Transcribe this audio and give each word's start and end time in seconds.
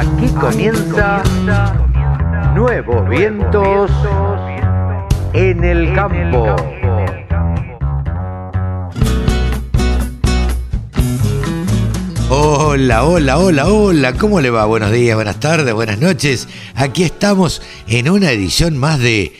Aquí 0.00 0.28
comienza 0.40 1.22
Nuevos 2.54 3.06
Vientos 3.10 3.90
en 5.34 5.62
el 5.62 5.94
Campo. 5.94 6.56
Hola, 12.30 13.04
hola, 13.04 13.38
hola, 13.38 13.66
hola, 13.68 14.14
¿cómo 14.14 14.40
le 14.40 14.48
va? 14.48 14.64
Buenos 14.64 14.90
días, 14.90 15.16
buenas 15.16 15.38
tardes, 15.38 15.74
buenas 15.74 15.98
noches. 15.98 16.48
Aquí 16.76 17.02
estamos 17.02 17.60
en 17.86 18.08
una 18.08 18.30
edición 18.30 18.78
más 18.78 19.00
de 19.00 19.34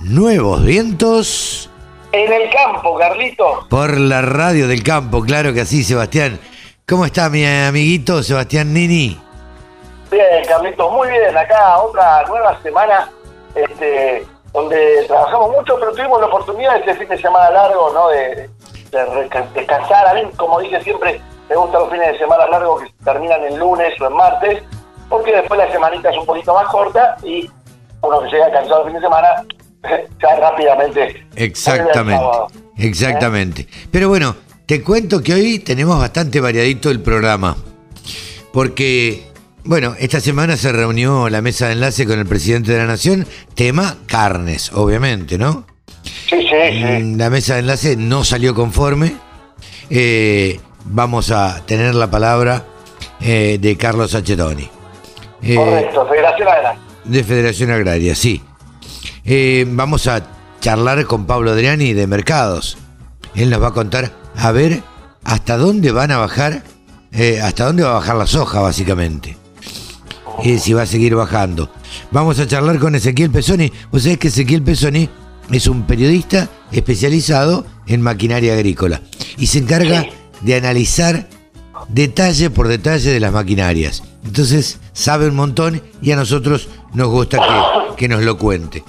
Nuevos 0.00 0.64
Vientos 0.64 1.70
En 2.10 2.32
el 2.32 2.50
campo, 2.50 2.98
Carlito. 2.98 3.68
por 3.70 3.96
la 3.96 4.22
radio 4.22 4.66
del 4.66 4.82
campo, 4.82 5.22
claro 5.22 5.54
que 5.54 5.60
así, 5.60 5.84
Sebastián. 5.84 6.40
¿Cómo 6.84 7.06
está 7.06 7.30
mi 7.30 7.44
amiguito 7.46 8.24
Sebastián 8.24 8.74
Nini? 8.74 9.29
Bien, 10.10 10.44
Carlito, 10.46 10.90
muy 10.90 11.08
bien. 11.08 11.36
Acá 11.36 11.78
otra 11.78 12.24
nueva 12.26 12.60
semana 12.62 13.10
este, 13.54 14.26
donde 14.52 15.04
trabajamos 15.06 15.50
mucho, 15.52 15.76
pero 15.78 15.92
tuvimos 15.92 16.20
la 16.20 16.26
oportunidad 16.26 16.76
este 16.76 16.96
fin 16.96 17.08
de 17.08 17.18
semana 17.18 17.50
largo, 17.50 17.90
¿no? 17.92 18.08
De, 18.08 18.48
descansar. 19.54 20.08
A 20.08 20.14
mí, 20.14 20.22
como 20.36 20.60
dije 20.60 20.82
siempre, 20.82 21.20
me 21.48 21.56
gustan 21.56 21.82
los 21.82 21.90
fines 21.90 22.12
de 22.12 22.18
semana 22.18 22.46
largos 22.48 22.82
que 22.82 23.04
terminan 23.04 23.42
el 23.44 23.56
lunes 23.56 24.00
o 24.00 24.08
el 24.08 24.14
martes, 24.14 24.62
porque 25.08 25.32
después 25.32 25.58
la 25.58 25.70
semanita 25.70 26.10
es 26.10 26.16
un 26.16 26.26
poquito 26.26 26.54
más 26.54 26.66
corta 26.66 27.16
y 27.22 27.48
uno 28.02 28.20
que 28.22 28.30
llega 28.30 28.50
cansado 28.50 28.80
el 28.80 28.86
fin 28.86 28.94
de 28.94 29.00
semana, 29.00 29.28
ya 30.22 30.36
rápidamente. 30.36 31.26
Exactamente, 31.36 32.26
exactamente. 32.78 33.68
Pero 33.92 34.08
bueno, 34.08 34.34
te 34.66 34.82
cuento 34.82 35.22
que 35.22 35.34
hoy 35.34 35.58
tenemos 35.60 35.98
bastante 35.98 36.40
variadito 36.40 36.90
el 36.90 37.00
programa. 37.00 37.56
Porque, 38.52 39.29
bueno, 39.64 39.94
esta 39.98 40.20
semana 40.20 40.56
se 40.56 40.72
reunió 40.72 41.28
la 41.28 41.42
mesa 41.42 41.66
de 41.66 41.72
enlace 41.74 42.06
con 42.06 42.18
el 42.18 42.26
presidente 42.26 42.72
de 42.72 42.78
la 42.78 42.86
Nación, 42.86 43.26
tema 43.54 43.96
carnes, 44.06 44.70
obviamente, 44.72 45.38
¿no? 45.38 45.66
Sí, 46.28 46.36
sí, 46.42 46.46
sí. 46.48 47.02
Mm, 47.02 47.18
La 47.18 47.30
mesa 47.30 47.54
de 47.54 47.60
enlace 47.60 47.96
no 47.96 48.24
salió 48.24 48.54
conforme. 48.54 49.14
Eh, 49.90 50.60
vamos 50.84 51.30
a 51.30 51.64
tener 51.66 51.94
la 51.94 52.10
palabra 52.10 52.64
eh, 53.20 53.58
de 53.60 53.76
Carlos 53.76 54.14
Achetoni. 54.14 54.68
Eh, 55.42 55.54
Correcto, 55.56 56.06
Federación 56.08 56.48
Adelante. 56.48 56.80
de 57.04 57.24
Federación 57.24 57.70
Agraria, 57.70 58.14
sí. 58.14 58.42
Eh, 59.24 59.64
vamos 59.68 60.06
a 60.06 60.22
charlar 60.60 61.04
con 61.06 61.26
Pablo 61.26 61.50
Adriani 61.52 61.92
de 61.92 62.06
Mercados. 62.06 62.78
Él 63.34 63.50
nos 63.50 63.62
va 63.62 63.68
a 63.68 63.72
contar 63.72 64.10
a 64.36 64.52
ver 64.52 64.82
hasta 65.24 65.56
dónde 65.56 65.92
van 65.92 66.10
a 66.10 66.18
bajar, 66.18 66.62
eh, 67.12 67.40
hasta 67.42 67.64
dónde 67.66 67.82
va 67.82 67.90
a 67.90 67.94
bajar 67.94 68.16
la 68.16 68.26
soja, 68.26 68.60
básicamente. 68.60 69.36
Y 70.42 70.58
si 70.58 70.72
va 70.72 70.82
a 70.82 70.86
seguir 70.86 71.14
bajando. 71.14 71.70
Vamos 72.10 72.38
a 72.38 72.46
charlar 72.46 72.78
con 72.78 72.94
Ezequiel 72.94 73.30
Pesoni. 73.30 73.72
Vos 73.90 74.02
sabés 74.02 74.18
que 74.18 74.28
Ezequiel 74.28 74.62
Pesoni 74.62 75.08
es 75.50 75.66
un 75.66 75.82
periodista 75.86 76.48
especializado 76.72 77.66
en 77.86 78.00
maquinaria 78.00 78.52
agrícola 78.54 79.02
y 79.36 79.46
se 79.46 79.58
encarga 79.58 80.02
Sí. 80.02 80.08
de 80.42 80.54
analizar 80.56 81.28
detalle 81.88 82.50
por 82.50 82.68
detalle 82.68 83.10
de 83.10 83.20
las 83.20 83.32
maquinarias. 83.32 84.02
Entonces 84.24 84.78
sabe 84.92 85.28
un 85.28 85.34
montón 85.36 85.82
y 86.02 86.12
a 86.12 86.16
nosotros 86.16 86.68
nos 86.94 87.08
gusta 87.08 87.38
que, 87.38 87.96
que 87.96 88.08
nos 88.08 88.22
lo 88.22 88.38
cuente. 88.38 88.82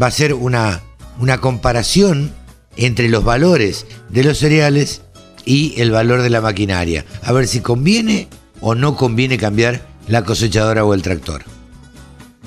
Va 0.00 0.08
a 0.08 0.10
ser 0.10 0.34
una, 0.34 0.82
una 1.20 1.40
comparación 1.40 2.32
entre 2.76 3.08
los 3.08 3.24
valores 3.24 3.86
de 4.10 4.24
los 4.24 4.38
cereales 4.38 5.02
y 5.44 5.80
el 5.80 5.90
valor 5.90 6.22
de 6.22 6.30
la 6.30 6.40
maquinaria. 6.40 7.04
A 7.22 7.32
ver 7.32 7.46
si 7.46 7.60
conviene 7.60 8.28
o 8.60 8.74
no 8.74 8.96
conviene 8.96 9.38
cambiar 9.38 9.86
la 10.08 10.24
cosechadora 10.24 10.84
o 10.84 10.94
el 10.94 11.02
tractor. 11.02 11.42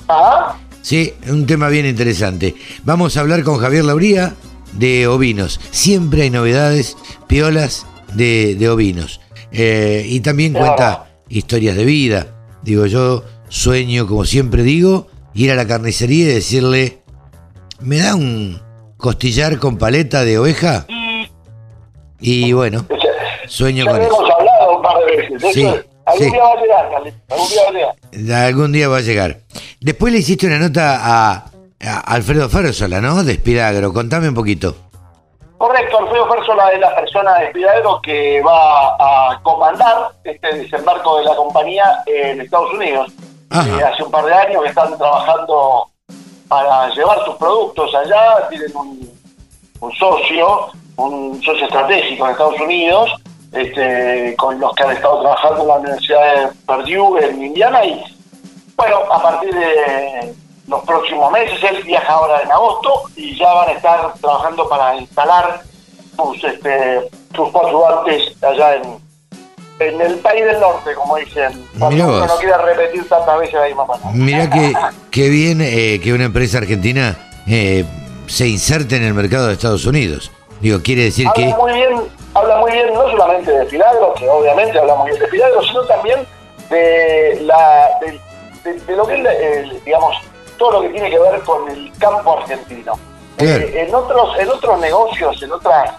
Ah, 0.08 0.56
Sí, 0.80 1.12
un 1.28 1.44
tema 1.46 1.68
bien 1.68 1.84
interesante. 1.84 2.54
Vamos 2.84 3.16
a 3.16 3.20
hablar 3.20 3.42
con 3.42 3.58
Javier 3.58 3.84
Lauría 3.84 4.34
de 4.72 5.06
ovinos. 5.06 5.60
Siempre 5.70 6.22
hay 6.22 6.30
novedades, 6.30 6.96
piolas 7.26 7.84
de, 8.14 8.54
de 8.54 8.68
ovinos. 8.70 9.20
Eh, 9.52 10.06
y 10.08 10.20
también 10.20 10.54
cuenta 10.54 11.08
historias 11.28 11.76
de 11.76 11.84
vida. 11.84 12.28
Digo, 12.62 12.86
yo 12.86 13.22
sueño, 13.50 14.06
como 14.06 14.24
siempre 14.24 14.62
digo, 14.62 15.08
ir 15.34 15.50
a 15.50 15.56
la 15.56 15.66
carnicería 15.66 16.24
y 16.24 16.34
decirle, 16.34 17.00
¿me 17.80 17.98
da 17.98 18.14
un 18.14 18.58
costillar 18.96 19.58
con 19.58 19.76
paleta 19.76 20.24
de 20.24 20.38
oveja? 20.38 20.86
Y 22.20 22.52
bueno, 22.52 22.86
sueño 23.46 23.84
ya 23.84 23.90
con 23.90 24.00
hemos 24.02 24.12
eso. 24.12 24.36
hablado 24.38 24.76
un 24.76 24.82
par 24.82 24.96
de 25.00 25.16
veces. 25.38 25.52
Sí, 25.54 25.66
algún 26.08 26.24
sí. 26.24 26.30
día 26.30 26.42
va 26.42 26.52
a 26.52 26.60
llegar, 26.60 26.90
Carlito. 26.90 27.16
Algún 27.30 27.48
día 27.48 27.62
va 27.62 27.68
a 27.68 27.72
llegar. 27.72 28.44
Algún 28.44 28.72
día 28.72 28.88
va 28.88 28.96
a 28.96 29.00
llegar. 29.00 29.36
Después 29.80 30.12
le 30.12 30.18
hiciste 30.18 30.46
una 30.46 30.58
nota 30.58 30.98
a, 31.00 31.44
a 31.84 32.00
Alfredo 32.14 32.48
Fersola, 32.48 33.00
¿no? 33.00 33.22
De 33.24 33.32
Espidagro. 33.32 33.92
Contame 33.92 34.28
un 34.28 34.34
poquito. 34.34 34.74
Correcto, 35.58 35.98
Alfredo 35.98 36.28
Fersola 36.28 36.70
es 36.70 36.78
la 36.78 36.94
persona 36.94 37.34
de 37.38 37.48
Pidadero 37.48 38.00
que 38.00 38.40
va 38.42 38.94
a 39.30 39.40
comandar 39.42 40.12
este 40.22 40.54
desembarco 40.54 41.18
de 41.18 41.24
la 41.24 41.34
compañía 41.34 41.84
en 42.06 42.40
Estados 42.40 42.72
Unidos. 42.74 43.12
Eh, 43.50 43.82
hace 43.82 44.04
un 44.04 44.10
par 44.10 44.24
de 44.24 44.34
años 44.34 44.62
que 44.62 44.68
están 44.68 44.96
trabajando 44.96 45.88
para 46.46 46.88
llevar 46.90 47.24
sus 47.24 47.34
productos 47.36 47.92
allá. 47.92 48.48
Tienen 48.48 48.76
un, 48.76 49.10
un 49.80 49.92
socio, 49.94 50.68
un 50.96 51.42
socio 51.42 51.64
estratégico 51.64 52.26
en 52.26 52.30
Estados 52.30 52.60
Unidos, 52.60 53.10
este, 53.52 54.34
con 54.36 54.58
los 54.60 54.74
que 54.74 54.82
han 54.82 54.92
estado 54.92 55.20
trabajando 55.20 55.62
en 55.62 55.68
la 55.68 55.74
Universidad 55.74 56.34
de 56.34 56.48
Purdue 56.66 57.24
en 57.24 57.42
Indiana. 57.42 57.84
Y 57.84 58.02
bueno, 58.76 58.98
a 59.10 59.22
partir 59.22 59.54
de 59.54 60.34
los 60.66 60.82
próximos 60.84 61.32
meses, 61.32 61.58
él 61.62 61.82
viaja 61.84 62.12
ahora 62.12 62.42
en 62.42 62.52
agosto 62.52 63.02
y 63.16 63.36
ya 63.38 63.52
van 63.52 63.68
a 63.70 63.72
estar 63.72 64.14
trabajando 64.20 64.68
para 64.68 64.96
instalar 64.96 65.62
sus, 66.16 66.44
este, 66.44 67.08
sus 67.34 67.50
coadyuvantes 67.50 68.42
allá 68.42 68.76
en, 68.76 68.82
en 69.80 70.00
el 70.00 70.14
país 70.18 70.44
del 70.44 70.60
norte, 70.60 70.94
como 70.94 71.16
dicen. 71.16 71.64
Uno 71.74 72.26
no 72.26 72.36
quiere 72.36 72.58
repetir 72.58 73.08
tantas 73.08 73.38
veces 73.38 73.54
la 73.54 73.66
misma 73.66 73.86
palabra. 73.86 74.10
Mirá 74.12 74.50
que, 74.50 74.74
que 75.10 75.28
bien 75.28 75.60
eh, 75.62 76.00
que 76.02 76.12
una 76.12 76.24
empresa 76.24 76.58
argentina 76.58 77.16
eh, 77.46 77.84
se 78.26 78.46
inserte 78.46 78.96
en 78.96 79.04
el 79.04 79.14
mercado 79.14 79.46
de 79.46 79.54
Estados 79.54 79.86
Unidos. 79.86 80.30
Digo, 80.60 80.78
quiere 80.82 81.04
decir 81.04 81.28
que... 81.34 81.44
Habla 81.44 81.56
muy 81.58 81.72
bien, 81.72 82.00
habla 82.34 82.56
muy 82.58 82.72
bien 82.72 82.92
no 82.94 83.10
solamente 83.10 83.50
de 83.52 83.66
Filagro, 83.66 84.14
que 84.14 84.28
obviamente 84.28 84.78
habla 84.78 84.94
muy 84.96 85.10
bien 85.10 85.22
de 85.22 85.28
Filagro, 85.28 85.62
sino 85.62 85.82
también 85.84 86.26
de 86.70 87.38
la 87.42 87.88
de, 88.00 88.20
de- 88.64 88.80
de 88.80 88.96
lo 88.96 89.06
que 89.06 89.14
es, 89.14 89.84
digamos, 89.84 90.16
todo 90.58 90.72
lo 90.72 90.82
que 90.82 90.88
tiene 90.90 91.10
que 91.10 91.18
ver 91.18 91.40
con 91.42 91.68
el 91.70 91.92
campo 91.98 92.38
argentino. 92.38 92.98
Claro. 93.36 93.64
Eh, 93.64 93.84
en 93.86 93.94
otros, 93.94 94.38
en 94.38 94.48
otros 94.50 94.80
negocios, 94.80 95.42
en 95.42 95.52
otras, 95.52 95.94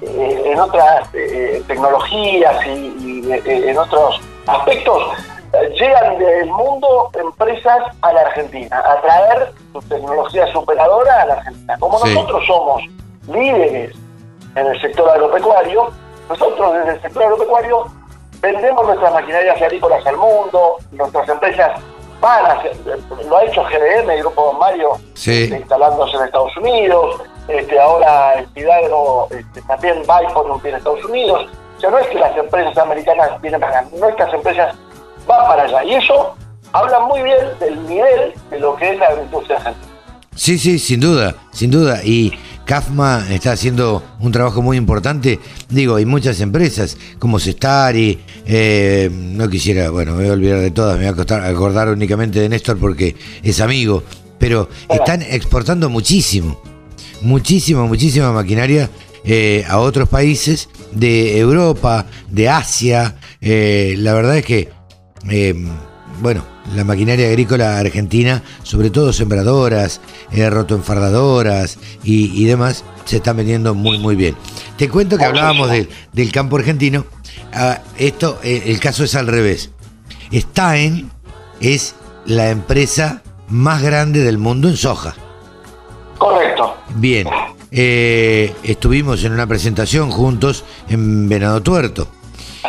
eh, 0.00 0.42
en 0.44 0.60
otras 0.60 1.08
eh, 1.12 1.62
tecnologías 1.66 2.64
y, 2.66 2.70
y, 2.70 3.42
en 3.44 3.76
otros 3.76 4.20
aspectos, 4.46 5.02
llegan 5.78 6.18
del 6.18 6.46
mundo 6.46 7.10
empresas 7.14 7.78
a 8.02 8.12
la 8.12 8.20
Argentina, 8.20 8.78
a 8.78 9.00
traer 9.00 9.52
su 9.72 9.80
tecnología 9.82 10.46
superadora 10.52 11.22
a 11.22 11.26
la 11.26 11.34
Argentina. 11.34 11.76
Como 11.80 11.98
Sí. 11.98 12.14
nosotros 12.14 12.44
somos 12.46 12.82
líderes 13.28 13.94
en 14.54 14.66
el 14.66 14.80
sector 14.80 15.08
agropecuario, 15.10 15.90
nosotros 16.28 16.74
desde 16.74 16.92
el 16.92 17.02
sector 17.02 17.22
agropecuario 17.24 17.86
vendemos 18.40 18.86
nuestras 18.86 19.12
maquinarias 19.12 19.60
agrícolas 19.60 20.06
al 20.06 20.16
mundo, 20.16 20.76
nuestras 20.92 21.28
empresas 21.28 21.80
van 22.20 22.46
a 22.46 22.52
hacer, 22.52 22.72
lo 23.28 23.36
ha 23.36 23.44
hecho 23.44 23.62
GDM, 23.64 24.10
el 24.10 24.20
Grupo 24.20 24.42
Don 24.46 24.58
Mario, 24.58 24.92
Sí. 25.14 25.44
este, 25.44 25.58
instalándose 25.58 26.16
en 26.16 26.22
Estados 26.24 26.56
Unidos, 26.56 27.22
este, 27.48 27.78
ahora 27.78 28.34
el 28.34 28.46
Pidagro 28.48 29.28
este, 29.30 29.62
también 29.62 30.02
va 30.08 30.22
y 30.22 30.26
pone 30.32 30.50
un 30.52 30.60
pie 30.60 30.70
en 30.70 30.76
Estados 30.78 31.04
Unidos. 31.04 31.46
O 31.76 31.80
sea, 31.80 31.90
no 31.90 31.98
es 31.98 32.06
que 32.08 32.18
las 32.18 32.36
empresas 32.36 32.76
americanas 32.78 33.40
vienen 33.42 33.60
para 33.60 33.80
acá, 33.80 33.88
nuestras 33.96 34.32
empresas 34.32 34.74
van 35.26 35.46
para 35.46 35.62
allá. 35.64 35.84
Y 35.84 35.94
eso 35.94 36.34
habla 36.72 37.00
muy 37.00 37.22
bien 37.22 37.38
del 37.60 37.86
nivel 37.86 38.34
de 38.50 38.58
lo 38.60 38.74
que 38.76 38.90
es 38.92 38.98
la 38.98 39.08
argentina. 39.08 39.74
Sí, 40.34 40.58
sí, 40.58 40.78
sin 40.78 41.00
duda, 41.00 41.34
sin 41.52 41.70
duda. 41.70 42.00
Y 42.02 42.32
CAFMA 42.66 43.26
está 43.30 43.52
haciendo 43.52 44.02
un 44.20 44.32
trabajo 44.32 44.60
muy 44.60 44.76
importante. 44.76 45.40
Digo, 45.70 45.96
hay 45.96 46.04
muchas 46.04 46.40
empresas 46.40 46.98
como 47.18 47.38
Sestari, 47.38 48.18
eh, 48.44 49.08
no 49.10 49.48
quisiera, 49.48 49.88
bueno, 49.90 50.12
me 50.12 50.24
voy 50.24 50.28
a 50.28 50.32
olvidar 50.32 50.60
de 50.60 50.70
todas, 50.72 50.98
me 50.98 51.10
voy 51.10 51.24
a 51.26 51.46
acordar 51.48 51.88
únicamente 51.88 52.40
de 52.40 52.48
Néstor 52.48 52.76
porque 52.76 53.16
es 53.42 53.60
amigo, 53.60 54.02
pero 54.38 54.68
están 54.90 55.22
exportando 55.22 55.88
muchísimo, 55.88 56.60
muchísima, 57.22 57.86
muchísima 57.86 58.32
maquinaria 58.32 58.90
eh, 59.24 59.64
a 59.68 59.78
otros 59.78 60.08
países 60.08 60.68
de 60.92 61.38
Europa, 61.38 62.06
de 62.30 62.48
Asia. 62.48 63.16
Eh, 63.40 63.94
la 63.98 64.14
verdad 64.14 64.38
es 64.38 64.44
que 64.44 64.68
eh, 65.28 65.54
bueno, 66.20 66.44
la 66.74 66.84
maquinaria 66.84 67.28
agrícola 67.28 67.78
argentina, 67.78 68.42
sobre 68.62 68.90
todo 68.90 69.12
sembradoras, 69.12 70.00
eh, 70.32 70.48
rotoenfardadoras 70.50 71.78
y, 72.02 72.42
y 72.42 72.44
demás, 72.46 72.84
se 73.04 73.16
están 73.16 73.36
vendiendo 73.36 73.74
muy, 73.74 73.98
muy 73.98 74.16
bien. 74.16 74.34
Te 74.76 74.88
cuento 74.88 75.16
que 75.18 75.24
hablábamos 75.24 75.70
del, 75.70 75.88
del 76.12 76.32
campo 76.32 76.56
argentino. 76.56 77.06
Ah, 77.52 77.80
esto, 77.98 78.38
eh, 78.42 78.64
el 78.66 78.80
caso 78.80 79.04
es 79.04 79.14
al 79.14 79.26
revés. 79.26 79.70
Stein 80.32 81.10
es 81.60 81.94
la 82.26 82.50
empresa 82.50 83.22
más 83.48 83.82
grande 83.82 84.20
del 84.20 84.38
mundo 84.38 84.68
en 84.68 84.76
soja. 84.76 85.14
Correcto. 86.18 86.74
Bien, 86.96 87.28
eh, 87.70 88.54
estuvimos 88.62 89.22
en 89.24 89.32
una 89.32 89.46
presentación 89.46 90.10
juntos 90.10 90.64
en 90.88 91.28
Venado 91.28 91.62
Tuerto. 91.62 92.08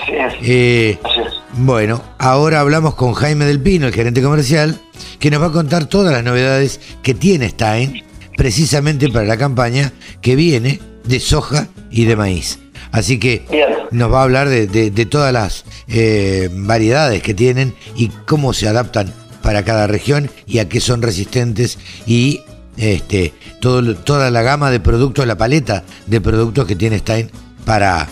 Así 0.01 0.11
es. 0.13 0.33
Eh, 0.43 0.99
Así 1.03 1.19
es. 1.21 1.33
bueno, 1.53 2.01
ahora 2.17 2.59
hablamos 2.61 2.95
con 2.95 3.13
Jaime 3.13 3.45
del 3.45 3.59
Pino, 3.61 3.87
el 3.87 3.93
gerente 3.93 4.21
comercial, 4.21 4.79
que 5.19 5.31
nos 5.31 5.41
va 5.41 5.47
a 5.47 5.51
contar 5.51 5.85
todas 5.85 6.11
las 6.13 6.23
novedades 6.23 6.79
que 7.03 7.13
tiene 7.13 7.49
Stein 7.49 8.03
precisamente 8.35 9.09
para 9.09 9.25
la 9.25 9.37
campaña 9.37 9.91
que 10.21 10.35
viene 10.35 10.79
de 11.05 11.19
soja 11.19 11.67
y 11.89 12.05
de 12.05 12.15
maíz. 12.15 12.59
Así 12.91 13.19
que 13.19 13.45
Bien. 13.51 13.67
nos 13.91 14.11
va 14.13 14.19
a 14.21 14.23
hablar 14.23 14.47
de, 14.49 14.67
de- 14.67 14.91
de 14.91 15.05
todas 15.05 15.33
las 15.33 15.65
eh, 15.87 16.49
variedades 16.53 17.21
que 17.21 17.33
tienen 17.33 17.73
y 17.95 18.09
cómo 18.25 18.53
se 18.53 18.67
adaptan 18.67 19.11
para 19.41 19.63
cada 19.63 19.87
región 19.87 20.29
y 20.45 20.59
a 20.59 20.69
qué 20.69 20.79
son 20.79 21.01
resistentes 21.01 21.77
y 22.05 22.41
este 22.77 23.33
todo, 23.59 23.95
toda 23.95 24.29
la 24.29 24.41
gama 24.43 24.69
de 24.71 24.79
productos, 24.79 25.25
la 25.25 25.37
paleta 25.37 25.83
de 26.05 26.21
productos 26.21 26.65
que 26.67 26.75
tiene 26.75 26.99
Stein 26.99 27.31
para, 27.65 28.07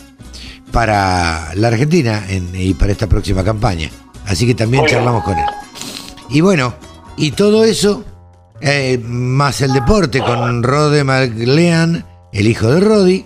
para 0.75 1.55
la 1.55 1.69
Argentina 1.69 2.25
en- 2.27 2.49
y 2.53 2.73
para 2.73 2.91
esta 2.91 3.07
próxima 3.07 3.45
campaña. 3.45 3.89
Así 4.25 4.45
que 4.45 4.53
también 4.53 4.85
charlamos 4.85 5.23
con 5.23 5.37
él. 5.37 5.45
Y 6.29 6.41
bueno, 6.41 6.75
y 7.15 7.31
todo 7.31 7.63
eso, 7.63 8.03
eh, 8.59 8.99
más 9.01 9.61
el 9.61 9.71
deporte 9.71 10.19
con 10.19 10.63
Rode 10.63 11.05
McLean, 11.05 12.05
el 12.33 12.47
hijo 12.47 12.67
de 12.69 12.79
Rodi. 12.81 13.25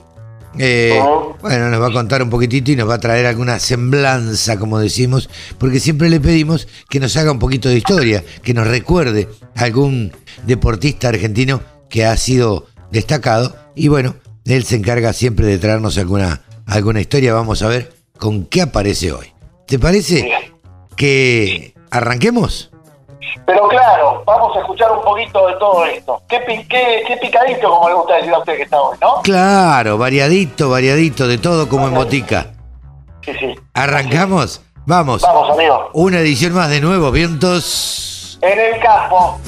eh, 0.57 0.99
Ujú. 0.99 1.35
bueno, 1.41 1.69
nos 1.69 1.79
va 1.81 1.87
a 1.87 1.91
contar 1.93 2.23
un 2.23 2.29
poquitito 2.31 2.71
y 2.71 2.75
nos 2.75 2.89
va 2.89 2.95
a 2.95 2.99
traer 2.99 3.25
alguna 3.27 3.59
semblanza, 3.59 4.57
como 4.57 4.79
decimos, 4.79 5.29
porque 5.59 5.79
siempre 5.79 6.09
le 6.09 6.19
pedimos 6.19 6.67
que 6.89 6.99
nos 6.99 7.15
haga 7.17 7.31
un 7.31 7.37
poquito 7.39 7.69
de 7.69 7.77
historia, 7.77 8.23
que 8.43 8.53
nos 8.55 8.67
recuerde 8.67 9.27
a 9.55 9.63
algún 9.65 10.11
deportista 10.47 11.09
argentino 11.09 11.61
que 11.87 12.03
ha 12.05 12.15
sido 12.17 12.65
destacado. 12.91 13.55
Y 13.75 13.87
bueno, 13.89 14.15
él 14.45 14.63
se 14.65 14.75
encarga 14.75 15.13
siempre 15.13 15.45
de 15.45 15.59
traernos 15.59 15.97
alguna, 15.99 16.41
alguna 16.69 17.01
historia. 17.01 17.33
Vamos 17.33 17.61
a 17.61 17.67
ver 17.67 17.93
con 18.17 18.45
qué 18.45 18.61
aparece 18.61 19.11
hoy. 19.11 19.31
¿Te 19.65 19.79
parece 19.79 20.23
Bien. 20.23 20.53
que 20.95 21.73
arranquemos? 21.91 22.71
Pero 23.45 23.67
claro, 23.67 24.23
vamos 24.25 24.55
a 24.55 24.59
escuchar 24.59 24.91
un 24.91 25.01
poquito 25.03 25.47
de 25.47 25.53
todo 25.55 25.85
esto. 25.85 26.21
Qué, 26.27 26.39
qué, 26.69 27.03
qué 27.07 27.17
picadito, 27.17 27.69
como 27.69 27.89
le 27.89 27.95
gusta 27.95 28.15
decir 28.15 28.33
a 28.33 28.39
usted 28.39 28.57
que 28.57 28.63
está 28.63 28.81
hoy, 28.81 28.97
¿no? 29.01 29.21
Claro, 29.23 29.97
variadito, 29.97 30.69
variadito, 30.69 31.27
de 31.27 31.37
todo 31.37 31.67
como 31.67 31.87
en 31.87 31.93
botica. 31.93 32.47
Sí, 33.21 33.31
sí. 33.39 33.55
¿Arrancamos? 33.73 34.61
Vamos. 34.85 35.21
Vamos, 35.21 35.49
amigo. 35.51 35.89
Una 35.93 36.19
edición 36.19 36.53
más 36.53 36.69
de 36.69 36.81
nuevo, 36.81 37.11
vientos. 37.11 38.39
En 38.41 38.59
el 38.59 38.79
campo. 38.81 39.39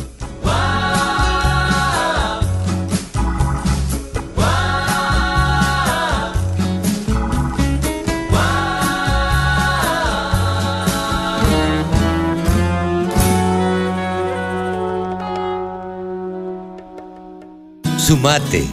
Sumate. 18.12 18.66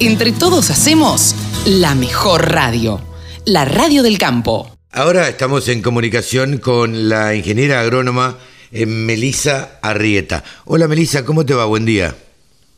Entre 0.00 0.32
todos 0.32 0.70
hacemos 0.70 1.34
la 1.66 1.94
mejor 1.94 2.50
radio, 2.50 2.98
la 3.44 3.66
radio 3.66 4.02
del 4.02 4.16
campo. 4.16 4.74
Ahora 4.90 5.28
estamos 5.28 5.68
en 5.68 5.82
comunicación 5.82 6.56
con 6.56 7.10
la 7.10 7.34
ingeniera 7.34 7.80
agrónoma 7.80 8.38
eh, 8.72 8.86
Melisa 8.86 9.80
Arrieta. 9.82 10.42
Hola 10.64 10.88
Melisa, 10.88 11.26
¿cómo 11.26 11.44
te 11.44 11.52
va? 11.52 11.66
Buen 11.66 11.84
día. 11.84 12.14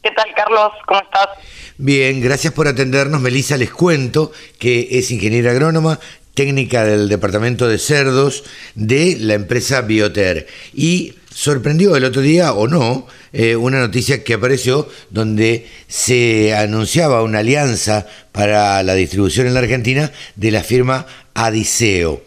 ¿Qué 0.03 0.11
tal, 0.11 0.27
Carlos? 0.35 0.73
¿Cómo 0.89 1.01
estás? 1.01 1.29
Bien, 1.77 2.21
gracias 2.21 2.53
por 2.53 2.67
atendernos. 2.67 3.21
Melisa, 3.21 3.57
les 3.57 3.71
cuento 3.71 4.33
que 4.59 4.89
es 4.91 5.13
ingeniera 5.13 5.53
agrónoma, 5.53 6.01
técnica 6.35 6.83
del 6.83 7.09
departamento 7.09 7.69
de 7.69 7.79
cerdos 7.79 8.43
de 8.75 9.19
la 9.21 9.35
empresa 9.35 9.83
Bioter. 9.83 10.49
Y 10.75 11.15
sorprendió 11.31 11.97
el 11.97 12.05
otro 12.05 12.23
día, 12.23 12.53
o 12.53 12.69
no, 12.69 13.07
eh, 13.33 13.57
una 13.57 13.79
noticia 13.79 14.25
que 14.25 14.35
apareció 14.35 14.89
donde 15.11 15.71
se 15.87 16.55
anunciaba 16.57 17.23
una 17.23 17.41
alianza 17.41 18.07
para 18.33 18.83
la 18.83 18.95
distribución 18.95 19.47
en 19.47 19.55
la 19.55 19.61
Argentina 19.61 20.11
de 20.37 20.51
la 20.51 20.63
firma 20.63 21.07
Adiseo. 21.35 22.23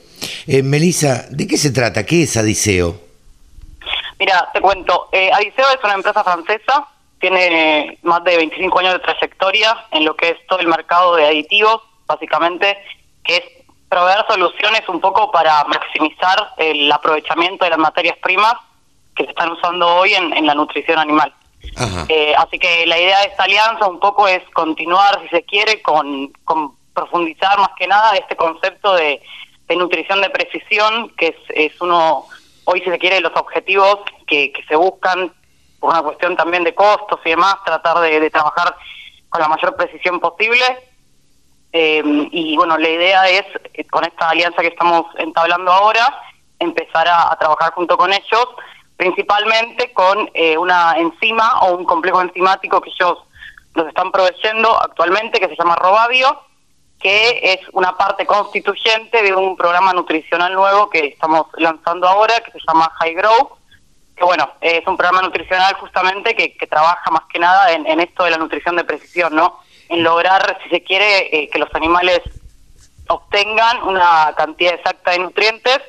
Eh, 0.47 0.63
Melisa, 0.63 1.25
¿de 1.29 1.47
qué 1.47 1.57
se 1.57 1.71
trata? 1.71 2.05
¿Qué 2.05 2.23
es 2.23 2.37
Adiseo? 2.37 3.01
Mira, 4.19 4.49
te 4.53 4.61
cuento. 4.61 5.09
Eh, 5.11 5.31
Adiseo 5.33 5.65
es 5.69 5.83
una 5.83 5.95
empresa 5.95 6.23
francesa, 6.23 6.87
tiene 7.19 7.97
más 8.03 8.23
de 8.23 8.37
25 8.37 8.79
años 8.79 8.93
de 8.93 8.99
trayectoria 8.99 9.85
en 9.91 10.05
lo 10.05 10.15
que 10.15 10.29
es 10.29 10.47
todo 10.47 10.59
el 10.59 10.67
mercado 10.67 11.15
de 11.15 11.25
aditivos, 11.25 11.81
básicamente, 12.05 12.77
que 13.23 13.37
es 13.37 13.43
proveer 13.89 14.23
soluciones 14.27 14.87
un 14.87 15.01
poco 15.01 15.31
para 15.31 15.63
maximizar 15.65 16.53
el 16.57 16.89
aprovechamiento 16.91 17.65
de 17.65 17.71
las 17.71 17.79
materias 17.79 18.15
primas 18.21 18.53
que 19.21 19.27
se 19.27 19.31
están 19.31 19.51
usando 19.51 19.87
hoy 19.87 20.13
en, 20.13 20.33
en 20.33 20.45
la 20.45 20.55
nutrición 20.55 20.99
animal. 20.99 21.33
Eh, 22.09 22.33
así 22.37 22.57
que 22.57 22.85
la 22.87 22.97
idea 22.97 23.19
de 23.19 23.27
esta 23.27 23.43
alianza 23.43 23.87
un 23.87 23.99
poco 23.99 24.27
es 24.27 24.41
continuar, 24.51 25.21
si 25.21 25.29
se 25.29 25.43
quiere, 25.43 25.81
con, 25.81 26.33
con 26.43 26.75
profundizar 26.93 27.57
más 27.59 27.69
que 27.77 27.87
nada 27.87 28.15
este 28.15 28.35
concepto 28.35 28.95
de, 28.95 29.21
de 29.67 29.75
nutrición 29.75 30.21
de 30.21 30.29
precisión, 30.31 31.09
que 31.15 31.27
es, 31.27 31.35
es 31.49 31.79
uno, 31.79 32.25
hoy 32.65 32.81
si 32.81 32.89
se 32.89 32.97
quiere, 32.97 33.21
los 33.21 33.35
objetivos 33.35 33.99
que, 34.27 34.51
que 34.51 34.63
se 34.63 34.75
buscan 34.75 35.31
por 35.79 35.91
una 35.91 36.01
cuestión 36.01 36.35
también 36.35 36.63
de 36.63 36.73
costos 36.73 37.19
y 37.25 37.29
demás, 37.29 37.55
tratar 37.63 37.99
de, 37.99 38.19
de 38.19 38.29
trabajar 38.29 38.75
con 39.29 39.41
la 39.41 39.47
mayor 39.47 39.75
precisión 39.75 40.19
posible. 40.19 40.65
Eh, 41.73 42.03
y 42.31 42.57
bueno, 42.57 42.77
la 42.77 42.89
idea 42.89 43.29
es, 43.29 43.45
eh, 43.73 43.85
con 43.85 44.03
esta 44.03 44.29
alianza 44.29 44.61
que 44.61 44.69
estamos 44.69 45.05
entablando 45.17 45.71
ahora, 45.71 46.21
empezar 46.59 47.07
a, 47.07 47.31
a 47.31 47.39
trabajar 47.39 47.71
junto 47.73 47.97
con 47.97 48.11
ellos, 48.11 48.47
principalmente 49.01 49.91
con 49.93 50.29
eh, 50.35 50.55
una 50.59 50.93
enzima 50.95 51.61
o 51.61 51.75
un 51.75 51.85
complejo 51.85 52.21
enzimático 52.21 52.79
que 52.81 52.91
ellos 52.91 53.17
nos 53.73 53.87
están 53.87 54.11
proveyendo 54.11 54.79
actualmente, 54.79 55.39
que 55.39 55.47
se 55.47 55.55
llama 55.55 55.75
Robavio, 55.75 56.39
que 56.99 57.39
es 57.41 57.61
una 57.71 57.97
parte 57.97 58.27
constituyente 58.27 59.23
de 59.23 59.33
un 59.33 59.57
programa 59.57 59.91
nutricional 59.91 60.53
nuevo 60.53 60.87
que 60.91 61.07
estamos 61.07 61.47
lanzando 61.57 62.07
ahora, 62.07 62.41
que 62.41 62.51
se 62.51 62.59
llama 62.67 62.91
High 62.99 63.15
Grow, 63.15 63.57
que 64.15 64.23
bueno, 64.23 64.47
es 64.61 64.85
un 64.85 64.97
programa 64.97 65.23
nutricional 65.23 65.73
justamente 65.77 66.35
que, 66.35 66.55
que 66.55 66.67
trabaja 66.67 67.09
más 67.09 67.23
que 67.33 67.39
nada 67.39 67.71
en, 67.71 67.87
en 67.87 68.01
esto 68.01 68.25
de 68.25 68.29
la 68.29 68.37
nutrición 68.37 68.75
de 68.75 68.83
precisión, 68.83 69.33
¿no? 69.35 69.61
En 69.89 70.03
lograr, 70.03 70.59
si 70.61 70.69
se 70.69 70.83
quiere, 70.83 71.35
eh, 71.35 71.49
que 71.49 71.57
los 71.57 71.73
animales 71.73 72.21
obtengan 73.07 73.81
una 73.81 74.35
cantidad 74.37 74.75
exacta 74.75 75.09
de 75.09 75.19
nutrientes, 75.19 75.79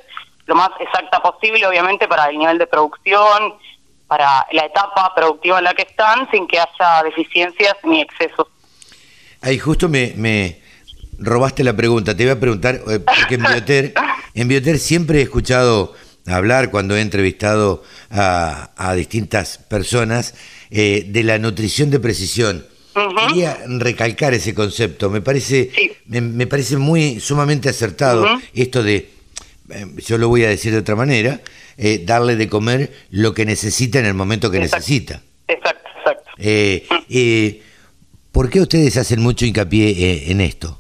lo 0.47 0.55
más 0.55 0.71
exacta 0.81 1.21
posible, 1.21 1.67
obviamente, 1.67 2.09
para 2.09 2.27
el 2.29 2.39
nivel 2.39 2.59
de 2.59 2.67
producción, 2.67 3.55
para 4.09 4.47
la 4.53 4.67
etapa 4.67 5.15
productiva 5.15 5.59
en 5.59 5.65
la 5.65 5.75
que 5.75 5.83
están, 5.83 6.31
sin 6.31 6.47
que 6.47 6.59
haya 6.59 7.03
deficiencias 7.05 7.75
ni 7.85 8.01
excesos. 8.01 8.47
Ahí 9.41 9.59
justo 9.59 9.89
me, 9.89 10.13
me 10.17 10.61
robaste 11.19 11.65
la 11.65 11.75
pregunta. 11.75 12.17
Te 12.17 12.25
iba 12.25 12.33
a 12.33 12.41
preguntar, 12.41 12.77
eh, 12.89 12.99
porque 13.01 13.35
en 13.37 13.43
Bioter, 13.43 13.95
en 14.35 14.49
Bioter 14.49 14.79
siempre 14.79 15.19
he 15.21 15.23
escuchado 15.23 15.95
hablar 16.27 16.71
cuando 16.71 16.97
he 16.97 17.01
entrevistado 17.01 17.83
a, 18.11 18.71
a 18.77 18.95
distintas 18.95 19.59
personas 19.59 20.35
eh, 20.71 21.05
de 21.09 21.23
la 21.25 21.39
nutrición 21.39 21.91
de 21.91 21.99
precisión. 22.01 22.67
Quería 23.29 23.57
recalcar 23.67 24.35
ese 24.35 24.55
concepto. 24.55 25.09
Me 25.09 25.23
parece, 25.23 25.71
Sí. 25.75 25.93
me, 26.07 26.21
me 26.21 26.47
parece 26.47 26.77
muy 26.77 27.21
sumamente 27.21 27.71
acertado 27.71 28.27
esto 28.53 28.83
de, 28.83 29.11
yo 30.07 30.19
lo 30.19 30.29
voy 30.29 30.45
a 30.45 30.49
decir 30.49 30.73
de 30.73 30.79
otra 30.79 30.97
manera, 30.97 31.41
eh, 31.77 32.01
darle 32.05 32.37
de 32.37 32.49
comer 32.49 32.93
lo 33.11 33.35
que 33.35 33.45
necesita 33.45 33.99
en 33.99 34.07
el 34.07 34.15
momento 34.15 34.51
que 34.51 34.59
Exacto. 34.59 34.77
necesita. 34.77 35.23
Exacto, 35.49 35.89
exacto. 35.99 36.31
Eh, 36.39 36.87
eh, 37.11 37.63
¿Por 38.33 38.49
qué 38.49 38.61
ustedes 38.61 38.97
hacen 38.97 39.21
mucho 39.21 39.45
hincapié 39.45 39.91
eh, 39.91 40.31
en 40.31 40.41
esto? 40.41 40.79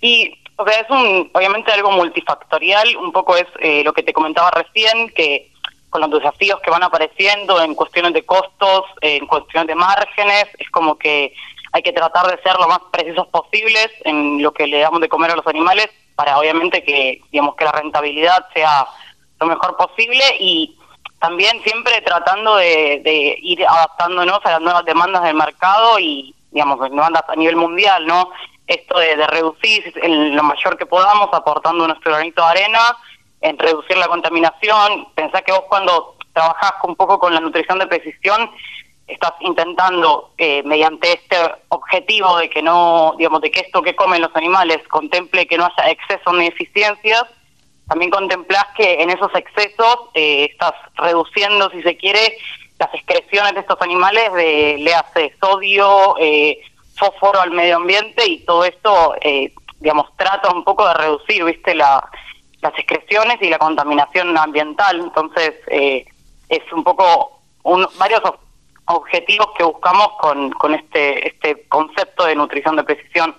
Y, 0.00 0.34
o 0.56 0.66
sea, 0.66 0.80
es 0.80 0.90
un, 0.90 1.30
obviamente 1.32 1.70
algo 1.72 1.92
multifactorial, 1.92 2.96
un 2.96 3.12
poco 3.12 3.36
es 3.36 3.46
eh, 3.60 3.82
lo 3.84 3.92
que 3.92 4.02
te 4.02 4.12
comentaba 4.12 4.50
recién, 4.50 5.10
que 5.10 5.50
con 5.90 6.00
los 6.00 6.10
desafíos 6.10 6.60
que 6.60 6.70
van 6.70 6.82
apareciendo 6.82 7.62
en 7.62 7.74
cuestiones 7.76 8.12
de 8.14 8.24
costos, 8.24 8.82
en 9.00 9.26
cuestiones 9.26 9.68
de 9.68 9.76
márgenes, 9.76 10.46
es 10.58 10.68
como 10.70 10.98
que 10.98 11.32
hay 11.70 11.82
que 11.82 11.92
tratar 11.92 12.26
de 12.26 12.42
ser 12.42 12.56
lo 12.58 12.66
más 12.66 12.80
precisos 12.92 13.28
posibles 13.28 13.88
en 14.04 14.42
lo 14.42 14.52
que 14.52 14.66
le 14.66 14.80
damos 14.80 15.00
de 15.00 15.08
comer 15.08 15.30
a 15.30 15.36
los 15.36 15.46
animales 15.46 15.88
para 16.16 16.38
obviamente 16.38 16.82
que, 16.84 17.20
digamos, 17.30 17.56
que 17.56 17.64
la 17.64 17.72
rentabilidad 17.72 18.46
sea 18.54 18.86
lo 19.40 19.46
mejor 19.46 19.76
posible 19.76 20.22
y 20.38 20.76
también 21.18 21.60
siempre 21.62 22.00
tratando 22.02 22.56
de, 22.56 23.38
ir 23.42 23.66
adaptándonos 23.66 24.40
a 24.44 24.52
las 24.52 24.60
nuevas 24.60 24.84
demandas 24.84 25.22
del 25.22 25.34
mercado 25.34 25.98
y, 25.98 26.34
digamos, 26.50 26.80
demandas 26.80 27.24
a 27.28 27.36
nivel 27.36 27.56
mundial, 27.56 28.06
¿no? 28.06 28.30
Esto 28.66 28.98
de, 28.98 29.16
de 29.16 29.26
reducir 29.26 29.92
en 30.02 30.36
lo 30.36 30.42
mayor 30.42 30.76
que 30.76 30.86
podamos, 30.86 31.28
aportando 31.32 31.86
nuestro 31.86 32.12
granito 32.12 32.42
de 32.42 32.48
arena, 32.48 32.96
en 33.40 33.58
reducir 33.58 33.96
la 33.96 34.08
contaminación. 34.08 35.08
Pensá 35.14 35.42
que 35.42 35.52
vos 35.52 35.64
cuando 35.68 36.16
trabajás 36.32 36.74
un 36.82 36.96
poco 36.96 37.18
con 37.18 37.34
la 37.34 37.40
nutrición 37.40 37.78
de 37.78 37.86
precisión, 37.86 38.50
estás 39.06 39.32
intentando, 39.40 40.30
eh, 40.38 40.62
mediante 40.64 41.12
este 41.12 41.36
objetivo 41.68 42.38
de 42.38 42.48
que 42.48 42.62
no, 42.62 43.14
digamos, 43.18 43.40
de 43.40 43.50
que 43.50 43.60
esto 43.60 43.82
que 43.82 43.94
comen 43.94 44.22
los 44.22 44.34
animales 44.34 44.78
contemple 44.88 45.46
que 45.46 45.58
no 45.58 45.66
haya 45.66 45.90
excesos 45.90 46.32
ni 46.34 46.46
deficiencias, 46.46 47.24
también 47.88 48.10
contemplás 48.10 48.66
que 48.76 49.02
en 49.02 49.10
esos 49.10 49.34
excesos 49.34 49.98
eh, 50.14 50.48
estás 50.50 50.72
reduciendo, 50.94 51.70
si 51.70 51.82
se 51.82 51.96
quiere, 51.96 52.38
las 52.78 52.92
excreciones 52.94 53.54
de 53.54 53.60
estos 53.60 53.80
animales 53.82 54.32
de, 54.32 54.76
le 54.78 54.94
hace 54.94 55.34
sodio, 55.40 56.16
eh, 56.18 56.60
fósforo 56.96 57.40
al 57.40 57.50
medio 57.50 57.76
ambiente 57.76 58.26
y 58.26 58.38
todo 58.44 58.64
esto, 58.64 59.14
eh, 59.20 59.52
digamos, 59.80 60.06
trata 60.16 60.50
un 60.50 60.64
poco 60.64 60.86
de 60.88 60.94
reducir, 60.94 61.44
viste, 61.44 61.74
la, 61.74 62.08
las 62.62 62.72
excreciones 62.78 63.36
y 63.42 63.50
la 63.50 63.58
contaminación 63.58 64.36
ambiental. 64.36 65.00
Entonces, 65.00 65.54
eh, 65.68 66.04
es 66.48 66.72
un 66.72 66.82
poco 66.82 67.40
un, 67.62 67.86
varios 67.98 68.22
objetivos 68.86 69.48
que 69.56 69.64
buscamos 69.64 70.08
con, 70.20 70.50
con 70.52 70.74
este, 70.74 71.26
este 71.28 71.64
concepto 71.68 72.26
de 72.26 72.34
nutrición 72.34 72.76
de 72.76 72.84
precisión. 72.84 73.34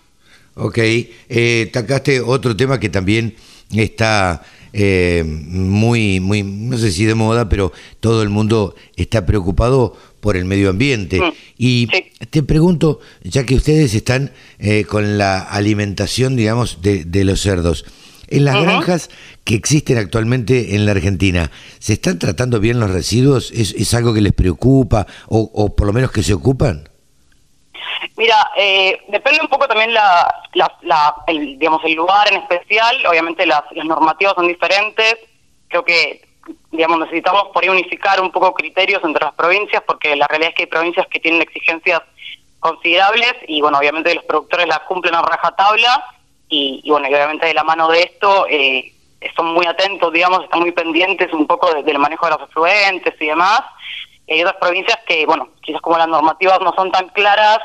Ok, 0.56 0.78
eh, 0.78 1.70
tacaste 1.72 2.22
otro 2.22 2.56
tema 2.56 2.80
que 2.80 2.90
también 2.90 3.36
está 3.75 4.42
eh, 4.72 5.24
muy, 5.25 6.20
muy, 6.20 6.44
no 6.44 6.78
sé 6.78 6.92
si 6.92 7.06
de 7.06 7.16
moda, 7.16 7.50
pero 7.50 7.72
todo 8.00 8.24
el 8.24 8.30
mundo 8.30 8.75
está 8.96 9.25
preocupado 9.25 9.96
por 10.20 10.38
el 10.38 10.46
medio 10.46 10.70
ambiente. 10.70 11.20
Mm, 11.22 11.34
y 11.58 11.88
sí. 11.92 12.06
te 12.30 12.44
pregunto, 12.44 13.00
ya 13.24 13.46
que 13.46 13.56
ustedes 13.56 13.94
están 13.94 14.32
eh, 14.60 14.86
con 14.86 15.18
la 15.18 15.40
alimentación, 15.40 16.36
digamos, 16.36 16.82
de, 16.82 17.06
de 17.06 17.25
los 17.25 17.42
cerdos, 17.42 17.86
en 18.29 18.46
las 18.46 18.62
granjas 18.62 19.10
que 19.44 19.55
existen 19.55 19.98
actualmente 19.98 20.75
en 20.75 20.86
la 20.86 20.91
Argentina, 20.91 21.51
¿se 21.79 21.94
están 21.94 22.20
tratando 22.20 22.60
bien 22.60 22.79
los 22.79 22.89
residuos? 22.91 23.51
¿Es, 23.51 23.74
es 23.74 23.94
algo 23.94 24.13
que 24.13 24.22
les 24.22 24.34
preocupa 24.34 25.05
o, 25.27 25.50
o 25.53 25.75
por 25.75 25.88
lo 25.88 25.94
menos 25.94 26.12
que 26.12 26.24
se 26.24 26.34
ocupan? 26.34 26.88
Mira, 28.17 28.36
eh, 28.58 28.98
depende 29.10 29.41
un 29.41 29.48
poco 29.48 29.67
también 29.67 29.94
la, 29.94 30.34
la, 30.53 30.72
la- 30.84 31.15
el, 31.27 31.60
digamos, 31.60 31.82
el 31.84 31.94
lugar 31.94 32.32
en 32.32 32.41
especial. 32.41 32.96
Obviamente 33.08 33.46
las, 33.46 33.63
las 33.72 33.86
normativas 33.86 34.34
son 34.36 34.48
diferentes. 34.48 35.17
Creo 35.67 35.84
que 35.84 36.22
digamos 36.72 37.00
necesitamos 37.00 37.46
por 37.53 37.63
ahí 37.63 37.70
unificar 37.70 38.22
un 38.22 38.32
poco 38.32 38.53
criterios 38.53 39.01
entre 39.03 39.25
las 39.25 39.34
provincias 39.34 39.82
porque 39.86 40.15
la 40.15 40.27
realidad 40.27 40.51
es 40.51 40.55
que 40.55 40.63
hay 40.63 40.67
provincias 40.70 41.08
que 41.08 41.20
tienen 41.20 41.41
exigencias 41.41 42.01
considerables 42.60 43.34
y 43.48 43.62
bueno, 43.62 43.77
obviamente 43.79 44.13
los 44.13 44.24
productores 44.25 44.67
las 44.67 44.79
cumplen 44.82 45.15
a 45.15 45.22
rajatabla 45.22 46.03
y, 46.50 46.82
y 46.84 46.90
bueno, 46.92 47.08
y 47.10 47.14
obviamente 47.14 47.48
de 47.48 47.54
la 47.54 47.64
mano 47.64 47.88
de 47.90 48.02
esto 48.04 48.46
eh, 48.50 48.92
son 49.36 49.54
muy 49.54 49.66
atentos, 49.66 50.12
digamos, 50.14 50.44
están 50.44 50.60
muy 50.62 50.72
pendientes 50.72 51.32
un 51.34 51.48
poco 51.48 51.74
de- 51.74 51.84
del 51.84 52.00
manejo 52.00 52.25
de 52.28 52.34
los 52.34 52.42
afluentes 52.42 53.14
y 53.20 53.25
demás. 53.28 53.62
Y 54.28 54.34
hay 54.34 54.42
otras 54.42 54.58
provincias 54.60 54.98
que, 55.08 55.25
bueno, 55.25 55.50
quizás 55.62 55.82
como 55.82 55.98
las 55.98 56.08
normativas 56.08 56.60
no 56.62 56.74
son 56.75 56.92
tan 56.92 57.08
claras 57.10 57.60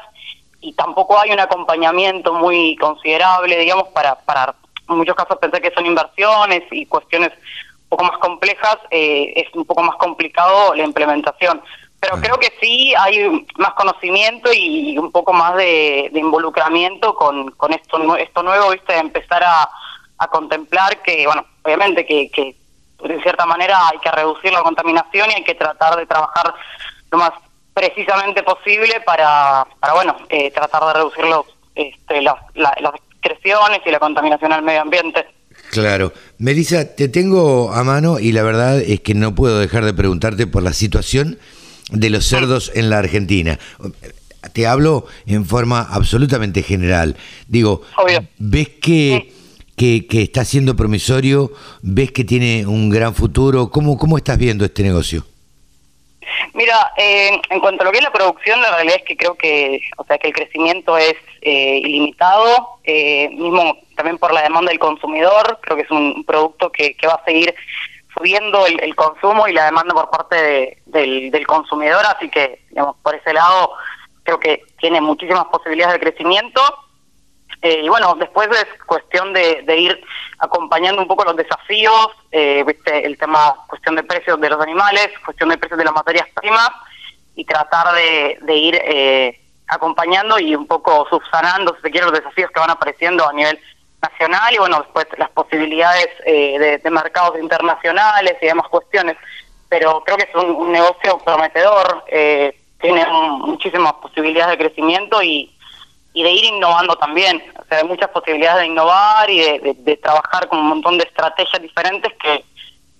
y 0.60 0.72
tampoco 0.74 1.18
hay 1.18 1.30
un 1.32 1.40
acompañamiento 1.40 2.34
muy 2.34 2.76
considerable, 2.76 3.56
digamos, 3.58 3.88
para, 3.88 4.14
para 4.14 4.54
en 4.88 4.96
muchos 4.96 5.14
casos 5.14 5.38
pensar 5.38 5.62
que 5.62 5.70
son 5.70 5.86
inversiones 5.86 6.62
y 6.70 6.84
cuestiones 6.86 7.30
un 7.32 7.88
poco 7.90 8.04
más 8.04 8.18
complejas, 8.18 8.76
eh, 8.90 9.32
es 9.36 9.54
un 9.54 9.64
poco 9.64 9.82
más 9.82 9.96
complicado 9.96 10.74
la 10.74 10.84
implementación. 10.84 11.62
Pero 12.00 12.16
Ah. 12.16 12.20
creo 12.22 12.38
que 12.38 12.52
sí 12.60 12.94
hay 12.98 13.46
más 13.58 13.74
conocimiento 13.74 14.50
y 14.52 14.96
un 14.98 15.12
poco 15.12 15.32
más 15.32 15.54
de, 15.56 16.08
de 16.12 16.18
involucramiento 16.20 17.14
con, 17.14 17.50
con 17.52 17.72
esto, 17.72 18.16
esto 18.16 18.42
nuevo, 18.42 18.70
¿viste? 18.70 18.94
De 18.94 18.98
empezar 19.00 19.42
a, 19.44 19.68
a 20.18 20.26
contemplar 20.28 21.02
que, 21.02 21.26
bueno, 21.26 21.44
obviamente 21.62 22.06
que, 22.06 22.30
que 22.30 22.56
de 23.06 23.22
cierta 23.22 23.44
manera 23.46 23.88
hay 23.88 23.98
que 23.98 24.10
reducir 24.10 24.52
la 24.52 24.62
contaminación 24.62 25.30
y 25.30 25.34
hay 25.34 25.44
que 25.44 25.54
tratar 25.54 25.96
de 25.96 26.06
trabajar 26.06 26.54
lo 27.10 27.18
más 27.18 27.32
precisamente 27.74 28.42
posible 28.42 29.00
para, 29.06 29.66
para 29.78 29.94
bueno, 29.94 30.16
eh, 30.28 30.50
tratar 30.50 30.84
de 30.86 30.92
reducir 30.94 31.24
los, 31.24 31.46
este, 31.74 32.20
las, 32.22 32.34
la- 32.54 32.74
las 32.80 32.92
excreciones 33.22 33.80
y 33.86 33.90
la 33.90 33.98
contaminación 33.98 34.52
al 34.52 34.62
medio 34.62 34.80
ambiente. 34.82 35.26
Claro. 35.70 36.12
Melissa, 36.38 36.96
te 36.96 37.08
tengo 37.08 37.72
a 37.72 37.84
mano 37.84 38.18
y 38.18 38.32
la 38.32 38.42
verdad 38.42 38.80
es 38.80 39.00
que 39.00 39.14
no 39.14 39.34
puedo 39.34 39.58
dejar 39.58 39.84
de 39.84 39.94
preguntarte 39.94 40.46
por 40.46 40.62
la 40.62 40.72
situación 40.72 41.38
de 41.90 42.10
los 42.10 42.26
cerdos 42.26 42.70
en 42.74 42.90
la 42.90 42.98
Argentina. 42.98 43.58
Te 44.52 44.66
hablo 44.66 45.06
en 45.26 45.44
forma 45.44 45.82
absolutamente 45.82 46.62
general. 46.62 47.16
Digo, 47.46 47.82
Obvio. 47.96 48.24
¿ves 48.38 48.68
que, 48.80 49.32
que, 49.76 50.06
que 50.06 50.22
está 50.22 50.44
siendo 50.44 50.76
promisorio? 50.76 51.52
¿Ves 51.82 52.12
que 52.12 52.24
tiene 52.24 52.66
un 52.66 52.88
gran 52.90 53.14
futuro? 53.14 53.70
¿Cómo, 53.70 53.98
cómo 53.98 54.16
estás 54.16 54.38
viendo 54.38 54.64
este 54.64 54.82
negocio? 54.82 55.26
Mira, 56.54 56.92
eh, 56.96 57.40
en 57.50 57.60
cuanto 57.60 57.82
a 57.82 57.86
lo 57.86 57.92
que 57.92 57.98
es 57.98 58.04
la 58.04 58.12
producción, 58.12 58.60
la 58.60 58.74
realidad 58.74 58.96
es 58.98 59.04
que 59.04 59.16
creo 59.16 59.34
que, 59.34 59.80
o 59.96 60.04
sea, 60.04 60.18
que 60.18 60.28
el 60.28 60.34
crecimiento 60.34 60.96
es 60.96 61.14
eh, 61.42 61.78
ilimitado, 61.78 62.78
eh, 62.84 63.28
mismo 63.30 63.78
también 63.96 64.18
por 64.18 64.32
la 64.32 64.42
demanda 64.42 64.70
del 64.70 64.78
consumidor, 64.78 65.58
creo 65.62 65.76
que 65.76 65.82
es 65.82 65.90
un 65.90 66.24
producto 66.24 66.70
que, 66.70 66.94
que 66.94 67.06
va 67.06 67.14
a 67.14 67.24
seguir 67.24 67.54
subiendo 68.20 68.66
el, 68.66 68.94
consumo 68.94 69.48
y 69.48 69.52
la 69.54 69.64
demanda 69.64 69.94
por 69.94 70.10
parte 70.10 70.36
de- 70.36 70.82
del, 70.86 71.30
del 71.30 71.46
consumidor, 71.46 72.04
así 72.04 72.28
que, 72.28 72.60
digamos, 72.68 72.96
por 73.02 73.14
ese 73.14 73.32
lado 73.32 73.72
creo 74.22 74.38
que 74.38 74.62
tiene 74.78 75.00
muchísimas 75.00 75.46
posibilidades 75.46 75.94
de 75.94 76.00
crecimiento. 76.10 76.60
Eh, 77.62 77.80
y 77.82 77.88
bueno, 77.88 78.14
después 78.16 78.48
es 78.50 78.66
cuestión 78.84 79.32
de, 79.32 79.62
de 79.62 79.76
ir 79.78 80.04
acompañando 80.38 81.00
un 81.00 81.08
poco 81.08 81.24
los 81.24 81.36
desafíos, 81.36 82.08
eh, 82.30 82.62
viste, 82.66 83.06
el 83.06 83.16
tema, 83.16 83.54
cuestión 83.66 83.96
de 83.96 84.02
precios 84.02 84.38
de 84.38 84.50
los 84.50 84.60
animales, 84.60 85.10
cuestión 85.24 85.48
de 85.48 85.56
precios 85.58 85.78
de 85.78 85.84
las 85.84 85.94
materias 85.94 86.28
primas, 86.34 86.70
y 87.34 87.44
tratar 87.46 87.94
de, 87.94 88.38
de 88.42 88.54
ir 88.54 88.74
eh, 88.84 89.40
acompañando 89.68 90.38
y 90.38 90.54
un 90.54 90.66
poco 90.66 91.06
subsanando, 91.08 91.74
si 91.76 91.82
se 91.82 91.90
quiere, 91.90 92.06
los 92.06 92.18
desafíos 92.18 92.50
que 92.50 92.60
van 92.60 92.70
apareciendo 92.70 93.26
a 93.26 93.32
nivel 93.32 93.58
nacional 94.02 94.54
y 94.54 94.58
bueno, 94.58 94.78
después 94.80 95.06
las 95.18 95.30
posibilidades 95.30 96.08
eh, 96.24 96.80
de, 96.82 96.90
mercados 96.90 97.38
internacionales 97.38 98.36
y 98.40 98.46
demás 98.46 98.68
cuestiones. 98.68 99.16
Pero 99.68 100.02
creo 100.04 100.16
que 100.16 100.24
es 100.24 100.34
un, 100.34 100.72
negocio 100.72 101.18
prometedor, 101.18 102.04
eh, 102.08 102.56
tiene 102.80 103.04
un- 103.08 103.42
muchísimas 103.42 103.92
posibilidades 103.94 104.58
de 104.58 104.64
crecimiento 104.66 105.22
y, 105.22 105.54
y 106.12 106.22
de 106.22 106.30
ir 106.30 106.44
innovando 106.44 106.96
también. 106.96 107.42
O 107.60 107.64
sea, 107.68 107.78
hay 107.78 107.84
muchas 107.84 108.08
posibilidades 108.10 108.62
de 108.62 108.66
innovar 108.66 109.30
y 109.30 109.38
de, 109.40 109.58
de- 109.60 109.74
de 109.78 109.96
trabajar 109.96 110.48
con 110.48 110.58
un 110.58 110.68
montón 110.68 110.98
de 110.98 111.04
estrategias 111.04 111.62
diferentes 111.62 112.12
que, 112.20 112.44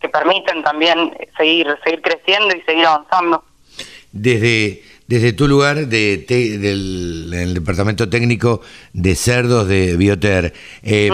que 0.00 0.08
permiten 0.08 0.62
también 0.62 1.16
seguir, 1.36 1.76
seguir 1.84 2.02
creciendo 2.02 2.54
y 2.56 2.60
seguir 2.62 2.86
avanzando. 2.86 3.42
Desde, 4.12 4.82
desde 5.10 5.32
tu 5.32 5.48
lugar 5.48 5.88
de 5.88 6.18
te- 6.18 6.56
del, 6.58 7.28
del 7.30 7.54
Departamento 7.54 8.08
Técnico 8.08 8.60
de 8.92 9.16
Cerdos 9.16 9.66
de 9.66 9.96
Bioter, 9.96 10.54
eh. 10.84 11.10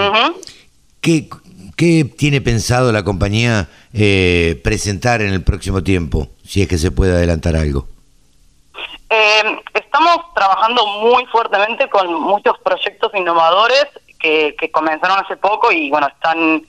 ¿qué, 1.00 1.28
qué 1.76 2.04
tiene 2.04 2.42
pensado 2.42 2.92
la 2.92 3.02
compañía 3.02 3.68
eh, 3.94 4.60
presentar 4.62 5.22
en 5.22 5.32
el 5.32 5.42
próximo 5.42 5.82
tiempo? 5.82 6.28
Si 6.44 6.60
es 6.60 6.68
que 6.68 6.76
se 6.76 6.90
puede 6.90 7.12
adelantar 7.12 7.56
algo. 7.56 7.88
Eh, 9.08 9.42
estamos 9.72 10.18
trabajando 10.34 10.86
muy 11.00 11.24
fuertemente 11.26 11.88
con 11.88 12.12
muchos 12.20 12.54
proyectos 12.62 13.10
innovadores 13.14 13.86
que, 14.20 14.54
que 14.58 14.70
comenzaron 14.70 15.24
hace 15.24 15.36
poco 15.38 15.72
y 15.72 15.88
bueno, 15.88 16.08
están 16.08 16.62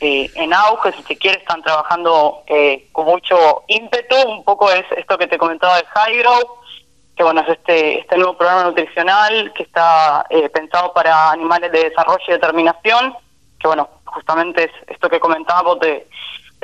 eh, 0.00 0.30
en 0.34 0.52
auge, 0.52 0.92
si 0.92 1.02
se 1.04 1.16
quiere, 1.16 1.38
están 1.38 1.62
trabajando 1.62 2.42
eh, 2.46 2.88
con 2.92 3.06
mucho 3.06 3.62
ímpetu. 3.68 4.16
Un 4.28 4.44
poco 4.44 4.70
es 4.70 4.84
esto 4.98 5.16
que 5.16 5.28
te 5.28 5.38
comentaba 5.38 5.76
de 5.78 5.84
Hydro, 5.94 6.63
que 7.16 7.22
bueno, 7.22 7.42
es 7.42 7.48
este, 7.48 8.00
este 8.00 8.16
nuevo 8.16 8.36
programa 8.36 8.64
nutricional 8.64 9.52
que 9.54 9.62
está 9.62 10.26
eh, 10.30 10.48
pensado 10.48 10.92
para 10.92 11.30
animales 11.30 11.70
de 11.70 11.90
desarrollo 11.90 12.24
y 12.26 12.32
determinación, 12.32 13.14
que 13.58 13.68
bueno, 13.68 13.88
justamente 14.04 14.64
es 14.64 14.70
esto 14.88 15.08
que 15.08 15.20
comentábamos 15.20 15.80
de, 15.80 16.06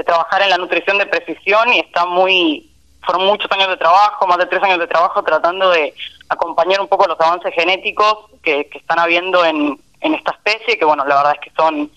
trabajar 0.07 0.40
en 0.40 0.49
la 0.49 0.57
nutrición 0.57 0.97
de 0.97 1.04
precisión 1.04 1.71
y 1.75 1.80
está 1.80 2.07
muy, 2.07 2.71
fueron 3.02 3.26
muchos 3.26 3.52
años 3.52 3.69
de 3.69 3.76
trabajo, 3.76 4.26
más 4.26 4.38
de 4.38 4.47
tres 4.47 4.62
años 4.62 4.78
de 4.78 4.87
trabajo 4.87 5.23
tratando 5.23 5.69
de 5.71 5.92
acompañar 6.30 6.80
un 6.80 6.88
poco 6.88 7.07
los 7.07 7.21
avances 7.21 7.52
genéticos 7.52 8.30
que, 8.42 8.66
que 8.71 8.78
están 8.78 8.99
habiendo 8.99 9.45
en, 9.45 9.78
en 10.00 10.14
esta 10.14 10.30
especie, 10.30 10.78
que 10.78 10.87
bueno, 10.87 11.04
la 11.04 11.16
verdad 11.16 11.35
es 11.35 11.40
que 11.40 11.54
son 11.54 11.90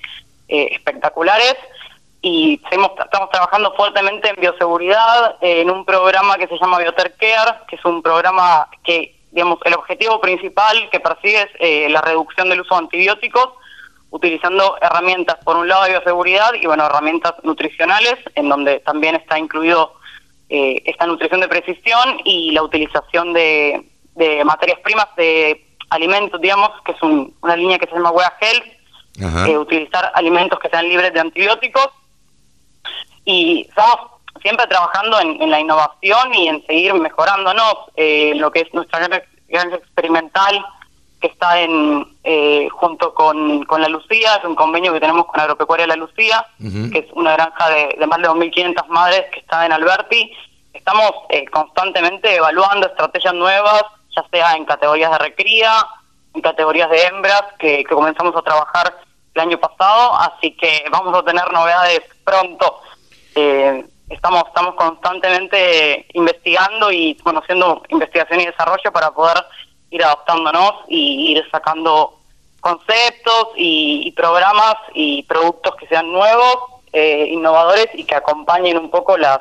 eh, 0.50 0.68
espectaculares 0.72 1.56
y 2.26 2.60
seguimos, 2.70 2.92
estamos 2.98 3.30
trabajando 3.32 3.74
fuertemente 3.76 4.30
en 4.30 4.38
bioseguridad, 4.40 5.36
eh, 5.42 5.60
en 5.62 5.70
un 5.70 5.84
programa 5.84 6.38
que 6.38 6.48
se 6.48 6.58
llama 6.58 6.80
Bioter 6.80 7.14
Care, 7.18 7.58
que 7.68 7.76
es 7.76 7.84
un 7.84 8.02
programa 8.02 8.70
que, 8.82 9.20
digamos, 9.32 9.60
el 9.66 9.74
objetivo 9.74 10.22
principal 10.22 10.90
que 10.90 11.02
persigue 11.02 11.42
es 11.42 11.50
eh, 11.60 11.90
la 11.90 12.00
reducción 12.00 12.50
del 12.50 12.62
uso 12.62 12.76
de 12.76 12.80
antibióticos, 12.80 13.50
utilizando 14.10 14.78
herramientas, 14.82 15.36
por 15.44 15.58
un 15.58 15.68
lado 15.68 15.84
de 15.84 15.90
bioseguridad 15.90 16.54
y, 16.54 16.66
bueno, 16.66 16.86
herramientas 16.86 17.34
nutricionales, 17.44 18.16
en 18.36 18.48
donde 18.48 18.80
también 18.80 19.16
está 19.16 19.38
incluido 19.38 19.94
eh, 20.50 20.82
esta 20.86 21.06
nutrición 21.06 21.42
de 21.42 21.48
precisión 21.50 22.22
y 22.24 22.52
la 22.52 22.64
utilización 22.64 23.34
de, 23.34 23.84
de 24.16 24.46
materias 24.46 24.80
primas 24.80 25.08
de 25.18 25.66
alimentos, 25.90 26.40
digamos, 26.40 26.70
que 26.86 26.94
es 26.94 27.02
un- 27.04 27.36
una 27.42 27.56
línea 27.58 27.78
que 27.80 27.88
se 27.88 27.94
llama 27.94 28.12
Wea 28.12 28.34
Health, 28.40 28.66
eh, 29.48 29.58
utilizar 29.58 30.12
alimentos 30.16 30.58
que 30.60 30.70
sean 30.70 30.88
libres 30.88 31.14
de 31.14 31.20
antibióticos 31.20 31.90
y 33.26 33.62
estamos 33.70 34.12
siempre 34.42 34.68
trabajando 34.68 35.20
en, 35.20 35.50
la 35.50 35.60
innovación 35.60 36.34
y 36.34 36.48
en 36.48 36.66
seguir 36.66 36.94
mejorándonos 36.94 37.76
eh, 37.96 38.34
lo 38.36 38.52
que 38.52 38.62
es 38.62 38.74
nuestra 38.74 39.08
granja 39.48 39.76
experimental 39.76 40.66
que 41.24 41.28
está 41.28 41.62
en 41.62 42.06
eh, 42.26 42.68
junto 42.70 43.14
con, 43.14 43.64
con 43.64 43.82
La 43.82 43.88
Lucía, 43.88 44.36
es 44.36 44.44
un 44.44 44.56
convenio 44.56 44.92
que 44.92 45.00
tenemos 45.00 45.26
con 45.26 45.40
Agropecuaria 45.40 45.88
La 45.88 45.96
Lucía, 45.96 46.46
que 46.60 47.00
es 47.00 47.06
una 47.14 47.32
granja 47.32 47.70
de, 47.70 47.96
de 47.98 48.08
más 48.08 48.20
de 48.20 48.28
2.500 48.28 48.88
madres 48.90 49.24
que 49.32 49.40
está 49.40 49.66
en 49.66 49.72
Alberti. 49.72 50.34
Estamos 50.74 51.12
eh, 51.30 51.46
constantemente 51.46 52.36
evaluando 52.36 52.88
estrategias 52.88 53.34
nuevas, 53.36 53.84
ya 54.14 54.26
sea 54.34 54.56
en 54.56 54.66
categorías 54.66 55.12
de 55.12 55.18
recría, 55.18 55.72
en 56.34 56.42
categorías 56.42 56.90
de 56.90 57.04
hembras, 57.06 57.44
que, 57.58 57.86
que 57.86 57.96
comenzamos 57.96 58.36
a 58.36 58.42
trabajar 58.42 58.94
el 59.34 59.42
año 59.42 59.58
pasado, 59.58 60.16
así 60.16 60.52
que 60.52 60.84
vamos 60.92 61.18
a 61.18 61.24
tener 61.24 61.50
novedades 61.54 62.02
pronto. 62.26 62.82
Eh, 63.36 63.86
estamos 64.10 64.44
estamos 64.48 64.76
constantemente 64.76 66.06
investigando 66.14 66.92
y 66.92 67.16
conociendo 67.16 67.84
investigación 67.90 68.42
y 68.42 68.46
desarrollo 68.46 68.92
para 68.92 69.12
poder 69.12 69.38
ir 69.92 70.04
adaptándonos 70.04 70.74
y 70.88 71.32
ir 71.32 71.44
sacando 71.52 72.20
conceptos 72.60 73.50
y, 73.58 74.12
programas 74.16 74.76
y 74.94 75.24
productos 75.24 75.76
que 75.76 75.88
sean 75.88 76.12
nuevos, 76.12 76.58
eh, 76.94 77.28
innovadores 77.30 77.88
y 77.94 78.06
que 78.06 78.16
acompañen 78.16 78.78
un 78.78 78.90
poco 78.90 79.18
las, 79.18 79.40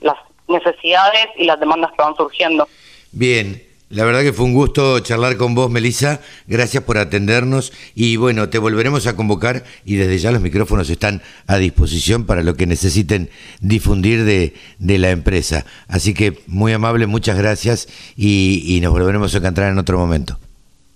las 0.00 0.16
necesidades 0.48 1.26
y 1.36 1.44
las 1.44 1.60
demandas 1.60 1.92
que 1.92 2.02
van 2.02 2.16
surgiendo. 2.16 2.66
Bien, 3.12 3.62
la 3.88 4.04
verdad 4.04 4.22
que 4.22 4.32
fue 4.32 4.46
un 4.46 4.52
gusto 4.52 4.98
charlar 4.98 5.36
con 5.36 5.54
vos, 5.54 5.70
Melissa. 5.70 6.20
Gracias 6.48 6.82
por 6.82 6.98
atendernos 6.98 7.72
y 7.94 8.16
bueno, 8.16 8.48
te 8.48 8.58
volveremos 8.58 9.06
a 9.06 9.14
convocar 9.14 9.62
y 9.84 9.94
desde 9.94 10.18
ya 10.18 10.32
los 10.32 10.40
micrófonos 10.40 10.90
están 10.90 11.22
a 11.46 11.56
disposición 11.56 12.26
para 12.26 12.42
lo 12.42 12.56
que 12.56 12.66
necesiten 12.66 13.30
difundir 13.60 14.24
de, 14.24 14.54
la 14.98 15.10
empresa. 15.10 15.64
Así 15.88 16.14
que 16.14 16.42
muy 16.48 16.72
amable, 16.72 17.06
muchas 17.06 17.38
gracias 17.38 17.86
y, 18.16 18.80
nos 18.82 18.92
volveremos 18.92 19.32
a 19.34 19.38
encontrar 19.38 19.70
en 19.70 19.78
otro 19.78 19.98
momento. 19.98 20.36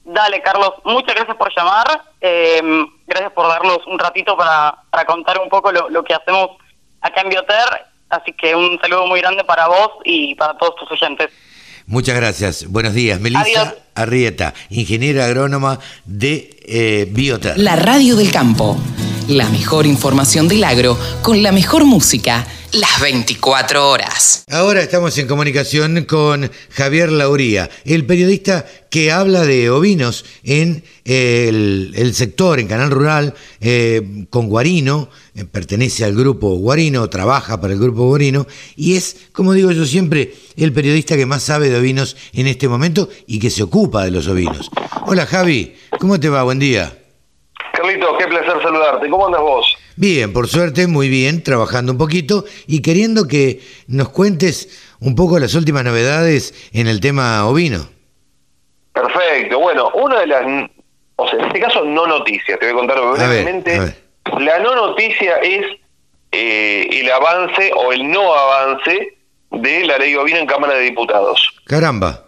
Dale, 0.05 0.43
Carlos, 0.43 0.73
muchas 0.85 1.15
gracias 1.15 1.37
por 1.37 1.55
llamar. 1.57 1.87
Eh, 2.21 2.61
gracias 3.07 3.33
por 3.33 3.47
darnos 3.47 3.87
un 3.87 4.01
ratito 4.01 4.37
para, 4.37 4.75
para 4.91 5.05
contar 5.05 5.39
un 5.39 5.49
poco 5.49 5.71
lo, 5.71 5.89
lo 5.91 6.03
que 6.03 6.15
hacemos 6.15 6.51
acá 7.01 7.21
en 7.21 7.29
Bioter. 7.29 7.87
Así 8.09 8.33
que 8.33 8.57
un 8.57 8.81
saludo 8.81 9.07
muy 9.07 9.21
grande 9.21 9.45
para 9.45 9.69
vos 9.69 9.91
y 10.05 10.35
para 10.35 10.59
todos 10.59 10.75
tus 10.75 10.91
oyentes. 10.91 11.31
Muchas 11.91 12.15
gracias. 12.15 12.67
Buenos 12.69 12.95
días. 12.95 13.21
Melissa 13.21 13.75
Arrieta, 13.97 14.55
ingeniera 14.71 15.27
agrónoma 15.27 15.81
de 16.05 16.57
eh, 16.65 17.09
Biota. 17.11 17.55
La 17.57 17.75
radio 17.75 18.15
del 18.15 18.31
campo. 18.31 18.79
La 19.27 19.49
mejor 19.49 19.87
información 19.87 20.47
del 20.47 20.63
agro 20.63 20.97
con 21.21 21.43
la 21.43 21.51
mejor 21.51 21.85
música 21.85 22.47
las 22.73 23.01
24 23.01 23.89
horas. 23.89 24.45
Ahora 24.51 24.81
estamos 24.81 25.17
en 25.19 25.27
comunicación 25.27 26.05
con 26.05 26.51
Javier 26.71 27.11
Lauría, 27.11 27.69
el 27.85 28.07
periodista 28.07 28.65
que 28.91 29.11
habla 29.11 29.43
de 29.43 29.71
ovinos 29.71 30.25
en 30.45 30.85
el, 31.05 32.13
sector, 32.15 32.61
en 32.61 32.69
Canal 32.69 32.91
Rural, 32.91 33.35
eh, 33.61 34.27
con 34.31 34.49
Guarino, 34.49 35.09
eh, 35.35 35.45
pertenece 35.45 36.05
al 36.05 36.15
grupo 36.15 36.51
Guarino, 36.57 37.09
trabaja 37.11 37.61
para 37.61 37.73
el 37.73 37.81
grupo 37.81 38.07
Guarino, 38.07 38.47
y 38.77 38.97
es, 38.97 39.29
como 39.33 39.53
digo 39.53 39.73
yo 39.73 39.85
siempre, 39.85 40.35
el 40.57 40.73
periodista 40.73 41.17
que 41.17 41.27
más 41.27 41.43
sabe 41.43 41.71
de 41.71 41.79
ovinos 41.79 42.17
en 42.33 42.47
este 42.47 42.69
momento 42.69 43.09
y 43.27 43.41
que 43.41 43.51
se 43.51 43.63
ocupa 43.63 44.05
de 44.05 44.13
los 44.13 44.29
ovinos. 44.29 44.71
Hola 45.07 45.27
Javi, 45.27 45.77
¿cómo 45.99 46.21
te 46.21 46.29
va? 46.29 46.45
Buen 46.45 46.59
día. 46.59 46.97
Carlito, 47.73 48.17
qué 48.19 48.27
placer 48.27 48.63
saludarte. 48.63 49.09
¿Cómo 49.09 49.27
andas 49.27 49.41
vos? 49.41 49.80
Bien, 49.97 50.33
por 50.33 50.49
suerte, 50.49 50.87
muy 50.87 51.09
bien, 51.09 51.43
trabajando 51.43 51.93
un 51.93 51.99
poquito 51.99 52.45
y 52.67 52.83
queriendo 52.83 53.27
que 53.27 53.61
nos 53.87 54.09
cuentes 54.11 54.95
un 55.01 55.15
poco 55.15 55.39
las 55.39 55.55
últimas 55.55 55.85
novedades 55.85 56.55
en 56.73 56.87
el 56.87 57.01
tema 57.01 57.47
ovino. 57.47 57.89
Perfecto. 58.93 59.59
Bueno, 59.59 59.91
una 59.95 60.21
de 60.21 60.27
las, 60.27 60.71
o 61.17 61.29
sea, 61.29 61.39
en 61.39 61.47
este 61.47 61.61
caso 61.61 61.85
no 61.85 62.07
noticias, 62.07 62.59
te 62.59 62.67
voy 62.67 62.75
a 62.75 62.79
contar 62.79 63.01
brevemente. 63.01 63.95
La 64.39 64.59
no 64.61 64.75
noticia 64.75 65.37
es 65.39 65.67
eh, 66.33 66.89
el 66.93 67.11
avance 67.11 67.73
o 67.75 67.93
el 67.93 68.09
no 68.11 68.33
avance 68.35 69.17
de 69.51 69.85
la 69.85 69.99
ley 69.99 70.15
ovina 70.15 70.39
en 70.39 70.47
Cámara 70.47 70.75
de 70.75 70.83
Diputados. 70.83 71.55
Caramba. 71.65 72.25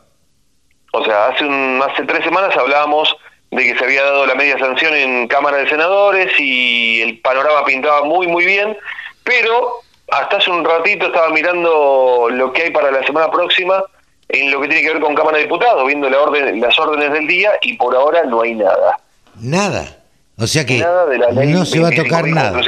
O 0.93 1.05
sea, 1.05 1.29
hace, 1.29 1.45
un, 1.45 1.81
hace 1.83 2.05
tres 2.05 2.25
semanas 2.25 2.57
hablábamos 2.57 3.17
de 3.53 3.65
que 3.65 3.79
se 3.79 3.85
había 3.85 4.03
dado 4.03 4.27
la 4.27 4.35
media 4.35 4.59
sanción 4.59 4.95
en 4.95 5.29
Cámara 5.29 5.59
de 5.59 5.69
Senadores 5.69 6.33
y 6.39 7.03
el 7.03 7.19
panorama 7.21 7.65
pintaba 7.67 8.03
muy, 8.03 8.27
muy 8.27 8.47
bien, 8.47 8.77
pero 9.23 9.83
hasta 10.11 10.39
hace 10.39 10.51
un 10.51 10.65
ratito 10.65 11.07
estaba 11.07 11.29
mirando 11.29 12.29
lo 12.31 12.53
que 12.53 12.63
hay 12.63 12.71
para 12.71 12.91
la 12.91 13.05
semana 13.07 13.31
próxima 13.31 13.85
en 14.31 14.51
lo 14.51 14.59
que 14.63 14.69
tiene 14.69 14.83
que 14.83 14.95
ver 14.95 15.03
con 15.03 15.15
Cámara 15.15 15.37
de 15.37 15.45
Diputados, 15.45 15.87
viendo 15.87 16.09
la 16.09 16.21
orden, 16.21 16.61
las 16.63 16.79
órdenes 16.79 17.13
del 17.13 17.27
día 17.27 17.51
y 17.61 17.75
por 17.75 17.95
ahora 17.95 18.23
no 18.25 18.41
hay 18.41 18.55
nada. 18.55 18.99
Nada. 19.39 19.99
O 20.39 20.47
sea 20.47 20.65
que 20.65 20.79
no 20.79 21.67
se 21.67 21.79
va 21.79 21.89
a 21.89 21.95
tocar 21.95 22.27
nada. 22.27 22.59
O 22.59 22.63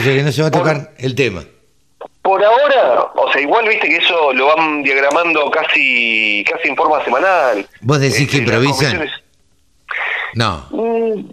sea 0.00 0.14
que 0.14 0.22
no 0.22 0.30
se 0.30 0.42
va 0.42 0.48
a 0.48 0.50
tocar 0.50 0.90
el 0.98 1.14
tema. 1.14 1.42
Por 2.20 2.44
ahora, 2.44 3.04
o 3.14 3.32
sea, 3.32 3.40
igual 3.40 3.66
viste 3.66 3.88
que 3.88 3.96
eso 3.96 4.32
lo 4.34 4.54
van 4.54 4.82
diagramando 4.82 5.50
casi 5.50 6.44
casi 6.50 6.68
en 6.68 6.76
forma 6.76 7.02
semanal. 7.02 7.66
¿Vos 7.80 8.00
decís 8.00 8.28
que 8.28 8.36
este, 8.36 8.38
improvisan? 8.38 9.10
No. 10.34 10.66
Mm. 10.70 11.30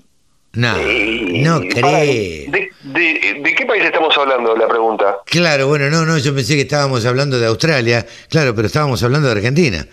No, 0.54 0.74
no 0.74 1.62
creo. 1.70 2.52
De, 2.52 3.56
qué 3.56 3.66
país 3.66 3.86
estamos 3.86 4.18
hablando, 4.18 4.56
la 4.56 4.68
pregunta? 4.68 5.20
Claro, 5.26 5.68
bueno, 5.68 5.90
no, 5.90 6.06
no, 6.06 6.18
yo 6.18 6.36
pensé 6.36 6.56
que 6.56 6.62
estábamos 6.62 7.06
hablando 7.06 7.40
de 7.40 7.48
Australia, 7.48 8.06
claro, 8.30 8.54
pero 8.54 8.68
estábamos 8.68 9.02
hablando 9.02 9.28
de 9.28 9.36
Argentina. 9.36 9.86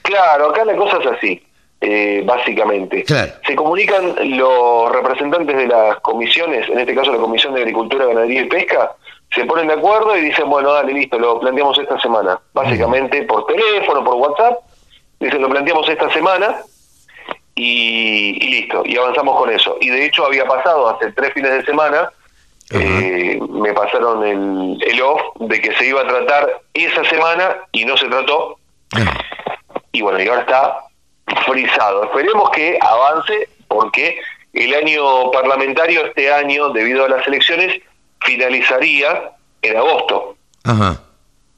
Claro, 0.00 0.50
acá 0.50 0.64
la 0.64 0.74
cosa 0.74 0.96
es 0.98 1.06
así, 1.06 1.42
eh, 1.82 2.22
básicamente. 2.24 3.04
Claro. 3.04 3.32
Se 3.46 3.54
comunican 3.54 4.14
los 4.38 4.90
representantes 4.90 5.54
de 5.54 5.66
las 5.66 6.00
comisiones, 6.00 6.66
en 6.70 6.78
este 6.78 6.94
caso 6.94 7.12
la 7.12 7.18
Comisión 7.18 7.52
de 7.52 7.60
Agricultura, 7.60 8.06
Ganadería 8.06 8.42
y 8.42 8.48
Pesca, 8.48 8.92
se 9.34 9.44
ponen 9.44 9.68
de 9.68 9.74
acuerdo 9.74 10.16
y 10.16 10.22
dicen, 10.22 10.48
bueno, 10.48 10.72
dale, 10.72 10.94
listo, 10.94 11.18
lo 11.18 11.38
planteamos 11.38 11.78
esta 11.78 12.00
semana. 12.00 12.40
Básicamente 12.54 13.22
por 13.24 13.44
teléfono, 13.46 14.02
por 14.02 14.14
WhatsApp, 14.14 14.60
dicen, 15.20 15.42
lo 15.42 15.50
planteamos 15.50 15.86
esta 15.90 16.10
semana 16.10 16.56
y, 17.62 18.48
listo, 18.48 18.82
y 18.86 18.96
avanzamos 18.96 19.38
con 19.38 19.50
eso. 19.50 19.76
Y 19.80 19.90
de 19.90 20.06
hecho 20.06 20.24
había 20.24 20.46
pasado 20.46 20.88
hace 20.88 21.12
tres 21.12 21.32
fines 21.34 21.52
de 21.52 21.64
semana, 21.64 22.10
eh, 22.70 23.38
me 23.50 23.72
pasaron 23.74 24.24
el, 24.24 24.82
el 24.82 25.02
off 25.02 25.20
de 25.40 25.60
que 25.60 25.74
se 25.76 25.88
iba 25.88 26.00
a 26.02 26.06
tratar 26.06 26.62
esa 26.72 27.04
semana 27.04 27.56
y 27.72 27.84
no 27.84 27.96
se 27.96 28.06
trató. 28.06 28.58
Y 29.92 30.00
bueno, 30.02 30.22
y 30.22 30.28
ahora 30.28 30.42
está 30.42 30.78
frisado. 31.44 32.04
Esperemos 32.04 32.48
que 32.50 32.78
avance 32.80 33.48
porque 33.68 34.20
el 34.52 34.74
año 34.74 35.30
parlamentario 35.30 36.06
este 36.06 36.32
año, 36.32 36.70
debido 36.70 37.04
a 37.04 37.08
las 37.08 37.26
elecciones, 37.26 37.80
finalizaría 38.20 39.32
en 39.62 39.76
agosto. 39.76 40.36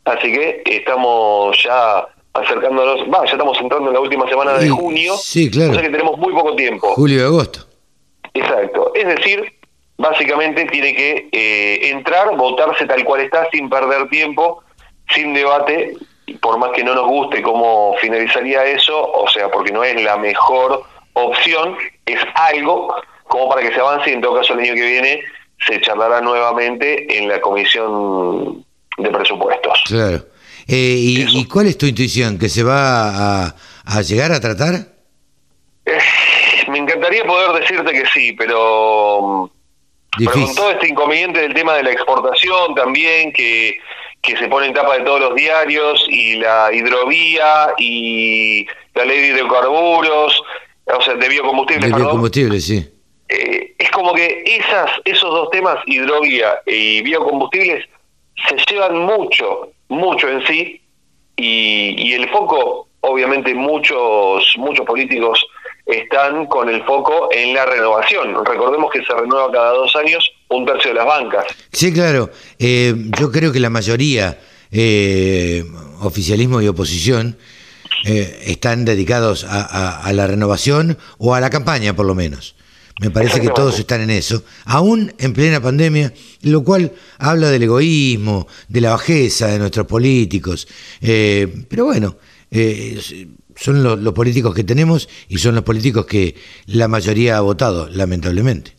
Así 0.05 0.33
que 0.33 0.63
estamos 0.67 1.63
ya 1.63 2.07
acercándonos, 2.35 3.01
va, 3.13 3.25
ya 3.27 3.33
estamos 3.33 3.59
entrando 3.61 3.89
en 3.89 3.95
la 3.95 4.01
última 4.01 4.29
semana 4.29 4.55
de 4.55 4.69
junio, 4.69 5.15
sí, 5.17 5.51
claro. 5.51 5.73
o 5.73 5.75
sea 5.75 5.83
que 5.83 5.91
tenemos 5.91 6.19
muy 6.19 6.33
poco 6.33 6.57
tiempo. 6.57 6.95
Julio 6.95 7.21
y 7.21 7.25
agosto. 7.25 7.67
Exacto, 8.35 8.93
es 8.95 9.07
decir, 9.07 9.53
básicamente 9.99 10.65
tiene 10.67 10.95
que 10.95 11.29
eh, 11.33 11.91
entrar, 11.91 12.35
votarse 12.37 12.87
tal 12.87 13.05
cual 13.05 13.21
está, 13.21 13.49
sin 13.51 13.69
perder 13.69 14.09
tiempo, 14.09 14.63
sin 15.15 15.35
debate, 15.35 15.95
por 16.41 16.59
más 16.59 16.71
que 16.71 16.83
no 16.83 16.95
nos 16.95 17.07
guste 17.07 17.43
cómo 17.43 17.95
finalizaría 18.01 18.65
eso, 18.65 19.11
o 19.13 19.29
sea, 19.29 19.51
porque 19.51 19.73
no 19.73 19.85
es 19.85 20.03
la 20.03 20.17
mejor 20.17 20.85
opción, 21.13 21.77
es 22.07 22.19
algo 22.35 22.95
como 23.29 23.49
para 23.49 23.63
que 23.63 23.75
se 23.75 23.81
avance 23.81 24.11
y 24.11 24.15
en 24.15 24.21
todo 24.21 24.37
caso 24.37 24.55
el 24.55 24.61
año 24.61 24.75
que 24.75 24.87
viene 24.87 25.23
se 25.67 25.81
charlará 25.81 26.21
nuevamente 26.21 27.19
en 27.19 27.29
la 27.29 27.41
comisión 27.41 28.65
de 28.99 29.11
presupuestos. 29.11 29.83
Claro. 29.87 30.23
Eh, 30.67 31.27
y, 31.29 31.45
cuál 31.47 31.67
es 31.67 31.79
tu 31.79 31.87
intuición? 31.87 32.39
¿Que 32.39 32.49
se 32.49 32.63
va 32.63 33.47
a, 33.47 34.03
llegar 34.03 34.33
a 34.33 34.41
tratar? 34.41 34.75
Eh, 35.85 35.99
me 36.69 36.79
encantaría 36.79 37.25
poder 37.25 37.61
decirte 37.61 37.93
que 37.93 38.05
sí, 38.13 38.33
pero, 38.33 39.51
con 40.33 40.55
todo 40.55 40.71
este 40.71 40.89
inconveniente 40.89 41.41
del 41.41 41.55
tema 41.55 41.75
de 41.75 41.83
la 41.83 41.93
exportación 41.93 42.75
también, 42.75 43.33
que, 43.33 43.79
que 44.21 44.37
se 44.37 44.49
pone 44.49 44.67
en 44.67 44.75
tapa 44.75 44.99
de 44.99 45.05
todos 45.05 45.21
los 45.21 45.35
diarios, 45.35 46.07
y 46.09 46.37
la 46.37 46.71
hidrovía, 46.73 47.75
y 47.79 48.67
la 48.95 49.05
ley 49.05 49.21
de 49.21 49.27
hidrocarburos, 49.29 50.43
o 50.87 51.01
sea, 51.01 51.15
de 51.15 51.29
biocombustibles. 51.29 51.91
De 51.91 51.97
biocombustibles, 51.97 52.65
sí. 52.65 52.89
Eh, 53.29 53.75
es 53.79 53.91
como 53.91 54.13
que 54.15 54.43
esas, 54.45 54.91
esos 55.05 55.31
dos 55.31 55.51
temas, 55.51 55.79
hidrovía 55.87 56.61
y 56.67 57.03
biocombustibles, 57.03 57.87
se 58.49 58.57
llevan 58.73 58.99
mucho 58.99 59.73
mucho 59.93 60.29
en 60.29 60.45
sí 60.47 60.81
y, 61.37 62.13
el 62.13 62.29
foco, 62.31 62.89
obviamente 63.01 63.55
muchos, 63.55 64.55
muchos 64.59 64.85
políticos 64.87 65.45
están 65.87 66.47
con 66.47 66.69
el 66.69 66.83
foco 66.85 67.29
en 67.33 67.55
la 67.55 67.65
renovación. 67.67 68.45
Recordemos 68.45 68.91
que 68.93 69.05
se 69.05 69.15
renueva 69.15 69.51
cada 69.51 69.73
dos 69.73 69.95
años 69.97 70.29
un 70.49 70.65
tercio 70.65 70.91
de 70.91 70.97
las 70.97 71.07
bancas. 71.07 71.47
Sí, 71.73 71.93
claro. 71.93 72.31
Eh, 72.59 72.95
yo 73.19 73.33
creo 73.33 73.53
que 73.53 73.61
la 73.61 73.71
mayoría, 73.71 74.39
eh, 74.71 75.65
oficialismo 76.01 76.61
y 76.61 76.69
oposición, 76.69 77.37
eh, 78.05 78.43
están 78.47 78.85
dedicados 78.85 79.45
a, 79.49 80.11
la 80.13 80.27
renovación 80.27 80.99
o 81.19 81.35
a 81.35 81.41
la 81.41 81.51
campaña, 81.51 81.95
por 81.95 82.07
lo 82.07 82.15
menos. 82.15 82.55
Me 83.03 83.11
parece 83.11 83.41
que 83.41 83.49
todos 83.49 83.77
están 83.81 84.01
en 84.01 84.11
eso, 84.11 84.45
aún 84.65 85.13
en 85.19 85.33
plena 85.33 85.61
pandemia, 85.61 86.13
lo 86.43 86.63
cual 86.63 86.93
habla 87.19 87.51
del 87.51 87.65
egoísmo, 87.65 88.47
de 88.69 88.81
la 88.81 88.91
bajeza 88.91 89.49
de 89.49 89.59
nuestros 89.59 89.89
políticos. 89.89 90.69
pero 91.01 91.85
bueno, 91.85 92.17
son 93.57 94.05
los 94.05 94.15
políticos 94.15 94.55
que 94.55 94.63
tenemos 94.63 95.09
y 95.29 95.39
son 95.39 95.57
los 95.57 95.65
políticos 95.65 96.07
que 96.07 96.37
la 96.67 96.87
mayoría 96.87 97.39
ha 97.39 97.41
votado, 97.41 97.89
lamentablemente. 97.89 98.73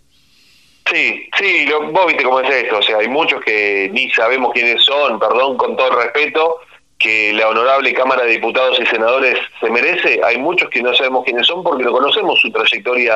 Sí, 0.89 1.29
sí, 1.37 1.65
lo, 1.65 1.91
vos 1.91 2.07
viste 2.07 2.23
cómo 2.23 2.39
es 2.39 2.49
esto, 2.49 2.77
o 2.77 2.81
sea, 2.81 2.99
hay 2.99 3.09
muchos 3.09 3.41
que 3.43 3.89
ni 3.93 4.09
sabemos 4.11 4.51
quiénes 4.53 4.83
son, 4.83 5.19
perdón, 5.19 5.57
con 5.57 5.75
todo 5.75 5.89
el 5.91 5.97
respeto, 6.05 6.59
que 6.97 7.33
la 7.33 7.49
honorable 7.49 7.93
Cámara 7.93 8.23
de 8.23 8.31
Diputados 8.31 8.79
y 8.79 8.85
Senadores 8.85 9.37
se 9.59 9.69
merece, 9.69 10.21
hay 10.23 10.37
muchos 10.37 10.69
que 10.69 10.81
no 10.81 10.93
sabemos 10.93 11.25
quiénes 11.25 11.47
son 11.47 11.63
porque 11.63 11.83
no 11.83 11.91
conocemos 11.91 12.39
su 12.39 12.51
trayectoria 12.51 13.13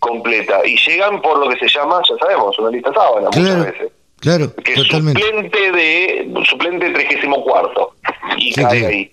completa 0.00 0.66
y 0.66 0.76
llegan 0.76 1.22
por 1.22 1.38
lo 1.38 1.48
que 1.48 1.56
se 1.58 1.68
llama, 1.68 2.02
ya 2.08 2.16
sabemos, 2.18 2.58
una 2.58 2.70
lista 2.70 2.92
sábana 2.92 3.28
muchas 3.32 3.64
veces. 3.64 3.92
Claro, 4.18 4.54
que 4.56 4.74
totalmente. 4.74 5.22
suplente 5.22 5.72
de 5.72 6.34
suplente 6.44 6.90
34 6.90 7.94
y 8.36 8.52
cae 8.52 8.86
ahí. 8.86 9.12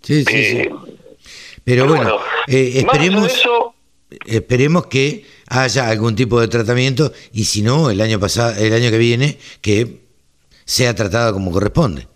Sí, 0.00 0.24
sí, 0.24 0.44
sí. 0.44 0.56
Eh, 0.58 0.74
pero, 1.64 1.86
bueno, 1.86 2.18
eh, 2.46 2.72
esperemos, 2.76 3.44
esperemos 4.24 4.86
que 4.86 5.26
haya 5.48 5.88
algún 5.88 6.14
tipo 6.14 6.40
de 6.40 6.48
tratamiento 6.48 7.12
y 7.32 7.44
si 7.44 7.62
no, 7.62 7.90
el 7.90 8.00
año 8.00 8.20
pasado, 8.20 8.54
el 8.62 8.72
año 8.72 8.90
que 8.90 8.98
viene, 8.98 9.36
que 9.60 10.00
sea 10.64 10.94
tratado 10.94 11.32
como 11.32 11.50
corresponde. 11.50 12.06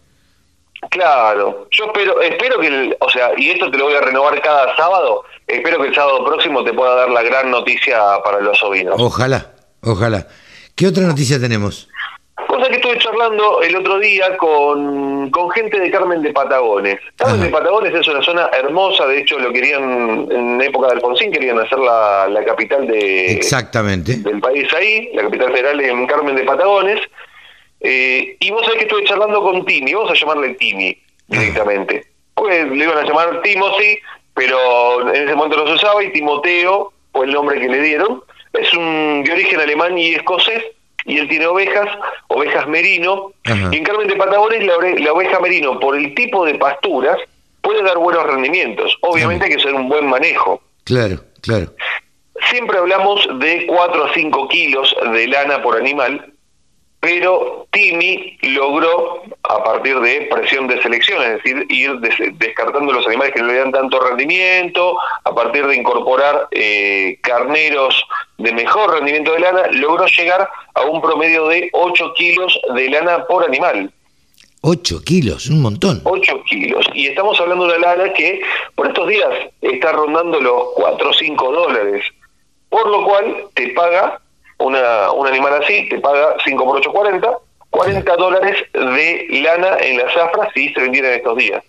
Claro, 0.89 1.69
yo 1.71 1.85
espero, 1.87 2.21
espero 2.23 2.59
que, 2.59 2.97
o 2.99 3.11
sea, 3.11 3.31
y 3.37 3.51
esto 3.51 3.71
te 3.71 3.77
lo 3.77 3.85
voy 3.85 3.95
a 3.95 4.01
renovar 4.01 4.41
cada 4.41 4.75
sábado, 4.77 5.25
espero 5.47 5.81
que 5.81 5.89
el 5.89 5.95
sábado 5.95 6.25
próximo 6.25 6.65
te 6.65 6.73
pueda 6.73 6.95
dar 6.95 7.11
la 7.11 7.23
gran 7.23 7.51
noticia 7.51 8.01
para 8.25 8.41
los 8.41 8.63
ovinos. 8.63 8.97
Ojalá, 8.99 9.53
ojalá. 9.83 10.27
¿Qué 10.75 10.87
otra 10.87 11.05
noticia 11.05 11.39
tenemos? 11.39 11.87
Cosa 12.49 12.69
que 12.69 12.77
estuve 12.77 12.99
charlando 12.99 13.61
el 13.63 13.77
otro 13.77 13.99
día 13.99 14.37
con, 14.39 15.31
con 15.31 15.51
gente 15.51 15.79
de 15.79 15.91
Carmen 15.91 16.23
de 16.23 16.33
Patagones. 16.33 16.99
Carmen 17.17 17.43
de 17.43 17.51
Patagones 17.51 17.95
es 17.95 18.09
una 18.09 18.23
zona 18.23 18.49
hermosa, 18.53 19.07
de 19.07 19.21
hecho 19.21 19.39
lo 19.39 19.53
querían, 19.53 20.27
en 20.31 20.61
época 20.63 20.87
de 20.89 20.95
Alfonsín, 20.95 21.31
querían 21.31 21.59
hacer 21.59 21.79
la, 21.79 22.27
la 22.29 22.43
capital 22.43 22.87
de, 22.87 23.33
Exactamente. 23.33 24.17
del 24.17 24.41
país 24.41 24.67
ahí, 24.73 25.11
la 25.13 25.25
capital 25.25 25.53
federal 25.53 25.81
en 25.81 26.07
Carmen 26.07 26.35
de 26.35 26.45
Patagones. 26.45 27.01
Eh, 27.81 28.37
y 28.39 28.51
vos 28.51 28.65
sabés 28.65 28.79
que 28.79 28.85
estuve 28.85 29.05
charlando 29.05 29.43
con 29.43 29.65
Timi, 29.65 29.95
vamos 29.95 30.11
a 30.11 30.15
llamarle 30.15 30.55
Timi 30.55 30.97
directamente. 31.29 32.07
Pues 32.33 32.71
le 32.71 32.85
iban 32.85 32.97
a 32.97 33.03
llamar 33.03 33.43
Timothy, 33.43 33.99
pero 34.33 35.15
en 35.15 35.25
ese 35.25 35.35
momento 35.35 35.59
no 35.59 35.67
se 35.67 35.75
usaba, 35.75 36.03
y 36.03 36.11
Timoteo 36.11 36.91
fue 37.13 37.27
el 37.27 37.33
nombre 37.33 37.61
que 37.61 37.69
le 37.69 37.83
dieron. 37.83 38.23
Es 38.55 38.73
un 38.73 39.23
de 39.23 39.33
origen 39.33 39.61
alemán 39.61 39.99
y 39.99 40.15
escocés 40.15 40.65
y 41.05 41.19
él 41.19 41.29
tiene 41.29 41.47
ovejas, 41.47 41.89
ovejas 42.29 42.67
merino, 42.67 43.33
y 43.45 43.77
en 43.77 43.85
Carmen 43.85 44.07
de 44.07 44.17
Patagones 44.17 44.65
la, 44.65 44.75
la, 44.99 45.13
oveja 45.13 45.41
merino, 45.41 45.79
por 45.81 45.97
el 45.97 46.15
tipo 46.15 46.45
de 46.45 46.55
pasturas, 46.55 47.19
puede 47.61 47.83
dar 47.83 47.99
buenos 47.99 48.25
rendimientos. 48.25 48.97
Obviamente 49.01 49.47
hay 49.47 49.53
que 49.53 49.61
ser 49.61 49.75
un 49.75 49.89
buen 49.89 50.07
manejo. 50.07 50.63
Claro, 50.85 51.21
claro. 51.43 51.73
Siempre 52.51 52.79
hablamos 52.79 53.27
de 53.39 53.67
4 53.67 54.05
a 54.05 54.15
5 54.15 54.49
kilos 54.49 54.95
de 55.13 55.27
lana 55.27 55.63
por 55.63 55.77
animal, 55.77 56.33
pero 57.01 57.67
Timi 57.71 58.39
logró, 58.43 59.23
a 59.49 59.65
partir 59.65 59.99
de 60.01 60.29
presión 60.31 60.69
de 60.69 60.81
selección, 60.83 61.23
es 61.23 61.43
decir, 61.43 61.67
ir 61.71 61.99
descartando 62.35 62.93
los 62.93 63.07
animales 63.07 63.33
que 63.33 63.41
no 63.41 63.49
le 63.49 63.59
dan 63.59 63.73
tanto 63.73 63.99
rendimiento, 64.01 64.99
a 65.25 65.35
partir 65.35 65.67
de 65.67 65.77
incorporar 65.77 66.49
eh, 66.51 67.19
carneros 67.23 68.05
de 68.37 68.53
mejor 68.53 68.93
rendimiento 68.93 69.33
de 69.33 69.41
lana, 69.41 69.63
logró 69.73 70.07
llegar 70.07 70.47
a 70.75 70.83
un 70.83 71.01
promedio 71.01 71.49
de 71.49 71.71
8 71.73 72.13
kilos 72.15 72.61
de 72.75 72.91
lana 72.91 73.25
por 73.25 73.45
animal. 73.45 73.91
8 74.61 75.03
kilos, 75.03 75.49
un 75.49 75.63
montón. 75.63 76.03
8 76.05 76.43
kilos. 76.45 76.87
Y 76.93 77.07
estamos 77.07 77.41
hablando 77.41 77.67
de 77.67 77.79
una 77.79 77.97
lana 77.97 78.13
que 78.13 78.43
por 78.75 78.89
estos 78.89 79.09
días 79.09 79.31
está 79.63 79.93
rondando 79.93 80.39
los 80.39 80.65
4 80.75 81.09
o 81.09 81.13
5 81.15 81.53
dólares, 81.53 82.05
por 82.69 82.87
lo 82.89 83.05
cual 83.07 83.47
te 83.55 83.69
paga 83.69 84.21
una, 84.61 85.11
un 85.13 85.27
animal 85.27 85.63
así 85.63 85.89
te 85.89 85.99
paga 85.99 86.37
5 86.45 86.65
por 86.65 86.77
8, 86.77 86.91
40, 86.93 87.31
40 87.71 88.17
dólares 88.17 88.57
de 88.73 89.27
lana 89.43 89.79
en 89.81 89.99
las 89.99 90.13
zafras 90.13 90.49
si 90.55 90.73
se 90.73 90.81
vendieran 90.81 91.13
estos 91.13 91.37
días. 91.37 91.63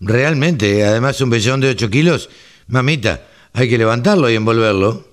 Realmente, 0.00 0.84
además 0.84 1.20
un 1.20 1.30
vellón 1.30 1.60
de 1.60 1.70
8 1.70 1.90
kilos, 1.90 2.30
mamita, 2.68 3.20
hay 3.52 3.68
que 3.68 3.78
levantarlo 3.78 4.30
y 4.30 4.36
envolverlo. 4.36 5.04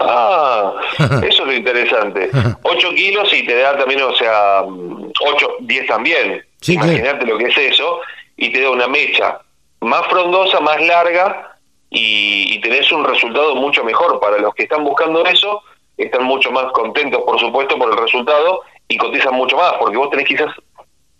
Ah, 0.00 0.74
eso 0.98 1.42
es 1.42 1.46
lo 1.46 1.52
interesante. 1.52 2.30
8 2.62 2.90
kilos 2.94 3.32
y 3.32 3.46
te 3.46 3.56
da 3.56 3.76
también, 3.78 4.02
o 4.02 4.14
sea, 4.14 4.62
8, 4.62 5.48
10 5.60 5.86
también. 5.86 6.44
Sí, 6.60 6.74
Imagínate 6.74 7.26
lo 7.26 7.38
que 7.38 7.46
es 7.46 7.56
eso 7.56 8.00
y 8.36 8.50
te 8.52 8.60
da 8.62 8.70
una 8.70 8.88
mecha 8.88 9.38
más 9.80 10.06
frondosa, 10.08 10.60
más 10.60 10.80
larga 10.80 11.56
y, 11.90 12.54
y 12.54 12.60
tenés 12.60 12.90
un 12.90 13.04
resultado 13.04 13.54
mucho 13.54 13.84
mejor 13.84 14.18
para 14.18 14.38
los 14.38 14.54
que 14.54 14.64
están 14.64 14.82
buscando 14.82 15.24
eso 15.26 15.62
están 15.96 16.24
mucho 16.24 16.50
más 16.50 16.72
contentos, 16.72 17.22
por 17.24 17.38
supuesto, 17.38 17.78
por 17.78 17.90
el 17.90 17.98
resultado 17.98 18.62
y 18.88 18.96
cotizan 18.96 19.34
mucho 19.34 19.56
más, 19.56 19.74
porque 19.78 19.96
vos 19.96 20.10
tenés 20.10 20.26
quizás 20.26 20.50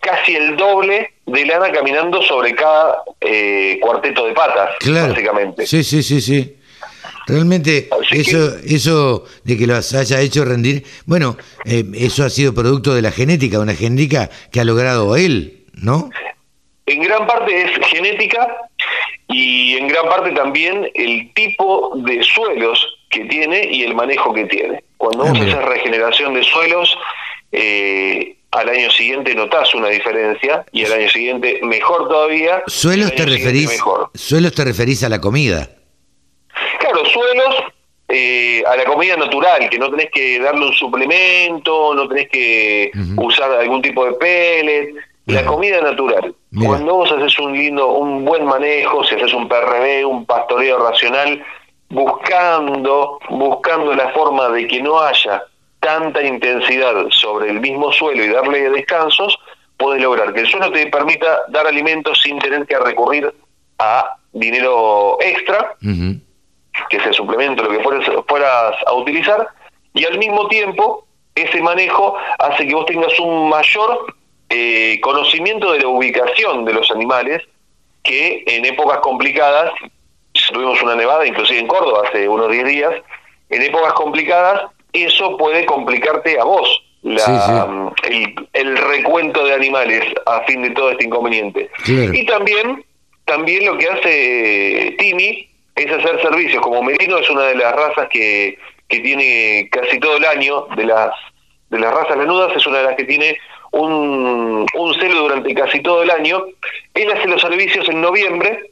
casi 0.00 0.36
el 0.36 0.56
doble 0.56 1.14
de 1.26 1.46
lana 1.46 1.72
caminando 1.72 2.20
sobre 2.22 2.54
cada 2.54 3.02
eh, 3.20 3.78
cuarteto 3.80 4.26
de 4.26 4.32
patas, 4.32 4.76
básicamente. 4.86 5.66
Sí, 5.66 5.82
sí, 5.82 6.02
sí, 6.02 6.20
sí. 6.20 6.56
Realmente 7.26 7.88
eso, 8.10 8.54
eso 8.66 9.24
de 9.44 9.56
que 9.56 9.66
los 9.66 9.94
haya 9.94 10.20
hecho 10.20 10.44
rendir, 10.44 10.84
bueno, 11.06 11.38
eh, 11.64 11.84
eso 11.94 12.24
ha 12.24 12.30
sido 12.30 12.54
producto 12.54 12.94
de 12.94 13.00
la 13.00 13.10
genética, 13.10 13.60
una 13.60 13.74
genética 13.74 14.28
que 14.52 14.60
ha 14.60 14.64
logrado 14.64 15.16
él, 15.16 15.64
¿no? 15.72 16.10
En 16.86 17.00
gran 17.00 17.26
parte 17.26 17.62
es 17.62 17.86
genética 17.86 18.46
y 19.28 19.76
en 19.78 19.88
gran 19.88 20.06
parte 20.10 20.32
también 20.32 20.90
el 20.94 21.32
tipo 21.32 21.92
de 21.96 22.22
suelos 22.22 22.86
que 23.14 23.24
tiene 23.24 23.68
y 23.70 23.84
el 23.84 23.94
manejo 23.94 24.34
que 24.34 24.44
tiene. 24.44 24.84
Cuando 24.96 25.24
vos 25.24 25.40
haces 25.40 25.64
regeneración 25.64 26.34
de 26.34 26.42
suelos, 26.42 26.96
eh, 27.52 28.36
al 28.50 28.68
año 28.68 28.90
siguiente 28.90 29.34
notás 29.34 29.74
una 29.74 29.88
diferencia 29.88 30.64
y 30.72 30.84
al 30.84 30.92
año 30.92 31.08
siguiente 31.08 31.60
mejor 31.62 32.08
todavía. 32.08 32.62
¿Suelos 32.66 33.14
te, 33.14 33.24
referís, 33.24 33.80
¿Suelos 34.14 34.54
te 34.54 34.64
referís 34.64 35.02
a 35.04 35.08
la 35.08 35.20
comida? 35.20 35.68
Claro, 36.78 37.04
suelos 37.06 37.54
eh, 38.08 38.62
a 38.66 38.76
la 38.76 38.84
comida 38.84 39.16
natural, 39.16 39.68
que 39.68 39.78
no 39.78 39.90
tenés 39.90 40.10
que 40.12 40.38
darle 40.38 40.66
un 40.66 40.72
suplemento, 40.74 41.94
no 41.94 42.06
tenés 42.08 42.28
que 42.28 42.90
usar 43.16 43.50
algún 43.52 43.82
tipo 43.82 44.04
de 44.04 44.12
pellet, 44.12 44.94
la 45.26 45.44
comida 45.44 45.80
natural. 45.80 46.34
Cuando 46.64 46.94
vos 46.94 47.10
haces 47.10 47.38
un 47.38 47.56
lindo, 47.56 47.88
un 47.94 48.24
buen 48.24 48.44
manejo, 48.44 49.02
si 49.04 49.14
haces 49.14 49.32
un 49.32 49.48
PRB, 49.48 50.06
un 50.06 50.26
pastoreo 50.26 50.78
racional, 50.78 51.44
buscando, 51.94 53.18
buscando 53.30 53.94
la 53.94 54.10
forma 54.10 54.48
de 54.48 54.66
que 54.66 54.82
no 54.82 55.00
haya 55.00 55.44
tanta 55.78 56.22
intensidad 56.22 56.94
sobre 57.10 57.50
el 57.50 57.60
mismo 57.60 57.92
suelo 57.92 58.24
y 58.24 58.28
darle 58.28 58.68
descansos, 58.70 59.38
puedes 59.76 60.02
lograr 60.02 60.34
que 60.34 60.40
el 60.40 60.46
suelo 60.46 60.72
te 60.72 60.86
permita 60.88 61.42
dar 61.48 61.66
alimentos 61.66 62.20
sin 62.22 62.38
tener 62.40 62.66
que 62.66 62.78
recurrir 62.78 63.32
a 63.78 64.16
dinero 64.32 65.18
extra, 65.20 65.76
que 65.80 66.96
es 66.96 67.06
el 67.06 67.14
suplemento, 67.14 67.62
lo 67.62 67.70
que 67.70 67.82
fueras, 67.82 68.10
fueras 68.26 68.76
a 68.86 68.92
utilizar, 68.94 69.46
y 69.92 70.04
al 70.04 70.18
mismo 70.18 70.48
tiempo 70.48 71.06
ese 71.34 71.60
manejo 71.60 72.16
hace 72.38 72.66
que 72.66 72.74
vos 72.74 72.86
tengas 72.86 73.18
un 73.20 73.48
mayor 73.48 74.14
eh, 74.48 74.98
conocimiento 75.00 75.72
de 75.72 75.80
la 75.80 75.88
ubicación 75.88 76.64
de 76.64 76.72
los 76.72 76.90
animales 76.90 77.42
que 78.02 78.42
en 78.46 78.64
épocas 78.64 78.98
complicadas 78.98 79.70
tuvimos 80.54 80.80
una 80.82 80.94
nevada, 80.94 81.26
inclusive 81.26 81.60
en 81.60 81.66
Córdoba 81.66 82.04
hace 82.08 82.26
unos 82.26 82.50
10 82.50 82.64
días, 82.64 82.94
en 83.50 83.62
épocas 83.62 83.92
complicadas, 83.92 84.62
eso 84.92 85.36
puede 85.36 85.66
complicarte 85.66 86.40
a 86.40 86.44
vos 86.44 86.82
la, 87.02 87.92
El, 88.52 88.76
recuento 88.76 89.44
de 89.44 89.52
animales 89.52 90.02
a 90.24 90.40
fin 90.44 90.62
de 90.62 90.70
todo 90.70 90.90
este 90.90 91.04
inconveniente. 91.04 91.68
Y 91.86 92.24
también, 92.24 92.82
también 93.26 93.66
lo 93.66 93.76
que 93.76 93.88
hace 93.88 94.96
Timi 94.98 95.46
es 95.76 95.92
hacer 95.92 96.22
servicios, 96.22 96.62
como 96.62 96.82
Merino 96.82 97.18
es 97.18 97.28
una 97.28 97.42
de 97.42 97.56
las 97.56 97.74
razas 97.74 98.08
que, 98.08 98.58
que 98.88 99.00
tiene 99.00 99.68
casi 99.70 99.98
todo 99.98 100.16
el 100.16 100.24
año, 100.24 100.66
de 100.76 100.84
las, 100.84 101.10
de 101.68 101.78
las 101.78 101.92
razas 101.92 102.16
lanudas, 102.16 102.56
es 102.56 102.66
una 102.66 102.78
de 102.78 102.84
las 102.84 102.96
que 102.96 103.04
tiene 103.04 103.36
un, 103.72 104.66
un 104.72 104.94
celo 104.94 105.22
durante 105.22 105.54
casi 105.54 105.80
todo 105.80 106.02
el 106.02 106.10
año. 106.10 106.44
Él 106.94 107.10
hace 107.10 107.28
los 107.28 107.42
servicios 107.42 107.86
en 107.88 108.00
noviembre 108.00 108.70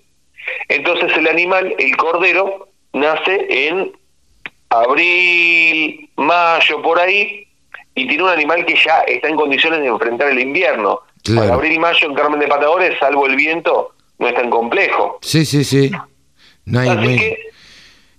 entonces 0.68 1.16
el 1.16 1.28
animal, 1.28 1.74
el 1.78 1.96
cordero, 1.96 2.68
nace 2.92 3.46
en 3.68 3.92
abril, 4.70 6.08
mayo, 6.16 6.82
por 6.82 6.98
ahí, 6.98 7.46
y 7.94 8.06
tiene 8.08 8.22
un 8.24 8.30
animal 8.30 8.64
que 8.64 8.74
ya 8.74 9.00
está 9.02 9.28
en 9.28 9.36
condiciones 9.36 9.80
de 9.80 9.86
enfrentar 9.86 10.28
el 10.28 10.40
invierno. 10.40 11.00
Claro. 11.22 11.40
Para 11.42 11.54
abril 11.54 11.72
y 11.72 11.78
mayo 11.78 12.06
en 12.08 12.14
Carmen 12.14 12.40
de 12.40 12.48
Patagones, 12.48 12.98
salvo 12.98 13.26
el 13.26 13.36
viento, 13.36 13.94
no 14.18 14.28
es 14.28 14.34
tan 14.34 14.50
complejo. 14.50 15.18
Sí, 15.22 15.44
sí, 15.44 15.62
sí. 15.64 15.90
No 16.64 16.80
hay, 16.80 16.88
no 16.88 17.00
Así 17.00 17.08
hay 17.08 17.18
que, 17.18 17.38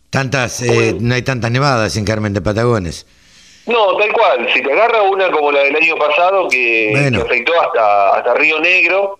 tantas, 0.09 0.61
eh, 0.61 0.95
no 0.99 1.13
hay 1.15 1.21
tantas 1.21 1.51
nevadas 1.51 1.97
en 1.97 2.05
Carmen 2.05 2.33
de 2.33 2.41
Patagones. 2.41 3.05
no, 3.65 3.97
tal 3.97 4.11
cual. 4.13 4.47
Si 4.53 4.61
te 4.61 4.71
agarra 4.71 5.01
una 5.03 5.31
como 5.31 5.51
la 5.51 5.61
del 5.63 5.75
año 5.75 5.95
pasado, 5.97 6.47
que, 6.49 6.89
Bueno. 6.91 7.19
que 7.19 7.25
afectó 7.25 7.53
hasta, 7.61 8.17
hasta 8.17 8.33
Río 8.35 8.59
Negro, 8.59 9.19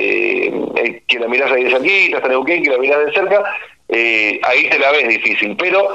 eh, 0.00 1.02
que 1.06 1.18
la 1.18 1.28
mirás 1.28 1.50
ahí 1.52 1.64
de 1.64 1.70
cerquita, 1.70 2.16
hasta 2.18 2.28
Neuquén, 2.28 2.62
que 2.62 2.70
la 2.70 2.78
mirás 2.78 3.06
de 3.06 3.12
cerca, 3.12 3.42
eh, 3.88 4.40
ahí 4.42 4.68
te 4.68 4.78
la 4.78 4.92
ves 4.92 5.08
difícil. 5.08 5.56
Pero 5.58 5.88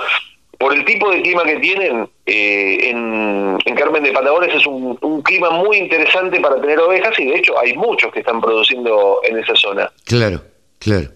por 0.57 0.73
el 0.73 0.85
tipo 0.85 1.09
de 1.11 1.21
clima 1.21 1.43
que 1.43 1.57
tienen, 1.57 2.07
eh, 2.25 2.77
en, 2.89 3.57
en 3.65 3.75
Carmen 3.75 4.03
de 4.03 4.11
Patagones 4.11 4.53
es 4.55 4.65
un, 4.65 4.97
un 5.01 5.21
clima 5.21 5.49
muy 5.51 5.77
interesante 5.77 6.39
para 6.39 6.59
tener 6.61 6.79
ovejas 6.79 7.17
y 7.19 7.25
de 7.25 7.35
hecho 7.35 7.57
hay 7.59 7.73
muchos 7.75 8.11
que 8.13 8.19
están 8.19 8.39
produciendo 8.41 9.19
en 9.27 9.39
esa 9.39 9.55
zona. 9.55 9.91
Claro, 10.05 10.41
claro. 10.79 11.09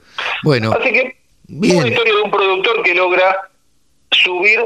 Bueno, 0.44 0.72
Así 0.74 0.92
que 0.92 1.16
Bien. 1.48 1.78
una 1.78 1.88
historia 1.88 2.14
de 2.16 2.22
un 2.22 2.32
productor 2.32 2.84
que 2.84 2.94
logra 2.94 3.38
subir 4.12 4.60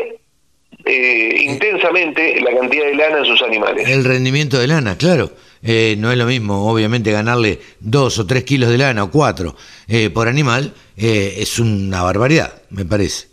eh, 0.85 1.35
intensamente 1.41 2.39
la 2.41 2.51
cantidad 2.57 2.85
de 2.85 2.95
lana 2.95 3.17
en 3.19 3.25
sus 3.25 3.41
animales. 3.43 3.87
el 3.87 4.03
rendimiento 4.03 4.57
de 4.59 4.67
lana, 4.67 4.97
claro. 4.97 5.29
Eh, 5.63 5.95
no 5.97 6.11
es 6.11 6.17
lo 6.17 6.25
mismo, 6.25 6.71
obviamente, 6.71 7.11
ganarle 7.11 7.59
dos 7.79 8.17
o 8.19 8.25
tres 8.25 8.43
kilos 8.43 8.69
de 8.69 8.77
lana 8.79 9.03
o 9.03 9.11
cuatro 9.11 9.55
eh, 9.87 10.09
por 10.09 10.27
animal 10.27 10.73
eh, 10.97 11.35
es 11.37 11.59
una 11.59 12.01
barbaridad, 12.01 12.61
me 12.71 12.83
parece. 12.85 13.27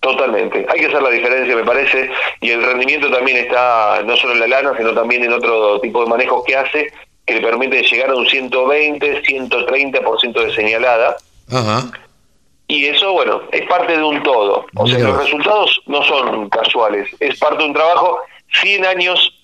Totalmente. 0.00 0.64
Hay 0.72 0.80
que 0.80 0.86
hacer 0.86 1.02
la 1.02 1.10
diferencia, 1.10 1.56
me 1.56 1.64
parece, 1.64 2.10
y 2.40 2.50
el 2.50 2.62
rendimiento 2.62 3.10
también 3.10 3.38
está 3.38 4.02
no 4.04 4.16
solo 4.16 4.34
en 4.34 4.40
la 4.40 4.46
lana, 4.46 4.72
sino 4.76 4.94
también 4.94 5.24
en 5.24 5.32
otro 5.32 5.80
tipo 5.80 6.02
de 6.02 6.08
manejos 6.08 6.44
que 6.46 6.56
hace, 6.56 6.92
que 7.26 7.34
le 7.34 7.40
permite 7.40 7.82
llegar 7.82 8.10
a 8.10 8.14
un 8.14 8.26
120, 8.26 9.22
130% 9.22 10.46
de 10.46 10.54
señalada. 10.54 11.16
Ajá. 11.50 11.90
Y 12.68 12.86
eso, 12.86 13.12
bueno, 13.12 13.42
es 13.52 13.62
parte 13.68 13.96
de 13.96 14.02
un 14.02 14.22
todo. 14.22 14.64
O 14.74 14.86
sea, 14.86 14.96
Mira 14.96 15.08
los 15.08 15.16
vos. 15.18 15.24
resultados 15.24 15.80
no 15.86 16.02
son 16.04 16.48
casuales. 16.50 17.08
Es 17.20 17.38
parte 17.38 17.62
de 17.62 17.68
un 17.68 17.74
trabajo, 17.74 18.18
100 18.60 18.84
años 18.86 19.35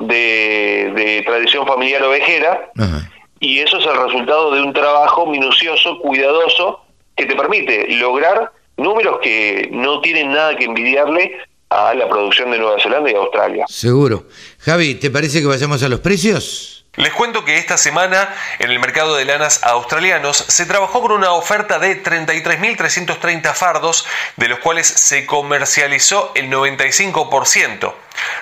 de, 0.00 0.92
de 0.94 1.22
tradición 1.24 1.66
familiar 1.66 2.02
ovejera, 2.02 2.70
Ajá. 2.76 3.10
y 3.38 3.60
eso 3.60 3.78
es 3.78 3.86
el 3.86 3.96
resultado 3.96 4.52
de 4.54 4.62
un 4.62 4.72
trabajo 4.72 5.26
minucioso, 5.26 5.98
cuidadoso, 6.00 6.80
que 7.16 7.26
te 7.26 7.36
permite 7.36 7.86
lograr 7.96 8.50
números 8.76 9.18
que 9.22 9.68
no 9.72 10.00
tienen 10.00 10.32
nada 10.32 10.56
que 10.56 10.64
envidiarle 10.64 11.36
a 11.68 11.94
la 11.94 12.08
producción 12.08 12.50
de 12.50 12.58
Nueva 12.58 12.80
Zelanda 12.80 13.10
y 13.10 13.14
Australia. 13.14 13.64
Seguro. 13.68 14.24
Javi, 14.58 14.94
¿te 14.96 15.10
parece 15.10 15.40
que 15.40 15.46
vayamos 15.46 15.82
a 15.82 15.88
los 15.88 16.00
precios? 16.00 16.79
Les 17.00 17.14
cuento 17.14 17.46
que 17.46 17.56
esta 17.56 17.78
semana 17.78 18.28
en 18.58 18.70
el 18.70 18.78
mercado 18.78 19.16
de 19.16 19.24
lanas 19.24 19.60
australianos 19.62 20.36
se 20.36 20.66
trabajó 20.66 21.00
con 21.00 21.12
una 21.12 21.32
oferta 21.32 21.78
de 21.78 22.02
33.330 22.02 23.54
fardos, 23.54 24.06
de 24.36 24.48
los 24.48 24.58
cuales 24.58 24.86
se 24.86 25.24
comercializó 25.24 26.30
el 26.34 26.50
95%. 26.50 27.94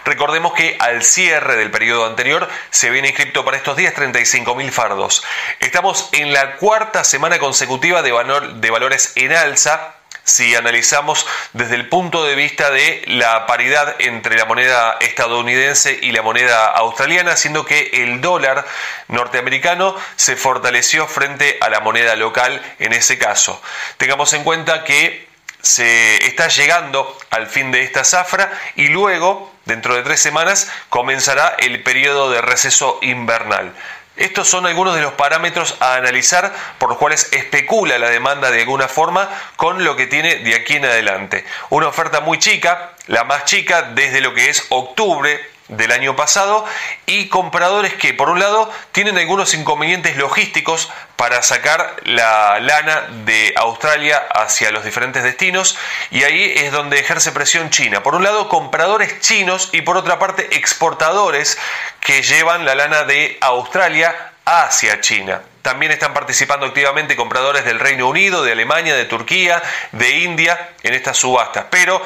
Recordemos 0.05 0.55
que 0.55 0.77
al 0.81 1.05
cierre 1.05 1.55
del 1.55 1.71
periodo 1.71 2.05
anterior 2.07 2.49
se 2.71 2.89
habían 2.89 3.05
inscrito 3.05 3.45
para 3.45 3.59
estos 3.59 3.77
días 3.77 3.95
35.000 3.95 4.71
fardos. 4.73 5.23
Estamos 5.61 6.09
en 6.11 6.33
la 6.33 6.57
cuarta 6.57 7.05
semana 7.05 7.39
consecutiva 7.39 8.03
de, 8.03 8.13
valor- 8.13 8.55
de 8.55 8.71
valores 8.73 9.13
en 9.15 9.35
alza 9.35 9.95
si 10.29 10.55
analizamos 10.55 11.27
desde 11.55 11.75
el 11.75 11.89
punto 11.89 12.23
de 12.23 12.35
vista 12.35 12.71
de 12.71 13.03
la 13.07 13.47
paridad 13.47 13.97
entre 13.99 14.37
la 14.37 14.45
moneda 14.45 14.99
estadounidense 15.01 15.99
y 16.03 16.13
la 16.13 16.21
moneda 16.21 16.67
australiana, 16.67 17.35
siendo 17.35 17.65
que 17.65 17.91
el 17.95 18.21
dólar 18.21 18.67
norteamericano 19.09 19.97
se 20.17 20.37
fortaleció 20.37 21.07
frente 21.07 21.57
a 21.63 21.71
la 21.71 21.81
moneda 21.81 22.15
local 22.15 22.61
en 22.79 22.93
ese 22.93 23.17
caso. 23.17 23.61
Tengamos 23.97 24.35
en 24.35 24.45
cuenta 24.45 24.85
que 24.85 25.27
se 25.63 26.17
está 26.27 26.49
llegando 26.49 27.17
al 27.31 27.47
fin 27.47 27.73
de 27.73 27.83
esta 27.83 28.05
zafra 28.05 28.53
y 28.77 28.89
luego, 28.89 29.51
dentro 29.65 29.97
de 29.97 30.03
tres 30.03 30.21
semanas, 30.21 30.71
comenzará 30.91 31.57
el 31.59 31.83
periodo 31.83 32.31
de 32.31 32.43
receso 32.43 32.99
invernal. 33.01 33.73
Estos 34.19 34.49
son 34.49 34.67
algunos 34.67 34.95
de 34.97 35.01
los 35.01 35.13
parámetros 35.13 35.77
a 35.81 35.95
analizar 35.95 36.53
por 36.79 36.89
los 36.89 36.99
cuales 36.99 37.33
especula 37.33 37.99
la 37.99 38.11
demanda 38.11 38.51
de 38.51 38.61
alguna 38.61 38.89
forma 38.89 39.29
con 39.57 39.85
lo 39.85 39.95
que 39.95 40.07
tiene 40.07 40.37
de 40.37 40.57
aquí 40.57 40.75
en 40.75 40.85
adelante. 40.85 41.45
Una 41.71 41.89
oferta 41.89 42.21
muy 42.21 42.39
chica, 42.39 42.95
la 43.07 43.25
más 43.25 43.45
chica 43.45 43.83
desde 43.95 44.21
lo 44.21 44.35
que 44.35 44.51
es 44.51 44.67
octubre 44.71 45.41
del 45.69 45.93
año 45.93 46.17
pasado 46.17 46.65
y 47.07 47.29
compradores 47.29 47.95
que 47.95 48.15
por 48.15 48.31
un 48.31 48.41
lado 48.41 48.71
tienen 48.93 49.19
algunos 49.19 49.55
inconvenientes 49.55 50.17
logísticos 50.17 50.91
para 51.17 51.43
sacar 51.43 51.97
la 52.05 52.59
lana 52.61 53.07
de 53.25 53.53
Australia 53.57 54.23
hacia 54.35 54.71
los 54.71 54.85
diferentes 54.85 55.23
destinos 55.23 55.77
y 56.11 56.25
ahí 56.25 56.53
es 56.57 56.73
donde 56.73 56.99
ejerce 56.99 57.33
presión 57.33 57.71
China. 57.71 58.03
Por 58.03 58.15
un 58.15 58.25
lado 58.25 58.49
compradores 58.49 59.21
chinos 59.21 59.69
y 59.73 59.83
por 59.83 59.97
otra 59.97 60.19
parte 60.19 60.57
exportadores 60.57 61.59
que 62.01 62.23
llevan 62.23 62.65
la 62.65 62.75
lana 62.75 63.05
de 63.05 63.37
Australia 63.41 64.15
hacia 64.45 65.01
China. 65.01 65.43
También 65.61 65.93
están 65.93 66.15
participando 66.15 66.65
activamente 66.65 67.17
compradores 67.17 67.65
del 67.67 67.79
Reino 67.79 68.09
Unido, 68.09 68.43
de 68.43 68.53
Alemania, 68.53 68.97
de 68.97 69.05
Turquía, 69.05 69.63
de 69.93 70.21
India 70.21 70.71
en 70.83 70.95
estas 70.95 71.19
subastas. 71.19 71.67
Pero, 71.71 72.01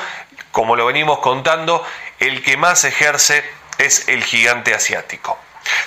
como 0.51 0.75
lo 0.75 0.87
venimos 0.87 1.20
contando, 1.20 1.85
el 2.22 2.42
que 2.42 2.56
más 2.56 2.85
ejerce 2.85 3.44
es 3.78 4.08
el 4.08 4.22
gigante 4.22 4.74
asiático. 4.74 5.38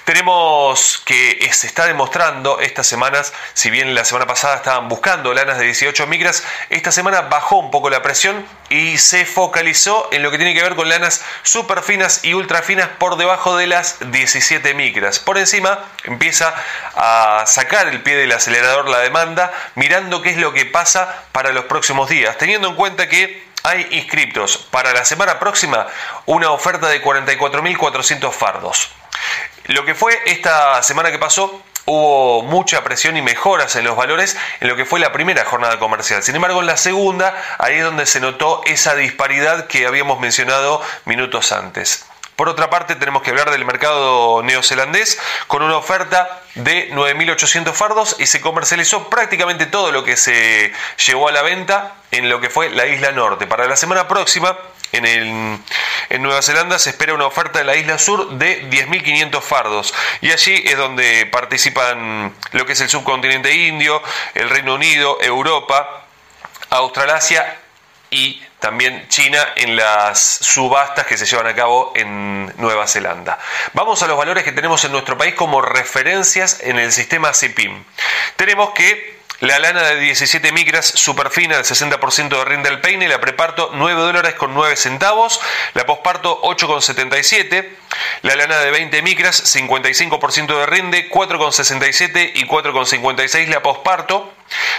Tenemos 0.04 1.02
que 1.06 1.50
se 1.52 1.68
está 1.68 1.86
demostrando 1.86 2.60
estas 2.60 2.88
semanas, 2.88 3.34
si 3.54 3.70
bien 3.70 3.96
la 3.96 4.06
semana 4.06 4.28
pasada 4.28 4.56
estaban 4.56 4.88
buscando 4.88 5.34
lanas 5.34 5.58
de 5.58 5.66
18 5.66 6.08
micras, 6.08 6.44
esta 6.70 6.92
semana 6.92 7.22
bajó 7.22 7.58
un 7.58 7.72
poco 7.72 7.90
la 7.90 8.02
presión 8.02 8.46
y 8.70 8.98
se 8.98 9.26
focalizó 9.26 10.08
en 10.12 10.24
lo 10.24 10.32
que 10.32 10.38
tiene 10.38 10.54
que 10.54 10.62
ver 10.62 10.76
con 10.76 10.90
lanas 10.90 11.24
super 11.44 11.82
finas 11.82 12.24
y 12.24 12.34
ultra 12.34 12.62
finas 12.62 12.90
por 13.00 13.18
debajo 13.18 13.58
de 13.58 13.68
las 13.68 13.98
17 14.12 14.74
micras. 14.76 15.20
Por 15.20 15.38
encima 15.38 15.80
empieza 16.04 16.54
a 16.96 17.44
sacar 17.48 17.88
el 17.88 18.02
pie 18.02 18.16
del 18.16 18.32
acelerador 18.32 18.88
la 18.90 19.00
demanda, 19.00 19.52
mirando 19.76 20.22
qué 20.22 20.30
es 20.30 20.38
lo 20.38 20.54
que 20.54 20.66
pasa 20.66 21.24
para 21.32 21.52
los 21.52 21.66
próximos 21.66 22.10
días, 22.10 22.38
teniendo 22.38 22.70
en 22.70 22.76
cuenta 22.76 23.10
que 23.10 23.45
hay 23.66 23.88
inscriptos 23.92 24.58
para 24.58 24.94
la 24.94 25.04
semana 25.04 25.40
próxima 25.40 25.88
una 26.28 26.52
oferta 26.52 26.88
de 26.88 27.02
44.400 27.02 28.32
fardos. 28.32 28.92
Lo 29.66 29.84
que 29.86 29.96
fue 29.96 30.20
esta 30.28 30.84
semana 30.84 31.10
que 31.10 31.18
pasó, 31.18 31.64
hubo 31.86 32.44
mucha 32.44 32.84
presión 32.84 33.18
y 33.18 33.24
mejoras 33.24 33.76
en 33.76 33.86
los 33.86 33.96
valores 33.96 34.38
en 34.60 34.68
lo 34.68 34.76
que 34.76 34.86
fue 34.86 35.00
la 35.00 35.12
primera 35.12 35.46
jornada 35.46 35.80
comercial. 35.80 36.22
Sin 36.22 36.36
embargo, 36.36 36.60
en 36.60 36.68
la 36.68 36.78
segunda, 36.78 37.36
ahí 37.58 37.78
es 37.78 37.84
donde 37.84 38.06
se 38.06 38.20
notó 38.20 38.62
esa 38.66 38.94
disparidad 38.94 39.66
que 39.66 39.88
habíamos 39.88 40.20
mencionado 40.20 40.82
minutos 41.06 41.52
antes. 41.52 42.06
Por 42.36 42.50
otra 42.50 42.70
parte, 42.70 42.96
tenemos 42.96 43.22
que 43.22 43.30
hablar 43.30 43.50
del 43.50 43.64
mercado 43.64 44.44
neozelandés 44.44 45.18
con 45.48 45.62
una 45.62 45.78
oferta 45.78 46.42
de 46.56 46.92
9.800 46.92 47.74
fardos 47.74 48.18
y 48.20 48.26
se 48.26 48.42
comercializó 48.42 49.10
prácticamente 49.10 49.66
todo 49.66 49.94
lo 49.94 50.04
que 50.04 50.18
se 50.18 50.74
llevó 51.06 51.30
a 51.30 51.32
la 51.32 51.42
venta 51.44 51.96
en 52.12 52.28
lo 52.30 52.42
que 52.42 52.50
fue 52.50 52.70
la 52.70 52.88
isla 52.88 53.12
norte. 53.12 53.48
Para 53.48 53.68
la 53.68 53.78
semana 53.78 54.10
próxima, 54.10 54.58
en, 54.92 55.06
el, 55.06 55.60
en 56.10 56.22
Nueva 56.22 56.42
Zelanda 56.42 56.78
se 56.78 56.90
espera 56.90 57.14
una 57.14 57.26
oferta 57.26 57.62
en 57.62 57.68
la 57.68 57.78
isla 57.78 57.98
sur 57.98 58.30
de 58.32 58.70
10.500 58.70 59.42
fardos 59.42 59.94
y 60.20 60.32
allí 60.32 60.62
es 60.66 60.78
donde 60.78 61.26
participan 61.28 62.34
lo 62.52 62.66
que 62.66 62.74
es 62.74 62.82
el 62.82 62.90
subcontinente 62.90 63.54
indio, 63.54 64.04
el 64.34 64.50
Reino 64.50 64.76
Unido, 64.76 65.18
Europa, 65.22 66.06
Australasia 66.70 67.60
y 68.16 68.42
también 68.60 69.08
China 69.10 69.46
en 69.58 69.76
las 69.76 70.20
subastas 70.20 71.06
que 71.06 71.18
se 71.18 71.26
llevan 71.26 71.48
a 71.48 71.54
cabo 71.54 71.92
en 71.96 72.52
Nueva 72.58 72.88
Zelanda. 72.88 73.38
Vamos 73.74 74.02
a 74.02 74.08
los 74.08 74.18
valores 74.18 74.44
que 74.46 74.54
tenemos 74.54 74.84
en 74.86 74.94
nuestro 74.94 75.18
país 75.18 75.36
como 75.36 75.62
referencias 75.62 76.62
en 76.62 76.80
el 76.80 76.94
sistema 76.94 77.34
CIPIM. 77.34 77.84
Tenemos 78.38 78.72
que 78.72 79.16
la 79.42 79.60
lana 79.60 79.84
de 79.84 79.98
17 79.98 80.54
micras 80.54 80.86
superfina 80.86 81.58
del 81.58 81.66
60% 81.66 82.30
de 82.30 82.46
rinde 82.46 82.70
al 82.70 82.80
peine, 82.80 83.10
la 83.10 83.20
preparto 83.20 83.70
9 83.74 84.02
dólares 84.02 84.36
con 84.36 84.54
9 84.54 84.78
centavos, 84.78 85.42
la 85.74 85.86
posparto 85.86 86.42
8,77, 86.42 87.68
la 88.22 88.36
lana 88.38 88.60
de 88.60 88.72
20 88.72 89.02
micras 89.02 89.54
55% 89.54 90.58
de 90.58 90.66
rinde, 90.66 91.10
4,67 91.10 92.32
y 92.36 92.48
4,56 92.48 93.48
la 93.48 93.62
posparto, 93.62 94.34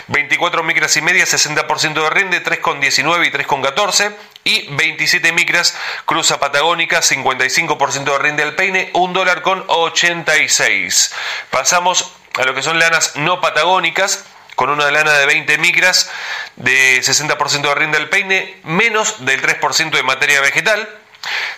24 0.08 0.62
micras 0.62 0.96
y 0.96 1.02
media 1.02 1.24
60% 1.24 1.94
de 1.94 2.10
rinde, 2.10 2.44
3,19 2.44 3.26
y 3.26 3.30
3,14 3.30 4.14
y 4.44 4.68
27 4.76 5.32
micras 5.32 5.76
cruza 6.04 6.38
patagónica 6.38 7.00
55% 7.00 8.04
de 8.04 8.18
rinde 8.18 8.42
al 8.42 8.54
peine, 8.54 8.90
1 8.92 9.12
dólar 9.12 9.42
con 9.42 9.64
86. 9.66 11.12
Pasamos 11.50 12.12
a 12.34 12.44
lo 12.44 12.54
que 12.54 12.62
son 12.62 12.78
lanas 12.78 13.16
no 13.16 13.40
patagónicas 13.40 14.24
con 14.54 14.70
una 14.70 14.90
lana 14.90 15.12
de 15.12 15.26
20 15.26 15.58
micras 15.58 16.10
de 16.56 16.98
60% 17.00 17.60
de 17.60 17.74
rinde 17.74 17.98
al 17.98 18.08
peine, 18.08 18.58
menos 18.64 19.24
del 19.24 19.42
3% 19.42 19.90
de 19.90 20.02
materia 20.02 20.40
vegetal. 20.40 20.88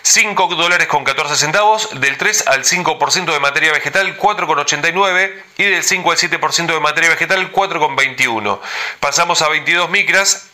5 0.01 0.47
dólares 0.55 0.87
con 0.87 1.03
14 1.03 1.35
centavos, 1.35 1.89
del 1.99 2.17
3 2.17 2.47
al 2.47 2.63
5% 2.63 3.31
de 3.31 3.39
materia 3.39 3.71
vegetal 3.71 4.17
4,89 4.17 5.33
y 5.57 5.63
del 5.63 5.83
5 5.83 6.11
al 6.11 6.17
7% 6.17 6.65
de 6.67 6.79
materia 6.79 7.09
vegetal 7.09 7.51
4,21. 7.51 8.59
Pasamos 8.99 9.41
a 9.41 9.49
22 9.49 9.89
micras, 9.89 10.49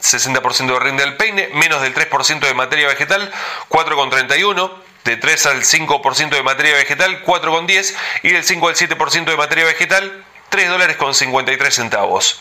60% 0.00 0.72
de 0.72 0.80
rinde 0.80 1.02
al 1.02 1.16
peine, 1.16 1.48
menos 1.54 1.82
del 1.82 1.94
3% 1.94 2.40
de 2.40 2.54
materia 2.54 2.88
vegetal 2.88 3.32
4,31 3.68 4.70
de 5.04 5.16
3 5.16 5.46
al 5.46 5.62
5% 5.62 6.28
de 6.30 6.42
materia 6.42 6.74
vegetal 6.74 7.22
4,10 7.24 7.94
y 8.22 8.30
del 8.30 8.44
5 8.44 8.68
al 8.68 8.74
7% 8.74 9.24
de 9.24 9.36
materia 9.36 9.64
vegetal 9.64 10.24
3 10.48 10.68
dólares 10.68 10.96
con 10.96 11.14
53 11.14 11.74
centavos. 11.74 12.40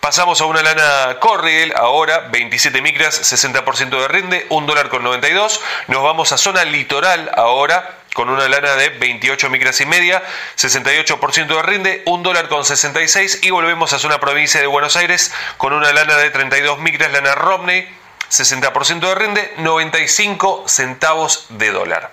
Pasamos 0.00 0.40
a 0.40 0.46
una 0.46 0.62
lana 0.62 1.20
Corriel, 1.20 1.72
ahora 1.76 2.28
27 2.30 2.82
micras, 2.82 3.32
60% 3.32 4.00
de 4.00 4.08
rinde, 4.08 4.46
1 4.48 4.66
dólar 4.66 4.88
con 4.88 5.04
92. 5.04 5.60
Nos 5.86 6.02
vamos 6.02 6.32
a 6.32 6.38
zona 6.38 6.64
litoral 6.64 7.30
ahora 7.36 7.98
con 8.12 8.28
una 8.28 8.48
lana 8.48 8.74
de 8.74 8.90
28 8.90 9.48
micras 9.48 9.80
y 9.80 9.86
media, 9.86 10.22
68% 10.56 11.46
de 11.46 11.62
rinde, 11.62 12.02
1 12.06 12.22
dólar 12.22 12.48
con 12.48 12.64
66 12.64 13.40
y 13.42 13.50
volvemos 13.50 13.92
a 13.92 13.98
zona 13.98 14.20
provincia 14.20 14.60
de 14.60 14.66
Buenos 14.66 14.96
Aires 14.96 15.32
con 15.56 15.72
una 15.72 15.92
lana 15.92 16.16
de 16.16 16.30
32 16.30 16.78
micras, 16.80 17.12
lana 17.12 17.34
Romney, 17.34 17.88
60% 18.30 19.00
de 19.00 19.14
rinde, 19.14 19.54
95 19.58 20.64
centavos 20.66 21.46
de 21.50 21.70
dólar. 21.70 22.10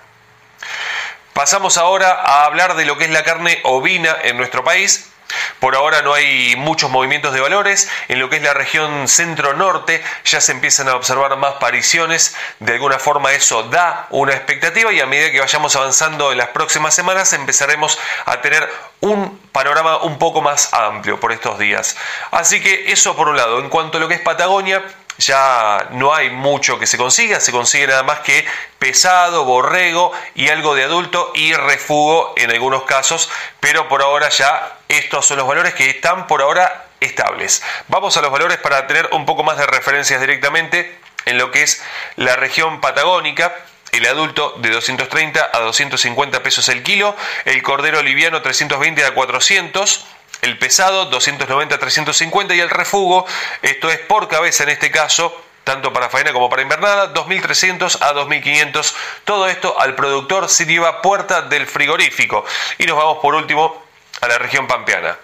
Pasamos 1.32 1.78
ahora 1.78 2.12
a 2.12 2.44
hablar 2.44 2.74
de 2.76 2.84
lo 2.84 2.98
que 2.98 3.04
es 3.04 3.10
la 3.10 3.24
carne 3.24 3.60
ovina 3.64 4.16
en 4.22 4.36
nuestro 4.36 4.62
país. 4.62 5.09
Por 5.58 5.74
ahora 5.74 6.02
no 6.02 6.14
hay 6.14 6.56
muchos 6.56 6.90
movimientos 6.90 7.32
de 7.32 7.40
valores. 7.40 7.88
En 8.08 8.18
lo 8.18 8.30
que 8.30 8.36
es 8.36 8.42
la 8.42 8.54
región 8.54 9.08
centro-norte 9.08 10.02
ya 10.24 10.40
se 10.40 10.52
empiezan 10.52 10.88
a 10.88 10.94
observar 10.94 11.36
más 11.36 11.54
pariciones. 11.54 12.36
De 12.58 12.72
alguna 12.72 12.98
forma 12.98 13.32
eso 13.32 13.62
da 13.64 14.06
una 14.10 14.32
expectativa 14.32 14.92
y 14.92 15.00
a 15.00 15.06
medida 15.06 15.30
que 15.30 15.40
vayamos 15.40 15.76
avanzando 15.76 16.32
en 16.32 16.38
las 16.38 16.48
próximas 16.48 16.94
semanas 16.94 17.32
empezaremos 17.32 17.98
a 18.26 18.40
tener 18.40 18.68
un 19.00 19.38
panorama 19.52 19.98
un 19.98 20.18
poco 20.18 20.40
más 20.42 20.72
amplio 20.72 21.18
por 21.20 21.32
estos 21.32 21.58
días. 21.58 21.96
Así 22.30 22.60
que 22.60 22.92
eso 22.92 23.16
por 23.16 23.28
un 23.28 23.36
lado. 23.36 23.58
En 23.58 23.68
cuanto 23.68 23.98
a 23.98 24.00
lo 24.00 24.08
que 24.08 24.14
es 24.14 24.20
Patagonia, 24.20 24.82
ya 25.20 25.88
no 25.92 26.14
hay 26.14 26.30
mucho 26.30 26.78
que 26.78 26.86
se 26.86 26.98
consiga, 26.98 27.40
se 27.40 27.52
consigue 27.52 27.86
nada 27.86 28.02
más 28.02 28.20
que 28.20 28.44
pesado, 28.78 29.44
borrego 29.44 30.12
y 30.34 30.48
algo 30.48 30.74
de 30.74 30.84
adulto 30.84 31.30
y 31.34 31.52
refugo 31.52 32.34
en 32.36 32.50
algunos 32.50 32.84
casos, 32.84 33.30
pero 33.60 33.88
por 33.88 34.02
ahora 34.02 34.28
ya 34.30 34.78
estos 34.88 35.26
son 35.26 35.36
los 35.36 35.46
valores 35.46 35.74
que 35.74 35.90
están 35.90 36.26
por 36.26 36.42
ahora 36.42 36.86
estables. 37.00 37.62
Vamos 37.88 38.16
a 38.16 38.22
los 38.22 38.30
valores 38.30 38.58
para 38.58 38.86
tener 38.86 39.08
un 39.12 39.26
poco 39.26 39.42
más 39.42 39.58
de 39.58 39.66
referencias 39.66 40.20
directamente 40.20 40.98
en 41.26 41.38
lo 41.38 41.50
que 41.50 41.62
es 41.62 41.82
la 42.16 42.36
región 42.36 42.80
patagónica. 42.80 43.54
El 43.92 44.06
adulto 44.06 44.54
de 44.58 44.70
230 44.70 45.50
a 45.52 45.58
250 45.58 46.42
pesos 46.44 46.68
el 46.68 46.84
kilo, 46.84 47.16
el 47.44 47.60
cordero 47.62 48.02
liviano 48.02 48.40
320 48.40 49.04
a 49.04 49.14
400, 49.14 50.06
el 50.42 50.58
pesado 50.58 51.06
290 51.06 51.74
a 51.74 51.78
350 51.78 52.54
y 52.54 52.60
el 52.60 52.70
refugo, 52.70 53.26
esto 53.62 53.90
es 53.90 53.98
por 53.98 54.28
cabeza 54.28 54.62
en 54.62 54.70
este 54.70 54.90
caso, 54.90 55.34
tanto 55.64 55.92
para 55.92 56.08
faena 56.08 56.32
como 56.32 56.48
para 56.48 56.62
invernada, 56.62 57.12
2.300 57.12 57.98
a 58.00 58.14
2.500. 58.14 58.94
Todo 59.24 59.48
esto 59.48 59.78
al 59.78 59.94
productor 59.94 60.48
sin 60.48 60.70
IVA 60.70 61.02
puerta 61.02 61.42
del 61.42 61.66
frigorífico. 61.66 62.44
Y 62.78 62.86
nos 62.86 62.96
vamos 62.96 63.18
por 63.18 63.34
último 63.34 63.82
a 64.20 64.28
la 64.28 64.38
región 64.38 64.66
pampeana. 64.66 65.16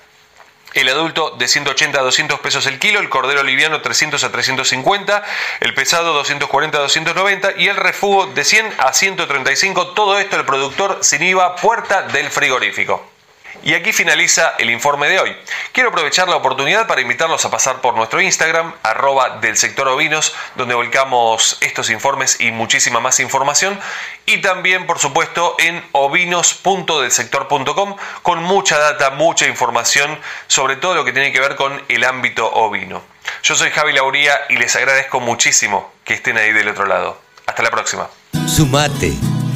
El 0.74 0.90
adulto 0.90 1.30
de 1.30 1.48
180 1.48 1.98
a 1.98 2.02
200 2.02 2.38
pesos 2.40 2.66
el 2.66 2.78
kilo, 2.78 3.00
el 3.00 3.08
cordero 3.08 3.42
liviano 3.42 3.80
300 3.80 4.22
a 4.22 4.30
350, 4.30 5.24
el 5.60 5.72
pesado 5.72 6.12
240 6.12 6.76
a 6.76 6.80
290 6.82 7.52
y 7.56 7.68
el 7.68 7.76
refugo 7.76 8.26
de 8.26 8.44
100 8.44 8.74
a 8.78 8.92
135. 8.92 9.94
Todo 9.94 10.18
esto 10.18 10.36
el 10.36 10.44
productor 10.44 10.98
sin 11.00 11.22
IVA 11.22 11.56
puerta 11.56 12.02
del 12.02 12.30
frigorífico. 12.30 13.15
Y 13.62 13.74
aquí 13.74 13.92
finaliza 13.92 14.54
el 14.58 14.70
informe 14.70 15.08
de 15.08 15.20
hoy. 15.20 15.36
Quiero 15.72 15.90
aprovechar 15.90 16.28
la 16.28 16.36
oportunidad 16.36 16.86
para 16.86 17.00
invitarlos 17.00 17.44
a 17.44 17.50
pasar 17.50 17.80
por 17.80 17.96
nuestro 17.96 18.20
Instagram, 18.20 18.74
arroba 18.82 19.38
del 19.40 19.56
sector 19.56 19.88
ovinos, 19.88 20.34
donde 20.54 20.74
volcamos 20.74 21.58
estos 21.60 21.90
informes 21.90 22.40
y 22.40 22.52
muchísima 22.52 23.00
más 23.00 23.20
información. 23.20 23.78
Y 24.24 24.40
también, 24.40 24.86
por 24.86 24.98
supuesto, 24.98 25.56
en 25.58 25.84
ovinos.delsector.com 25.92 27.96
con 28.22 28.42
mucha 28.42 28.78
data, 28.78 29.10
mucha 29.10 29.46
información 29.46 30.18
sobre 30.46 30.76
todo 30.76 30.94
lo 30.94 31.04
que 31.04 31.12
tiene 31.12 31.32
que 31.32 31.40
ver 31.40 31.56
con 31.56 31.82
el 31.88 32.04
ámbito 32.04 32.50
ovino. 32.52 33.02
Yo 33.42 33.56
soy 33.56 33.70
Javi 33.70 33.92
Lauría 33.92 34.32
y 34.48 34.56
les 34.56 34.74
agradezco 34.76 35.20
muchísimo 35.20 35.92
que 36.04 36.14
estén 36.14 36.38
ahí 36.38 36.52
del 36.52 36.68
otro 36.68 36.86
lado. 36.86 37.20
Hasta 37.46 37.62
la 37.62 37.70
próxima. 37.70 38.08
Sumate. 38.46 39.12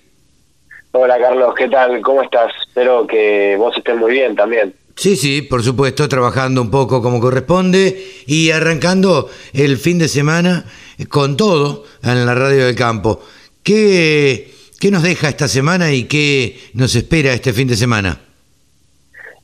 Hola, 0.92 1.20
Carlos, 1.20 1.54
¿qué 1.56 1.68
tal? 1.68 2.02
¿Cómo 2.02 2.24
estás? 2.24 2.52
Espero 2.68 3.06
que 3.06 3.56
vos 3.58 3.78
estés 3.78 3.96
muy 3.96 4.14
bien 4.14 4.36
también. 4.36 4.74
Sí, 4.98 5.16
sí, 5.16 5.44
por 5.44 5.62
supuesto, 5.62 6.10
trabajando 6.10 6.60
un 6.60 6.72
poco 6.72 7.04
como 7.04 7.20
corresponde 7.20 8.04
y 8.26 8.50
arrancando 8.50 9.30
el 9.54 9.78
fin 9.78 10.00
de 10.00 10.08
semana 10.08 10.66
con 11.08 11.38
todo 11.38 11.84
en 12.02 12.26
la 12.26 12.34
radio 12.34 12.66
del 12.66 12.76
campo. 12.76 13.22
¿Qué, 13.62 14.52
qué 14.80 14.90
nos 14.90 15.04
deja 15.04 15.30
esta 15.30 15.48
semana 15.48 15.92
y 15.92 16.06
qué 16.06 16.60
nos 16.74 16.96
espera 16.96 17.32
este 17.32 17.54
fin 17.54 17.68
de 17.68 17.76
semana? 17.76 18.20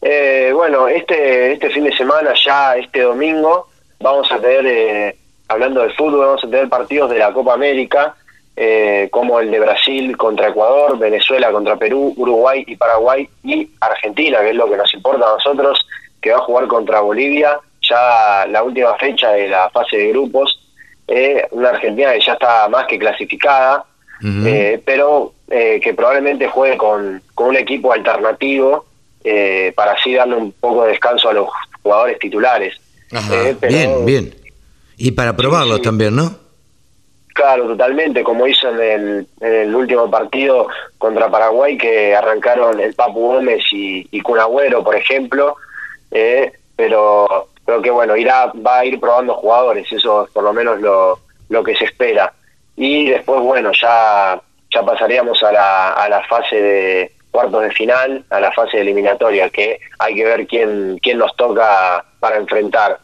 Eh, 0.01 0.49
bueno, 0.55 0.87
este, 0.87 1.53
este 1.53 1.69
fin 1.69 1.83
de 1.83 1.95
semana, 1.95 2.33
ya 2.43 2.75
este 2.75 3.01
domingo, 3.01 3.69
vamos 3.99 4.31
a 4.31 4.39
tener, 4.41 4.65
eh, 4.65 5.15
hablando 5.49 5.81
del 5.81 5.93
fútbol, 5.93 6.25
vamos 6.25 6.43
a 6.43 6.49
tener 6.49 6.67
partidos 6.67 7.11
de 7.11 7.19
la 7.19 7.31
Copa 7.31 7.53
América 7.53 8.15
eh, 8.55 9.07
como 9.09 9.39
el 9.39 9.49
de 9.49 9.59
Brasil 9.59 10.15
contra 10.15 10.49
Ecuador, 10.49 10.99
Venezuela 10.99 11.51
contra 11.51 11.75
Perú, 11.75 12.13
Uruguay 12.15 12.63
y 12.67 12.75
Paraguay 12.75 13.27
y 13.43 13.67
Argentina, 13.79 14.41
que 14.41 14.51
es 14.51 14.55
lo 14.55 14.69
que 14.69 14.77
nos 14.77 14.93
importa 14.93 15.25
a 15.25 15.33
nosotros, 15.33 15.87
que 16.21 16.31
va 16.31 16.37
a 16.37 16.41
jugar 16.41 16.67
contra 16.67 16.99
Bolivia, 16.99 17.57
ya 17.81 18.45
la 18.47 18.61
última 18.61 18.95
fecha 18.97 19.31
de 19.31 19.47
la 19.47 19.71
fase 19.71 19.97
de 19.97 20.09
grupos, 20.09 20.59
eh, 21.07 21.47
una 21.49 21.69
Argentina 21.69 22.13
que 22.13 22.21
ya 22.21 22.33
está 22.33 22.67
más 22.69 22.85
que 22.85 22.99
clasificada, 22.99 23.85
eh, 24.45 24.79
pero 24.85 25.33
que 25.49 25.93
probablemente 25.95 26.47
juegue 26.47 26.77
con, 26.77 27.21
con 27.35 27.49
un 27.49 27.57
equipo 27.57 27.91
alternativo 27.91 28.85
para 29.75 29.91
así 29.93 30.13
darle 30.13 30.35
un 30.35 30.51
poco 30.53 30.83
de 30.83 30.91
descanso 30.91 31.29
a 31.29 31.33
los 31.33 31.47
jugadores 31.81 32.19
titulares. 32.19 32.79
bien, 33.61 34.05
bien. 34.05 34.35
Y 34.97 35.11
para 35.11 35.35
probarlos 35.35 35.81
también, 35.81 36.15
¿no? 36.15 36.42
Claro, 37.33 37.65
totalmente, 37.65 38.23
como 38.23 38.45
hizo 38.45 38.69
en 38.69 39.27
el, 39.41 39.75
último 39.75 40.09
partido 40.09 40.67
contra 40.99 41.29
Paraguay, 41.29 41.77
que 41.77 42.15
arrancaron 42.15 42.79
el 42.79 42.93
Papu 42.93 43.19
Gómez 43.19 43.63
y, 43.71 44.07
y 44.11 44.21
Cunagüero, 44.21 44.83
por 44.83 44.95
ejemplo, 44.95 45.55
eh, 46.11 46.51
pero 46.75 47.47
creo 47.65 47.81
que 47.81 47.89
bueno, 47.89 48.15
irá, 48.15 48.51
va 48.55 48.79
a 48.79 48.85
ir 48.85 48.99
probando 48.99 49.33
jugadores, 49.33 49.91
eso 49.91 50.25
es 50.25 50.31
por 50.31 50.43
lo 50.43 50.53
menos 50.53 50.79
lo, 50.79 51.19
lo 51.49 51.63
que 51.63 51.75
se 51.75 51.85
espera. 51.85 52.31
Y 52.75 53.09
después, 53.09 53.41
bueno, 53.41 53.71
ya, 53.81 54.39
ya 54.71 54.83
pasaríamos 54.83 55.41
a 55.41 55.51
la, 55.51 55.93
a 55.93 56.09
la 56.09 56.23
fase 56.27 56.61
de 56.61 57.11
cuartos 57.31 57.63
de 57.63 57.71
final, 57.71 58.23
a 58.29 58.39
la 58.39 58.51
fase 58.51 58.79
eliminatoria, 58.79 59.49
que 59.49 59.79
hay 59.97 60.13
que 60.13 60.23
ver 60.23 60.45
quién, 60.45 60.99
quién 61.01 61.17
nos 61.17 61.35
toca 61.35 62.05
para 62.19 62.37
enfrentar. 62.37 62.99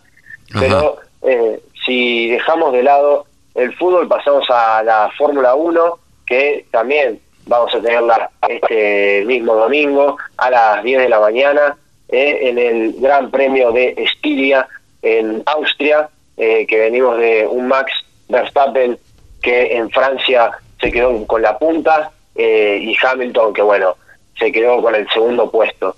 Pero 0.54 0.98
eh, 1.24 1.60
si 1.84 2.30
dejamos 2.30 2.74
de 2.74 2.84
lado 2.84 3.26
el 3.60 3.76
fútbol 3.76 4.08
pasamos 4.08 4.46
a 4.50 4.82
la 4.84 5.12
Fórmula 5.18 5.54
1, 5.56 6.00
que 6.26 6.66
también 6.72 7.20
vamos 7.46 7.74
a 7.76 7.82
tenerla 7.82 8.30
este 8.48 9.24
mismo 9.26 9.56
domingo 9.56 10.18
a 10.38 10.50
las 10.50 10.84
10 10.84 11.02
de 11.02 11.10
la 11.10 11.20
mañana 11.20 11.78
eh, 12.08 12.40
en 12.44 12.58
el 12.58 12.94
Gran 13.00 13.30
Premio 13.30 13.72
de 13.72 13.96
Estiria 13.98 14.68
en 15.02 15.44
Austria, 15.46 16.10
eh, 16.38 16.66
que 16.68 16.80
venimos 16.80 17.18
de 17.18 17.48
un 17.48 17.68
Max 17.68 17.92
Verstappen 18.30 18.98
que 19.42 19.76
en 19.76 19.90
Francia 19.90 20.52
se 20.80 20.92
quedó 20.92 21.26
con 21.26 21.42
la 21.42 21.58
punta 21.58 22.12
eh, 22.36 22.80
y 22.82 22.96
Hamilton 23.02 23.54
que 23.54 23.62
bueno, 23.62 23.96
se 24.38 24.52
quedó 24.52 24.82
con 24.82 24.96
el 24.96 25.10
segundo 25.10 25.50
puesto. 25.52 25.96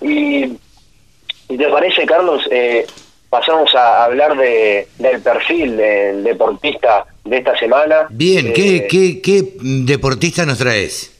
Y, 0.00 0.56
te 1.48 1.68
parece, 1.68 2.06
Carlos, 2.06 2.48
pasamos 3.34 3.74
a 3.74 4.04
hablar 4.04 4.36
de, 4.36 4.86
del 4.96 5.20
perfil 5.20 5.76
del 5.76 6.22
deportista 6.22 7.04
de 7.24 7.38
esta 7.38 7.58
semana. 7.58 8.06
Bien, 8.08 8.52
¿qué, 8.52 8.76
eh, 8.76 8.86
qué, 8.88 9.20
qué 9.20 9.42
deportista 9.60 10.46
nos 10.46 10.58
traes? 10.58 11.12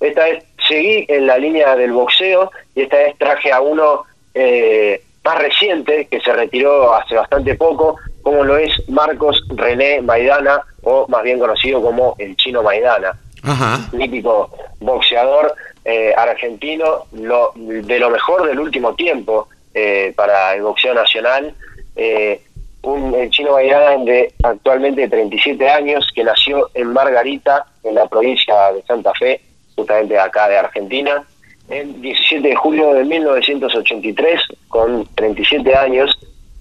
Esta 0.00 0.24
vez 0.24 0.44
seguí 0.68 1.06
en 1.08 1.26
la 1.26 1.38
línea 1.38 1.76
del 1.76 1.92
boxeo 1.92 2.50
y 2.74 2.82
esta 2.82 2.98
vez 2.98 3.16
traje 3.16 3.50
a 3.50 3.62
uno 3.62 4.04
eh, 4.34 5.00
más 5.24 5.38
reciente 5.38 6.08
que 6.10 6.20
se 6.20 6.30
retiró 6.30 6.94
hace 6.94 7.14
bastante 7.14 7.54
poco, 7.54 7.96
como 8.20 8.44
lo 8.44 8.58
es 8.58 8.70
Marcos 8.90 9.42
René 9.48 10.02
Maidana, 10.02 10.60
o 10.82 11.06
más 11.08 11.22
bien 11.22 11.38
conocido 11.38 11.80
como 11.80 12.16
el 12.18 12.36
chino 12.36 12.62
Maidana. 12.62 13.18
Ajá. 13.42 13.88
Mítico 13.92 14.50
boxeador 14.78 15.54
eh, 15.86 16.12
argentino, 16.14 17.06
lo, 17.12 17.52
de 17.56 17.98
lo 17.98 18.10
mejor 18.10 18.46
del 18.46 18.60
último 18.60 18.94
tiempo 18.94 19.48
eh, 19.74 20.12
para 20.16 20.54
el 20.54 20.62
boxeo 20.62 20.94
nacional. 20.94 21.54
Eh, 21.96 22.40
un 22.82 23.30
chino 23.30 23.52
Maidana 23.52 24.04
de 24.04 24.32
actualmente 24.42 25.08
37 25.08 25.68
años, 25.68 26.06
que 26.14 26.22
nació 26.22 26.70
en 26.74 26.92
Margarita, 26.92 27.66
en 27.82 27.94
la 27.94 28.06
provincia 28.06 28.72
de 28.72 28.82
Santa 28.82 29.12
Fe, 29.14 29.40
justamente 29.74 30.18
acá 30.18 30.48
de 30.48 30.58
Argentina, 30.58 31.24
el 31.68 32.00
17 32.00 32.46
de 32.46 32.56
julio 32.56 32.92
de 32.92 33.04
1983, 33.04 34.40
con 34.68 35.06
37 35.14 35.74
años, 35.74 36.18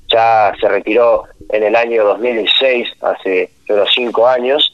ya 0.08 0.54
se 0.60 0.68
retiró 0.68 1.26
en 1.50 1.64
el 1.64 1.76
año 1.76 2.06
2006, 2.06 2.88
hace 3.02 3.50
unos 3.68 3.90
5 3.94 4.28
años. 4.28 4.74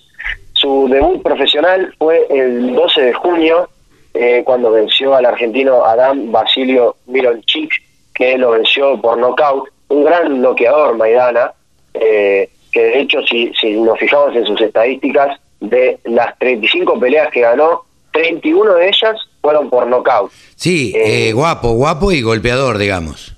Su 0.53 0.87
debut 0.89 1.23
profesional 1.23 1.93
fue 1.97 2.27
el 2.29 2.75
12 2.75 3.01
de 3.01 3.13
junio, 3.13 3.69
eh, 4.13 4.43
cuando 4.45 4.71
venció 4.71 5.15
al 5.15 5.25
argentino 5.25 5.85
Adam 5.85 6.31
Basilio 6.31 6.97
Mironchik, 7.07 7.71
que 8.19 8.37
lo 8.37 8.51
venció 8.51 8.99
por 9.01 9.17
nocaut. 9.17 9.69
Un 9.87 10.03
gran 10.03 10.41
noqueador, 10.41 10.97
Maidana, 10.97 11.53
eh, 11.93 12.49
que 12.71 12.81
de 12.81 12.99
hecho, 12.99 13.21
si, 13.25 13.51
si 13.59 13.71
nos 13.71 13.97
fijamos 13.97 14.35
en 14.35 14.45
sus 14.45 14.61
estadísticas, 14.61 15.39
de 15.61 15.99
las 16.03 16.37
35 16.37 16.99
peleas 16.99 17.31
que 17.31 17.41
ganó, 17.41 17.83
31 18.11 18.75
de 18.75 18.87
ellas 18.89 19.17
fueron 19.41 19.69
por 19.69 19.87
nocaut. 19.87 20.31
Sí, 20.55 20.93
eh, 20.95 21.31
guapo, 21.31 21.71
guapo 21.71 22.11
y 22.11 22.21
golpeador, 22.21 22.77
digamos. 22.77 23.35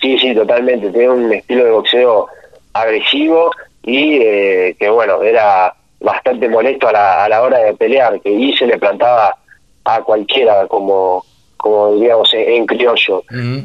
Sí, 0.00 0.18
sí, 0.18 0.34
totalmente. 0.34 0.90
Tiene 0.90 1.10
un 1.10 1.32
estilo 1.32 1.64
de 1.64 1.70
boxeo 1.70 2.26
agresivo 2.74 3.50
y 3.82 4.18
eh, 4.18 4.76
que, 4.78 4.88
bueno, 4.90 5.22
era 5.22 5.74
bastante 6.00 6.48
molesto 6.48 6.88
a 6.88 6.92
la, 6.92 7.24
a 7.24 7.28
la 7.28 7.42
hora 7.42 7.58
de 7.58 7.74
pelear, 7.74 8.20
que 8.20 8.30
y 8.30 8.56
se 8.56 8.66
le 8.66 8.78
plantaba 8.78 9.36
a 9.84 10.02
cualquiera, 10.02 10.66
como, 10.68 11.24
como 11.58 11.94
diríamos 11.94 12.32
en 12.32 12.66
criollo. 12.66 13.22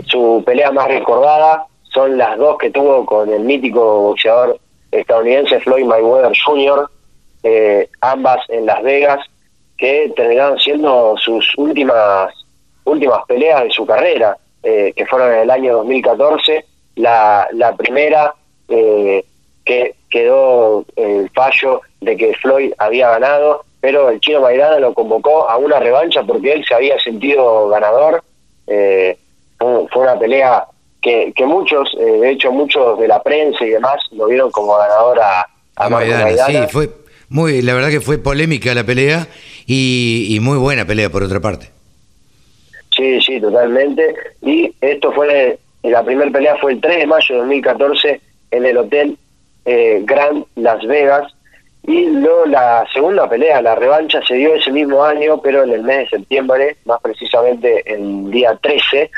Su 0.08 0.44
pelea 0.46 0.72
más 0.72 0.88
recordada 0.88 1.66
son 1.94 2.18
las 2.18 2.38
dos 2.38 2.58
que 2.58 2.72
tuvo 2.72 3.06
con 3.06 3.32
el 3.32 3.42
mítico 3.42 4.02
boxeador 4.02 4.60
estadounidense 4.92 5.60
Floyd 5.62 5.86
Mayweather 5.86 6.34
Jr., 6.46 6.90
eh, 7.44 7.90
ambas 8.02 8.40
en 8.50 8.66
Las 8.66 8.82
Vegas, 8.84 9.20
que 9.78 10.12
terminaron 10.16 10.60
siendo 10.60 11.16
sus 11.18 11.46
últimas 11.58 12.34
últimas 12.86 13.20
peleas 13.28 13.64
de 13.64 13.72
su 13.72 13.86
carrera, 13.86 14.38
eh, 14.62 14.94
que 14.96 15.06
fueron 15.06 15.32
en 15.34 15.40
el 15.40 15.52
año 15.52 15.74
2014. 15.78 16.66
La, 16.96 17.48
la 17.54 17.76
primera 17.76 18.34
eh, 18.68 19.26
que 19.66 19.96
quedó 20.10 20.86
el 20.96 21.30
fallo 21.32 21.82
de 22.02 22.18
que 22.18 22.34
Floyd 22.36 22.74
había 22.78 23.10
ganado, 23.12 23.66
pero 23.84 24.10
el 24.10 24.22
chino 24.22 24.40
Maidana 24.40 24.80
lo 24.80 24.94
convocó 24.94 25.50
a 25.50 25.58
una 25.58 25.78
revancha 25.78 26.24
porque 26.24 26.54
él 26.54 26.64
se 26.66 26.74
había 26.74 26.98
sentido 27.00 27.68
ganador. 27.68 28.24
Eh, 28.66 29.18
fue, 29.60 30.04
una 30.04 30.18
pelea 30.18 30.64
que, 31.02 31.34
que 31.36 31.46
muchos, 31.46 31.94
eh, 32.00 32.06
de 32.06 32.30
hecho 32.30 32.50
muchos 32.54 32.98
de 32.98 33.10
la 33.10 33.22
prensa 33.22 33.66
y 33.66 33.72
demás, 33.72 34.02
lo 34.14 34.28
vieron 34.28 34.52
como 34.52 34.78
ganador 34.78 35.20
a, 35.20 35.42
a 35.42 35.48
A 35.76 35.90
Marco 35.90 36.08
Maidana, 36.08 36.24
Maidana. 36.24 36.66
sí, 36.66 36.72
fue 36.72 36.92
muy, 37.28 37.62
la 37.62 37.74
verdad 37.74 37.90
que 37.90 38.00
fue 38.00 38.20
polémica 38.20 38.74
la 38.74 38.86
pelea 38.86 39.28
y, 39.68 40.28
y 40.30 40.40
muy 40.40 40.58
buena 40.58 40.86
pelea 40.86 41.10
por 41.10 41.22
otra 41.22 41.42
parte. 41.42 41.70
Sí, 42.96 43.20
sí, 43.20 43.42
totalmente. 43.42 44.16
Y 44.42 44.74
esto 44.80 45.12
fue, 45.12 45.60
la 45.82 46.06
primera 46.06 46.32
pelea 46.32 46.56
fue 46.62 46.72
el 46.72 46.80
3 46.80 47.00
de 47.00 47.08
mayo 47.08 47.36
de 47.36 47.40
2014 47.42 48.22
en 48.52 48.66
el 48.66 48.78
Hotel 48.78 49.18
eh, 49.66 50.04
Grand 50.06 50.46
Las 50.56 50.88
Vegas. 50.88 51.36
Y 51.86 52.06
luego 52.06 52.46
la 52.46 52.86
segunda 52.94 53.30
pelea, 53.30 53.62
la 53.62 53.76
revancha, 53.76 54.22
se 54.26 54.36
dio 54.36 54.56
ese 54.56 54.72
mismo 54.72 55.04
año, 55.04 55.42
pero 55.42 55.64
en 55.64 55.72
el 55.72 55.84
mes 55.84 56.10
de 56.10 56.18
septiembre, 56.18 56.78
más 56.86 57.02
precisamente 57.02 57.84
el 57.86 58.32
día 58.32 58.58
13. 58.62 59.12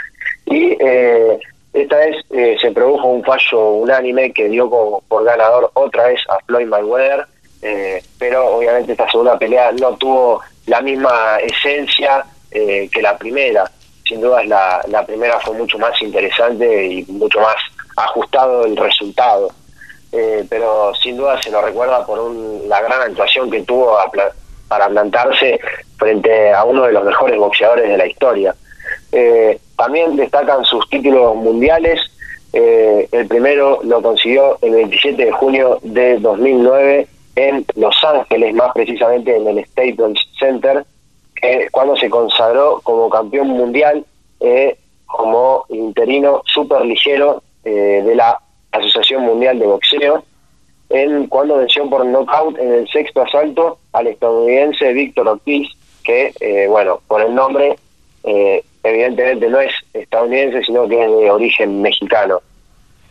Y 0.48 0.76
eh, 0.80 1.40
esta 1.74 1.98
vez 1.98 2.26
eh, 2.32 2.58
se 2.60 2.72
produjo 2.72 3.08
un 3.08 3.24
fallo 3.24 3.70
unánime 3.70 4.32
que 4.32 4.50
dio 4.50 4.70
como 4.70 5.02
por 5.08 5.24
ganador 5.26 5.70
otra 5.74 6.08
vez 6.08 6.22
a 6.30 6.40
Floyd 6.46 6.68
Mayweather. 6.68 7.28
eh, 7.62 8.02
pero 8.18 8.56
obviamente 8.58 8.94
esta 8.94 9.10
segunda 9.10 9.38
pelea 9.38 9.72
no 9.74 9.96
tuvo 9.98 10.42
la 10.68 10.82
misma 10.82 11.38
esencia 11.44 12.26
eh, 12.52 12.90
que 12.92 13.02
la 13.02 13.18
primera. 13.18 13.70
Sin 14.08 14.22
duda 14.22 14.44
la, 14.46 14.82
la 14.88 15.06
primera 15.06 15.40
fue 15.40 15.56
mucho 15.58 15.78
más 15.78 16.00
interesante 16.02 16.86
y 16.86 17.04
mucho 17.06 17.40
más 17.40 17.56
ajustado 17.98 18.66
el 18.66 18.78
resultado. 18.78 19.52
Eh, 20.12 20.46
pero 20.50 20.94
sin 20.96 21.18
duda 21.18 21.42
se 21.42 21.52
lo 21.52 21.62
recuerda 21.62 22.06
por 22.06 22.20
un- 22.20 22.62
la 22.70 22.82
gran 22.82 23.02
actuación 23.02 23.50
que 23.52 23.62
tuvo 23.64 23.98
para 24.68 24.88
plantarse 24.88 25.60
frente 25.98 26.54
a 26.54 26.64
uno 26.64 26.84
de 26.84 26.94
los 26.94 27.04
mejores 27.04 27.38
boxeadores 27.38 27.88
de 27.90 27.98
la 27.98 28.06
historia. 28.08 28.56
Eh, 29.12 29.60
también 29.78 30.16
destacan 30.16 30.64
sus 30.66 30.88
títulos 30.90 31.36
mundiales. 31.36 32.00
Eh, 32.54 33.08
el 33.12 33.28
primero 33.28 33.80
lo 33.84 34.02
consiguió 34.02 34.58
el 34.62 34.72
27 34.76 35.26
de 35.26 35.32
junio 35.32 35.80
de 35.82 36.18
2009 36.20 37.08
en 37.36 37.66
Los 37.76 37.96
Ángeles, 38.04 38.54
más 38.56 38.72
precisamente 38.74 39.36
en 39.36 39.48
el 39.48 39.66
Staples 39.66 40.18
Center, 40.40 40.86
cuando 41.72 41.96
se 41.98 42.10
consagró 42.10 42.80
como 42.84 43.10
campeón 43.10 43.50
mundial 43.50 44.04
eh, 44.40 44.78
como 45.06 45.66
interino 45.70 46.42
superligero 46.46 47.44
eh, 47.64 48.02
de 48.04 48.16
la 48.16 48.40
Asociación 48.76 49.24
Mundial 49.24 49.60
de 49.60 49.66
Boxeo, 49.66 50.24
en 50.90 51.28
cuando 51.28 51.58
venció 51.58 51.90
por 51.90 52.06
knockout 52.06 52.58
en 52.60 52.74
el 52.74 52.88
sexto 52.88 53.22
asalto 53.22 53.80
al 53.94 54.08
estadounidense 54.08 54.94
Víctor 54.94 55.28
Ortiz, 55.28 55.68
que, 56.04 56.34
eh, 56.40 56.68
bueno, 56.70 57.00
por 57.08 57.22
el 57.22 57.34
nombre, 57.34 57.76
eh, 58.24 58.64
evidentemente 58.84 59.50
no 59.50 59.60
es 59.60 59.74
estadounidense, 59.94 60.64
sino 60.64 60.88
que 60.88 61.04
es 61.04 61.10
de 61.10 61.32
origen 61.32 61.82
mexicano. 61.82 62.42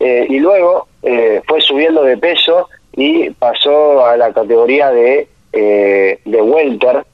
Eh, 0.00 0.26
y 0.28 0.38
luego 0.38 0.86
eh, 1.02 1.42
fue 1.46 1.60
subiendo 1.60 2.02
de 2.02 2.16
peso 2.16 2.68
y 2.96 3.30
pasó 3.30 4.04
a 4.04 4.16
la 4.16 4.32
categoría 4.32 4.90
de, 4.90 5.28
eh, 5.52 6.18
de 6.24 6.42
welter, 6.42 7.04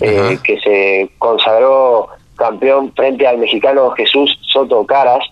eh, 0.00 0.38
que 0.44 0.60
se 0.60 1.10
consagró 1.18 2.08
campeón 2.36 2.92
frente 2.94 3.26
al 3.26 3.38
mexicano 3.38 3.90
Jesús 3.90 4.38
Soto 4.42 4.86
Caras 4.86 5.24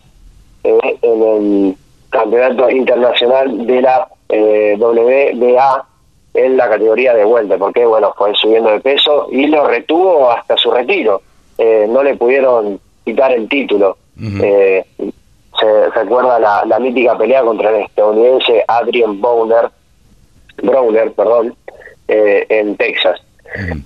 en 0.64 0.80
el 1.02 1.76
campeonato 2.16 2.70
internacional 2.70 3.66
de 3.66 3.82
la 3.82 4.08
eh, 4.28 4.76
WBA 4.78 5.86
en 6.34 6.56
la 6.56 6.68
categoría 6.68 7.14
de 7.14 7.24
welter, 7.24 7.58
porque 7.58 7.84
bueno, 7.86 8.12
fue 8.16 8.34
subiendo 8.34 8.70
de 8.70 8.80
peso 8.80 9.28
y 9.30 9.46
lo 9.46 9.66
retuvo 9.66 10.30
hasta 10.30 10.56
su 10.56 10.70
retiro. 10.70 11.22
Eh, 11.58 11.86
no 11.88 12.02
le 12.02 12.14
pudieron 12.16 12.78
quitar 13.04 13.32
el 13.32 13.48
título. 13.48 13.96
Eh, 14.18 14.84
se 15.58 15.90
recuerda 15.90 16.38
la, 16.38 16.64
la 16.66 16.78
mítica 16.78 17.16
pelea 17.16 17.42
contra 17.42 17.70
el 17.70 17.84
estadounidense 17.84 18.64
Adrian 18.68 19.20
Bowner, 19.20 19.70
Browner, 20.62 21.12
perdón, 21.12 21.54
eh, 22.08 22.46
en 22.48 22.76
Texas. 22.76 23.20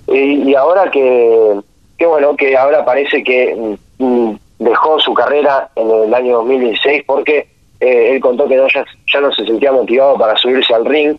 y, 0.07 0.49
y 0.49 0.55
ahora 0.55 0.89
que, 0.91 1.59
que 1.97 2.05
bueno, 2.05 2.35
que 2.35 2.57
ahora 2.57 2.83
parece 2.83 3.23
que 3.23 3.77
mm, 3.99 4.31
dejó 4.59 4.99
su 4.99 5.13
carrera 5.13 5.69
en 5.75 5.89
el 5.89 6.13
año 6.13 6.37
2016 6.37 7.03
porque 7.05 7.47
eh, 7.81 8.13
él 8.13 8.21
contó 8.21 8.47
que 8.47 8.55
no, 8.55 8.67
ya, 8.69 8.85
ya 9.11 9.19
no 9.19 9.33
se 9.33 9.45
sentía 9.45 9.71
motivado 9.71 10.17
para 10.17 10.37
subirse 10.37 10.73
al 10.73 10.85
ring, 10.85 11.17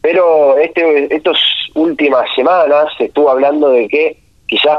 pero 0.00 0.56
este 0.58 1.14
estas 1.14 1.36
últimas 1.74 2.24
semanas 2.34 2.86
se 2.96 3.04
estuvo 3.06 3.30
hablando 3.30 3.68
de 3.70 3.88
que 3.88 4.16
quizás 4.46 4.78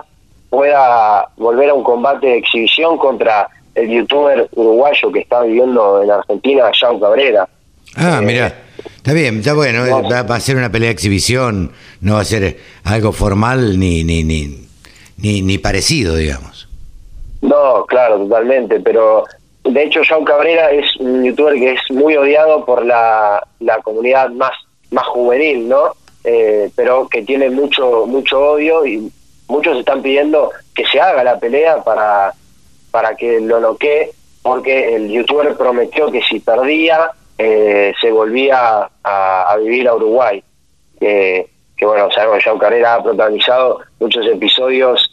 pueda 0.50 1.28
volver 1.38 1.70
a 1.70 1.74
un 1.74 1.84
combate 1.84 2.28
de 2.28 2.38
exhibición 2.38 2.98
contra 2.98 3.48
el 3.76 3.90
youtuber 3.90 4.48
uruguayo 4.54 5.12
que 5.12 5.20
está 5.20 5.42
viviendo 5.44 6.02
en 6.02 6.10
Argentina, 6.12 6.72
Jean 6.72 7.00
Cabrera. 7.00 7.48
Ah, 7.98 8.20
Eh, 8.22 8.26
mira, 8.26 8.54
está 8.96 9.12
bien, 9.14 9.40
está 9.40 9.54
bueno, 9.54 9.86
eh, 9.86 9.90
no. 9.90 10.10
va, 10.10 10.24
va 10.24 10.36
a 10.36 10.40
ser 10.40 10.56
una 10.56 10.72
pelea 10.72 10.88
de 10.88 10.94
exhibición, 10.94 11.72
no 12.02 12.14
va 12.14 12.22
a 12.22 12.26
ser 12.26 12.58
algo 12.86 13.12
formal 13.12 13.78
ni, 13.80 14.04
ni, 14.04 14.24
ni, 14.24 14.68
ni, 15.18 15.42
ni 15.42 15.58
parecido, 15.58 16.16
digamos. 16.16 16.70
No, 17.42 17.86
claro, 17.86 18.18
totalmente, 18.20 18.80
pero 18.80 19.26
de 19.66 19.84
hecho 19.84 20.04
Jean 20.04 20.24
Cabrera 20.24 20.72
es 20.72 20.96
un 20.98 21.24
youtuber 21.24 21.56
que 21.56 21.74
es 21.74 21.82
muy 21.90 22.16
odiado 22.16 22.64
por 22.66 22.86
la, 22.86 23.46
la 23.60 23.82
comunidad 23.82 24.30
más, 24.30 24.52
más 24.92 25.06
juvenil, 25.08 25.68
¿no? 25.68 25.96
Eh, 26.24 26.70
pero 26.76 27.08
que 27.08 27.24
tiene 27.24 27.50
mucho, 27.50 28.06
mucho 28.06 28.40
odio 28.40 28.86
y 28.86 29.12
muchos 29.48 29.78
están 29.78 30.02
pidiendo 30.02 30.52
que 30.74 30.86
se 30.86 31.00
haga 31.00 31.24
la 31.24 31.40
pelea 31.40 31.84
para, 31.84 32.34
para 32.92 33.16
que 33.16 33.40
lo 33.40 33.60
noquee, 33.60 34.12
porque 34.42 34.96
el 34.96 35.10
youtuber 35.10 35.56
prometió 35.56 36.12
que 36.12 36.22
si 36.22 36.40
perdía 36.40 37.12
eh, 37.38 37.94
se 38.00 38.12
volvía 38.12 38.90
a, 39.04 39.52
a 39.52 39.58
vivir 39.58 39.88
a 39.88 39.96
Uruguay. 39.96 40.44
Que, 41.00 41.48
que 41.76 41.86
bueno, 41.86 42.10
sabemos 42.12 42.38
que 42.38 42.46
Jean 42.46 42.58
Cabrera 42.60 42.96
ha 42.96 43.04
protagonizado 43.04 43.82
muchos 44.00 44.26
episodios 44.28 45.12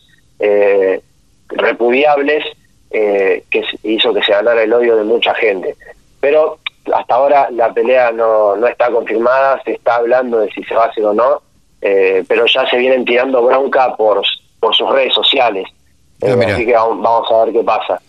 repudiables 1.48 2.44
que 2.92 3.64
hizo 3.82 4.12
que 4.12 4.22
se 4.22 4.32
ganara 4.32 4.62
el 4.62 4.72
odio 4.72 4.96
de 4.96 5.04
mucha 5.04 5.34
gente. 5.34 5.74
Pero 6.20 6.58
hasta 6.92 7.14
ahora 7.14 7.48
la 7.50 7.72
pelea 7.72 8.12
no, 8.12 8.56
no 8.56 8.66
está 8.66 8.90
confirmada, 8.90 9.60
se 9.64 9.72
está 9.72 9.96
hablando 9.96 10.40
de 10.40 10.50
si 10.52 10.62
se 10.64 10.74
va 10.74 10.84
a 10.84 10.88
hacer 10.88 11.04
o 11.04 11.14
no, 11.14 11.42
pero 11.80 12.46
ya 12.46 12.68
se 12.68 12.76
vienen 12.76 13.04
tirando 13.04 13.42
bronca 13.42 13.96
por, 13.96 14.22
por 14.60 14.74
sus 14.74 14.90
redes 14.90 15.14
sociales. 15.14 15.66
Ah, 16.22 16.36
así 16.52 16.64
que 16.64 16.72
vamos, 16.72 17.30
a 17.30 17.44
ver 17.44 17.54
qué 17.54 17.62
pasa. 17.62 18.00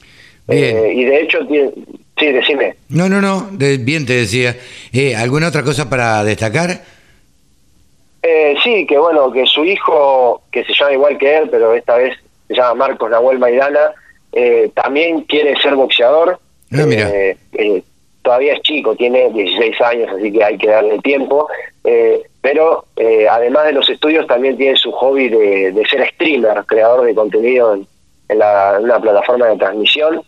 y 0.48 1.04
de 1.04 1.22
hecho, 1.22 1.40
sí, 2.18 2.32
decime. 2.32 2.76
No, 2.90 3.10
no, 3.10 3.22
no, 3.22 3.48
bien 3.52 4.06
te 4.06 4.14
decía. 4.14 4.56
¿Alguna 5.18 5.48
otra 5.48 5.64
cosa 5.64 5.90
para 5.90 6.24
destacar? 6.24 6.82
Eh, 8.22 8.56
sí, 8.64 8.88
que 8.88 8.98
bueno, 8.98 9.32
que 9.32 9.46
su 9.46 9.66
hijo, 9.66 10.44
que 10.50 10.64
se 10.64 10.74
llama 10.74 10.94
igual 10.94 11.18
que 11.18 11.38
él, 11.38 11.50
pero 11.50 11.74
esta 11.74 11.98
vez 11.98 12.18
se 12.48 12.56
llama 12.56 12.76
Marcos 12.76 13.12
Nahuel 13.12 13.38
Maidana, 13.38 13.92
eh, 14.34 14.72
también 14.74 15.22
quiere 15.22 15.56
ser 15.62 15.76
boxeador. 15.76 16.40
Ah, 16.72 16.86
mira. 16.86 17.10
Eh, 17.10 17.38
eh, 17.54 17.84
todavía 18.22 18.54
es 18.54 18.62
chico, 18.62 18.96
tiene 18.96 19.30
16 19.32 19.82
años, 19.82 20.10
así 20.16 20.32
que 20.32 20.44
hay 20.44 20.58
que 20.58 20.70
darle 20.70 21.00
tiempo. 21.00 21.48
pero 22.42 22.86
además 23.30 23.66
de 23.66 23.74
los 23.74 23.90
estudios, 23.90 24.28
también 24.28 24.58
tiene 24.58 24.78
su 24.78 24.92
hobby 24.92 25.30
de, 25.30 25.84
ser 25.90 26.08
streamer, 26.14 26.64
creador 26.66 27.06
de 27.06 27.16
contenido 27.16 27.74
en, 27.74 28.40
la, 28.40 28.78
una 28.82 29.00
plataforma 29.00 29.48
de 29.48 29.58
transmisión. 29.58 30.22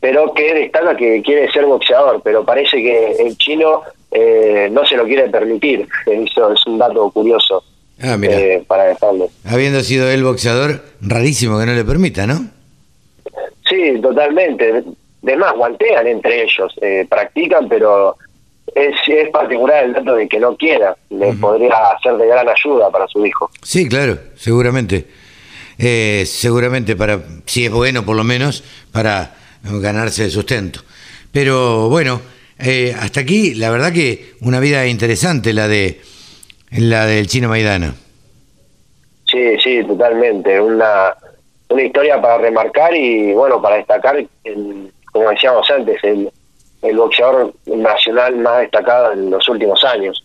pero 0.00 0.32
que 0.34 0.54
destaca 0.54 0.96
que 0.96 1.22
quiere 1.22 1.50
ser 1.52 1.66
boxeador, 1.66 2.20
pero 2.22 2.44
parece 2.44 2.78
que 2.78 3.12
el 3.12 3.36
chino 3.38 3.82
eh, 4.10 4.68
no 4.70 4.86
se 4.86 4.96
lo 4.96 5.04
quiere 5.04 5.28
permitir. 5.28 5.86
Eso 6.06 6.52
es 6.52 6.66
un 6.66 6.78
dato 6.78 7.10
curioso 7.10 7.62
ah, 8.00 8.16
eh, 8.22 8.62
para 8.66 8.84
dejarlo. 8.84 9.28
Habiendo 9.44 9.80
sido 9.80 10.10
el 10.10 10.24
boxeador, 10.24 10.82
rarísimo 11.00 11.58
que 11.58 11.66
no 11.66 11.74
le 11.74 11.84
permita, 11.84 12.26
¿no? 12.26 12.57
Sí, 13.68 14.00
totalmente. 14.00 14.84
De 15.22 15.36
más, 15.36 15.52
guantean 15.54 16.06
entre 16.06 16.42
ellos, 16.42 16.74
eh, 16.80 17.06
practican, 17.08 17.68
pero 17.68 18.16
es, 18.74 18.94
es 19.06 19.28
particular 19.30 19.84
el 19.84 19.92
dato 19.92 20.14
de 20.14 20.28
que 20.28 20.38
no 20.38 20.56
quiera. 20.56 20.96
Le 21.10 21.32
podría 21.34 21.74
ser 22.02 22.16
de 22.16 22.26
gran 22.26 22.48
ayuda 22.48 22.90
para 22.90 23.06
su 23.08 23.24
hijo. 23.26 23.50
Sí, 23.62 23.88
claro, 23.88 24.18
seguramente. 24.36 25.06
seguramente 25.76 26.96
para, 26.96 27.20
si 27.46 27.66
es 27.66 27.72
bueno 27.72 28.04
por 28.04 28.16
lo 28.16 28.24
menos, 28.24 28.64
para 28.92 29.34
ganarse 29.62 30.24
el 30.24 30.30
sustento. 30.30 30.80
Pero 31.32 31.88
bueno, 31.88 32.20
eh, 32.58 32.94
hasta 32.98 33.20
aquí, 33.20 33.54
la 33.54 33.70
verdad 33.70 33.92
que 33.92 34.34
una 34.40 34.60
vida 34.60 34.86
interesante 34.86 35.52
la 35.52 35.68
de 35.68 36.00
la 36.70 37.06
del 37.06 37.26
chino 37.26 37.48
Maidana. 37.48 37.94
Sí, 39.30 39.58
sí, 39.62 39.84
totalmente. 39.84 40.60
Una, 40.60 41.14
una 41.68 41.82
historia 41.82 42.20
para 42.20 42.38
remarcar 42.38 42.94
y, 42.94 43.32
bueno, 43.32 43.60
para 43.60 43.76
destacar, 43.76 44.24
como 45.12 45.30
decíamos 45.30 45.70
antes, 45.70 46.02
el, 46.02 46.30
el 46.82 46.96
boxeador 46.96 47.54
nacional 47.66 48.36
más 48.36 48.60
destacado 48.60 49.12
en 49.12 49.30
los 49.30 49.48
últimos 49.48 49.82
años. 49.84 50.24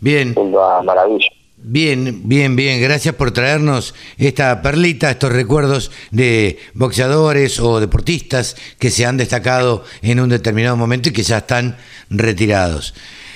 Bien. 0.00 0.34
Junto 0.34 0.62
a 0.62 0.82
Maravilla. 0.82 1.28
Bien, 1.60 2.28
bien, 2.28 2.54
bien. 2.54 2.80
Gracias 2.80 3.14
por 3.16 3.32
traernos 3.32 3.94
esta 4.16 4.62
perlita, 4.62 5.10
estos 5.10 5.32
recuerdos 5.32 5.90
de 6.12 6.58
boxeadores 6.74 7.58
o 7.58 7.80
deportistas 7.80 8.54
que 8.78 8.90
se 8.90 9.04
han 9.04 9.16
destacado 9.16 9.82
en 10.02 10.20
un 10.20 10.28
determinado 10.28 10.76
momento 10.76 11.08
y 11.08 11.12
que 11.12 11.22
ya 11.22 11.38
están 11.38 11.76
retirados. 12.10 12.94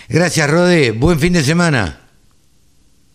Gracias, 0.08 0.48
Rode. 0.48 0.92
Buen 0.92 1.18
fin 1.18 1.32
de 1.32 1.42
semana. 1.42 2.00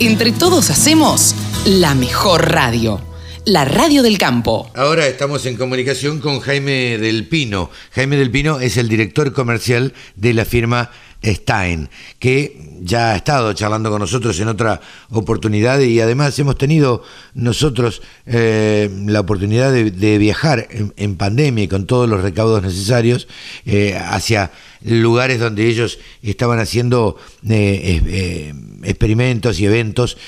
Entre 0.00 0.32
todos 0.32 0.70
hacemos 0.70 1.36
la 1.66 1.94
mejor 1.94 2.50
radio 2.50 3.13
la 3.46 3.64
radio 3.64 4.02
del 4.02 4.18
campo. 4.18 4.70
Ahora 4.74 5.06
estamos 5.06 5.44
en 5.46 5.56
comunicación 5.56 6.20
con 6.20 6.40
Jaime 6.40 6.98
del 6.98 7.26
Pino. 7.28 7.70
Jaime 7.92 8.16
del 8.16 8.30
Pino 8.30 8.60
es 8.60 8.76
el 8.76 8.88
director 8.88 9.32
comercial 9.32 9.92
de 10.16 10.34
la 10.34 10.44
firma 10.44 10.90
Stein, 11.24 11.88
que 12.18 12.74
ya 12.82 13.12
ha 13.12 13.16
estado 13.16 13.52
charlando 13.54 13.90
con 13.90 14.00
nosotros 14.00 14.38
en 14.40 14.48
otra 14.48 14.80
oportunidad 15.10 15.80
y 15.80 16.00
además 16.00 16.38
hemos 16.38 16.58
tenido 16.58 17.02
nosotros 17.34 18.02
eh, 18.26 18.90
la 19.06 19.20
oportunidad 19.20 19.72
de, 19.72 20.18
viajar 20.18 20.68
en, 20.70 21.16
pandemia 21.16 21.64
y 21.64 21.68
con 21.68 21.86
todos 21.86 22.08
los 22.08 22.22
recaudos 22.22 22.62
necesarios 22.62 23.26
eh, 23.64 23.98
hacia 23.98 24.50
lugares 24.82 25.40
donde 25.40 25.66
ellos 25.66 25.98
estaban 26.22 26.58
haciendo 26.58 27.16
eh, 27.48 28.52
experimentos 28.82 29.58
y 29.60 29.66
eventos 29.66 30.18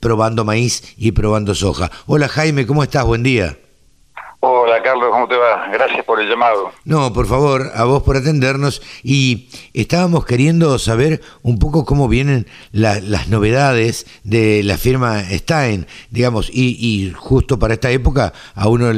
probando 0.00 0.44
maíz 0.44 0.82
y 0.98 1.12
probando 1.12 1.54
soja. 1.54 1.90
Hola 2.06 2.28
Jaime, 2.28 2.66
¿cómo 2.66 2.82
estás? 2.82 3.06
Buen 3.06 3.22
día. 3.22 3.56
Hola 4.42 4.82
Carlos, 4.82 5.10
¿cómo 5.10 5.28
te 5.28 5.36
va? 5.36 5.68
Gracias 5.70 6.02
por 6.06 6.18
el 6.18 6.26
llamado. 6.26 6.72
No, 6.86 7.12
por 7.12 7.26
favor, 7.26 7.70
a 7.74 7.84
vos 7.84 8.02
por 8.02 8.16
atendernos. 8.16 8.80
Y 9.02 9.50
estábamos 9.74 10.24
queriendo 10.24 10.78
saber 10.78 11.20
un 11.42 11.58
poco 11.58 11.84
cómo 11.84 12.08
vienen 12.08 12.46
las 12.72 13.28
novedades 13.28 14.06
de 14.24 14.62
la 14.62 14.78
firma 14.78 15.20
Stein, 15.24 15.86
digamos, 16.08 16.48
y, 16.50 16.74
y, 16.80 17.12
justo 17.12 17.58
para 17.58 17.74
esta 17.74 17.90
época 17.90 18.32
a 18.54 18.66
uno 18.68 18.90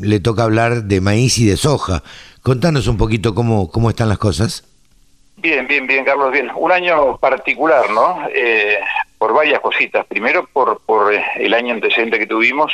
le 0.00 0.18
toca 0.18 0.42
hablar 0.42 0.82
de 0.82 1.00
maíz 1.00 1.38
y 1.38 1.46
de 1.46 1.56
soja. 1.56 2.02
Contanos 2.42 2.88
un 2.88 2.96
poquito 2.96 3.36
cómo, 3.36 3.70
cómo 3.70 3.90
están 3.90 4.08
las 4.08 4.18
cosas. 4.18 4.64
Bien, 5.36 5.68
bien, 5.68 5.86
bien, 5.86 6.04
Carlos, 6.04 6.32
bien. 6.32 6.50
Un 6.56 6.72
año 6.72 7.18
particular, 7.18 7.88
¿no? 7.90 8.26
Eh, 8.34 8.78
por 9.16 9.32
varias 9.32 9.60
cositas. 9.60 10.04
Primero, 10.06 10.48
por, 10.52 10.80
por 10.80 11.14
el 11.14 11.54
año 11.54 11.74
antecedente 11.74 12.18
que 12.18 12.26
tuvimos 12.26 12.72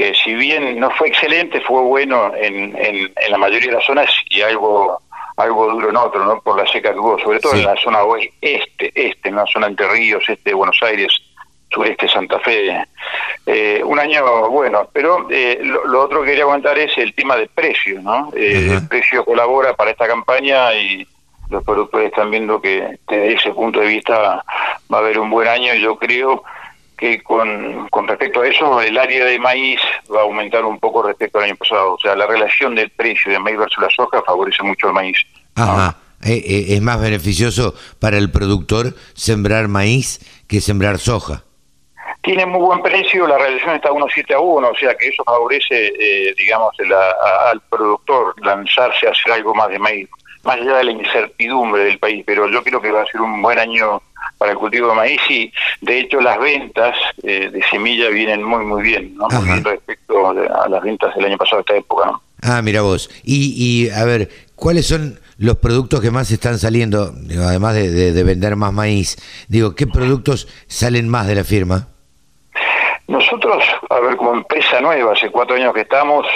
que 0.00 0.14
si 0.14 0.34
bien 0.34 0.80
no 0.80 0.90
fue 0.92 1.08
excelente, 1.08 1.60
fue 1.60 1.82
bueno 1.82 2.32
en, 2.34 2.74
en, 2.74 3.12
la 3.28 3.36
mayoría 3.36 3.68
de 3.68 3.76
las 3.76 3.84
zonas 3.84 4.10
y 4.30 4.40
algo 4.40 4.98
algo 5.36 5.70
duro 5.70 5.90
en 5.90 5.96
otro, 5.96 6.24
¿no? 6.24 6.40
Por 6.40 6.56
la 6.56 6.66
seca 6.66 6.94
que 6.94 6.98
hubo, 6.98 7.18
sobre 7.18 7.38
todo 7.38 7.54
en 7.54 7.64
la 7.64 7.76
zona 7.76 8.02
oeste, 8.04 8.92
este, 8.94 9.28
en 9.28 9.36
la 9.36 9.44
zona 9.44 9.66
Entre 9.66 9.86
Ríos, 9.88 10.22
este 10.26 10.50
de 10.50 10.54
Buenos 10.54 10.78
Aires, 10.82 11.12
sureste 11.70 12.08
Santa 12.08 12.38
Fe. 12.38 12.82
Eh, 13.44 13.82
un 13.84 13.98
año 13.98 14.48
bueno, 14.48 14.88
pero 14.90 15.26
eh, 15.28 15.58
lo, 15.62 16.02
otro 16.02 16.22
que 16.22 16.28
quería 16.28 16.44
comentar 16.44 16.78
es 16.78 16.96
el 16.96 17.14
tema 17.14 17.36
de 17.36 17.46
precio, 17.48 18.00
¿no? 18.00 18.30
Eh, 18.34 18.70
el 18.72 18.88
precio 18.88 19.22
colabora 19.26 19.74
para 19.74 19.90
esta 19.90 20.06
campaña 20.06 20.74
y 20.76 21.06
los 21.50 21.62
productores 21.62 22.08
están 22.08 22.30
viendo 22.30 22.58
que 22.58 22.98
desde 23.06 23.34
ese 23.34 23.50
punto 23.50 23.80
de 23.80 23.88
vista 23.88 24.44
va 24.92 24.96
a 24.96 25.00
haber 25.00 25.18
un 25.18 25.28
buen 25.28 25.48
año 25.48 25.74
yo 25.74 25.96
creo 25.96 26.42
que 27.00 27.22
con, 27.22 27.88
con 27.88 28.06
respecto 28.06 28.42
a 28.42 28.46
eso 28.46 28.80
el 28.82 28.98
área 28.98 29.24
de 29.24 29.38
maíz 29.38 29.80
va 30.14 30.20
a 30.20 30.24
aumentar 30.24 30.64
un 30.66 30.78
poco 30.78 31.02
respecto 31.02 31.38
al 31.38 31.44
año 31.44 31.56
pasado. 31.56 31.94
O 31.94 31.98
sea, 31.98 32.14
la 32.14 32.26
relación 32.26 32.74
del 32.74 32.90
precio 32.90 33.32
de 33.32 33.38
maíz 33.38 33.56
versus 33.56 33.82
la 33.82 33.88
soja 33.88 34.22
favorece 34.22 34.62
mucho 34.62 34.88
al 34.88 34.92
maíz. 34.92 35.16
Ajá. 35.54 35.96
Eh, 36.22 36.34
eh, 36.34 36.64
es 36.74 36.82
más 36.82 37.00
beneficioso 37.00 37.74
para 37.98 38.18
el 38.18 38.30
productor 38.30 38.94
sembrar 39.14 39.68
maíz 39.68 40.20
que 40.46 40.60
sembrar 40.60 40.98
soja. 40.98 41.44
Tiene 42.22 42.44
muy 42.44 42.60
buen 42.60 42.82
precio, 42.82 43.26
la 43.26 43.38
relación 43.38 43.76
está 43.76 43.88
1,7 43.88 44.34
a 44.34 44.40
1, 44.40 44.68
o 44.68 44.74
sea 44.74 44.94
que 44.94 45.08
eso 45.08 45.24
favorece, 45.24 45.94
eh, 45.98 46.34
digamos, 46.36 46.74
al 47.50 47.62
productor 47.62 48.34
lanzarse 48.44 49.06
a 49.06 49.12
hacer 49.12 49.32
algo 49.32 49.54
más 49.54 49.70
de 49.70 49.78
maíz, 49.78 50.06
más 50.44 50.56
allá 50.56 50.76
de 50.76 50.84
la 50.84 50.90
incertidumbre 50.90 51.84
del 51.84 51.98
país, 51.98 52.22
pero 52.26 52.46
yo 52.50 52.62
creo 52.62 52.82
que 52.82 52.92
va 52.92 53.00
a 53.00 53.06
ser 53.06 53.22
un 53.22 53.40
buen 53.40 53.58
año 53.58 54.02
para 54.40 54.52
el 54.52 54.58
cultivo 54.58 54.88
de 54.88 54.94
maíz 54.94 55.20
y 55.28 55.52
de 55.82 56.00
hecho 56.00 56.18
las 56.18 56.38
ventas 56.38 56.96
eh, 57.22 57.50
de 57.52 57.62
semilla 57.64 58.08
vienen 58.08 58.42
muy 58.42 58.64
muy 58.64 58.82
bien 58.82 59.14
¿no? 59.14 59.28
respecto 59.28 60.30
a 60.30 60.66
las 60.66 60.82
ventas 60.82 61.14
del 61.14 61.26
año 61.26 61.36
pasado 61.36 61.58
a 61.58 61.60
esta 61.60 61.76
época. 61.76 62.12
Ah, 62.40 62.62
mira 62.62 62.80
vos. 62.80 63.10
Y, 63.22 63.52
y 63.58 63.90
a 63.90 64.02
ver, 64.06 64.30
¿cuáles 64.54 64.86
son 64.86 65.20
los 65.36 65.58
productos 65.58 66.00
que 66.00 66.10
más 66.10 66.30
están 66.30 66.58
saliendo, 66.58 67.12
además 67.38 67.74
de, 67.74 68.12
de, 68.12 68.24
vender 68.24 68.56
más 68.56 68.72
maíz? 68.72 69.18
Digo, 69.48 69.74
¿qué 69.74 69.86
productos 69.86 70.48
salen 70.66 71.06
más 71.06 71.26
de 71.26 71.34
la 71.34 71.44
firma? 71.44 71.88
Nosotros, 73.08 73.62
a 73.90 74.00
ver, 74.00 74.16
como 74.16 74.32
empresa 74.32 74.80
nueva, 74.80 75.12
hace 75.12 75.28
cuatro 75.28 75.56
años 75.56 75.74
que 75.74 75.82
estamos, 75.82 76.26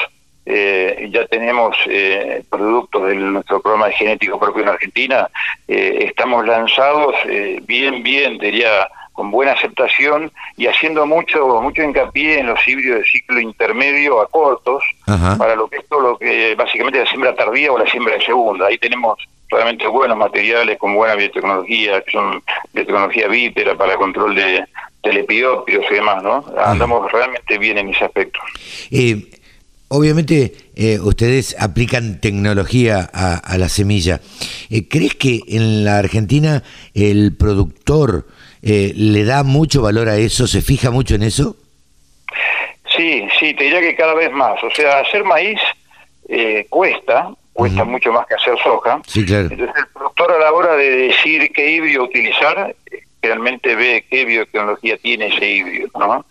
eh, 0.46 1.08
ya 1.10 1.26
tenemos 1.26 1.76
eh, 1.86 2.42
productos 2.50 3.06
de 3.08 3.14
nuestro 3.14 3.60
programa 3.60 3.86
de 3.86 3.94
genético 3.94 4.38
propio 4.38 4.62
en 4.62 4.68
Argentina, 4.68 5.28
eh, 5.66 6.06
estamos 6.08 6.46
lanzados 6.46 7.14
eh, 7.28 7.60
bien, 7.66 8.02
bien, 8.02 8.38
diría 8.38 8.88
con 9.12 9.30
buena 9.30 9.52
aceptación 9.52 10.32
y 10.56 10.66
haciendo 10.66 11.06
mucho 11.06 11.60
mucho 11.62 11.82
hincapié 11.82 12.40
en 12.40 12.48
los 12.48 12.66
híbridos 12.66 12.98
de 12.98 13.04
ciclo 13.04 13.38
intermedio 13.38 14.20
a 14.20 14.26
cortos 14.28 14.82
para 15.38 15.54
lo 15.54 15.68
que 15.68 15.76
es 15.76 15.88
todo 15.88 16.00
lo 16.00 16.18
que 16.18 16.56
básicamente 16.56 16.98
la 16.98 17.06
siembra 17.06 17.32
tardía 17.32 17.70
o 17.70 17.78
la 17.78 17.88
siembra 17.88 18.14
de 18.14 18.24
segunda. 18.24 18.66
Ahí 18.66 18.76
tenemos 18.76 19.16
realmente 19.48 19.86
buenos 19.86 20.16
materiales 20.16 20.78
con 20.78 20.94
buena 20.94 21.14
biotecnología, 21.14 22.00
que 22.02 22.10
son 22.10 22.42
biotecnología 22.72 23.28
vítera 23.28 23.76
para 23.76 23.92
el 23.92 23.98
control 23.98 24.34
de, 24.34 24.64
del 25.04 25.18
epidópidos 25.18 25.84
y 25.90 25.94
demás, 25.94 26.22
¿no? 26.22 26.44
Andamos 26.58 27.10
realmente 27.12 27.58
bien 27.58 27.78
en 27.78 27.90
ese 27.90 28.06
aspecto. 28.06 28.40
Eh, 28.90 29.22
obviamente 29.94 30.52
eh, 30.74 30.98
ustedes 31.00 31.56
aplican 31.58 32.20
tecnología 32.20 33.08
a, 33.12 33.56
la 33.56 33.68
semilla. 33.68 34.20
Eh, 34.68 34.88
¿Crees 34.88 35.14
que 35.14 35.40
en 35.48 35.84
la 35.84 35.98
Argentina 35.98 36.62
el 36.94 37.36
productor 37.36 38.26
eh, 38.62 38.92
le 38.96 39.24
da 39.24 39.44
mucho 39.44 39.82
valor 39.82 40.08
a 40.08 40.16
eso, 40.16 40.46
se 40.46 40.62
fija 40.62 40.90
mucho 40.90 41.14
en 41.14 41.22
eso? 41.22 41.56
Sí, 42.96 43.26
sí, 43.38 43.54
te 43.54 43.64
diría 43.64 43.80
que 43.80 43.94
cada 43.94 44.14
vez 44.14 44.32
más. 44.32 44.62
O 44.64 44.70
sea, 44.70 45.00
hacer 45.00 45.24
maíz 45.24 45.60
cuesta, 46.68 47.30
cuesta 47.52 47.84
mucho 47.84 48.12
más 48.12 48.26
que 48.26 48.34
hacer 48.34 48.56
soja. 48.62 49.00
Sí, 49.06 49.24
claro. 49.24 49.48
Entonces 49.50 49.76
el 49.76 49.86
productor 49.92 50.32
a 50.32 50.38
la 50.38 50.52
hora 50.52 50.74
de 50.74 50.90
decir 50.90 51.52
qué 51.52 51.70
híbrido 51.70 52.04
utilizar, 52.04 52.74
realmente 53.26 53.74
ve 53.74 54.04
qué 54.10 54.24
biotecnología 54.24 54.96
tiene 54.98 55.26
ese 55.26 55.48
híbrido, 55.48 55.88
¿no? 55.98 56.24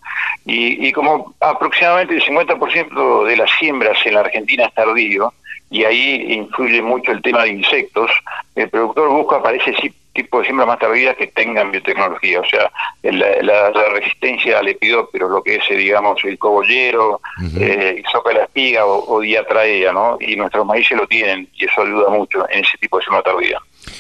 Y, 0.45 0.91
como 0.91 1.33
aproximadamente 1.39 2.15
el 2.15 2.23
50% 2.23 3.25
de 3.25 3.37
las 3.37 3.49
siembras 3.59 3.97
en 4.05 4.15
la 4.15 4.21
Argentina 4.21 4.65
es 4.65 4.73
tardío, 4.73 5.33
y 5.69 5.85
ahí 5.85 6.33
influye 6.33 6.81
mucho 6.81 7.11
el 7.11 7.21
tema 7.21 7.43
de 7.43 7.49
insectos, 7.49 8.11
el 8.55 8.69
productor 8.69 9.09
busca 9.09 9.41
para 9.41 9.57
ese 9.57 9.73
tipo 10.13 10.39
de 10.39 10.45
siembra 10.45 10.65
más 10.65 10.79
tardía 10.79 11.15
que 11.15 11.27
tengan 11.27 11.71
biotecnología, 11.71 12.41
o 12.41 12.45
sea, 12.45 12.71
la, 13.01 13.71
resistencia 13.93 14.59
al 14.59 14.67
epidóptero, 14.67 15.29
lo 15.29 15.41
que 15.41 15.55
es, 15.55 15.63
eh, 15.71 15.75
digamos, 15.75 16.23
el 16.25 16.37
cogollero, 16.37 17.21
eh, 17.57 18.03
sopa 18.11 18.33
la 18.33 18.43
espiga 18.43 18.85
o, 18.85 19.21
diatraea, 19.21 19.93
¿no? 19.93 20.17
Y 20.19 20.35
nuestros 20.35 20.65
maíces 20.65 20.97
lo 20.97 21.07
tienen, 21.07 21.47
y 21.55 21.65
eso 21.65 21.81
ayuda 21.81 22.09
mucho 22.09 22.47
en 22.49 22.63
ese 22.63 22.77
tipo 22.79 22.97
de 22.97 23.05
siembra 23.05 23.23
tardía. 23.23 23.59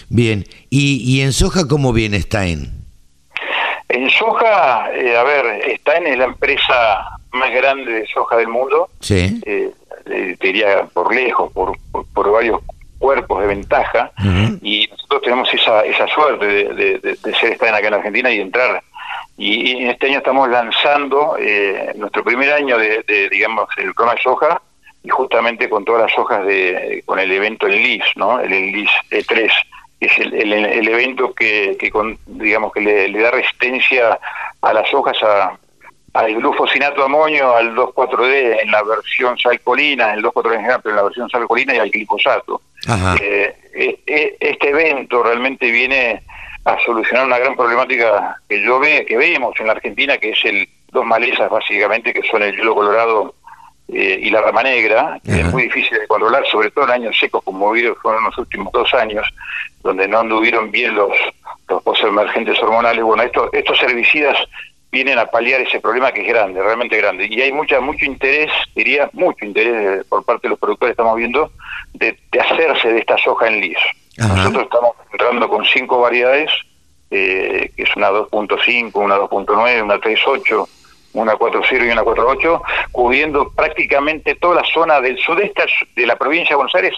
Bien, 0.09 0.43
¿y, 0.69 1.01
y 1.03 1.21
en 1.21 1.33
soja 1.33 1.67
cómo 1.67 1.93
viene 1.93 2.21
Stein? 2.21 2.82
En 3.93 4.09
soja, 4.09 4.89
eh, 4.91 5.15
a 5.15 5.21
ver, 5.21 5.69
está 5.69 5.97
en 5.97 6.17
la 6.17 6.25
empresa 6.25 7.11
más 7.31 7.51
grande 7.51 7.91
de 7.91 8.07
soja 8.07 8.37
del 8.37 8.47
mundo. 8.47 8.89
Sí. 8.99 9.39
Eh, 9.45 9.69
eh, 10.07 10.35
te 10.39 10.47
diría 10.47 10.87
por 10.91 11.13
lejos, 11.13 11.53
por, 11.53 11.77
por, 12.11 12.31
varios 12.31 12.59
cuerpos 12.97 13.41
de 13.41 13.47
ventaja. 13.47 14.11
Y 14.63 14.87
nosotros 14.89 15.21
tenemos 15.21 15.53
esa, 15.53 15.81
esa 15.81 16.07
suerte 16.07 16.43
de, 16.43 16.97
de, 16.97 17.35
ser 17.35 17.51
estar 17.51 17.71
acá 17.71 17.87
en 17.87 17.93
Argentina 17.93 18.31
y 18.31 18.39
entrar. 18.39 18.81
Y, 19.37 19.83
en 19.83 19.91
este 19.91 20.07
año 20.07 20.17
estamos 20.17 20.49
lanzando 20.49 21.37
nuestro 21.93 22.23
primer 22.23 22.51
año 22.51 22.79
de, 22.79 23.29
digamos, 23.29 23.69
el 23.77 23.93
programa 23.93 24.15
de 24.15 24.23
soja 24.23 24.61
y 25.03 25.09
justamente 25.09 25.69
con 25.69 25.85
todas 25.85 26.09
las 26.09 26.17
hojas 26.17 26.43
de, 26.47 27.03
con 27.05 27.19
el 27.19 27.31
evento 27.31 27.67
en 27.67 27.73
LIS, 27.73 28.05
¿no? 28.15 28.39
El 28.39 28.71
LIS 28.71 28.89
E3 29.11 29.51
es 30.05 30.17
el, 30.19 30.33
el, 30.33 30.87
evento 30.87 31.33
que, 31.33 31.75
que 31.79 31.91
digamos 32.25 32.71
que 32.73 32.81
le, 32.81 33.21
da 33.21 33.31
resistencia 33.31 34.19
a 34.61 34.73
las 34.73 34.93
hojas 34.93 35.17
a, 35.23 35.57
al 36.13 36.35
glufosinato 36.35 37.03
amonio, 37.03 37.55
al 37.55 37.75
2,4-D 37.75 38.61
en 38.61 38.71
la 38.71 38.83
versión 38.83 39.37
salcolina, 39.37 40.13
el 40.13 40.23
2,4-D 40.23 40.55
en 40.55 40.61
general, 40.61 40.81
pero 40.83 40.91
en 40.91 40.97
la 40.97 41.03
versión 41.03 41.29
salcolina 41.29 41.75
y 41.75 41.79
al 41.79 41.89
glifosato. 41.89 42.61
Eh, 43.21 43.55
este 44.39 44.69
evento 44.69 45.23
realmente 45.23 45.71
viene 45.71 46.21
a 46.65 46.77
solucionar 46.85 47.25
una 47.25 47.39
gran 47.39 47.55
problemática 47.55 48.37
que 48.47 48.61
yo 48.61 48.79
ve, 48.79 49.05
que 49.05 49.17
vemos 49.17 49.53
en 49.59 49.67
la 49.67 49.73
Argentina, 49.73 50.17
que 50.17 50.29
es 50.29 50.45
el 50.45 50.67
dos 50.91 51.05
malezas 51.05 51.49
básicamente, 51.49 52.13
que 52.13 52.21
son 52.29 52.43
el 52.43 52.55
hielo 52.55 52.75
colorado 52.75 53.35
eh, 53.89 54.19
y 54.21 54.29
la 54.29 54.41
rama 54.41 54.63
negra, 54.63 55.19
que 55.23 55.41
es 55.41 55.51
muy 55.51 55.63
difícil 55.63 55.99
de 55.99 56.07
controlar, 56.07 56.45
sobre 56.47 56.71
todo 56.71 56.85
en 56.85 56.91
años 56.91 57.17
secos 57.19 57.43
como 57.43 57.73
fueron 58.01 58.23
los 58.23 58.37
últimos 58.37 58.71
dos 58.71 58.93
años, 58.93 59.27
donde 59.81 60.07
no 60.07 60.19
anduvieron 60.19 60.71
bien 60.71 60.95
los, 60.95 61.11
los 61.67 62.03
emergentes 62.03 62.57
hormonales. 62.61 63.03
Bueno, 63.03 63.23
estos, 63.23 63.49
estos 63.53 63.81
herbicidas 63.83 64.37
vienen 64.93 65.17
a 65.17 65.25
paliar 65.25 65.59
ese 65.59 65.81
problema 65.81 66.11
que 66.11 66.21
es 66.21 66.27
grande, 66.27 66.61
realmente 66.61 66.95
grande. 66.97 67.27
Y 67.29 67.41
hay 67.41 67.51
mucha, 67.51 67.81
mucho 67.81 68.05
interés, 68.05 68.51
diría, 68.75 69.09
mucho 69.13 69.43
interés 69.43 70.05
por 70.05 70.23
parte 70.23 70.43
de 70.43 70.51
los 70.51 70.59
productores, 70.59 70.91
estamos 70.91 71.17
viendo, 71.17 71.51
de, 71.93 72.17
hacerse 72.39 72.93
de 72.93 72.99
esta 72.99 73.17
soja 73.17 73.47
en 73.47 73.59
liso. 73.59 73.81
Nosotros 74.17 74.63
estamos 74.63 74.95
entrando 75.11 75.49
con 75.49 75.65
cinco 75.65 75.99
variedades, 75.99 76.51
eh, 77.09 77.71
que 77.75 77.83
es 77.83 77.95
una 77.95 78.11
2.5, 78.11 78.91
una 78.93 79.17
2.9, 79.17 79.83
una 79.83 79.95
3.8, 79.95 80.67
una 81.13 81.33
4.0 81.33 81.87
y 81.87 81.91
una 81.91 82.03
4.8, 82.03 82.61
cubriendo 82.91 83.49
prácticamente 83.51 84.35
toda 84.35 84.61
la 84.61 84.63
zona 84.73 84.99
del 85.01 85.17
sudeste 85.17 85.63
de 85.95 86.07
la 86.07 86.15
provincia 86.15 86.49
de 86.49 86.55
Buenos 86.55 86.75
Aires 86.75 86.93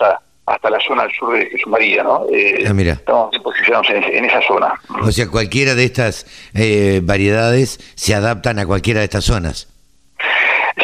hasta 0.45 0.69
la 0.69 0.79
zona 0.79 1.03
al 1.03 1.11
sur 1.11 1.37
de 1.37 1.47
Jesús 1.47 1.67
María, 1.67 2.03
¿no? 2.03 2.25
Eh, 2.31 2.65
ah, 2.67 2.73
mira. 2.73 2.93
Estamos 2.93 3.37
posicionados 3.39 3.89
en, 3.89 4.25
esa 4.25 4.41
zona. 4.47 4.73
O 5.01 5.11
sea, 5.11 5.29
cualquiera 5.29 5.75
de 5.75 5.83
estas 5.83 6.27
eh, 6.53 7.01
variedades 7.03 7.79
se 7.95 8.13
adaptan 8.13 8.59
a 8.59 8.65
cualquiera 8.65 8.99
de 8.99 9.05
estas 9.05 9.25
zonas. 9.25 9.67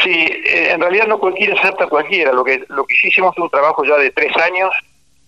Sí, 0.03 0.09
eh, 0.09 0.71
en 0.71 0.82
realidad 0.82 1.07
no 1.07 1.19
cualquiera 1.19 1.53
se 1.55 1.61
adapta 1.61 1.86
a 1.86 1.89
cualquiera. 1.89 2.34
Lo 2.34 2.43
que, 2.43 2.63
lo 2.69 2.86
que 2.86 2.95
hicimos 3.07 3.36
es 3.38 3.43
un 3.43 3.49
trabajo 3.49 3.84
ya 3.86 3.97
de 3.97 4.09
tres 4.11 4.36
años 4.38 4.71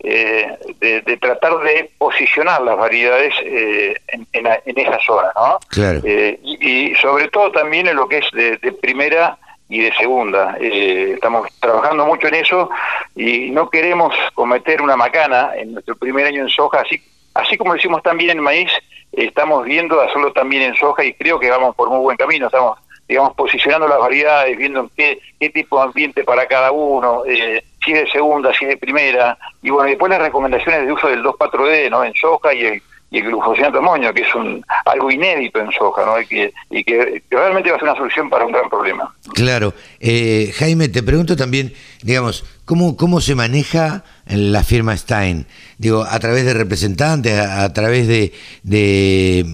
eh, 0.06 0.58
de, 0.82 1.18
tratar 1.18 1.60
de 1.60 1.90
posicionar 1.98 2.62
las 2.62 2.76
variedades 2.76 3.34
eh, 3.46 3.96
en, 4.12 4.78
esa 4.78 5.00
zona, 5.00 5.32
¿no? 5.34 5.60
Eh, 6.04 6.38
y, 6.44 6.94
sobre 6.96 7.30
todo 7.30 7.54
también 7.54 7.88
en 7.88 7.96
lo 7.96 8.10
que 8.10 8.18
es 8.18 8.26
de, 8.34 8.58
primera 8.82 9.38
y 9.70 9.80
de 9.80 9.94
segunda. 9.94 10.58
estamos 10.60 11.48
trabajando 11.62 12.06
mucho 12.06 12.28
en 12.28 12.36
eso 12.36 12.70
y 13.16 13.50
no 13.52 13.70
queremos 13.70 14.14
cometer 14.34 14.82
una 14.82 14.98
macana 14.98 15.52
en 15.56 15.72
nuestro 15.72 15.96
primer 15.96 16.28
año 16.28 16.42
en 16.42 16.50
soja, 16.50 16.82
así, 16.82 17.02
así 17.34 17.56
como 17.56 17.72
lo 17.72 17.80
hicimos 17.80 18.04
también 18.04 18.32
en 18.32 18.42
maíz, 18.42 18.72
estamos 19.14 19.64
viendo 19.64 20.02
hacerlo 20.02 20.34
también 20.34 20.64
en 20.64 20.76
soja 20.76 21.06
y 21.06 21.14
creo 21.14 21.40
que 21.40 21.50
vamos 21.50 21.78
por 21.78 21.90
muy 21.90 22.00
buen 22.00 22.18
camino. 22.18 22.48
Estamos 22.48 22.78
digamos, 23.08 23.34
posicionando 23.36 23.88
las 23.88 24.00
variedades, 24.00 24.58
viendo 24.58 24.90
qué, 24.96 25.20
qué 25.40 25.50
tipo 25.50 25.78
de 25.78 25.84
ambiente 25.84 26.24
para 26.24 26.48
cada 26.48 26.72
uno, 26.72 27.24
eh, 27.26 27.64
si 27.84 27.94
de 27.94 28.08
segunda, 28.10 28.54
si 28.54 28.66
de 28.66 28.78
primera, 28.78 29.38
y 29.62 29.70
bueno, 29.70 29.90
después 29.90 30.10
las 30.10 30.22
recomendaciones 30.22 30.86
de 30.86 30.94
uso 30.94 31.08
del 31.08 31.24
2,4-D, 31.24 31.90
¿no? 31.90 32.04
En 32.04 32.14
soja 32.14 32.54
y 32.54 32.66
el, 32.66 32.82
y 33.12 33.20
el 33.20 33.26
glufosinato 33.26 33.78
amonio, 33.78 34.14
que 34.14 34.22
es 34.22 34.36
un 34.36 34.66
algo 34.86 35.12
inédito 35.12 35.60
en 35.60 35.72
soja, 35.72 36.06
¿no? 36.06 36.20
Y 36.20 36.26
que, 36.26 36.54
y 36.72 36.84
que, 36.84 37.22
realmente 37.30 37.70
va 37.70 37.76
a 37.76 37.80
ser 37.80 37.90
una 37.90 37.98
solución 37.98 38.30
para 38.30 38.46
un 38.46 38.52
gran 38.52 38.70
problema. 38.70 39.14
Claro. 39.34 39.74
Eh, 40.00 40.52
Jaime, 40.56 40.90
te 40.90 41.04
pregunto 41.04 41.36
también, 41.36 41.74
digamos, 42.02 42.44
¿cómo, 42.66 42.98
cómo 42.98 43.22
se 43.22 43.36
maneja 43.36 44.04
la 44.26 44.64
firma 44.64 44.98
Stein? 44.98 45.46
Digo, 45.78 46.04
a 46.10 46.20
través 46.20 46.46
de 46.46 46.54
representantes, 46.54 47.38
a, 47.38 47.72
través 47.74 48.08
de... 48.08 48.34
de 48.64 49.46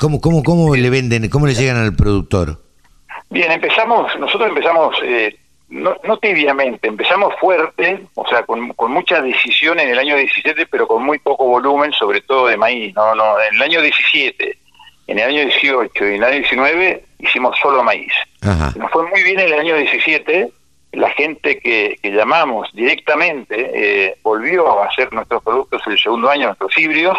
¿Cómo, 0.00 0.18
cómo, 0.20 0.42
cómo 0.42 0.74
le 0.74 0.88
venden, 0.88 1.28
cómo 1.28 1.46
le 1.46 1.54
llegan 1.54 1.76
al 1.76 1.94
productor? 1.94 2.58
Bien, 3.28 3.52
empezamos, 3.52 4.18
nosotros 4.18 4.48
empezamos 4.48 4.96
eh, 5.04 5.36
no, 5.68 5.94
no, 6.04 6.16
tibiamente, 6.16 6.88
empezamos 6.88 7.34
fuerte, 7.38 8.06
o 8.14 8.26
sea, 8.26 8.42
con, 8.44 8.70
con 8.70 8.92
mucha 8.92 9.20
decisión 9.20 9.78
en 9.78 9.90
el 9.90 9.98
año 9.98 10.16
17, 10.16 10.66
pero 10.66 10.88
con 10.88 11.04
muy 11.04 11.18
poco 11.18 11.46
volumen, 11.46 11.92
sobre 11.92 12.22
todo 12.22 12.48
de 12.48 12.56
maíz. 12.56 12.94
No, 12.94 13.14
no, 13.14 13.38
en 13.40 13.54
el 13.54 13.62
año 13.62 13.82
17, 13.82 14.58
en 15.06 15.18
el 15.18 15.28
año 15.28 15.42
18 15.42 16.04
y 16.04 16.08
en 16.08 16.14
el 16.14 16.24
año 16.24 16.38
19 16.38 17.04
hicimos 17.18 17.56
solo 17.62 17.84
maíz. 17.84 18.12
Nos 18.76 18.90
fue 18.90 19.06
muy 19.06 19.22
bien 19.22 19.38
en 19.38 19.52
el 19.52 19.60
año 19.60 19.76
17, 19.76 20.50
la 20.92 21.10
gente 21.10 21.60
que, 21.60 21.98
que 22.02 22.10
llamamos 22.10 22.68
directamente 22.72 23.70
eh, 23.74 24.16
volvió 24.22 24.80
a 24.80 24.86
hacer 24.86 25.12
nuestros 25.12 25.42
productos 25.42 25.82
el 25.86 25.98
segundo 25.98 26.30
año, 26.30 26.46
nuestros 26.46 26.76
híbridos, 26.78 27.18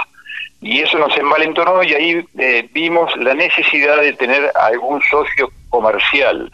y 0.61 0.81
eso 0.81 0.99
nos 0.99 1.17
envalentonó 1.17 1.81
y 1.81 1.93
ahí 1.93 2.25
eh, 2.37 2.69
vimos 2.71 3.15
la 3.17 3.33
necesidad 3.33 3.97
de 3.97 4.13
tener 4.13 4.51
algún 4.55 5.01
socio 5.09 5.51
comercial. 5.69 6.51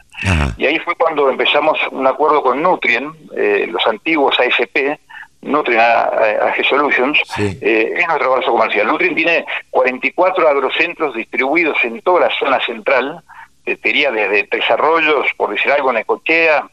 Y 0.58 0.66
ahí 0.66 0.80
fue 0.80 0.95
cuando 0.95 1.30
empezamos 1.30 1.78
un 1.91 2.08
acuerdo 2.08 2.41
con 2.41 2.62
Nutrien, 2.62 3.12
eh, 3.36 3.68
los 3.70 3.86
antiguos 3.86 4.39
ASP, 4.39 4.97
Nutrien 5.41 5.80
AG 5.80 6.66
Solutions, 6.68 7.20
eh, 7.38 7.93
es 7.95 8.08
nuestro 8.08 8.34
brazo 8.34 8.51
comercial. 8.51 8.88
Nutrien 8.88 9.14
tiene 9.14 9.45
44 9.70 10.47
agrocentros 10.47 11.14
distribuidos 11.14 11.78
en 11.84 12.01
toda 12.01 12.22
la 12.22 12.39
zona 12.39 12.60
central, 12.66 13.22
eh, 13.66 13.78
diría 13.84 14.10
desde 14.12 14.45
Tres 14.45 14.70
Arroyos, 14.72 15.28
por 15.36 15.51
decir 15.51 15.72
algo, 15.72 15.91
en 15.91 15.97
Ecochea, 15.97 16.66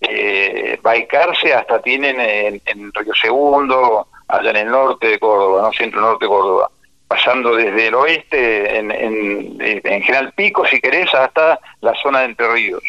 eh, 0.00 0.78
Baicarse, 0.82 1.52
hasta 1.52 1.80
tienen 1.80 2.18
en, 2.20 2.60
en 2.64 2.92
Río 2.92 3.14
Segundo, 3.14 4.08
allá 4.26 4.50
en 4.50 4.56
el 4.56 4.70
norte 4.70 5.08
de 5.08 5.18
Córdoba, 5.18 5.62
¿no? 5.62 5.72
centro-norte 5.72 6.24
de 6.24 6.28
Córdoba 6.28 6.70
pasando 7.08 7.56
desde 7.56 7.88
el 7.88 7.94
oeste, 7.94 8.78
en, 8.78 8.90
en, 8.90 10.02
General 10.02 10.32
Pico, 10.36 10.66
si 10.66 10.80
querés, 10.80 11.12
hasta 11.14 11.58
la 11.80 11.94
zona 12.02 12.20
de 12.20 12.26
Entre 12.26 12.52
Ríos. 12.52 12.82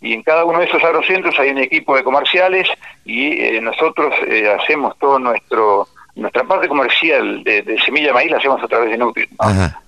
Y 0.00 0.14
en 0.14 0.22
cada 0.22 0.44
uno 0.44 0.58
de 0.58 0.64
esos 0.64 0.82
agrocentros 0.82 1.38
hay 1.38 1.50
un 1.50 1.58
equipo 1.58 1.94
de 1.96 2.02
comerciales 2.02 2.68
y 3.04 3.32
eh, 3.40 3.60
nosotros 3.60 4.14
eh, 4.26 4.48
hacemos 4.48 4.96
todo 4.98 5.18
nuestro 5.18 5.88
nuestra 6.18 6.44
parte 6.44 6.68
comercial 6.68 7.44
de, 7.44 7.78
semilla 7.84 8.08
de 8.08 8.12
maíz 8.12 8.30
la 8.30 8.38
hacemos 8.38 8.62
a 8.62 8.68
través 8.68 8.90
de 8.90 8.98
Nutri. 8.98 9.28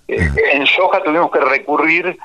Eh, 0.08 0.30
en 0.52 0.66
soja 0.66 1.02
tuvimos 1.02 1.30
que 1.30 1.40
recurrir 1.40 2.18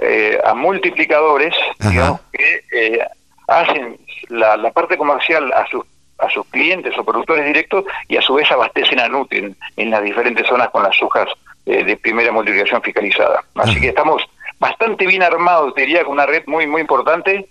eh, 0.00 0.38
a 0.44 0.54
multiplicadores 0.54 1.54
digamos, 1.78 2.20
que 2.32 2.64
eh, 2.72 3.06
hacen 3.48 3.96
la, 4.28 4.70
parte 4.72 4.96
comercial 4.96 5.52
a 5.52 5.66
sus 5.68 5.84
a 6.18 6.30
sus 6.30 6.46
clientes 6.46 6.96
o 6.98 7.04
productores 7.04 7.46
directos 7.46 7.84
y 8.08 8.16
a 8.16 8.22
su 8.22 8.34
vez 8.34 8.50
abastecen 8.50 9.00
a 9.00 9.08
Nutri 9.08 9.54
en, 9.76 9.90
las 9.90 10.02
diferentes 10.02 10.46
zonas 10.46 10.70
con 10.70 10.82
las 10.82 10.96
sojas 10.96 11.28
de 11.64 11.96
primera 11.96 12.30
multiplicación 12.30 12.80
fiscalizada. 12.80 13.44
Así 13.56 13.80
que 13.80 13.88
estamos 13.88 14.22
bastante 14.58 15.06
bien 15.06 15.22
armados, 15.22 15.74
diría, 15.74 16.04
con 16.04 16.12
una 16.12 16.26
red 16.26 16.44
muy 16.46 16.66
muy 16.66 16.80
importante 16.80 17.48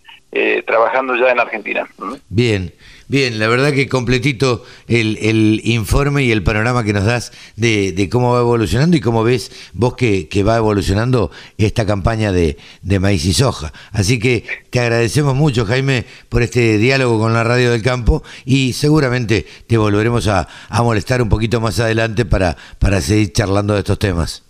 trabajando 0.65 1.15
ya 1.15 1.31
en 1.31 1.39
Argentina. 1.39 1.87
Bien. 2.29 2.73
Bien, 3.07 3.37
la 3.37 3.47
verdad 3.47 3.71
que 3.71 3.87
completito 3.87 4.63
el, 4.87 5.19
el, 5.21 5.61
informe 5.63 6.23
y 6.23 6.31
el 6.31 6.41
panorama 6.41 6.83
que 6.83 6.91
nos 6.91 7.05
das 7.05 7.31
de, 7.55 7.91
de, 7.91 8.09
cómo 8.09 8.33
va 8.33 8.39
evolucionando 8.39 8.97
y 8.97 9.01
cómo 9.01 9.23
ves 9.23 9.69
vos 9.73 9.95
que, 9.95 10.27
que 10.27 10.43
va 10.43 10.57
evolucionando 10.57 11.29
esta 11.59 11.85
campaña 11.85 12.31
de, 12.31 12.57
de, 12.81 12.99
maíz 12.99 13.25
y 13.25 13.33
soja. 13.33 13.71
Así 13.91 14.17
que 14.19 14.43
te 14.71 14.79
agradecemos 14.79 15.35
mucho, 15.35 15.65
Jaime, 15.65 16.05
por 16.29 16.41
este 16.41 16.79
diálogo 16.79 17.19
con 17.19 17.33
la 17.33 17.43
Radio 17.43 17.71
del 17.71 17.83
Campo 17.83 18.23
y 18.43 18.73
seguramente 18.73 19.45
te 19.67 19.77
volveremos 19.77 20.27
a, 20.27 20.47
a 20.69 20.81
molestar 20.81 21.21
un 21.21 21.29
poquito 21.29 21.61
más 21.61 21.79
adelante 21.79 22.25
para, 22.25 22.57
para 22.79 23.01
seguir 23.01 23.33
charlando 23.33 23.75
de 23.75 23.81
estos 23.81 23.99
temas. 23.99 24.43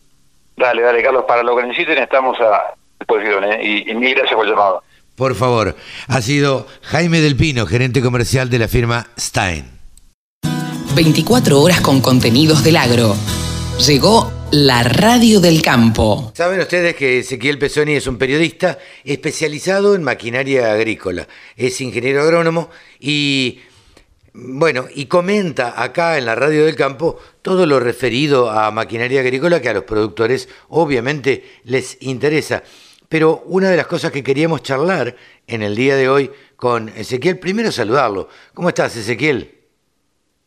Dale, 0.56 0.82
dale, 0.82 1.03
Carlos, 1.03 1.26
para 1.28 1.43
lo 1.43 1.58
que 1.58 1.64
necesiten 1.64 1.97
estamos 1.97 2.39
a 2.39 2.74
disposición 2.99 3.43
¿eh? 3.43 3.60
y, 3.62 3.91
y 3.91 3.95
mil 3.95 4.16
gracias 4.16 4.36
por 4.36 4.45
el 4.45 4.51
llamado. 4.51 4.82
Por 5.16 5.36
favor, 5.36 5.78
ha 6.07 6.22
sido 6.22 6.68
Jaime 6.82 7.22
Del 7.22 7.38
Pino, 7.38 7.66
gerente 7.66 8.01
comercial 8.01 8.49
de 8.49 8.59
la 8.59 8.68
firma 8.68 9.07
Stein. 9.18 9.66
24 10.93 11.61
horas 11.61 11.80
con 11.80 12.01
contenidos 12.01 12.63
del 12.66 12.76
agro. 12.76 13.16
Llegó 13.88 14.32
la 14.51 14.84
radio 14.84 15.39
del 15.39 15.61
campo. 15.61 16.34
Saben 16.36 16.59
ustedes 16.59 16.95
que 16.95 17.20
Ezequiel 17.20 17.57
Pesoni 17.57 17.93
es 17.93 18.07
un 18.07 18.18
periodista 18.18 18.78
especializado 19.05 19.95
en 19.95 20.03
maquinaria 20.03 20.74
agrícola. 20.74 21.28
Es 21.55 21.80
ingeniero 21.80 22.22
agrónomo 22.22 22.70
y 22.99 23.59
bueno, 24.34 24.86
y 24.93 25.05
comenta 25.05 25.82
acá 25.82 26.18
en 26.18 26.26
la 26.26 26.36
radio 26.36 26.66
del 26.66 26.76
campo 26.76 27.18
todo 27.41 27.66
lo 27.66 27.80
referido 27.80 28.49
a 28.49 28.70
maquinaria 28.72 29.22
agrícola 29.22 29.61
que 29.61 29.70
a 29.70 29.74
los 29.74 29.86
productores 29.86 30.49
obviamente 30.68 31.59
les 31.63 31.97
interesa. 32.01 32.63
Pero 33.10 33.43
una 33.45 33.70
de 33.70 33.78
las 33.78 33.88
cosas 33.88 34.12
que 34.12 34.24
queríamos 34.24 34.64
charlar 34.64 35.16
en 35.47 35.62
el 35.62 35.76
día 35.76 35.95
de 35.95 36.10
hoy 36.10 36.32
con 36.56 36.89
Ezequiel, 36.89 37.39
primero 37.39 37.72
saludarlo. 37.72 38.30
¿Cómo 38.53 38.70
estás, 38.70 38.95
Ezequiel? 38.95 39.56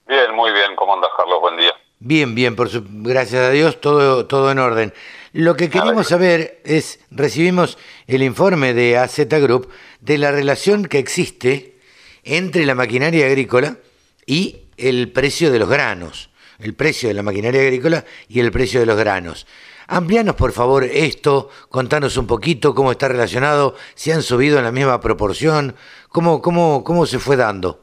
Bien, 0.07 0.35
muy 0.35 0.53
bien. 0.53 0.75
¿Cómo 0.77 0.95
andas, 0.95 1.11
Carlos? 1.17 1.41
Buen 1.41 1.57
día. 1.57 1.73
Bien, 2.01 2.35
bien, 2.35 2.55
por 2.55 2.69
su, 2.69 2.85
gracias 2.89 3.43
a 3.43 3.51
Dios, 3.51 3.81
todo, 3.81 4.27
todo 4.27 4.53
en 4.53 4.59
orden. 4.61 4.95
Lo 5.33 5.57
que 5.57 5.69
queríamos 5.69 6.09
saber 6.09 6.61
es, 6.65 7.01
recibimos 7.11 7.77
el 8.07 8.23
informe 8.23 8.73
de 8.73 8.97
AZ 8.97 9.19
Group 9.29 9.69
de 10.01 10.17
la 10.17 10.31
relación 10.31 10.87
que 10.87 10.99
existe 10.99 11.77
entre 12.23 12.67
la 12.67 12.75
maquinaria 12.75 13.27
agrícola 13.27 13.79
y 14.27 14.69
el 14.77 15.11
precio 15.11 15.51
de 15.51 15.59
los 15.59 15.69
granos, 15.69 16.31
el 16.61 16.75
precio 16.75 17.09
de 17.09 17.15
la 17.15 17.23
maquinaria 17.23 17.63
agrícola 17.63 18.05
y 18.29 18.41
el 18.41 18.53
precio 18.53 18.81
de 18.81 18.87
los 18.87 18.97
granos. 18.97 19.47
Amplianos, 19.91 20.37
por 20.37 20.53
favor, 20.53 20.85
esto, 20.85 21.49
contanos 21.71 22.19
un 22.19 22.27
poquito 22.27 22.75
cómo 22.75 22.93
está 22.93 23.09
relacionado, 23.09 23.75
si 23.95 24.13
han 24.13 24.23
subido 24.23 24.59
en 24.59 24.65
la 24.65 24.71
misma 24.71 25.01
proporción, 25.01 25.75
cómo, 26.11 26.43
cómo, 26.43 26.85
cómo 26.85 27.07
se 27.07 27.19
fue 27.19 27.37
dando. 27.37 27.81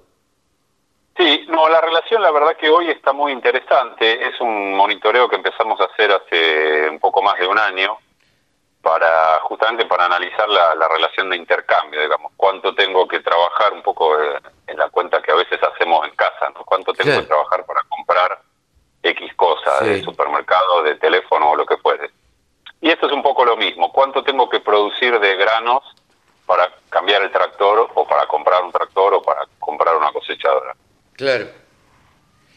Sí, 1.18 1.46
no, 1.48 1.68
la 1.68 1.82
relación 1.82 2.22
la 2.22 2.30
verdad 2.30 2.58
que 2.58 2.70
hoy 2.70 2.92
está 2.92 3.12
muy 3.12 3.32
interesante. 3.32 4.28
Es 4.28 4.40
un 4.40 4.76
monitoreo 4.76 5.28
que 5.28 5.38
empezamos 5.38 5.82
a 5.82 5.86
hacer 5.86 6.12
hace 6.12 6.90
un 6.90 7.00
poco 7.00 7.24
más 7.24 7.40
de 7.40 7.48
un 7.48 7.58
año 7.58 7.98
para 8.84 9.40
justamente 9.40 9.86
para 9.86 10.06
analizar 10.06 10.48
la, 10.48 10.88
relación 10.88 11.32
de 11.32 11.38
intercambio, 11.38 12.02
digamos, 12.02 12.34
cuánto 12.38 12.76
tengo 12.76 13.08
que 13.08 13.22
trabajar 13.22 13.74
un 13.74 13.82
poco 13.82 14.22
eh, 14.22 14.40
en 14.68 14.78
la 14.78 14.90
cuenta 14.90 15.24
que 15.24 15.32
a 15.32 15.36
veces 15.36 15.60
hacemos 15.64 16.08
en 16.08 16.16
casa, 16.16 16.52
¿no? 16.54 16.64
Cuánto 16.64 16.94
tengo 16.94 17.20
que 17.20 17.26
trabajar 17.26 17.66
para 17.66 17.82
comprar 17.90 18.40
X 19.06 19.34
cosa, 19.36 19.84
de 19.84 20.02
supermercado, 20.02 20.82
de 20.84 20.96
teléfono 20.96 21.52
o 21.52 21.56
lo 21.56 21.66
que 21.66 21.78
fuese. 21.78 22.10
Y 22.82 22.90
esto 22.90 23.06
es 23.06 23.14
un 23.14 23.22
poco 23.22 23.46
lo 23.46 23.56
mismo. 23.56 23.92
¿Cuánto 23.92 24.24
tengo 24.24 24.50
que 24.50 24.60
producir 24.60 25.20
de 25.20 25.36
granos 25.36 25.84
para 26.46 26.72
cambiar 26.90 27.22
el 27.22 27.32
tractor 27.32 27.90
o 27.94 28.08
para 28.08 28.26
comprar 28.28 28.64
un 28.64 28.72
tractor 28.72 29.14
o 29.14 29.22
para 29.22 29.42
comprar 29.60 29.96
una 29.96 30.12
cosechadora? 30.12 30.76
Claro. 31.14 31.48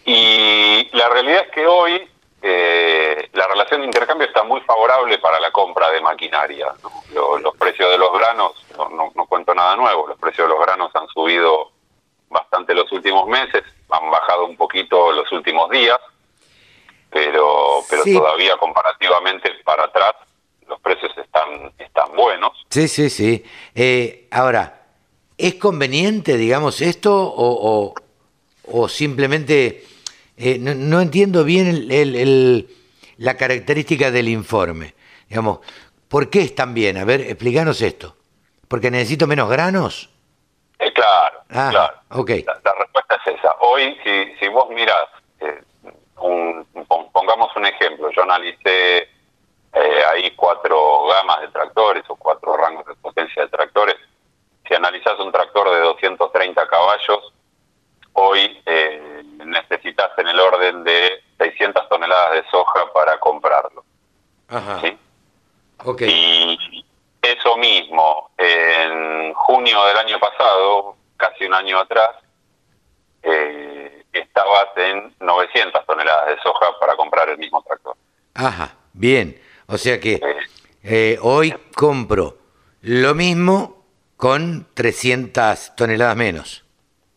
Y 0.04 0.88
la 0.92 1.08
realidad 1.10 1.44
es 1.46 1.50
que 1.50 1.66
hoy 1.66 2.10
eh, 2.40 3.28
la 3.34 3.46
relación 3.46 3.80
de 3.80 3.86
intercambio 3.86 4.26
está 4.26 4.42
muy 4.42 4.60
favorable 4.62 5.18
para 5.18 5.38
la 5.40 5.50
compra 5.50 5.90
de 5.90 6.00
maquinaria. 6.00 6.68
Los, 7.12 7.56
precios 7.58 7.90
de 7.90 7.98
los 7.98 8.12
granos, 8.12 8.52
no, 8.76 9.12
no 9.14 9.26
cuento 9.26 9.54
nada 9.54 9.76
nuevo, 9.76 10.06
los 10.06 10.18
precios 10.18 10.48
de 10.48 10.54
los 10.54 10.64
granos 10.64 10.90
han 10.94 11.08
subido 11.08 11.72
bastante 12.30 12.74
los 12.74 12.90
últimos 12.92 13.26
meses, 13.26 13.64
han 13.90 14.10
bajado 14.10 14.46
un 14.46 14.56
poquito 14.56 15.12
los 15.12 15.30
últimos 15.32 15.68
días, 15.70 15.98
pero 17.10 17.82
pero 17.88 18.04
todavía 18.04 18.56
comparativamente 18.56 19.50
para 19.64 19.84
atrás 19.84 20.14
los 20.66 20.80
precios 20.80 21.12
están 21.16 21.72
están 21.78 22.14
buenos. 22.16 22.52
Sí, 22.68 22.88
sí, 22.88 23.10
sí. 23.10 23.44
Eh, 23.74 24.28
ahora, 24.30 24.82
¿es 25.36 25.54
conveniente, 25.54 26.36
digamos, 26.36 26.80
esto 26.80 27.14
o, 27.14 27.94
o, 28.70 28.88
simplemente 28.88 29.84
eh, 30.36 30.58
no, 30.58 31.00
entiendo 31.00 31.44
bien 31.44 31.66
el, 31.68 31.90
el, 31.90 32.68
la 33.16 33.36
característica 33.36 34.10
del 34.10 34.28
informe? 34.28 34.94
Digamos, 35.28 35.60
¿por 36.08 36.28
qué 36.28 36.42
están 36.42 36.74
bien? 36.74 36.98
A 36.98 37.04
ver, 37.04 37.22
explícanos 37.22 37.80
esto. 37.80 38.16
¿Porque 38.68 38.90
necesito 38.90 39.26
menos 39.26 39.48
granos? 39.48 40.10
Eh, 40.78 40.92
claro, 40.92 41.40
ah, 41.50 41.68
claro. 41.70 41.94
Okay. 42.10 42.44
La, 42.44 42.74
respuesta 42.78 43.18
es 43.24 43.34
esa. 43.38 43.54
Hoy, 43.60 43.96
si, 44.04 44.36
si 44.38 44.48
vos 44.48 44.68
mirás 44.68 45.08
un, 46.20 46.66
pongamos 47.28 47.54
un 47.56 47.66
ejemplo, 47.66 48.10
yo 48.10 48.22
analicé 48.22 49.02
eh, 49.74 50.02
ahí 50.10 50.30
cuatro 50.30 51.04
gamas 51.08 51.42
de 51.42 51.48
tractores 51.48 52.02
o 52.08 52.16
cuatro 52.16 52.56
rangos 52.56 52.86
de 52.86 52.94
potencia 52.94 53.42
de 53.42 53.50
tractores. 53.50 53.96
Si 54.66 54.74
analizas 54.74 55.18
un 55.18 55.30
tractor 55.30 55.70
de 55.70 55.80
230 55.80 56.66
caballos, 56.68 57.34
hoy 58.14 58.62
eh, 58.64 59.22
necesitas 59.44 60.10
en 60.16 60.28
el 60.28 60.40
orden 60.40 60.84
de 60.84 61.22
600 61.36 61.86
toneladas 61.90 62.32
de 62.32 62.50
soja 62.50 62.90
para 62.94 63.20
comprarlo. 63.20 63.84
Ajá. 64.48 64.80
¿sí? 64.80 64.98
Okay. 65.84 66.08
Y 66.10 66.86
eso 67.20 67.58
mismo, 67.58 68.30
en 68.38 69.34
junio 69.34 69.84
del 69.84 69.98
año 69.98 70.18
pasado, 70.18 70.96
casi 71.18 71.44
un 71.44 71.52
año 71.52 71.78
atrás, 71.78 72.16
eh, 73.22 73.97
estabas 74.20 74.68
en 74.76 75.14
900 75.20 75.86
toneladas 75.86 76.28
de 76.28 76.42
soja 76.42 76.78
para 76.80 76.96
comprar 76.96 77.28
el 77.28 77.38
mismo 77.38 77.62
tractor. 77.62 77.96
Ajá, 78.34 78.76
bien. 78.92 79.40
O 79.66 79.76
sea 79.76 80.00
que 80.00 80.20
eh, 80.82 81.18
hoy 81.22 81.52
compro 81.74 82.38
lo 82.82 83.14
mismo 83.14 83.84
con 84.16 84.66
300 84.74 85.76
toneladas 85.76 86.16
menos. 86.16 86.64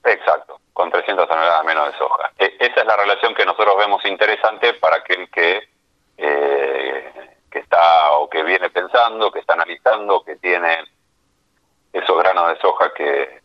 Exacto, 0.03 0.59
con 0.73 0.91
300 0.91 1.27
toneladas 1.27 1.65
menos 1.65 1.91
de 1.91 1.97
soja. 1.97 2.31
E, 2.37 2.55
esa 2.59 2.81
es 2.81 2.85
la 2.85 2.97
relación 2.97 3.33
que 3.35 3.45
nosotros 3.45 3.75
vemos 3.77 4.03
interesante 4.05 4.73
para 4.75 4.97
aquel 4.97 5.29
que, 5.29 5.69
eh, 6.17 7.11
que 7.49 7.59
está 7.59 8.11
o 8.13 8.29
que 8.29 8.43
viene 8.43 8.69
pensando, 8.69 9.31
que 9.31 9.39
está 9.39 9.53
analizando, 9.53 10.23
que 10.23 10.35
tiene 10.37 10.83
esos 11.93 12.17
granos 12.17 12.49
de 12.49 12.59
soja 12.59 12.93
que, 12.93 13.40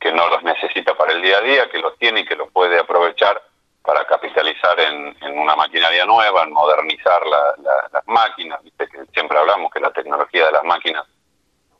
que 0.00 0.12
no 0.12 0.28
los 0.28 0.42
necesita 0.42 0.94
para 0.96 1.12
el 1.12 1.22
día 1.22 1.38
a 1.38 1.42
día, 1.42 1.70
que 1.70 1.78
los 1.78 1.96
tiene 1.98 2.20
y 2.20 2.24
que 2.24 2.36
los 2.36 2.50
puede 2.50 2.78
aprovechar 2.78 3.42
para 3.82 4.04
capitalizar 4.04 4.78
en, 4.80 5.16
una 5.38 5.56
maquinaria 5.56 6.04
nueva, 6.04 6.42
en 6.42 6.52
modernizar 6.52 7.22
las 7.26 8.06
máquinas. 8.06 8.62
Viste 8.62 8.86
que 8.86 9.04
siempre 9.12 9.38
hablamos 9.38 9.72
que 9.72 9.80
la 9.80 9.90
tecnología 9.92 10.46
de 10.46 10.52
las 10.52 10.64
máquinas 10.64 11.04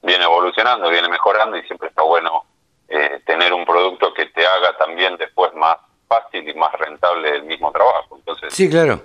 viene 0.02 0.24
evolucionando, 0.24 0.88
viene 0.88 1.08
mejorando 1.08 1.56
y 1.56 1.62
siempre 1.64 1.88
está 1.88 2.02
bueno 2.02 2.44
eh, 2.88 3.20
tener 3.26 3.52
un 3.52 3.64
producto 3.66 4.14
que 4.14 4.26
te 4.26 4.46
haga 4.46 4.76
también 4.78 5.16
después 5.16 5.52
más 5.54 5.76
fácil 6.08 6.48
y 6.48 6.54
más 6.54 6.72
rentable 6.72 7.36
el 7.36 7.42
mismo 7.42 7.70
trabajo. 7.72 8.16
Entonces, 8.16 8.54
sí, 8.54 8.70
claro. 8.70 9.02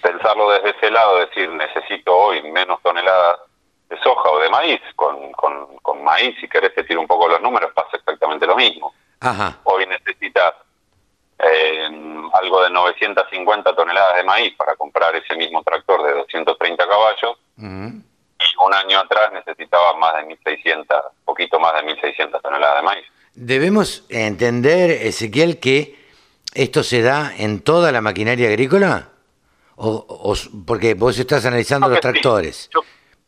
Pensarlo 0.00 0.50
desde 0.50 0.70
ese 0.70 0.90
lado, 0.90 1.18
decir, 1.18 1.48
necesito 1.50 2.14
hoy 2.14 2.42
menos 2.52 2.80
toneladas 2.82 3.40
de 3.88 3.98
soja 4.02 4.30
o 4.30 4.38
de 4.40 4.48
maíz, 4.50 4.80
con, 4.96 5.32
con, 5.32 5.76
con 5.82 6.02
maíz, 6.04 6.34
si 6.40 6.48
querés 6.48 6.74
te 6.74 6.84
tiro 6.84 7.00
un 7.00 7.06
poco 7.06 7.28
los 7.28 7.40
números, 7.40 7.70
pasa 7.74 7.96
exactamente 7.96 8.46
lo 8.46 8.56
mismo. 8.56 8.94
Ajá. 9.20 9.58
Hoy 9.64 9.86
necesitas 9.86 10.54
eh, 11.38 11.88
algo 12.32 12.62
de 12.62 12.70
950 12.70 13.74
toneladas 13.76 14.16
de 14.16 14.24
maíz 14.24 14.54
para 14.56 14.76
comprar 14.76 15.14
ese 15.16 15.34
mismo 15.36 15.62
tractor 15.62 16.02
de 16.04 16.12
230 16.14 16.86
caballos. 16.88 17.38
Y 17.58 18.64
un 18.64 18.74
año 18.74 18.98
atrás 18.98 19.32
necesitaba 19.32 19.96
más 19.96 20.14
de 20.16 20.22
1.600, 20.36 20.86
poquito 21.24 21.58
más 21.58 21.72
de 21.74 21.80
1.600 21.94 22.40
toneladas 22.42 22.76
de 22.76 22.82
maíz. 22.82 23.04
Debemos 23.34 24.04
entender, 24.10 24.90
Ezequiel, 24.90 25.58
que 25.58 25.98
¿esto 26.54 26.82
se 26.82 27.02
da 27.02 27.32
en 27.36 27.60
toda 27.62 27.90
la 27.92 28.00
maquinaria 28.00 28.48
agrícola? 28.48 29.08
O, 29.76 29.88
o- 30.08 30.34
porque 30.66 30.94
vos 30.94 31.18
estás 31.18 31.44
analizando 31.46 31.88
los 31.88 31.96
sí. 31.96 32.02
tractores. 32.02 32.70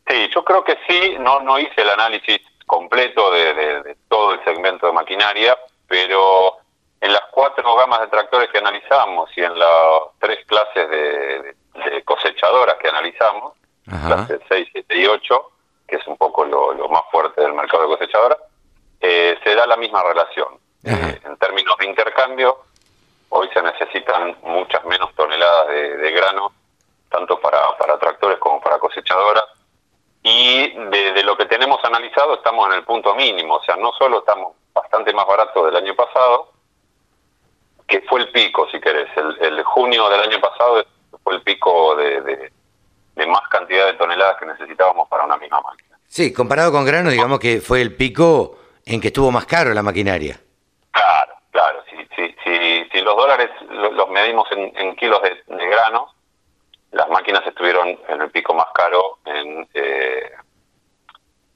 Sí, 0.09 0.29
yo 0.35 0.45
creo 0.45 0.63
que 0.65 0.79
sí, 0.89 1.17
no, 1.19 1.41
no 1.41 1.59
hice 1.59 1.83
el 1.83 1.91
análisis 1.91 2.41
completo 2.67 3.31
de, 3.31 3.55
de- 3.55 3.83
de 3.83 3.97
todo 4.09 4.33
el 4.35 4.45
segmento 4.45 4.87
de 4.87 4.93
maquinaria, 4.93 5.57
pero 5.89 6.57
en 7.01 7.13
las 7.13 7.23
cuatro 7.31 7.75
gamas 7.77 8.01
de 8.01 8.09
tractores 8.09 8.49
que 8.51 8.59
analizamos 8.59 9.31
y 9.37 9.43
en 9.43 9.59
las 9.59 10.01
tres 10.19 10.45
clases 10.47 10.89
de, 10.91 11.57
cosechadoras 12.05 12.77
que 12.77 12.89
analizamos, 12.89 13.53
Ajá. 13.91 14.07
clases 14.27 14.41
6, 14.49 14.69
7 14.73 14.97
y 14.97 15.07
8, 15.07 15.51
que 15.87 15.97
es 15.97 16.07
un 16.07 16.17
poco 16.17 16.45
lo, 16.45 16.73
lo 16.73 16.89
más 16.89 17.03
fuerte 17.11 17.41
del 17.43 17.53
mercado 17.53 17.83
de 17.89 17.97
cosechadoras, 17.97 18.39
eh, 19.01 19.39
se 19.45 19.55
da 19.55 19.67
la 19.67 19.77
misma 19.77 20.03
relación. 20.03 20.59
Eh, 20.85 21.21
en 21.25 21.37
términos 21.37 21.77
de 21.79 21.87
intercambio, 21.87 22.59
hoy 23.29 23.49
se 23.53 23.61
necesitan 23.63 24.37
muchas 24.43 24.85
menos 24.85 25.15
toneladas 25.15 25.69
de, 25.69 25.97
de 25.99 26.11
grano, 26.13 26.53
tanto 27.11 27.39
para, 27.41 27.77
para 27.77 27.99
tractores 27.99 28.39
como 28.39 28.61
para 28.61 28.79
cosechadoras. 28.79 29.45
Y 30.29 30.71
de, 30.91 31.13
de 31.13 31.23
lo 31.23 31.37
que 31.37 31.47
tenemos 31.47 31.79
analizado 31.85 32.35
estamos 32.35 32.67
en 32.69 32.75
el 32.75 32.85
punto 32.85 33.15
mínimo, 33.15 33.55
o 33.57 33.63
sea, 33.63 33.77
no 33.77 33.93
solo 33.97 34.19
estamos 34.19 34.55
bastante 34.75 35.13
más 35.15 35.25
baratos 35.25 35.65
del 35.67 35.77
año 35.77 35.95
pasado, 35.95 36.51
que 37.87 38.01
fue 38.03 38.21
el 38.23 38.33
pico, 38.33 38.67
si 38.73 38.81
querés, 38.81 39.09
el, 39.17 39.39
el 39.41 39.63
junio 39.63 40.09
del 40.09 40.21
año 40.23 40.41
pasado 40.41 40.85
fue 41.23 41.35
el 41.35 41.43
pico 41.43 41.95
de, 41.95 42.21
de- 42.23 42.53
de 43.15 43.27
más 43.27 43.43
cantidad 43.49 43.87
de 43.87 43.95
toneladas 43.95 44.37
que 44.39 44.47
necesitábamos 44.47 45.09
para 45.09 45.25
una 45.25 45.37
misma 45.39 45.61
máquina. 45.63 45.97
Sí, 46.07 46.33
comparado 46.35 46.71
con 46.73 46.85
granos, 46.85 47.13
digamos 47.13 47.39
que 47.39 47.61
fue 47.63 47.81
el 47.81 47.95
pico 47.97 48.59
en 48.85 49.01
que 49.01 49.07
estuvo 49.09 49.31
más 49.31 49.47
caro 49.47 49.73
la 49.73 49.83
maquinaria. 49.83 50.39
Claro, 50.91 51.35
claro, 51.53 51.83
si, 51.89 51.97
si, 52.15 52.35
si, 52.45 52.85
si 52.91 53.01
los 53.01 53.17
dólares 53.17 53.49
lo- 53.71 53.93
los 53.93 54.11
medimos 54.11 54.47
en, 54.53 54.77
en 54.77 54.97
kilos 54.97 55.23
de, 55.23 55.55
de 55.57 55.67
grano, 55.69 56.13
las 56.97 57.09
máquinas 57.11 57.47
estuvieron 57.47 57.89
en 58.09 58.23
el 58.23 58.31
pico 58.31 58.55
más 58.55 58.67
caro 58.75 59.19
en, 59.27 59.69
eh, 59.75 60.31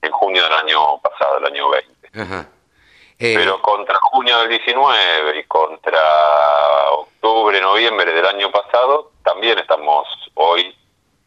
en 0.02 0.12
junio 0.12 0.42
del 0.44 0.52
año 0.52 1.00
pasado, 1.00 1.38
el 1.38 1.46
año 1.46 1.70
20. 1.70 2.20
Ajá. 2.20 2.48
Eh, 3.18 3.34
Pero 3.36 3.60
contra 3.60 3.98
junio 4.10 4.38
del 4.40 4.48
19 4.50 5.40
y 5.40 5.44
contra 5.44 6.00
octubre, 6.92 7.60
noviembre 7.60 8.12
del 8.12 8.26
año 8.26 8.50
pasado, 8.50 9.12
también 9.24 9.58
estamos 9.58 10.06
hoy 10.34 10.74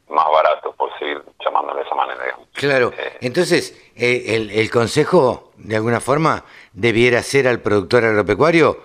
más 0.09 0.26
baratos, 0.32 0.76
por 0.76 0.97
seguir 0.99 1.22
llamándolo 1.43 1.80
de 1.80 1.86
esa 1.86 1.95
manera. 1.95 2.24
digamos. 2.24 2.47
Claro, 2.53 2.91
entonces 3.22 3.76
eh, 3.95 4.36
el, 4.36 4.49
el 4.51 4.70
consejo, 4.70 5.51
de 5.57 5.76
alguna 5.76 5.99
forma, 5.99 6.43
debiera 6.72 7.22
ser 7.24 7.47
al 7.47 7.61
productor 7.61 8.05
agropecuario, 8.05 8.84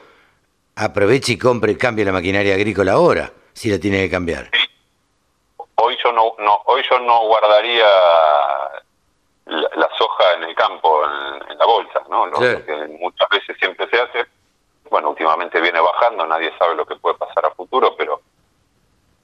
aproveche 0.76 1.32
y 1.32 1.38
compre, 1.38 1.76
cambie 1.76 2.04
la 2.04 2.12
maquinaria 2.12 2.54
agrícola 2.54 2.92
ahora, 2.92 3.32
si 3.52 3.70
la 3.70 3.78
tiene 3.78 3.98
que 3.98 4.10
cambiar. 4.10 4.50
Hoy 5.80 5.96
yo 6.02 6.12
no, 6.12 6.34
no 6.38 6.60
hoy 6.66 6.82
yo 6.90 6.98
no 6.98 7.26
guardaría 7.28 7.86
la, 9.46 9.70
la 9.76 9.88
soja 9.96 10.34
en 10.34 10.42
el 10.44 10.54
campo, 10.56 11.04
en, 11.04 11.50
en 11.52 11.58
la 11.58 11.66
bolsa, 11.66 12.02
¿no? 12.08 12.26
Lo 12.26 12.38
que 12.40 12.96
muchas 13.00 13.28
veces 13.28 13.56
siempre 13.58 13.88
se 13.88 14.00
hace. 14.00 14.26
Bueno, 14.90 15.10
últimamente 15.10 15.60
viene 15.60 15.80
bajando, 15.80 16.26
nadie 16.26 16.52
sabe 16.58 16.74
lo 16.74 16.84
que 16.84 16.96
puede 16.96 17.16
pasar 17.16 17.46
a 17.46 17.50
futuro, 17.50 17.94
pero 17.96 18.20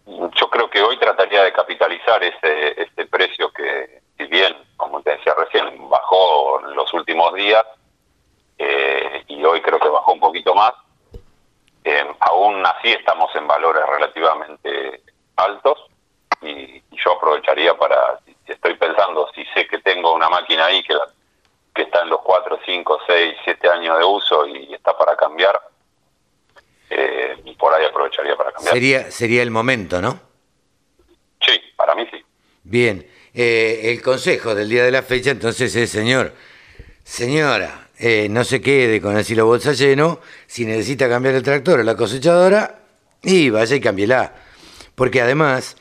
yo 0.06 0.50
creo 0.50 0.70
que 0.70 0.82
hoy 0.82 0.96
trataría 0.98 1.42
de 1.42 1.52
capitalizar 1.52 2.22
ese, 2.22 2.80
ese 2.80 3.06
precio 3.06 3.50
que, 3.50 4.02
si 4.16 4.26
bien, 4.26 4.56
como 4.76 5.02
te 5.02 5.10
decía 5.10 5.34
recién, 5.34 5.88
bajó 5.88 6.60
en 6.60 6.76
los 6.76 6.92
últimos 6.94 7.34
días, 7.34 7.64
eh, 8.58 9.24
y 9.26 9.44
hoy 9.44 9.60
creo 9.60 9.80
que 9.80 9.88
bajó 9.88 10.12
un 10.12 10.20
poquito 10.20 10.54
más, 10.54 10.72
eh, 11.82 12.06
aún 12.20 12.64
así 12.64 12.92
estamos 12.92 13.34
en 13.34 13.48
valores 13.48 13.82
relativamente 13.86 15.02
altos 15.36 15.90
y, 16.42 16.48
y 16.48 16.96
yo 17.04 17.12
aprovecharía 17.16 17.76
para, 17.76 18.18
si, 18.24 18.34
si 18.46 18.52
estoy 18.52 18.74
pensando, 18.76 19.28
si 19.34 19.44
sé 19.54 19.66
que 19.66 19.78
tengo 19.78 20.14
una 20.14 20.28
máquina 20.28 20.66
ahí 20.66 20.82
que, 20.82 20.94
la- 20.94 21.08
que 21.74 21.82
está 21.82 22.02
en 22.02 22.10
los 22.10 22.20
4, 22.22 22.58
5, 22.64 22.98
6, 23.06 23.34
7 23.44 23.68
años 23.68 23.98
de 23.98 24.04
uso 24.04 24.46
y 24.46 24.72
está 24.74 24.96
para 24.96 25.16
cambiar, 25.16 25.58
eh, 26.90 27.36
y 27.44 27.54
por 27.54 27.72
ahí 27.74 27.84
aprovecharía 27.84 28.36
para 28.36 28.52
cambiar. 28.52 28.74
Sería, 28.74 29.10
sería 29.10 29.42
el 29.42 29.50
momento, 29.50 30.00
¿no? 30.00 30.20
Sí, 31.40 31.60
para 31.76 31.94
mí 31.94 32.06
sí. 32.10 32.24
Bien, 32.62 33.06
eh, 33.34 33.80
el 33.92 34.00
consejo 34.02 34.54
del 34.54 34.68
día 34.68 34.84
de 34.84 34.90
la 34.92 35.02
fecha 35.02 35.30
entonces 35.30 35.74
es, 35.76 35.90
señor, 35.90 36.32
señora, 37.02 37.88
eh, 37.98 38.28
no 38.30 38.44
se 38.44 38.60
quede 38.60 39.00
con 39.00 39.16
el 39.16 39.24
silo 39.24 39.46
bolsa 39.46 39.72
lleno, 39.72 40.20
si 40.46 40.64
necesita 40.64 41.08
cambiar 41.08 41.34
el 41.34 41.42
tractor 41.42 41.80
o 41.80 41.82
la 41.82 41.96
cosechadora, 41.96 42.78
y 43.22 43.50
vaya 43.50 43.76
y 43.76 43.80
cámbiela. 43.80 44.34
Porque 44.94 45.20
además, 45.20 45.76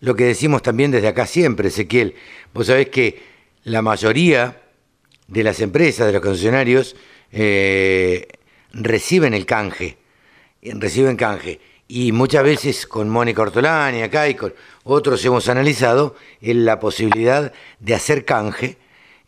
lo 0.00 0.14
que 0.14 0.24
decimos 0.24 0.62
también 0.62 0.90
desde 0.90 1.08
acá 1.08 1.26
siempre, 1.26 1.68
Ezequiel, 1.68 2.14
vos 2.52 2.66
sabés 2.66 2.88
que 2.88 3.22
la 3.64 3.82
mayoría 3.82 4.62
de 5.28 5.42
las 5.42 5.60
empresas, 5.60 6.06
de 6.06 6.12
los 6.12 6.22
concesionarios, 6.22 6.96
eh, 7.32 8.28
reciben 8.72 9.34
el 9.34 9.46
canje, 9.46 9.98
reciben 10.62 11.16
canje. 11.16 11.60
Y 11.88 12.12
muchas 12.12 12.42
veces 12.42 12.86
con 12.86 13.08
Mónica 13.08 13.42
Ortolani 13.42 14.02
acá 14.02 14.28
y 14.28 14.34
con 14.34 14.52
otros 14.82 15.24
hemos 15.24 15.48
analizado 15.48 16.16
eh, 16.40 16.52
la 16.54 16.80
posibilidad 16.80 17.52
de 17.78 17.94
hacer 17.94 18.24
canje, 18.24 18.76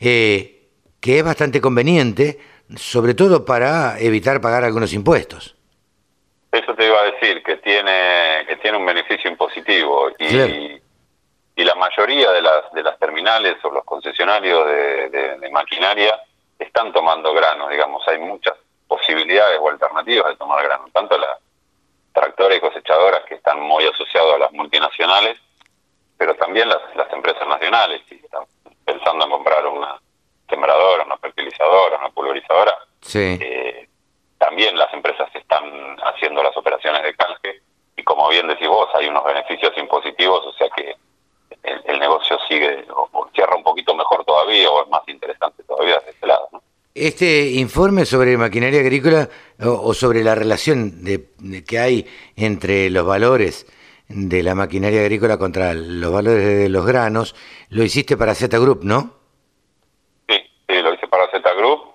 eh, 0.01 0.69
que 1.01 1.19
es 1.19 1.25
bastante 1.25 1.61
conveniente, 1.61 2.39
sobre 2.77 3.15
todo 3.15 3.45
para 3.45 3.99
evitar 4.01 4.41
pagar 4.41 4.65
algunos 4.65 4.93
impuestos. 4.93 5.58
Eso 6.51 6.75
te 6.75 6.87
iba 6.87 6.99
a 7.01 7.05
decir, 7.05 7.43
que 7.43 7.57
tiene 7.59 8.45
que 8.49 8.57
tiene 8.57 8.79
un 8.79 8.87
beneficio 8.87 9.31
impositivo 9.31 10.11
y, 10.19 10.81
y 11.57 11.65
la 11.65 11.75
mayoría 11.75 12.31
de 12.33 12.41
las 12.43 12.73
de 12.73 12.83
las 12.83 12.99
terminales 12.99 13.57
o 13.65 13.71
los 13.71 13.85
concesionarios 13.85 14.67
de, 14.67 15.09
de- 15.11 15.39
de 15.39 15.51
maquinaria 15.51 16.19
están 16.59 16.93
tomando 16.93 17.33
granos, 17.35 17.71
digamos, 17.71 18.07
hay 18.09 18.19
muchas 18.19 18.55
posibilidades 18.87 19.59
o 19.61 19.69
alternativas 19.69 20.29
de 20.31 20.37
tomar 20.37 20.65
grano, 20.65 20.87
tanto 20.93 21.17
las 21.19 21.39
tractores 22.13 22.59
y 22.59 22.61
cosechadoras 22.61 23.21
que 23.29 23.35
están 23.35 23.61
muy 23.61 23.85
asociados 23.87 24.35
a 24.35 24.39
las 24.39 24.53
multinacionales, 24.53 25.39
pero 26.17 26.35
también 26.35 26.69
las, 26.69 26.81
las 26.97 27.13
empresas 27.13 27.47
nacionales, 27.47 28.01
si 28.09 28.17
están 28.17 28.45
pensando 28.85 29.27
en 29.27 29.31
comprar 29.31 29.65
una 29.67 30.01
sembradora, 30.49 31.05
una 31.05 31.19
fertilizadora, 31.19 31.99
una 31.99 32.09
pulverizadora, 32.11 32.75
Sí. 33.03 33.39
eh, 33.41 33.88
también 34.39 34.77
las 34.77 34.93
empresas 34.95 35.29
están 35.35 35.65
haciendo 36.05 36.43
las 36.43 36.57
operaciones 36.57 37.03
de 37.03 37.15
canje 37.15 37.63
y 37.97 38.03
como 38.03 38.29
bien 38.29 38.47
decís 38.47 38.69
vos, 38.69 38.89
hay 38.95 39.09
unos 39.09 39.25
beneficios 39.25 39.73
impositivos, 39.77 40.47
o 40.47 40.53
sea 40.53 40.69
que 40.77 40.95
el, 41.63 41.99
negocio 41.99 42.39
sigue 42.49 42.87
o, 42.95 43.29
cierra 43.35 43.57
un 43.57 43.65
poquito 43.65 43.95
mejor 43.95 44.25
todavía 44.25 44.71
o 44.71 44.85
es 44.85 44.89
más 44.89 45.03
interesante 45.09 45.63
todavía 45.65 45.97
desde 45.97 46.11
ese 46.11 46.27
lado. 46.27 46.49
¿no? 46.53 46.63
Este 46.95 47.51
informe 47.51 48.05
sobre 48.05 48.37
maquinaria 48.37 48.81
agrícola 48.81 49.29
o, 49.61 49.93
sobre 49.95 50.23
la 50.23 50.35
relación 50.35 51.05
de 51.05 51.65
que 51.65 51.79
hay 51.79 52.07
entre 52.37 52.89
los 52.91 53.05
valores 53.05 53.67
de 54.09 54.43
la 54.43 54.55
maquinaria 54.55 55.01
agrícola 55.01 55.37
contra 55.37 55.75
los 55.75 56.13
valores 56.13 56.45
de 56.45 56.69
los 56.69 56.87
granos, 56.87 57.35
lo 57.69 57.83
hiciste 57.83 58.17
para 58.17 58.35
Z 58.35 58.57
Group, 58.59 58.81
¿no? 58.83 59.13
Sí, 60.29 60.37
sí, 60.67 60.83
lo 60.83 60.95
hice 60.95 61.07
para 61.09 61.31
Z 61.31 61.53
Group. 61.55 61.89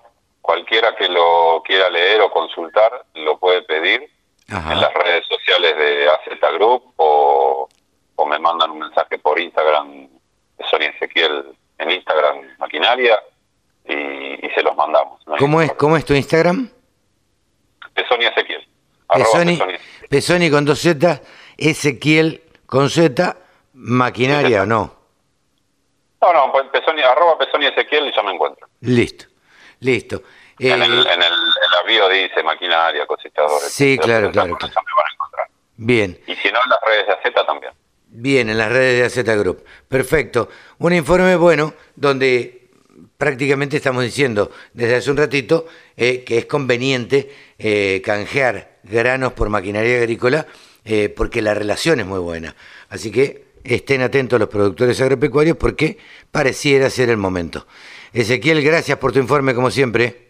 Cualquiera 0.74 0.96
que 0.96 1.08
lo 1.08 1.62
quiera 1.64 1.88
leer 1.88 2.20
o 2.20 2.30
consultar 2.32 3.06
lo 3.14 3.38
puede 3.38 3.62
pedir 3.62 4.10
en 4.48 4.80
las 4.80 4.92
redes 4.92 5.24
sociales 5.28 5.76
de 5.76 6.08
AZ 6.08 6.52
Group 6.54 6.94
o, 6.96 7.68
o 8.16 8.26
me 8.26 8.40
mandan 8.40 8.72
un 8.72 8.80
mensaje 8.80 9.18
por 9.20 9.38
Instagram, 9.38 10.08
Sonia 10.68 10.88
Ezequiel 10.88 11.56
en 11.78 11.90
Instagram 11.92 12.56
Maquinaria 12.58 13.22
y, 13.86 13.94
y 13.94 14.50
se 14.52 14.62
los 14.64 14.74
mandamos. 14.74 15.24
¿no? 15.28 15.36
¿Cómo 15.36 15.62
es, 15.62 15.72
¿Cómo 15.74 15.96
es 15.96 16.04
tu 16.04 16.12
Instagram? 16.12 16.68
De 17.94 18.08
Sonia 18.08 18.30
Ezequiel. 18.30 18.66
Pesoni, 19.14 19.56
Pesoni. 19.56 19.78
Pesoni 20.10 20.50
con 20.50 20.64
dos 20.64 20.80
Z, 20.80 21.20
Ezequiel 21.56 22.42
con 22.66 22.90
Z, 22.90 23.36
maquinaria 23.74 24.62
o 24.62 24.66
no. 24.66 24.92
No, 26.20 26.32
no, 26.32 26.50
pues 26.50 26.64
Pesoni, 26.72 27.00
arroba 27.02 27.38
Pesoni 27.38 27.66
Ezequiel 27.66 28.08
y 28.08 28.12
ya 28.12 28.24
me 28.24 28.32
encuentro. 28.32 28.66
Listo, 28.80 29.26
listo. 29.78 30.22
En, 30.58 30.82
Eh, 30.82 30.84
el, 30.84 30.92
en, 30.92 31.22
el, 31.22 31.32
en 31.32 31.70
la 31.70 31.82
bio 31.86 32.08
dice 32.08 32.42
maquinaria, 32.42 33.06
cosechador. 33.06 33.60
Sí, 33.62 33.98
claro, 33.98 34.30
claro, 34.30 34.52
van 34.60 34.62
a 34.62 35.12
encontrar. 35.14 35.48
bien. 35.76 36.18
Y 36.26 36.34
si 36.36 36.50
no, 36.50 36.60
en 36.62 36.70
las 36.70 36.78
redes 36.86 37.06
de 37.06 37.12
AZ 37.12 37.46
también. 37.46 37.72
Bien, 38.16 38.48
en 38.48 38.58
las 38.58 38.70
redes 38.70 39.14
de 39.14 39.22
AZ 39.22 39.38
Group. 39.38 39.64
Perfecto. 39.88 40.48
Un 40.78 40.92
informe 40.92 41.34
bueno 41.36 41.74
donde 41.96 42.68
prácticamente 43.18 43.76
estamos 43.76 44.04
diciendo 44.04 44.50
desde 44.72 44.96
hace 44.96 45.10
un 45.10 45.16
ratito 45.16 45.66
eh, 45.96 46.22
que 46.24 46.38
es 46.38 46.46
conveniente 46.46 47.32
eh, 47.58 48.00
canjear 48.04 48.78
granos 48.84 49.32
por 49.32 49.48
maquinaria 49.48 49.98
agrícola 49.98 50.46
eh, 50.84 51.08
porque 51.08 51.42
la 51.42 51.54
relación 51.54 51.98
es 52.00 52.06
muy 52.06 52.18
buena. 52.20 52.54
Así 52.88 53.10
que 53.10 53.46
estén 53.64 54.02
atentos 54.02 54.38
los 54.38 54.48
productores 54.48 55.00
agropecuarios 55.00 55.56
porque 55.56 55.98
pareciera 56.30 56.90
ser 56.90 57.08
el 57.10 57.16
momento. 57.16 57.66
Ezequiel, 58.12 58.62
gracias 58.62 58.98
por 58.98 59.12
tu 59.12 59.18
informe 59.18 59.54
como 59.54 59.70
siempre. 59.72 60.23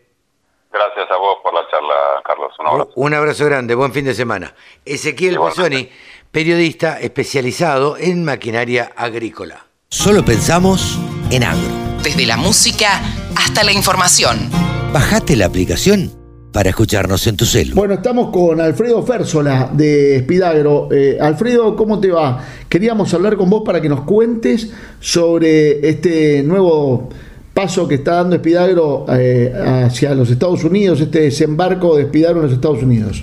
Gracias 0.74 1.08
a 1.08 1.16
vos 1.16 1.36
por 1.40 1.54
la 1.54 1.60
charla. 1.70 1.94
Carlos. 2.26 2.52
Un 2.58 2.66
abrazo. 2.66 2.90
Un 2.96 3.14
abrazo 3.14 3.44
grande, 3.44 3.76
buen 3.76 3.92
fin 3.92 4.04
de 4.06 4.12
semana. 4.12 4.54
Ezequiel 4.84 5.36
Pozzoni, 5.36 5.88
periodista 6.32 7.00
especializado 7.00 7.96
en 7.96 8.24
maquinaria 8.24 8.90
agrícola. 8.96 9.66
Solo 9.88 10.24
pensamos 10.24 10.98
en 11.30 11.44
agro. 11.44 11.70
Desde 12.02 12.26
la 12.26 12.36
música 12.36 13.00
hasta 13.36 13.62
la 13.62 13.70
información. 13.70 14.50
Bajate 14.92 15.36
la 15.36 15.46
aplicación 15.46 16.10
para 16.52 16.70
escucharnos 16.70 17.24
en 17.28 17.36
tu 17.36 17.44
celu. 17.44 17.76
Bueno, 17.76 17.94
estamos 17.94 18.30
con 18.30 18.60
Alfredo 18.60 19.04
Férsola 19.04 19.70
de 19.72 20.16
Espidagro. 20.16 20.88
Eh, 20.90 21.18
Alfredo, 21.20 21.76
¿cómo 21.76 22.00
te 22.00 22.10
va? 22.10 22.44
Queríamos 22.68 23.14
hablar 23.14 23.36
con 23.36 23.48
vos 23.48 23.62
para 23.64 23.80
que 23.80 23.88
nos 23.88 24.00
cuentes 24.00 24.72
sobre 24.98 25.88
este 25.88 26.42
nuevo 26.42 27.10
paso 27.54 27.86
que 27.86 27.94
está 27.94 28.16
dando 28.16 28.36
Espidagro 28.36 29.06
eh, 29.08 29.86
hacia 29.86 30.12
los 30.14 30.28
Estados 30.28 30.64
Unidos, 30.64 31.00
este 31.00 31.20
desembarco 31.20 31.96
de 31.96 32.02
Espidagro 32.02 32.40
en 32.40 32.46
los 32.46 32.52
Estados 32.52 32.82
Unidos. 32.82 33.22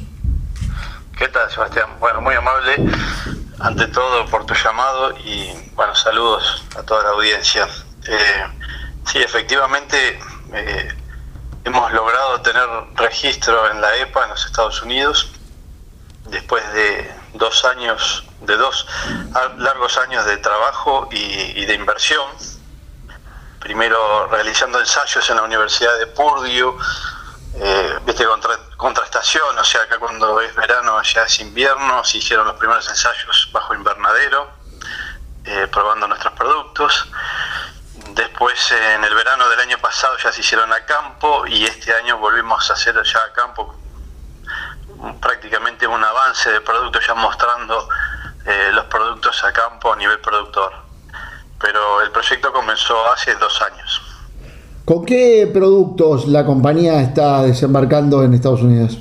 ¿Qué 1.17 1.27
tal, 1.27 1.51
Sebastián? 1.51 1.89
Bueno, 1.99 2.21
muy 2.21 2.33
amable, 2.33 2.89
ante 3.59 3.87
todo, 3.87 4.25
por 4.27 4.45
tu 4.45 4.53
llamado 4.55 5.11
y, 5.17 5.49
bueno, 5.75 5.93
saludos 5.93 6.65
a 6.79 6.83
toda 6.83 7.03
la 7.03 7.09
audiencia. 7.09 7.67
Eh, 8.07 8.43
sí, 9.05 9.19
efectivamente, 9.19 10.17
eh, 10.53 10.87
hemos 11.65 11.91
logrado 11.91 12.41
tener 12.41 12.63
registro 12.95 13.69
en 13.69 13.81
la 13.81 13.97
EPA 13.97 14.23
en 14.23 14.29
los 14.29 14.45
Estados 14.45 14.81
Unidos 14.81 15.31
después 16.31 16.63
de 16.73 17.11
dos 17.33 17.65
años, 17.65 18.25
de 18.47 18.55
dos 18.55 18.87
largos 19.57 19.97
años 19.97 20.25
de 20.25 20.37
trabajo 20.37 21.09
y, 21.11 21.17
y 21.17 21.65
de 21.65 21.75
inversión. 21.75 22.25
Primero 23.61 24.27
realizando 24.27 24.79
ensayos 24.79 25.29
en 25.29 25.35
la 25.37 25.43
Universidad 25.43 25.97
de 25.99 26.07
Purdue, 26.07 26.75
eh, 27.55 27.99
viste, 28.03 28.25
contra, 28.25 28.57
contrastación, 28.75 29.57
o 29.57 29.63
sea, 29.63 29.83
acá 29.83 29.99
cuando 29.99 30.41
es 30.41 30.55
verano, 30.55 30.97
allá 30.97 31.23
es 31.23 31.39
invierno, 31.39 32.03
se 32.03 32.17
hicieron 32.17 32.47
los 32.47 32.55
primeros 32.55 32.89
ensayos 32.89 33.49
bajo 33.51 33.75
invernadero, 33.75 34.49
eh, 35.45 35.67
probando 35.71 36.07
nuestros 36.07 36.33
productos. 36.33 37.07
Después, 38.15 38.71
en 38.71 39.03
el 39.03 39.13
verano 39.13 39.47
del 39.49 39.59
año 39.59 39.77
pasado, 39.77 40.17
ya 40.17 40.31
se 40.31 40.41
hicieron 40.41 40.73
a 40.73 40.83
campo 40.85 41.45
y 41.45 41.63
este 41.63 41.93
año 41.93 42.17
volvimos 42.17 42.69
a 42.69 42.73
hacer 42.73 42.95
ya 43.03 43.19
a 43.19 43.33
campo 43.33 43.75
prácticamente 45.21 45.85
un 45.85 46.03
avance 46.03 46.51
de 46.51 46.61
productos, 46.61 47.05
ya 47.05 47.13
mostrando 47.13 47.87
eh, 48.45 48.71
los 48.73 48.85
productos 48.85 49.43
a 49.43 49.53
campo 49.53 49.93
a 49.93 49.95
nivel 49.95 50.19
productor. 50.19 50.73
Pero 51.61 52.01
el 52.01 52.11
proyecto 52.11 52.51
comenzó 52.51 52.95
hace 53.11 53.35
dos 53.35 53.61
años. 53.61 54.01
¿Con 54.85 55.05
qué 55.05 55.49
productos 55.53 56.27
la 56.27 56.45
compañía 56.45 57.01
está 57.01 57.43
desembarcando 57.43 58.23
en 58.23 58.33
Estados 58.33 58.61
Unidos? 58.61 58.97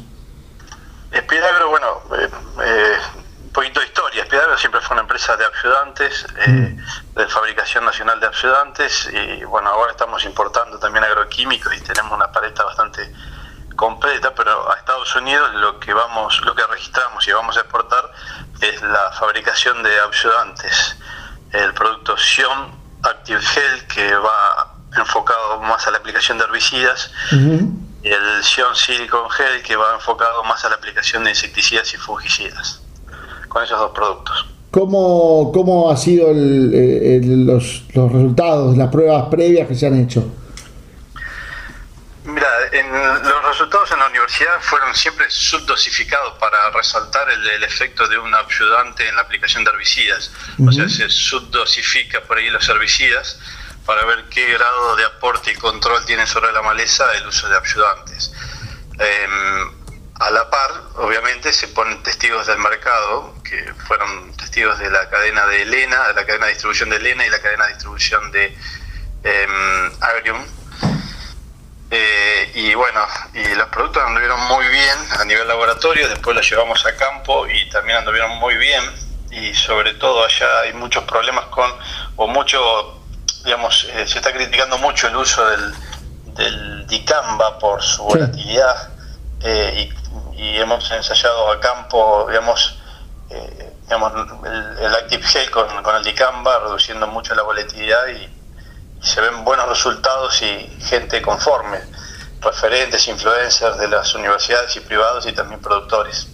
Espidagro, 1.10 1.70
bueno, 1.70 2.02
eh, 2.16 2.28
eh, 2.64 2.96
un 3.44 3.50
poquito 3.50 3.80
de 3.80 3.86
historia. 3.86 4.22
Espidagro 4.22 4.56
siempre 4.58 4.80
fue 4.80 4.94
una 4.94 5.02
empresa 5.02 5.36
de 5.36 5.44
ayudantes, 5.44 6.26
eh, 6.46 6.76
de 7.16 7.26
fabricación 7.26 7.84
nacional 7.84 8.20
de 8.20 8.26
ayudantes, 8.26 9.10
y 9.12 9.44
bueno, 9.44 9.70
ahora 9.70 9.92
estamos 9.92 10.24
importando 10.24 10.78
también 10.78 11.04
agroquímicos 11.04 11.74
y 11.74 11.80
tenemos 11.80 12.12
una 12.12 12.30
paleta 12.30 12.62
bastante 12.64 13.12
completa, 13.74 14.32
pero 14.34 14.70
a 14.70 14.76
Estados 14.76 15.16
Unidos 15.16 15.54
lo 15.54 15.80
que 15.80 15.94
vamos, 15.94 16.40
lo 16.44 16.54
que 16.54 16.62
registramos 16.66 17.26
y 17.26 17.32
vamos 17.32 17.56
a 17.56 17.60
exportar 17.60 18.12
es 18.60 18.82
la 18.82 19.10
fabricación 19.12 19.82
de 19.82 19.90
ayudantes, 19.98 20.96
el 21.52 21.74
producto 21.74 22.16
Sion 22.16 22.72
Active 23.02 23.40
Gel 23.40 23.86
que 23.92 24.14
va 24.14 24.74
enfocado 24.96 25.60
más 25.62 25.86
a 25.86 25.90
la 25.90 25.98
aplicación 25.98 26.38
de 26.38 26.44
herbicidas, 26.44 27.10
y 28.02 28.08
el 28.08 28.42
Sion 28.42 28.74
Silicon 28.74 29.28
Gel 29.30 29.62
que 29.62 29.76
va 29.76 29.94
enfocado 29.94 30.42
más 30.44 30.64
a 30.64 30.68
la 30.68 30.76
aplicación 30.76 31.24
de 31.24 31.30
insecticidas 31.30 31.92
y 31.94 31.96
fungicidas, 31.96 32.80
con 33.48 33.62
esos 33.62 33.78
dos 33.78 33.92
productos. 33.92 34.46
¿Cómo, 34.70 35.50
cómo 35.52 35.90
ha 35.90 35.96
sido 35.96 36.30
el, 36.30 36.72
el, 36.72 37.46
los, 37.46 37.82
los 37.94 38.12
resultados, 38.12 38.76
las 38.76 38.88
pruebas 38.88 39.24
previas 39.28 39.66
que 39.66 39.74
se 39.74 39.86
han 39.86 40.00
hecho? 40.00 40.24
Mira, 42.30 42.48
en 42.72 42.92
los 42.92 43.44
resultados 43.44 43.90
en 43.92 43.98
la 43.98 44.06
universidad 44.06 44.60
fueron 44.60 44.94
siempre 44.94 45.28
subdosificados 45.30 46.38
para 46.38 46.70
resaltar 46.70 47.30
el, 47.30 47.46
el, 47.48 47.64
efecto 47.64 48.06
de 48.06 48.18
un 48.18 48.34
ayudante 48.34 49.08
en 49.08 49.16
la 49.16 49.22
aplicación 49.22 49.64
de 49.64 49.70
herbicidas. 49.70 50.30
Uh 50.58 50.64
-huh. 50.64 50.68
O 50.68 50.72
sea, 50.72 50.88
se 50.88 51.08
subdosifica 51.08 52.20
por 52.22 52.38
ahí 52.38 52.50
los 52.50 52.68
herbicidas 52.68 53.38
para 53.84 54.04
ver 54.04 54.24
qué 54.30 54.52
grado 54.52 54.96
de 54.96 55.04
aporte 55.04 55.52
y 55.52 55.54
control 55.56 56.04
tiene 56.04 56.26
sobre 56.26 56.52
la 56.52 56.62
maleza 56.62 57.12
el 57.16 57.26
uso 57.26 57.48
de 57.48 57.56
ayudantes. 57.56 58.32
Eh, 58.98 59.28
a 60.20 60.30
la 60.30 60.50
par, 60.50 60.70
obviamente, 60.96 61.50
se 61.52 61.68
ponen 61.68 62.02
testigos 62.02 62.46
del 62.46 62.58
mercado, 62.58 63.34
que 63.42 63.72
fueron 63.88 64.36
testigos 64.36 64.78
de 64.78 64.90
la 64.90 65.08
cadena 65.08 65.46
de 65.46 65.62
Elena, 65.62 66.08
de 66.08 66.14
la 66.14 66.26
cadena 66.26 66.46
de 66.46 66.52
distribución 66.52 66.90
de 66.90 66.96
Elena 66.96 67.26
y 67.26 67.30
la 67.30 67.40
cadena 67.40 67.64
de 67.64 67.72
distribución 67.72 68.30
de 68.30 68.56
eh, 69.24 69.90
Agrium. 70.00 70.44
Eh, 71.90 72.52
y 72.54 72.74
bueno, 72.74 73.04
y 73.34 73.54
los 73.54 73.68
productos 73.68 74.02
anduvieron 74.04 74.40
muy 74.48 74.66
bien 74.68 74.96
a 75.18 75.24
nivel 75.24 75.48
laboratorio, 75.48 76.08
después 76.08 76.36
los 76.36 76.48
llevamos 76.48 76.86
a 76.86 76.96
campo 76.96 77.48
y 77.48 77.68
también 77.70 77.98
anduvieron 77.98 78.36
muy 78.38 78.56
bien. 78.56 78.82
Y 79.30 79.54
sobre 79.54 79.94
todo 79.94 80.24
allá 80.24 80.60
hay 80.62 80.72
muchos 80.72 81.04
problemas 81.04 81.46
con, 81.46 81.70
o 82.16 82.26
mucho 82.26 83.00
digamos, 83.44 83.86
eh, 83.90 84.06
se 84.06 84.18
está 84.18 84.32
criticando 84.32 84.78
mucho 84.78 85.08
el 85.08 85.16
uso 85.16 85.44
del, 85.46 85.74
del 86.34 86.86
dicamba 86.86 87.58
por 87.58 87.82
su 87.82 88.02
volatilidad 88.04 88.90
eh, 89.42 89.90
y, 90.36 90.42
y, 90.42 90.58
hemos 90.58 90.90
ensayado 90.90 91.50
a 91.50 91.60
campo, 91.60 92.26
digamos, 92.28 92.78
eh, 93.30 93.72
digamos 93.84 94.12
el, 94.44 94.84
el, 94.84 94.94
Active 94.94 95.22
Gel 95.22 95.50
con, 95.50 95.82
con, 95.82 95.96
el 95.96 96.04
dicamba, 96.04 96.58
reduciendo 96.58 97.06
mucho 97.06 97.34
la 97.34 97.42
volatilidad 97.42 98.08
y, 98.08 98.39
se 99.00 99.20
ven 99.20 99.44
buenos 99.44 99.68
resultados 99.68 100.42
y 100.42 100.82
gente 100.82 101.22
conforme, 101.22 101.78
referentes, 102.42 103.06
influencers 103.08 103.78
de 103.78 103.88
las 103.88 104.14
universidades 104.14 104.76
y 104.76 104.80
privados 104.80 105.26
y 105.26 105.32
también 105.32 105.60
productores. 105.60 106.28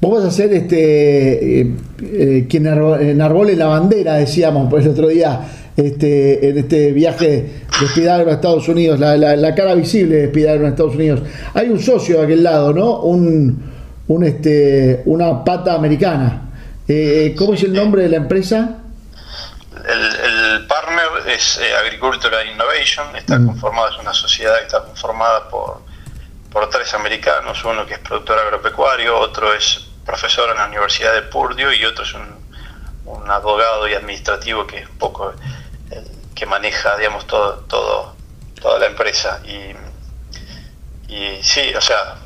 Vos 0.00 0.22
vas 0.22 0.32
a 0.32 0.34
ser 0.34 0.52
este, 0.54 1.60
eh, 1.60 1.76
eh, 2.02 2.46
quien 2.48 2.66
enarbole 2.66 3.54
la 3.54 3.66
bandera, 3.66 4.14
decíamos 4.14 4.68
pues, 4.70 4.86
el 4.86 4.92
otro 4.92 5.08
día, 5.08 5.40
este, 5.76 6.48
en 6.48 6.58
este 6.58 6.92
viaje 6.92 7.26
de 7.80 7.86
Spidagro 7.88 8.30
a 8.30 8.34
Estados 8.34 8.66
Unidos, 8.68 8.98
la, 8.98 9.16
la, 9.16 9.36
la, 9.36 9.54
cara 9.54 9.74
visible 9.74 10.16
de 10.16 10.28
Spidagro 10.28 10.64
en 10.64 10.70
Estados 10.70 10.94
Unidos. 10.94 11.20
Hay 11.52 11.68
un 11.68 11.80
socio 11.80 12.18
de 12.18 12.24
aquel 12.24 12.42
lado, 12.42 12.72
¿no? 12.72 13.00
Un, 13.00 13.62
un 14.08 14.24
este, 14.24 15.02
una 15.04 15.44
pata 15.44 15.74
americana. 15.74 16.50
Eh, 16.88 17.34
¿Cómo 17.38 17.54
es 17.54 17.62
el 17.62 17.72
nombre 17.72 18.02
de 18.02 18.08
la 18.08 18.16
empresa? 18.16 18.78
El, 19.72 20.19
es 21.26 21.58
eh, 21.58 21.74
Agricultural 21.76 22.46
Innovation, 22.46 23.14
está 23.16 23.38
mm. 23.38 23.46
conformada, 23.46 23.90
es 23.90 23.98
una 23.98 24.12
sociedad 24.12 24.56
que 24.58 24.64
está 24.64 24.82
conformada 24.82 25.48
por, 25.48 25.82
por 26.50 26.68
tres 26.70 26.92
americanos, 26.94 27.64
uno 27.64 27.86
que 27.86 27.94
es 27.94 28.00
productor 28.00 28.38
agropecuario, 28.38 29.18
otro 29.18 29.52
es 29.54 29.86
profesor 30.04 30.50
en 30.50 30.56
la 30.56 30.66
Universidad 30.66 31.14
de 31.14 31.22
Purdue 31.22 31.76
y 31.76 31.84
otro 31.84 32.04
es 32.04 32.14
un, 32.14 32.40
un 33.04 33.30
abogado 33.30 33.88
y 33.88 33.94
administrativo 33.94 34.66
que 34.66 34.78
es 34.78 34.88
un 34.88 34.98
poco 34.98 35.32
el 35.90 36.04
que 36.34 36.46
maneja, 36.46 36.96
digamos, 36.96 37.26
todo, 37.26 37.64
todo, 37.68 38.16
toda 38.60 38.78
la 38.78 38.86
empresa. 38.86 39.40
Y, 39.44 39.74
y 41.12 41.42
sí, 41.42 41.72
o 41.74 41.80
sea, 41.80 42.16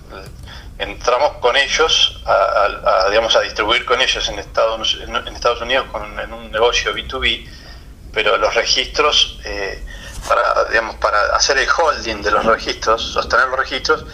entramos 0.78 1.38
con 1.38 1.56
ellos 1.56 2.22
a, 2.24 2.32
a, 2.32 3.06
a, 3.06 3.10
digamos, 3.10 3.34
a 3.36 3.40
distribuir 3.40 3.84
con 3.84 4.00
ellos 4.00 4.28
en 4.28 4.38
Estados, 4.38 4.98
en, 5.00 5.14
en 5.14 5.34
Estados 5.34 5.60
Unidos 5.60 5.86
con, 5.90 6.18
en 6.18 6.32
un 6.32 6.50
negocio 6.50 6.94
B2B, 6.94 7.48
pero 8.14 8.36
los 8.38 8.54
registros, 8.54 9.38
eh, 9.44 9.82
para, 10.28 10.64
digamos, 10.66 10.96
para 10.96 11.36
hacer 11.36 11.58
el 11.58 11.68
holding 11.68 12.22
de 12.22 12.30
los 12.30 12.44
registros, 12.44 13.02
sostener 13.02 13.48
los 13.48 13.58
registros, 13.58 14.06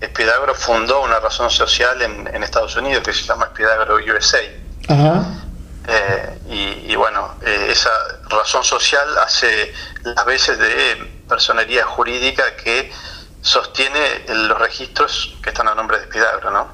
Espidagro 0.00 0.54
fundó 0.54 1.02
una 1.02 1.20
razón 1.20 1.48
social 1.48 2.02
en, 2.02 2.26
en, 2.34 2.42
Estados 2.42 2.74
Unidos 2.74 3.04
que 3.04 3.12
se 3.12 3.22
llama 3.22 3.44
Espidagro 3.44 3.96
USA. 3.96 4.40
Ajá. 4.88 5.24
Eh, 5.86 6.38
y, 6.48 6.92
y, 6.92 6.96
bueno, 6.96 7.36
eh, 7.44 7.68
esa 7.70 7.90
razón 8.28 8.64
social 8.64 9.06
hace 9.18 9.72
las 10.02 10.24
veces 10.24 10.58
de 10.58 11.22
personería 11.28 11.84
jurídica 11.84 12.56
que 12.56 12.92
sostiene 13.40 14.24
los 14.28 14.58
registros 14.58 15.36
que 15.42 15.50
están 15.50 15.68
a 15.68 15.74
nombre 15.74 15.98
de 15.98 16.04
Espidagro, 16.04 16.50
¿no? 16.50 16.68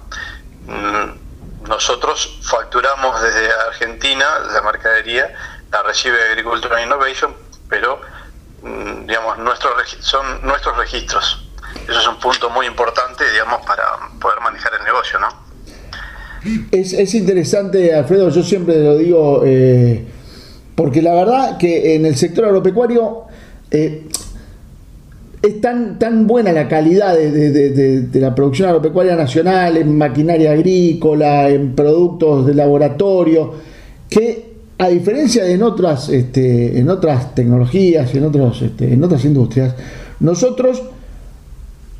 Mm, 0.66 1.68
nosotros 1.68 2.38
facturamos 2.42 3.20
desde 3.22 3.50
Argentina 3.52 4.38
la 4.52 4.62
mercadería, 4.62 5.34
la 5.72 5.82
recibe 5.82 6.16
Agricultural 6.30 6.84
Innovation, 6.84 7.32
pero 7.68 8.00
mm, 8.62 9.06
digamos 9.06 9.38
nuestros 9.38 9.72
son 10.00 10.24
nuestros 10.42 10.76
registros 10.76 11.44
eso 11.88 12.00
es 12.00 12.08
un 12.08 12.18
punto 12.18 12.48
muy 12.50 12.66
importante, 12.66 13.24
digamos, 13.30 13.64
para 13.66 13.82
poder 14.20 14.40
manejar 14.40 14.72
el 14.78 14.84
negocio, 14.84 15.18
¿no? 15.18 15.28
Es, 16.70 16.92
es 16.94 17.14
interesante, 17.14 17.94
Alfredo, 17.94 18.30
yo 18.30 18.42
siempre 18.42 18.78
lo 18.82 18.96
digo, 18.96 19.42
eh, 19.44 20.06
porque 20.74 21.02
la 21.02 21.14
verdad 21.14 21.58
que 21.58 21.94
en 21.94 22.06
el 22.06 22.16
sector 22.16 22.46
agropecuario, 22.46 23.24
eh, 23.70 24.06
es 25.42 25.60
tan, 25.60 25.98
tan 25.98 26.26
buena 26.26 26.52
la 26.52 26.68
calidad 26.68 27.14
de- 27.14 28.00
de 28.02 28.20
la 28.20 28.34
producción 28.34 28.68
agropecuaria 28.68 29.14
nacional, 29.14 29.76
en 29.76 29.96
maquinaria 29.96 30.52
agrícola, 30.52 31.48
en 31.48 31.74
productos 31.74 32.46
de 32.46 32.54
laboratorio, 32.54 33.54
que 34.10 34.47
a 34.78 34.88
diferencia 34.88 35.44
de 35.44 35.54
en 35.54 35.62
otras, 35.62 36.08
este, 36.08 36.78
en 36.78 36.88
otras 36.88 37.34
tecnologías, 37.34 38.14
en, 38.14 38.24
otros, 38.24 38.62
este, 38.62 38.92
en 38.92 39.02
otras 39.02 39.24
industrias, 39.24 39.74
nosotros 40.20 40.82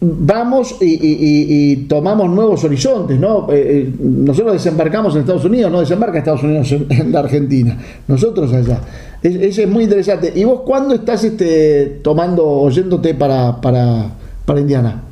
vamos 0.00 0.76
y, 0.80 1.86
tomamos 1.88 2.30
nuevos 2.30 2.62
horizontes, 2.62 3.18
¿no? 3.18 3.48
Eh, 3.50 3.88
eh, 3.88 3.94
nosotros 3.98 4.52
desembarcamos 4.52 5.14
en 5.14 5.22
Estados 5.22 5.44
Unidos, 5.44 5.72
no 5.72 5.80
desembarca 5.80 6.18
Estados 6.18 6.44
Unidos 6.44 6.70
en, 6.70 7.12
la 7.12 7.20
Argentina, 7.20 7.76
nosotros 8.06 8.52
allá. 8.52 8.80
Es, 9.22 9.34
ese 9.34 9.62
es 9.64 9.68
muy 9.68 9.84
interesante. 9.84 10.32
¿Y 10.34 10.44
vos 10.44 10.60
cuándo 10.64 10.94
estás 10.94 11.24
este, 11.24 12.00
tomando, 12.04 12.46
oyéndote 12.46 13.14
para, 13.14 13.60
para, 13.60 14.10
para 14.44 14.60
Indiana? 14.60 15.02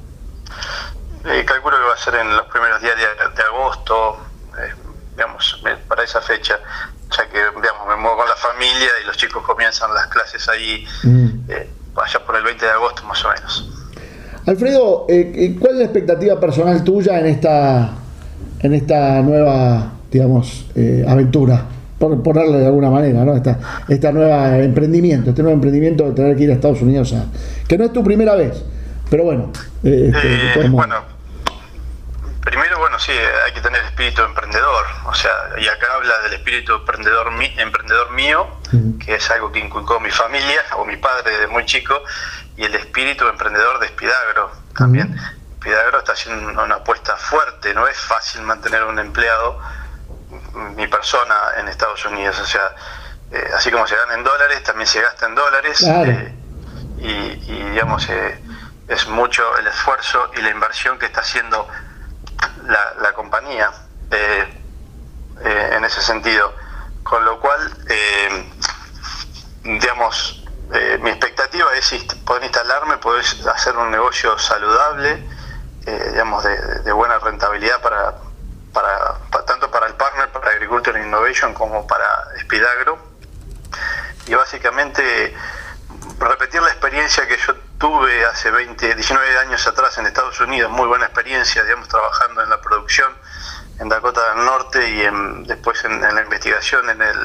Eh, 1.29 1.45
calculo 1.45 1.77
que 1.77 1.85
va 1.85 1.95
a 1.95 1.97
ser 1.97 2.15
en 2.15 2.37
los 2.37 2.47
primeros 2.47 2.81
días 2.81 2.95
de, 2.97 3.43
agosto, 3.43 4.17
eh, 4.59 4.73
digamos, 5.17 5.61
para 5.89 6.05
esa 6.05 6.21
fecha, 6.21 6.61
ya 7.17 7.29
que, 7.29 7.39
digamos, 7.39 7.87
me 7.89 7.97
muevo 7.97 8.17
con 8.19 8.29
la 8.29 8.37
familia 8.37 8.89
y 9.03 9.07
los 9.07 9.17
chicos 9.17 9.43
comienzan 9.45 9.93
las 9.95 10.07
clases 10.09 10.49
ahí, 10.49 10.85
eh, 11.49 11.69
allá 11.97 12.25
por 12.25 12.37
el 12.37 12.45
20 12.45 12.65
de 12.65 12.71
agosto 12.73 13.03
más 13.05 13.25
o 13.25 13.29
menos. 13.29 13.71
Alfredo, 14.47 15.07
eh, 15.09 15.33
eh, 15.35 15.57
¿cuál 15.59 15.73
es 15.73 15.79
la 15.79 15.85
expectativa 15.85 16.39
personal 16.39 16.85
tuya 16.85 17.19
en 17.19 17.27
esta, 17.27 17.91
en 18.61 18.75
esta 18.75 19.21
nueva, 19.23 19.93
digamos, 20.11 20.67
eh, 20.75 21.05
aventura? 21.09 21.65
Por 21.99 22.23
ponerle 22.23 22.59
de 22.59 22.67
alguna 22.67 22.91
manera, 22.91 23.25
¿no? 23.25 23.35
Esta, 23.35 23.59
esta 23.89 24.13
nueva 24.13 24.59
emprendimiento, 24.59 25.31
este 25.31 25.43
nuevo 25.43 25.55
emprendimiento 25.55 26.05
de 26.05 26.13
tener 26.13 26.37
que 26.37 26.43
ir 26.45 26.51
a 26.51 26.55
Estados 26.55 26.83
Unidos, 26.83 27.13
a- 27.15 27.25
que 27.67 27.79
no 27.79 27.85
es 27.85 27.93
tu 27.93 28.05
primera 28.05 28.35
vez, 28.35 28.63
pero 29.09 29.25
bueno, 29.25 29.51
eh, 29.83 30.13
este, 30.15 30.69
bueno, 30.69 31.16
primero, 32.47 32.79
bueno, 32.79 32.97
sí, 33.01 33.11
hay 33.45 33.53
que 33.53 33.61
tener 33.61 33.83
espíritu 33.83 34.23
emprendedor, 34.23 34.87
o 35.07 35.13
sea, 35.15 35.33
y 35.59 35.67
acá 35.67 35.89
habla 35.95 36.17
del 36.21 36.35
espíritu 36.35 36.75
emprendedor, 36.77 37.33
mi- 37.33 37.53
emprendedor 37.57 38.11
mío, 38.13 38.61
que 39.05 39.17
es 39.17 39.31
algo 39.33 39.51
que 39.51 39.59
inculcó 39.59 39.99
mi 39.99 40.13
familia 40.13 40.63
o 40.77 40.85
mi 40.85 40.97
padre 40.97 41.33
desde 41.33 41.49
muy 41.49 41.67
chico, 41.67 42.01
y 42.55 42.65
el 42.65 42.75
espíritu 42.77 43.27
emprendedor 43.27 43.81
de 43.81 43.89
Spidagro 43.89 44.53
también. 44.77 45.13
Spidagro 45.57 45.99
está 45.99 46.13
haciendo 46.13 46.63
una 46.63 46.77
apuesta 46.77 47.17
fuerte, 47.17 47.75
no 47.75 47.89
es 47.89 47.99
fácil 47.99 48.43
mantener 48.43 48.85
un 48.85 49.01
empleado, 49.01 49.59
mi 50.53 50.87
persona 50.87 51.35
en 51.57 51.67
Estados 51.67 52.05
Unidos, 52.05 52.39
o 52.39 52.47
sea, 52.47 52.73
eh, 53.33 53.51
así 53.57 53.73
como 53.73 53.89
se 53.89 53.97
gana 53.97 54.15
en 54.15 54.23
dólares, 54.23 54.63
también 54.63 54.87
se 54.87 55.01
gasta 55.01 55.27
en 55.27 55.35
dólares, 55.35 55.79
Claro. 55.79 56.13
eh, 56.13 56.33
y, 56.99 57.11
y, 57.53 57.71
digamos, 57.71 58.09
eh, 58.09 58.41
es 58.87 59.09
mucho 59.09 59.43
el 59.59 59.67
esfuerzo 59.67 60.31
y 60.37 60.43
la 60.43 60.51
inversión 60.51 60.97
que 60.97 61.07
está 61.07 61.23
haciendo 61.23 61.69
la, 62.67 62.95
la 63.01 63.13
compañía 63.13 63.71
eh, 64.11 64.63
eh, 65.45 65.71
en 65.73 65.85
ese 65.85 66.01
sentido. 66.03 66.53
Con 67.03 67.25
lo 67.25 67.39
cual, 67.41 67.77
eh, 67.89 68.53
digamos, 69.63 70.45
eh, 70.73 70.99
mi 71.01 71.11
expectativa 71.11 71.73
es 71.75 71.93
poder 72.25 72.45
instalarme, 72.45 72.99
poder 72.99 73.25
hacer 73.55 73.77
un 73.77 73.91
negocio 73.91 74.37
saludable, 74.39 75.25
eh, 75.87 76.09
digamos, 76.13 76.43
de, 76.43 76.83
buena 76.93 77.19
rentabilidad 77.19 77.81
para, 77.81 78.15
para, 78.73 79.15
pa- 79.31 79.45
tanto 79.45 79.71
para 79.71 79.87
el 79.87 79.95
partner, 79.95 80.31
para 80.33 80.51
Agriculture 80.51 81.01
Innovation, 81.01 81.55
como 81.55 81.87
para 81.87 82.07
Spidagro. 82.41 82.99
Y 84.27 84.35
básicamente 84.35 85.37
repetir 86.19 86.63
la 86.63 86.69
experiencia 86.71 87.27
que 87.27 87.37
yo 87.37 87.55
tuve 87.79 88.25
hace 88.27 88.51
20, 88.51 88.95
19 88.95 89.39
años 89.39 89.67
atrás 89.67 89.97
en 89.99 90.07
Estados 90.07 90.41
Unidos, 90.41 90.71
muy 90.71 90.87
buena 90.87 91.07
experiencia, 91.07 91.63
digamos, 91.65 91.89
trabajando 91.89 92.43
en 92.43 92.51
la 92.51 92.61
producción 92.61 93.13
en 93.79 93.89
Dakota 93.89 94.35
del 94.35 94.45
Norte 94.45 94.89
y 94.91 95.03
en- 95.03 95.45
después 95.45 95.85
en, 95.85 96.03
en 96.03 96.15
la 96.15 96.23
investigación 96.23 96.89
en 96.89 97.03
el, 97.03 97.17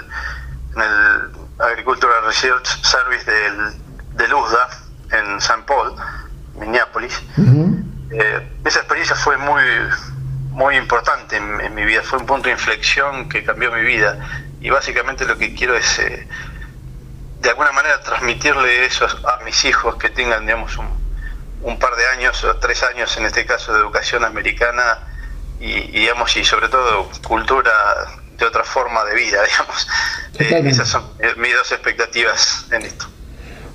en 0.76 0.82
el 0.82 1.32
Agricultural 1.60 2.26
Research 2.26 2.66
Service 2.84 3.30
del, 3.32 3.74
del 4.16 4.34
USDA 4.34 4.70
en 5.12 5.38
St. 5.38 5.64
Paul, 5.66 5.96
Minneapolis. 6.56 7.22
Eh, 8.12 8.58
esa 8.66 8.80
experiencia 8.80 9.16
fue 9.16 9.38
muy 9.38 9.64
muy 10.50 10.76
importante 10.76 11.38
en, 11.38 11.62
en 11.62 11.74
mi 11.74 11.86
vida, 11.86 12.02
fue 12.04 12.20
un 12.20 12.26
punto 12.26 12.48
de 12.50 12.52
inflexión 12.52 13.30
que 13.30 13.42
cambió 13.46 13.72
mi 13.72 13.84
vida 13.84 14.20
y 14.60 14.70
básicamente 14.70 15.24
lo 15.24 15.38
que 15.38 15.56
quiero 15.56 15.76
es 15.78 15.98
eh, 16.00 16.28
de 17.42 17.50
alguna 17.50 17.72
manera 17.72 18.02
transmitirle 18.02 18.86
eso 18.86 19.06
a 19.06 19.44
mis 19.44 19.66
hijos 19.66 19.96
que 19.96 20.10
tengan 20.10 20.46
digamos 20.46 20.78
un, 20.78 20.88
un 21.64 21.80
par 21.80 21.96
de 21.96 22.06
años 22.18 22.44
o 22.44 22.56
tres 22.58 22.84
años 22.84 23.16
en 23.18 23.26
este 23.26 23.46
caso 23.46 23.74
de 23.74 23.80
educación 23.80 24.24
americana 24.24 25.00
y, 25.60 25.66
y, 25.66 25.92
digamos 25.92 26.36
y 26.38 26.44
sobre 26.44 26.70
todo 26.70 27.10
cultura 27.28 27.72
de 28.38 28.46
otra 28.46 28.64
forma 28.64 29.04
de 29.06 29.16
vida 29.16 29.40
digamos. 29.50 29.88
Eh, 30.40 30.70
esas 30.70 30.88
son 30.88 31.04
eh, 31.20 31.28
mis 31.38 31.54
dos 31.54 31.72
expectativas 31.72 32.66
en 32.72 32.84
esto. 32.84 33.06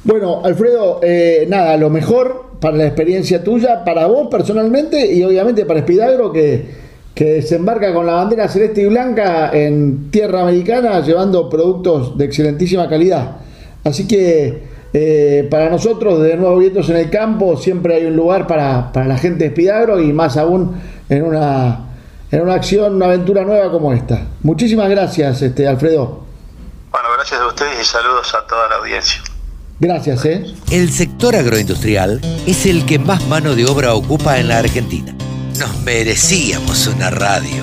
Bueno, 0.05 0.43
Alfredo, 0.45 1.01
eh, 1.03 1.47
nada, 1.49 1.77
lo 1.77 1.91
mejor 1.91 2.53
para 2.61 2.77
la 2.77 2.87
experiencia 2.87 3.43
tuya, 3.43 3.85
para 3.85 4.07
vos 4.07 4.29
personalmente 4.31 5.13
y 5.13 5.25
obviamente 5.25 5.65
para 5.65 5.81
Espidagro 5.81 6.33
que, 6.33 6.65
que 7.13 7.25
desembarca 7.25 7.93
con 7.93 8.07
la 8.07 8.15
bandera 8.15 8.49
celeste 8.49 8.83
y 8.83 8.87
blanca 8.87 9.51
en 9.53 10.11
tierra 10.13 10.43
americana 10.43 11.01
llevando 11.01 11.51
productos 11.51 12.17
de 12.17 12.25
excelentísima 12.25 12.89
calidad. 12.89 13.46
Así 13.87 14.07
que 14.09 14.67
eh, 14.93 15.47
para 15.49 15.71
nosotros, 15.71 16.21
de 16.21 16.37
Nuevo 16.37 16.59
Vientos 16.59 16.91
en 16.91 16.97
el 16.97 17.09
Campo, 17.09 17.57
siempre 17.57 17.95
hay 17.95 18.07
un 18.07 18.17
lugar 18.17 18.49
para, 18.49 18.93
para 18.93 19.07
la 19.07 19.17
gente 19.17 19.45
de 19.45 19.47
Espidagro 19.47 20.01
y 20.01 20.13
más 20.13 20.37
aún 20.37 20.83
en 21.09 21.23
una, 21.23 21.87
en 22.33 22.41
una 22.41 22.55
acción, 22.55 22.97
una 22.97 23.07
aventura 23.07 23.45
nueva 23.45 23.71
como 23.71 23.93
esta. 23.93 24.27
Muchísimas 24.43 24.91
gracias, 24.91 25.41
este, 25.41 25.69
Alfredo. 25.69 26.25
bueno 26.91 27.07
gracias 27.17 27.41
a 27.41 27.47
ustedes 27.47 27.81
y 27.81 27.85
saludos 27.85 28.35
a 28.35 28.45
toda 28.47 28.69
la 28.69 28.75
audiencia 28.77 29.23
Gracias, 29.79 30.25
¿eh? 30.25 30.43
El 30.71 30.91
sector 30.91 31.37
agroindustrial 31.37 32.19
es 32.47 32.65
el 32.67 32.87
que 32.87 32.99
más 32.99 33.29
mano 33.29 33.55
de 33.55 33.67
obra 33.67 33.95
ocupa 33.95 34.39
en 34.39 34.49
la 34.49 34.59
Argentina. 34.59 35.15
Nos 35.59 35.79
merecíamos 35.83 36.89
una 36.89 37.11
radio. 37.11 37.63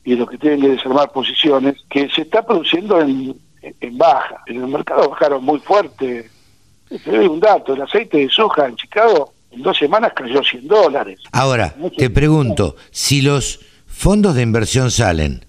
y 0.05 0.16
los 0.16 0.29
que 0.29 0.39
tienen 0.39 0.61
que 0.61 0.69
desarmar 0.69 1.11
posiciones, 1.12 1.77
que 1.89 2.09
se 2.11 2.23
está 2.23 2.45
produciendo 2.45 3.01
en, 3.01 3.37
en 3.62 3.99
baja. 3.99 4.43
En 4.47 4.57
el 4.57 4.69
mercado 4.69 5.11
bajaron 5.11 5.45
muy 5.45 5.61
fuerte. 5.61 6.29
Te 6.89 7.11
doy 7.11 7.27
un 7.27 7.41
dato, 7.41 7.74
el 7.74 7.83
aceite 7.83 8.19
de 8.19 8.29
soja 8.29 8.66
en 8.66 8.77
Chicago 8.77 9.33
en 9.53 9.62
dos 9.62 9.77
semanas 9.77 10.12
cayó 10.15 10.43
100 10.43 10.66
dólares. 10.66 11.20
Ahora, 11.31 11.74
te 11.97 12.11
pregunto, 12.11 12.77
si 12.91 13.20
los 13.20 13.61
fondos 13.87 14.35
de 14.35 14.43
inversión 14.43 14.91
salen, 14.91 15.45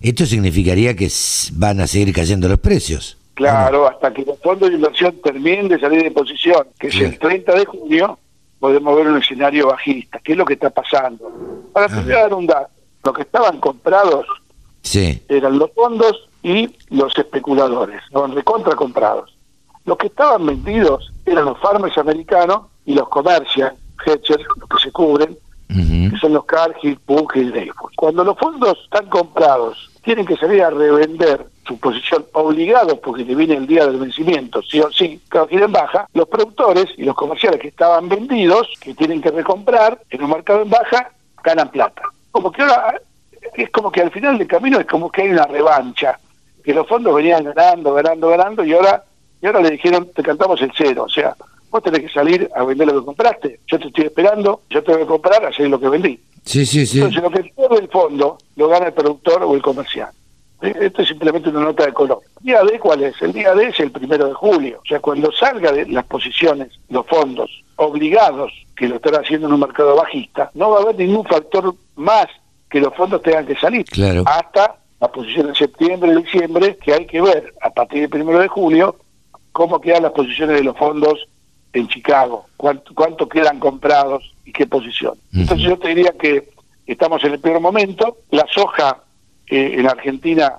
¿esto 0.00 0.26
significaría 0.26 0.94
que 0.94 1.10
van 1.52 1.80
a 1.80 1.86
seguir 1.86 2.12
cayendo 2.12 2.48
los 2.48 2.60
precios? 2.60 3.16
Claro, 3.34 3.86
hasta 3.88 4.12
que 4.12 4.24
los 4.24 4.38
fondos 4.40 4.68
de 4.70 4.76
inversión 4.76 5.14
terminen 5.22 5.68
de 5.68 5.78
salir 5.78 6.02
de 6.02 6.10
posición, 6.10 6.68
que 6.78 6.88
es 6.88 6.94
el 6.96 7.18
30 7.18 7.54
de 7.54 7.64
junio, 7.66 8.18
podemos 8.58 8.96
ver 8.96 9.08
un 9.08 9.18
escenario 9.18 9.68
bajista. 9.68 10.20
¿Qué 10.22 10.32
es 10.32 10.38
lo 10.38 10.44
que 10.44 10.54
está 10.54 10.70
pasando? 10.70 11.70
Para 11.72 11.88
te 11.88 12.00
voy 12.00 12.12
a 12.12 12.20
dar 12.20 12.34
un 12.34 12.46
dato. 12.46 12.70
Los 13.06 13.14
que 13.14 13.22
estaban 13.22 13.60
comprados 13.60 14.26
Sí. 14.82 15.22
eran 15.28 15.60
los 15.60 15.70
fondos 15.72 16.28
y 16.42 16.68
los 16.90 17.16
especuladores, 17.16 18.02
estaban 18.04 18.34
recontra 18.34 18.74
comprados. 18.74 19.32
Los 19.84 19.96
que 19.96 20.08
estaban 20.08 20.44
vendidos 20.44 21.12
eran 21.24 21.44
los 21.44 21.58
farmers 21.60 21.96
americanos 21.98 22.66
y 22.84 22.94
los 22.94 23.08
comercial, 23.08 23.74
hedgers, 24.04 24.44
los 24.56 24.68
que 24.68 24.78
se 24.82 24.90
cubren, 24.90 25.38
que 25.68 26.18
son 26.20 26.32
los 26.32 26.44
Cargill, 26.46 26.98
Bunge 27.06 27.40
y 27.40 27.44
Dreyfus. 27.44 27.92
Cuando 27.96 28.24
los 28.24 28.36
fondos 28.38 28.76
están 28.84 29.06
comprados, 29.06 29.88
tienen 30.02 30.26
que 30.26 30.36
salir 30.36 30.62
a 30.62 30.70
revender 30.70 31.46
su 31.64 31.78
posición 31.78 32.24
obligados 32.32 32.98
porque 32.98 33.24
le 33.24 33.36
viene 33.36 33.54
el 33.54 33.68
día 33.68 33.86
del 33.86 33.98
vencimiento, 33.98 34.62
sí 34.62 34.80
o 34.80 34.90
sí, 34.90 35.20
cada 35.28 35.46
en 35.48 35.70
baja, 35.70 36.08
los 36.12 36.26
productores 36.28 36.86
y 36.96 37.04
los 37.04 37.14
comerciales 37.14 37.60
que 37.60 37.68
estaban 37.68 38.08
vendidos, 38.08 38.68
que 38.80 38.94
tienen 38.94 39.20
que 39.22 39.30
recomprar 39.30 40.00
en 40.10 40.24
un 40.24 40.30
mercado 40.30 40.62
en 40.62 40.70
baja, 40.70 41.12
ganan 41.44 41.70
plata. 41.70 42.02
Como 42.36 42.52
que 42.52 42.60
ahora, 42.60 43.00
es 43.54 43.70
como 43.70 43.90
que 43.90 44.02
al 44.02 44.10
final 44.10 44.36
del 44.36 44.46
camino 44.46 44.78
es 44.78 44.84
como 44.84 45.10
que 45.10 45.22
hay 45.22 45.30
una 45.30 45.46
revancha, 45.46 46.20
que 46.62 46.74
los 46.74 46.86
fondos 46.86 47.14
venían 47.14 47.44
ganando, 47.44 47.94
ganando, 47.94 48.28
ganando 48.28 48.62
y 48.62 48.74
ahora, 48.74 49.02
y 49.40 49.46
ahora 49.46 49.62
le 49.62 49.70
dijeron, 49.70 50.10
te 50.14 50.22
cantamos 50.22 50.60
el 50.60 50.70
cero, 50.76 51.04
o 51.04 51.08
sea, 51.08 51.34
vos 51.70 51.82
tenés 51.82 52.02
que 52.02 52.10
salir 52.10 52.50
a 52.54 52.62
vender 52.62 52.88
lo 52.88 53.00
que 53.00 53.06
compraste, 53.06 53.60
yo 53.66 53.78
te 53.78 53.86
estoy 53.86 54.04
esperando, 54.04 54.60
yo 54.68 54.84
te 54.84 54.92
voy 54.92 55.04
a 55.04 55.06
comprar 55.06 55.46
a 55.46 55.48
hacer 55.48 55.66
lo 55.70 55.80
que 55.80 55.88
vendí. 55.88 56.20
Sí, 56.44 56.66
sí, 56.66 56.84
sí. 56.84 56.98
Entonces, 56.98 57.22
lo 57.22 57.30
que 57.30 57.44
pierde 57.44 57.78
el 57.78 57.88
fondo 57.88 58.36
lo 58.54 58.68
gana 58.68 58.88
el 58.88 58.92
productor 58.92 59.42
o 59.42 59.54
el 59.54 59.62
comercial. 59.62 60.10
Eh, 60.62 60.74
Esto 60.80 61.02
es 61.02 61.08
simplemente 61.08 61.48
una 61.50 61.60
nota 61.60 61.86
de 61.86 61.92
color. 61.92 62.20
¿El 62.40 62.46
día 62.46 62.62
D 62.64 62.78
cuál 62.78 63.02
es? 63.02 63.20
El 63.20 63.32
día 63.32 63.54
D 63.54 63.68
es 63.68 63.80
el 63.80 63.90
primero 63.90 64.26
de 64.26 64.34
julio. 64.34 64.80
O 64.82 64.86
sea, 64.86 65.00
cuando 65.00 65.30
salga 65.32 65.72
de 65.72 65.86
las 65.86 66.04
posiciones, 66.04 66.68
los 66.88 67.06
fondos 67.06 67.50
obligados 67.76 68.52
que 68.76 68.88
lo 68.88 68.96
están 68.96 69.16
haciendo 69.16 69.46
en 69.46 69.54
un 69.54 69.60
mercado 69.60 69.96
bajista, 69.96 70.50
no 70.54 70.70
va 70.70 70.78
a 70.78 70.82
haber 70.82 70.96
ningún 70.96 71.24
factor 71.26 71.74
más 71.96 72.26
que 72.70 72.80
los 72.80 72.94
fondos 72.94 73.22
tengan 73.22 73.46
que 73.46 73.56
salir. 73.56 73.84
Claro. 73.86 74.24
Hasta 74.26 74.76
la 75.00 75.08
posición 75.08 75.48
de 75.48 75.54
septiembre 75.54 76.12
y 76.12 76.22
diciembre, 76.22 76.76
que 76.76 76.94
hay 76.94 77.06
que 77.06 77.20
ver 77.20 77.54
a 77.60 77.70
partir 77.70 78.00
del 78.00 78.10
primero 78.10 78.38
de 78.38 78.48
julio 78.48 78.96
cómo 79.52 79.80
quedan 79.80 80.02
las 80.02 80.12
posiciones 80.12 80.56
de 80.56 80.64
los 80.64 80.76
fondos 80.76 81.28
en 81.72 81.88
Chicago, 81.88 82.46
cuánto, 82.56 82.94
cuánto 82.94 83.28
quedan 83.28 83.58
comprados 83.58 84.34
y 84.44 84.52
qué 84.52 84.66
posición. 84.66 85.14
Entonces 85.32 85.66
yo 85.66 85.78
te 85.78 85.88
diría 85.88 86.12
que 86.18 86.48
estamos 86.86 87.22
en 87.24 87.32
el 87.32 87.40
peor 87.40 87.60
momento. 87.60 88.18
La 88.30 88.46
soja 88.52 89.02
eh, 89.48 89.74
en 89.78 89.86
Argentina 89.88 90.54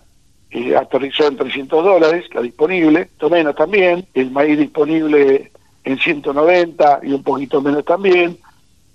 eh, 0.51 0.75
aterrizó 0.75 1.27
en 1.27 1.37
300 1.37 1.83
dólares, 1.83 2.25
la 2.33 2.41
disponible, 2.41 3.09
menos 3.29 3.55
también, 3.55 4.05
el 4.13 4.31
maíz 4.31 4.57
disponible 4.57 5.51
en 5.83 5.97
190 5.99 6.99
y 7.03 7.11
un 7.13 7.23
poquito 7.23 7.61
menos 7.61 7.83
también. 7.85 8.37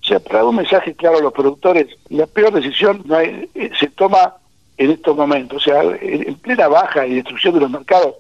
O 0.02 0.05
sea, 0.05 0.19
para 0.20 0.39
dar 0.39 0.47
un 0.47 0.56
mensaje 0.56 0.94
claro 0.94 1.19
a 1.19 1.23
los 1.23 1.32
productores, 1.32 1.86
la 2.09 2.27
peor 2.27 2.52
decisión 2.55 3.02
no 3.05 3.16
hay- 3.16 3.48
eh, 3.55 3.70
se 3.78 3.89
toma 3.89 4.35
en 4.77 4.90
estos 4.90 5.16
momentos. 5.16 5.59
O 5.59 5.60
sea, 5.70 5.82
en, 5.82 6.28
en 6.28 6.35
plena 6.36 6.69
baja 6.69 7.06
y 7.06 7.14
destrucción 7.14 7.55
de 7.55 7.60
los 7.60 7.70
mercados 7.70 8.14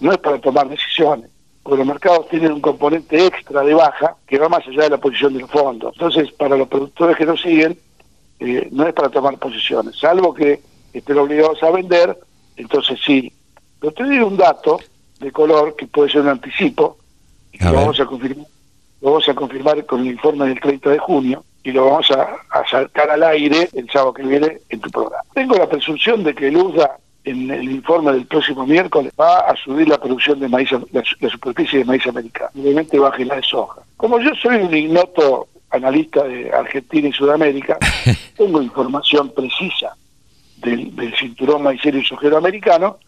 no 0.00 0.10
es 0.12 0.18
para 0.18 0.38
tomar 0.40 0.68
decisiones, 0.68 1.30
porque 1.62 1.78
los 1.78 1.86
mercados 1.86 2.28
tienen 2.28 2.52
un 2.52 2.60
componente 2.60 3.24
extra 3.26 3.62
de 3.62 3.74
baja 3.74 4.16
que 4.26 4.38
va 4.38 4.48
más 4.48 4.66
allá 4.66 4.84
de 4.84 4.90
la 4.90 4.98
posición 4.98 5.34
del 5.34 5.46
fondo. 5.46 5.90
Entonces, 5.92 6.32
para 6.32 6.56
los 6.56 6.68
productores 6.68 7.16
que 7.16 7.26
nos 7.26 7.40
siguen, 7.40 7.78
eh, 8.40 8.68
no 8.72 8.86
es 8.86 8.94
para 8.94 9.08
tomar 9.10 9.36
posiciones, 9.38 9.96
salvo 9.98 10.32
que 10.34 10.60
estén 10.92 11.18
obligados 11.18 11.62
a 11.62 11.70
vender, 11.70 12.18
entonces 12.56 12.98
sí. 13.04 13.32
Pero 13.80 13.92
te 13.92 14.04
digo 14.04 14.26
un 14.26 14.36
dato 14.36 14.78
de 15.20 15.32
color 15.32 15.76
que 15.76 15.86
puede 15.86 16.10
ser 16.10 16.22
un 16.22 16.28
anticipo, 16.28 16.98
y 17.52 17.64
lo 17.64 17.72
vamos 17.72 18.00
a 18.00 18.06
confirmar, 18.06 18.46
lo 19.00 19.10
vamos 19.10 19.28
a 19.28 19.34
confirmar 19.34 19.86
con 19.86 20.00
el 20.00 20.08
informe 20.08 20.46
del 20.46 20.60
30 20.60 20.90
de 20.90 20.98
junio 20.98 21.44
y 21.64 21.72
lo 21.72 21.86
vamos 21.86 22.10
a, 22.10 22.36
a 22.50 22.68
sacar 22.68 23.10
al 23.10 23.22
aire 23.24 23.68
el 23.72 23.90
sábado 23.90 24.14
que 24.14 24.22
viene 24.22 24.58
en 24.68 24.80
tu 24.80 24.90
programa. 24.90 25.22
Tengo 25.34 25.56
la 25.56 25.68
presunción 25.68 26.22
de 26.24 26.34
que 26.34 26.48
el 26.48 26.56
USDA 26.56 26.98
en 27.24 27.50
el 27.50 27.70
informe 27.70 28.12
del 28.12 28.26
próximo 28.26 28.66
miércoles 28.66 29.12
va 29.18 29.40
a 29.40 29.56
subir 29.56 29.88
la 29.88 29.98
producción 29.98 30.40
de 30.40 30.48
maíz, 30.48 30.70
la, 30.72 31.02
la 31.20 31.28
superficie 31.28 31.80
de 31.80 31.84
maíz 31.84 32.06
americano, 32.06 32.50
obviamente 32.58 32.98
baje 32.98 33.24
la 33.24 33.36
de 33.36 33.42
soja. 33.42 33.82
Como 33.96 34.18
yo 34.20 34.30
soy 34.40 34.56
un 34.56 34.74
ignoto 34.74 35.48
analista 35.70 36.22
de 36.24 36.50
Argentina 36.50 37.08
y 37.08 37.12
Sudamérica, 37.12 37.76
tengo 38.36 38.62
información 38.62 39.30
precisa 39.30 39.94
del, 40.60 40.94
del 40.94 41.14
cinturón 41.16 41.62
maicero 41.62 41.98
y 41.98 42.04
sojero 42.04 42.36
americano, 42.36 42.98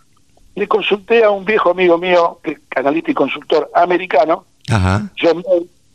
le 0.54 0.68
consulté 0.68 1.24
a 1.24 1.30
un 1.30 1.44
viejo 1.44 1.70
amigo 1.70 1.98
mío, 1.98 2.38
que 2.42 2.52
es 2.52 2.58
analista 2.76 3.10
y 3.10 3.14
consultor 3.14 3.70
americano, 3.74 4.44
Ajá. 4.68 5.10
John, 5.20 5.42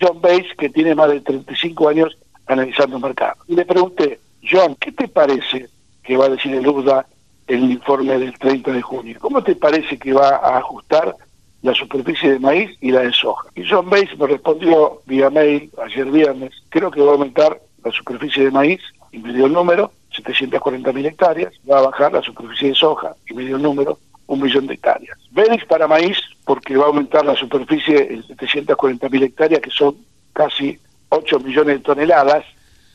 John 0.02 0.22
Bates, 0.22 0.56
que 0.58 0.70
tiene 0.70 0.96
más 0.96 1.10
de 1.10 1.22
35 1.22 1.90
años 1.90 2.18
analizando 2.48 2.98
el 2.98 3.04
mercado. 3.04 3.36
Y 3.48 3.56
le 3.56 3.66
pregunté, 3.66 4.20
John, 4.50 4.76
¿qué 4.80 4.92
te 4.92 5.08
parece 5.08 5.68
que 6.04 6.18
va 6.18 6.26
a 6.26 6.30
decir 6.30 6.54
el 6.54 6.68
USDA 6.68 7.06
en 7.48 7.64
el 7.64 7.72
informe 7.72 8.18
del 8.18 8.38
30 8.38 8.72
de 8.72 8.82
junio? 8.82 9.18
¿Cómo 9.20 9.44
te 9.44 9.56
parece 9.56 9.98
que 9.98 10.14
va 10.14 10.38
a 10.38 10.58
ajustar 10.58 11.16
la 11.62 11.74
superficie 11.74 12.32
de 12.32 12.40
maíz 12.40 12.72
y 12.82 12.92
la 12.92 13.02
de 13.02 13.14
soja? 13.14 13.50
Y 13.56 13.64
John 13.68 13.90
Bates 13.90 14.18
me 14.18 14.28
respondió 14.28 15.02
vía 15.06 15.30
mail 15.30 15.72
ayer 15.84 16.06
viernes, 16.06 16.54
creo 16.70 16.92
que 16.92 17.02
va 17.02 17.12
a 17.12 17.14
aumentar 17.14 17.60
la 17.84 17.92
superficie 17.92 18.46
de 18.46 18.52
maíz 18.52 18.82
y 19.12 19.20
me 19.20 19.34
dio 19.34 19.46
el 19.46 19.54
número, 19.54 19.92
740.000 20.24 21.06
hectáreas, 21.06 21.54
va 21.70 21.80
a 21.80 21.84
bajar 21.84 22.14
la 22.14 22.22
superficie 22.22 22.70
de 22.70 22.76
soja 22.76 23.16
y 23.30 23.34
me 23.34 23.44
dio 23.44 23.58
el 23.58 23.62
número, 23.62 24.00
un 24.28 24.42
millón 24.42 24.68
de 24.68 24.76
hectáreas. 24.76 25.18
Benex 25.32 25.66
para 25.66 25.88
maíz, 25.88 26.18
porque 26.46 26.76
va 26.76 26.86
a 26.86 26.88
aumentar 26.88 27.26
la 27.26 27.36
superficie 27.36 28.14
en 28.14 28.24
740.000 28.24 29.24
hectáreas, 29.24 29.62
que 29.62 29.70
son 29.70 29.96
casi 30.34 30.80
8 31.10 31.40
millones 31.40 31.78
de 31.78 31.84
toneladas. 31.84 32.46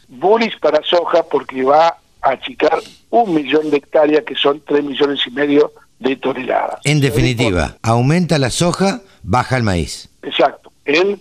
Bullish 0.08 0.58
para 0.58 0.82
soja, 0.82 1.22
porque 1.22 1.62
va 1.62 1.96
a 2.22 2.30
achicar 2.30 2.78
un 3.10 3.34
millón 3.34 3.70
de 3.70 3.76
hectáreas, 3.76 4.24
que 4.24 4.34
son 4.34 4.60
3 4.66 4.84
millones 4.84 5.20
y 5.26 5.30
medio 5.30 5.72
de 5.98 6.16
toneladas. 6.16 6.80
En 6.84 7.00
definitiva, 7.00 7.76
aumenta 7.82 8.38
la 8.38 8.50
soja, 8.50 9.02
baja 9.22 9.56
el 9.56 9.62
maíz. 9.62 10.08
Exacto. 10.22 10.72
En, 10.84 11.20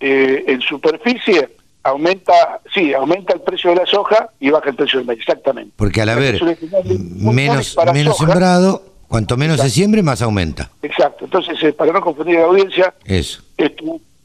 eh, 0.00 0.44
en 0.46 0.60
superficie 0.60 1.55
aumenta, 1.88 2.60
sí, 2.72 2.92
aumenta 2.94 3.34
el 3.34 3.40
precio 3.40 3.70
de 3.70 3.76
la 3.76 3.86
soja 3.86 4.30
y 4.40 4.50
baja 4.50 4.70
el 4.70 4.76
precio 4.76 4.98
del 4.98 5.06
maíz, 5.06 5.20
exactamente. 5.20 5.72
Porque 5.76 6.00
al 6.02 6.08
haber 6.10 6.40
menos, 7.20 7.76
menos 7.92 8.16
soja. 8.16 8.32
sembrado, 8.32 8.82
cuanto 9.08 9.36
menos 9.36 9.60
se 9.60 9.70
siembre, 9.70 10.02
más 10.02 10.22
aumenta. 10.22 10.70
Exacto. 10.82 11.24
Entonces, 11.24 11.62
eh, 11.62 11.72
para 11.72 11.92
no 11.92 12.00
confundir 12.00 12.36
a 12.38 12.40
la 12.40 12.46
audiencia, 12.46 12.94
Eso. 13.04 13.42
es 13.56 13.72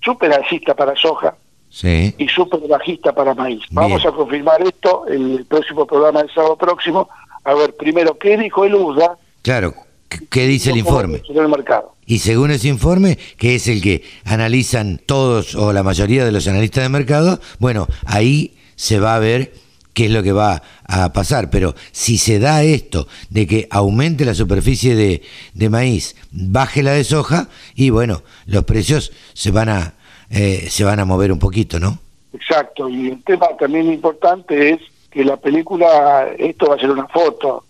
súper 0.03 0.33
alcista 0.33 0.75
para 0.75 0.95
soja 0.95 1.35
Sí. 1.69 2.13
y 2.17 2.27
súper 2.27 2.59
bajista 2.67 3.13
para 3.13 3.33
maíz. 3.33 3.59
Bien. 3.59 3.67
Vamos 3.71 4.05
a 4.05 4.11
confirmar 4.11 4.61
esto 4.61 5.05
en 5.07 5.37
el 5.37 5.45
próximo 5.45 5.85
programa 5.85 6.21
del 6.21 6.33
sábado 6.33 6.57
próximo. 6.57 7.09
A 7.43 7.53
ver, 7.53 7.75
primero, 7.75 8.17
¿qué 8.17 8.37
dijo 8.37 8.65
el 8.65 8.75
USDA 8.75 9.17
Claro. 9.41 9.73
¿Qué- 10.11 10.25
¿Qué 10.29 10.47
dice 10.47 10.71
el 10.71 10.77
informe? 10.77 11.21
el 11.27 11.47
mercado? 11.47 11.95
Y 12.05 12.19
según 12.19 12.51
ese 12.51 12.67
informe, 12.67 13.17
que 13.37 13.55
es 13.55 13.67
el 13.69 13.81
que 13.81 14.03
analizan 14.25 14.99
todos 15.05 15.55
o 15.55 15.71
la 15.71 15.83
mayoría 15.83 16.25
de 16.25 16.31
los 16.33 16.47
analistas 16.49 16.83
de 16.83 16.89
mercado, 16.89 17.39
bueno, 17.59 17.87
ahí 18.05 18.55
se 18.75 18.99
va 18.99 19.15
a 19.15 19.19
ver 19.19 19.53
qué 19.93 20.05
es 20.05 20.11
lo 20.11 20.21
que 20.21 20.33
va 20.33 20.61
a 20.87 21.13
pasar. 21.13 21.49
Pero 21.49 21.73
si 21.93 22.17
se 22.17 22.39
da 22.39 22.63
esto 22.63 23.07
de 23.29 23.47
que 23.47 23.67
aumente 23.71 24.25
la 24.25 24.33
superficie 24.33 24.95
de, 24.95 25.21
de 25.53 25.69
maíz, 25.69 26.17
baje 26.31 26.83
la 26.83 26.91
de 26.91 27.05
soja, 27.05 27.47
y 27.75 27.89
bueno, 27.91 28.23
los 28.45 28.65
precios 28.65 29.13
se 29.33 29.51
van 29.51 29.69
a, 29.69 29.93
eh, 30.29 30.67
se 30.69 30.83
van 30.83 30.99
a 30.99 31.05
mover 31.05 31.31
un 31.31 31.39
poquito, 31.39 31.79
¿no? 31.79 31.97
Exacto, 32.33 32.89
y 32.89 33.07
el 33.09 33.23
tema 33.23 33.47
también 33.57 33.91
importante 33.91 34.71
es 34.71 34.79
que 35.09 35.23
la 35.23 35.37
película, 35.37 36.27
esto 36.37 36.65
va 36.67 36.75
a 36.75 36.79
ser 36.79 36.89
una 36.91 37.07
foto 37.07 37.63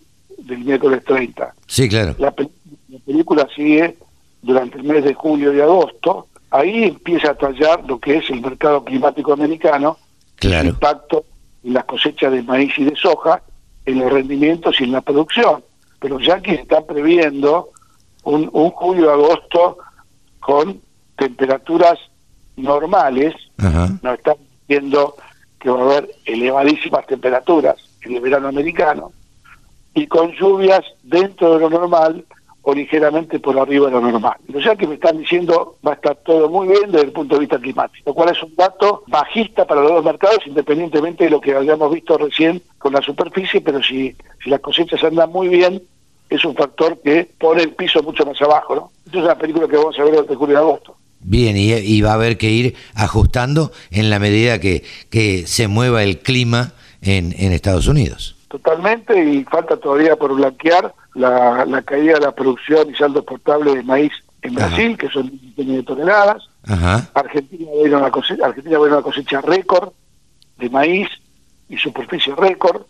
del 0.46 0.58
miércoles 0.64 1.02
30. 1.04 1.54
Sí, 1.66 1.88
claro. 1.88 2.14
La, 2.18 2.30
pe- 2.30 2.48
la 2.88 2.98
película 3.00 3.48
sigue 3.54 3.96
durante 4.42 4.78
el 4.78 4.84
mes 4.84 5.04
de 5.04 5.14
julio 5.14 5.52
y 5.54 5.60
agosto. 5.60 6.26
Ahí 6.50 6.84
empieza 6.84 7.30
a 7.30 7.34
tallar 7.34 7.82
lo 7.86 7.98
que 7.98 8.18
es 8.18 8.28
el 8.30 8.40
mercado 8.42 8.84
climático 8.84 9.32
americano, 9.32 9.96
el 10.40 10.66
impacto 10.66 11.24
en 11.64 11.74
las 11.74 11.84
cosechas 11.84 12.32
de 12.32 12.42
maíz 12.42 12.72
y 12.76 12.84
de 12.84 12.96
soja, 12.96 13.42
en 13.86 13.98
los 14.00 14.12
rendimientos 14.12 14.80
y 14.80 14.84
en 14.84 14.92
la 14.92 15.00
producción. 15.00 15.62
Pero 16.00 16.18
ya 16.20 16.40
que 16.40 16.54
están 16.54 16.84
previendo 16.86 17.70
un, 18.24 18.50
un 18.52 18.70
julio-agosto 18.70 19.78
con 20.40 20.80
temperaturas 21.16 21.98
normales, 22.56 23.34
Ajá. 23.58 23.88
nos 24.02 24.18
están 24.18 24.34
diciendo 24.66 25.14
que 25.58 25.70
va 25.70 25.80
a 25.80 25.84
haber 25.84 26.10
elevadísimas 26.24 27.06
temperaturas 27.06 27.76
en 28.02 28.16
el 28.16 28.20
verano 28.20 28.48
americano 28.48 29.12
y 29.94 30.06
con 30.06 30.32
lluvias 30.32 30.82
dentro 31.02 31.54
de 31.54 31.60
lo 31.60 31.70
normal 31.70 32.24
o 32.62 32.74
ligeramente 32.74 33.40
por 33.40 33.58
arriba 33.58 33.86
de 33.86 33.92
lo 33.92 34.00
normal. 34.00 34.36
O 34.54 34.60
sea 34.60 34.76
que 34.76 34.86
me 34.86 34.94
están 34.94 35.18
diciendo 35.18 35.76
va 35.86 35.92
a 35.92 35.94
estar 35.94 36.16
todo 36.24 36.48
muy 36.48 36.68
bien 36.68 36.92
desde 36.92 37.06
el 37.06 37.12
punto 37.12 37.34
de 37.34 37.40
vista 37.40 37.58
climático, 37.58 38.10
lo 38.10 38.14
cual 38.14 38.30
es 38.30 38.42
un 38.42 38.54
dato 38.54 39.02
bajista 39.08 39.66
para 39.66 39.82
los 39.82 39.90
dos 39.90 40.04
mercados, 40.04 40.38
independientemente 40.46 41.24
de 41.24 41.30
lo 41.30 41.40
que 41.40 41.54
habíamos 41.54 41.92
visto 41.92 42.16
recién 42.16 42.62
con 42.78 42.92
la 42.92 43.02
superficie, 43.02 43.60
pero 43.60 43.82
si, 43.82 44.14
las 44.46 44.60
cosechas 44.60 45.02
andan 45.02 45.30
muy 45.30 45.48
bien, 45.48 45.82
es 46.30 46.44
un 46.44 46.54
factor 46.54 47.00
que 47.02 47.28
pone 47.38 47.62
el 47.62 47.70
piso 47.70 48.02
mucho 48.02 48.24
más 48.24 48.40
abajo. 48.40 48.74
¿no? 48.74 48.90
Esta 49.06 49.18
es 49.18 49.24
una 49.24 49.38
película 49.38 49.68
que 49.68 49.76
vamos 49.76 49.98
a 49.98 50.04
ver 50.04 50.12
durante 50.12 50.34
julio 50.34 50.54
y 50.54 50.58
agosto. 50.58 50.96
Bien, 51.24 51.56
y, 51.56 52.00
va 52.00 52.10
a 52.10 52.14
haber 52.14 52.36
que 52.36 52.50
ir 52.50 52.74
ajustando 52.94 53.70
en 53.92 54.10
la 54.10 54.18
medida 54.18 54.60
que, 54.60 54.82
se 55.46 55.68
mueva 55.68 56.02
el 56.02 56.18
clima 56.18 56.74
en 57.00 57.52
Estados 57.52 57.86
Unidos. 57.86 58.36
Totalmente, 58.52 59.18
y 59.18 59.44
falta 59.44 59.78
todavía 59.78 60.14
por 60.14 60.34
blanquear 60.34 60.94
la, 61.14 61.64
la 61.64 61.80
caída 61.80 62.16
de 62.16 62.20
la 62.20 62.32
producción 62.32 62.90
y 62.90 62.94
saldo 62.94 63.20
exportable 63.20 63.74
de 63.74 63.82
maíz 63.82 64.12
en 64.42 64.54
Brasil, 64.54 64.98
que 64.98 65.08
son 65.08 65.32
millones 65.32 65.76
de 65.76 65.82
toneladas. 65.84 66.42
Argentina 67.14 67.70
va 67.74 67.82
a 67.82 67.88
ir 67.88 67.94
a 67.94 67.96
una 67.96 68.10
cosecha, 68.10 68.44
Argentina 68.44 68.78
va 68.78 68.84
a 68.84 68.88
una 68.88 69.00
cosecha 69.00 69.40
récord 69.40 69.92
de 70.58 70.68
maíz 70.68 71.08
y 71.70 71.78
superficie 71.78 72.34
récord. 72.34 72.82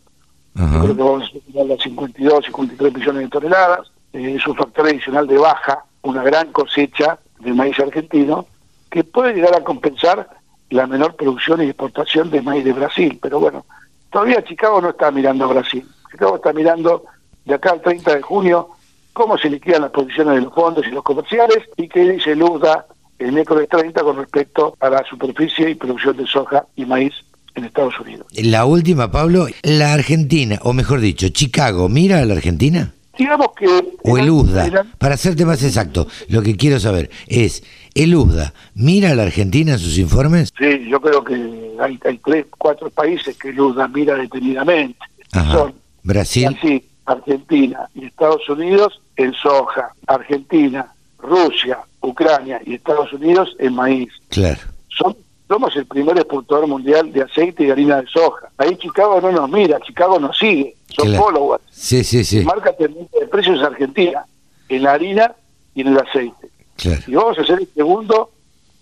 Creo 0.52 0.97
que 0.97 1.01
vamos 1.01 1.30
a 1.30 1.52
tener 1.52 1.66
las 1.68 1.80
52, 1.80 2.44
53 2.47 2.94
millones 2.94 3.22
de 3.22 3.28
toneladas. 3.28 3.93
Eh, 4.12 4.34
es 4.36 4.44
un 4.48 4.56
factor 4.56 4.89
adicional 4.89 5.28
de 5.28 5.39
baja, 5.39 5.84
una 6.02 6.24
gran 6.24 6.51
cosecha 6.51 7.20
de 7.39 7.52
maíz 7.52 7.78
argentino, 7.78 8.47
que 8.90 9.05
puede 9.05 9.32
llegar 9.32 9.55
a 9.55 9.62
compensar 9.62 10.28
la 10.70 10.89
menor 10.89 11.14
producción 11.14 11.62
y 11.62 11.66
exportación 11.66 12.30
de 12.32 12.43
maíz 12.43 12.64
de 12.64 12.72
Brasil. 12.72 13.16
Pero 13.22 13.39
bueno, 13.39 13.64
todavía 14.12 14.44
Chicago 14.44 14.80
no 14.80 14.90
está 14.90 15.10
mirando 15.10 15.44
a 15.47 15.48
Brasil. 15.48 15.84
Chicago 16.10 16.36
está 16.36 16.52
mirando 16.52 17.05
de 17.44 17.55
acá 17.55 17.70
al 17.70 17.80
30 17.80 18.16
de 18.16 18.22
junio 18.22 18.68
cómo 19.12 19.36
se 19.36 19.51
liquidan 19.51 19.82
las 19.82 19.90
posiciones 19.90 20.36
de 20.36 20.43
los 20.43 20.55
fondos 20.55 20.86
y 20.86 20.90
los 20.90 21.02
comerciales 21.02 21.59
y 21.76 21.89
qué 21.89 22.09
dice 22.10 22.36
Luzda 22.36 22.86
el 23.18 23.32
miércoles 23.32 23.68
30 23.68 24.02
con 24.02 24.16
respecto 24.16 24.76
a 24.80 24.90
la 24.90 25.05
superficie 25.09 25.70
y 25.70 25.74
producción 25.74 26.16
de 26.16 26.26
soja 26.26 26.66
y 26.76 26.84
maíz 26.84 27.12
en 27.55 27.64
Estados 27.64 27.98
Unidos. 28.01 28.26
La 28.32 28.64
última, 28.64 29.10
Pablo, 29.10 29.47
la 29.62 29.93
Argentina, 29.93 30.59
o 30.62 30.72
mejor 30.72 31.01
dicho, 31.01 31.28
Chicago, 31.28 31.89
¿mira 31.89 32.20
a 32.20 32.24
la 32.24 32.34
Argentina? 32.34 32.93
Digamos 33.16 33.48
que... 33.56 33.66
O 34.05 34.18
el 34.18 34.30
USDA, 34.30 34.86
para 34.98 35.14
hacerte 35.14 35.44
más 35.44 35.62
exacto, 35.62 36.09
lo 36.28 36.43
que 36.43 36.56
quiero 36.56 36.80
saber 36.80 37.10
es, 37.26 37.62
¿el 37.94 38.14
USDA 38.14 38.52
mira 38.74 39.10
a 39.10 39.14
la 39.14 39.24
Argentina 39.24 39.73
en 39.73 39.78
sus 39.78 39.98
informes? 39.98 40.52
Sí, 40.59 40.89
yo 40.89 41.01
creo 41.01 41.23
que 41.24 41.35
hay, 41.81 41.98
hay 42.05 42.19
tres, 42.19 42.47
cuatro 42.59 42.90
países 42.90 43.36
que 43.36 43.51
el 43.51 43.60
USDA 43.60 43.89
mira 43.89 44.16
detenidamente. 44.16 44.98
Son 45.32 45.74
Brasil. 46.02 46.56
Argentina 47.05 47.89
y 47.94 48.06
Estados 48.06 48.48
Unidos 48.48 49.01
en 49.16 49.32
soja, 49.35 49.93
Argentina, 50.06 50.93
Rusia, 51.19 51.78
Ucrania 52.01 52.60
y 52.64 52.74
Estados 52.74 53.12
Unidos 53.12 53.55
en 53.59 53.74
maíz. 53.74 54.12
Claro. 54.28 54.60
Son, 54.89 55.16
somos 55.48 55.74
el 55.77 55.86
primer 55.86 56.16
exportador 56.16 56.66
mundial 56.66 57.12
de 57.12 57.23
aceite 57.23 57.64
y 57.64 57.70
harina 57.70 58.01
de 58.01 58.06
soja. 58.06 58.48
Ahí 58.59 58.77
Chicago 58.77 59.20
no 59.20 59.32
nos 59.32 59.51
mira, 59.51 59.81
Chicago 59.81 60.19
nos 60.19 60.36
sigue, 60.36 60.77
son 60.89 61.14
followers. 61.14 61.64
Sí, 61.70 62.05
sí, 62.05 62.24
sí. 62.24 62.40
Marca 62.40 62.73
tendencia 62.73 63.20
de 63.20 63.27
precios 63.27 63.62
Argentina, 63.62 64.24
en 64.69 64.82
la 64.82 64.93
harina 64.93 65.32
y 65.74 65.82
en 65.82 65.89
el 65.89 65.98
aceite. 65.98 66.51
Claro. 66.82 67.02
Y 67.06 67.14
vamos 67.14 67.38
a 67.38 67.44
ser 67.44 67.60
el 67.60 67.68
segundo 67.74 68.30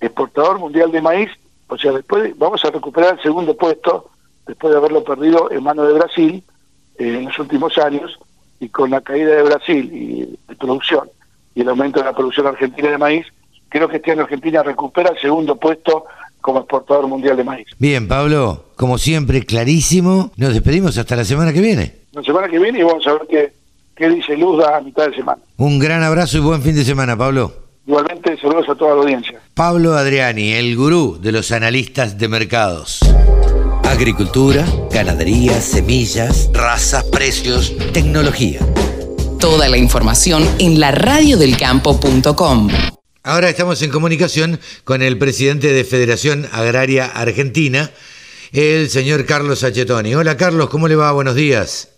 exportador 0.00 0.58
mundial 0.58 0.90
de 0.90 1.02
maíz, 1.02 1.30
o 1.68 1.76
sea, 1.78 1.92
después 1.92 2.36
vamos 2.38 2.64
a 2.64 2.70
recuperar 2.70 3.14
el 3.14 3.22
segundo 3.22 3.56
puesto 3.56 4.10
después 4.46 4.72
de 4.72 4.78
haberlo 4.78 5.04
perdido 5.04 5.50
en 5.50 5.62
manos 5.62 5.86
de 5.86 5.94
Brasil 5.94 6.42
en 6.98 7.26
los 7.26 7.38
últimos 7.38 7.76
años 7.78 8.18
y 8.58 8.68
con 8.68 8.90
la 8.90 9.00
caída 9.00 9.36
de 9.36 9.42
Brasil 9.42 9.90
y 9.92 10.38
de 10.48 10.56
producción 10.56 11.08
y 11.54 11.60
el 11.62 11.68
aumento 11.68 12.00
de 12.00 12.06
la 12.06 12.12
producción 12.12 12.46
argentina 12.46 12.90
de 12.90 12.98
maíz, 12.98 13.26
creo 13.68 13.88
que 13.88 13.96
este 13.96 14.12
año 14.12 14.22
Argentina 14.22 14.62
recupera 14.62 15.10
el 15.10 15.18
segundo 15.20 15.56
puesto 15.56 16.04
como 16.40 16.60
exportador 16.60 17.06
mundial 17.06 17.36
de 17.36 17.44
maíz. 17.44 17.66
Bien, 17.78 18.08
Pablo, 18.08 18.66
como 18.76 18.98
siempre, 18.98 19.44
clarísimo. 19.44 20.32
Nos 20.36 20.54
despedimos 20.54 20.96
hasta 20.96 21.16
la 21.16 21.24
semana 21.24 21.52
que 21.52 21.60
viene. 21.60 21.96
La 22.12 22.22
semana 22.22 22.48
que 22.48 22.58
viene 22.58 22.80
y 22.80 22.82
vamos 22.82 23.06
a 23.06 23.12
ver 23.12 23.22
qué, 23.28 23.52
qué 23.94 24.08
dice 24.08 24.36
Luz 24.36 24.64
a 24.64 24.80
mitad 24.80 25.08
de 25.08 25.16
semana. 25.16 25.42
Un 25.58 25.78
gran 25.78 26.02
abrazo 26.02 26.38
y 26.38 26.40
buen 26.40 26.62
fin 26.62 26.74
de 26.74 26.84
semana, 26.84 27.16
Pablo. 27.16 27.69
Igualmente, 27.90 28.38
saludos 28.40 28.68
a 28.68 28.76
toda 28.76 28.94
la 28.94 29.02
audiencia. 29.02 29.42
Pablo 29.52 29.94
Adriani, 29.94 30.52
el 30.52 30.76
gurú 30.76 31.18
de 31.20 31.32
los 31.32 31.50
analistas 31.50 32.16
de 32.18 32.28
mercados. 32.28 33.00
Agricultura, 33.82 34.64
ganadería, 34.92 35.60
semillas, 35.60 36.50
razas, 36.54 37.02
precios, 37.06 37.76
tecnología. 37.92 38.60
Toda 39.40 39.68
la 39.68 39.76
información 39.76 40.48
en 40.60 40.78
la 40.78 40.92
radiodelcampo.com. 40.92 42.68
Ahora 43.24 43.48
estamos 43.48 43.82
en 43.82 43.90
comunicación 43.90 44.60
con 44.84 45.02
el 45.02 45.18
presidente 45.18 45.72
de 45.72 45.82
Federación 45.82 46.46
Agraria 46.52 47.06
Argentina, 47.06 47.90
el 48.52 48.88
señor 48.88 49.26
Carlos 49.26 49.64
Achetoni. 49.64 50.14
Hola 50.14 50.36
Carlos, 50.36 50.70
¿cómo 50.70 50.86
le 50.86 50.94
va? 50.94 51.10
Buenos 51.10 51.34
días. 51.34 51.88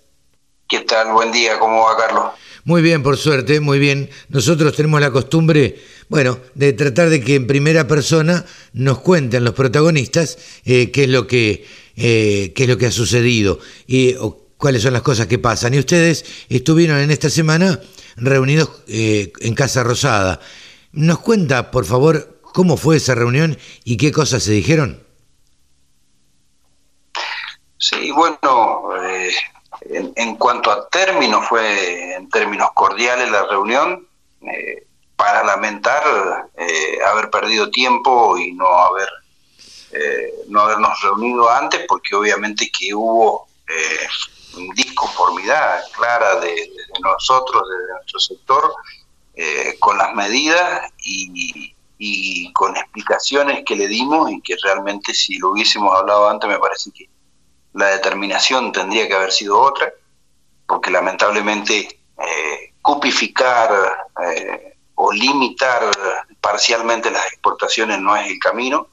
¿Qué 0.70 0.80
tal? 0.80 1.12
Buen 1.12 1.30
día, 1.32 1.58
¿cómo 1.58 1.82
va 1.84 1.98
Carlos? 1.98 2.32
Muy 2.64 2.80
bien, 2.80 3.02
por 3.02 3.16
suerte, 3.16 3.58
muy 3.58 3.78
bien. 3.78 4.08
Nosotros 4.28 4.74
tenemos 4.76 5.00
la 5.00 5.10
costumbre, 5.10 5.80
bueno, 6.08 6.38
de 6.54 6.72
tratar 6.72 7.10
de 7.10 7.20
que 7.20 7.34
en 7.34 7.48
primera 7.48 7.88
persona 7.88 8.44
nos 8.72 9.00
cuenten 9.00 9.44
los 9.44 9.54
protagonistas 9.54 10.38
eh, 10.64 10.92
qué 10.92 11.04
es 11.04 11.08
lo 11.10 11.26
que 11.26 11.66
eh, 11.96 12.52
qué 12.54 12.62
es 12.62 12.68
lo 12.68 12.78
que 12.78 12.86
ha 12.86 12.92
sucedido 12.92 13.58
y 13.86 14.14
cuáles 14.56 14.82
son 14.82 14.92
las 14.92 15.02
cosas 15.02 15.26
que 15.26 15.38
pasan. 15.38 15.74
Y 15.74 15.78
ustedes 15.80 16.24
estuvieron 16.48 16.98
en 16.98 17.10
esta 17.10 17.28
semana 17.28 17.80
reunidos 18.16 18.70
eh, 18.86 19.32
en 19.40 19.54
Casa 19.54 19.82
Rosada. 19.82 20.40
¿Nos 20.92 21.18
cuenta, 21.18 21.70
por 21.70 21.84
favor, 21.84 22.40
cómo 22.42 22.76
fue 22.76 22.96
esa 22.96 23.14
reunión 23.14 23.58
y 23.84 23.96
qué 23.96 24.12
cosas 24.12 24.44
se 24.44 24.52
dijeron? 24.52 25.02
Sí, 27.76 28.12
bueno, 28.12 28.90
eh, 29.92 30.12
en, 30.16 30.36
cuanto 30.36 30.70
a 30.70 30.88
términos, 30.88 31.46
fue 31.48 32.14
en 32.14 32.28
términos 32.30 32.70
cordiales 32.74 33.30
la 33.30 33.44
reunión, 33.44 34.06
para 35.14 35.44
lamentar 35.44 36.02
haber 37.06 37.30
perdido 37.30 37.70
tiempo 37.70 38.36
y 38.36 38.50
no 38.54 38.66
haber 38.66 39.08
eh, 39.92 40.32
no 40.48 40.60
habernos 40.62 40.98
reunido 41.02 41.50
antes, 41.50 41.84
porque 41.86 42.16
obviamente 42.16 42.70
que 42.70 42.94
hubo 42.94 43.46
eh, 43.68 44.62
disconformidad 44.74 45.82
clara 45.92 46.40
de, 46.40 46.70
nosotros, 47.02 47.62
de 47.68 47.92
nuestro 47.92 48.18
sector, 48.18 48.74
eh, 49.34 49.76
con 49.78 49.98
las 49.98 50.14
medidas 50.14 50.90
y, 50.98 51.74
con 52.54 52.76
explicaciones 52.76 53.64
que 53.64 53.76
le 53.76 53.86
dimos 53.86 54.30
y 54.30 54.40
que 54.40 54.56
realmente 54.62 55.14
si 55.14 55.38
lo 55.38 55.50
hubiésemos 55.50 55.94
hablado 55.94 56.28
antes 56.28 56.48
me 56.48 56.58
parece 56.58 56.90
que 56.90 57.08
la 57.74 57.86
determinación 57.86 58.72
tendría 58.72 59.08
que 59.08 59.14
haber 59.14 59.32
sido 59.32 59.60
otra, 59.60 59.92
porque 60.66 60.90
lamentablemente 60.90 62.00
eh, 62.18 62.72
cupificar 62.80 63.70
o 64.94 65.12
limitar 65.12 65.82
parcialmente 66.40 67.10
las 67.10 67.26
exportaciones 67.26 67.98
no 68.00 68.16
es 68.16 68.28
el 68.28 68.38
camino 68.38 68.88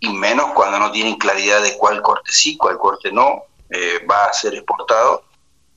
y 0.00 0.08
menos 0.10 0.52
cuando 0.54 0.78
no 0.78 0.90
tienen 0.92 1.16
claridad 1.16 1.62
de 1.62 1.76
cuál 1.76 2.02
corte 2.02 2.30
sí, 2.32 2.56
cuál 2.56 2.78
corte 2.78 3.10
no 3.10 3.42
eh, 3.70 4.04
va 4.10 4.24
a 4.24 4.32
ser 4.32 4.54
exportado, 4.54 5.24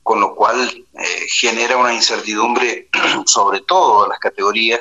con 0.02 0.20
lo 0.20 0.34
cual 0.34 0.86
eh, 0.94 1.26
genera 1.28 1.76
una 1.76 1.92
incertidumbre 1.92 2.88
sobre 3.26 3.60
todo 3.60 4.04
en 4.04 4.10
las 4.10 4.18
categorías 4.18 4.80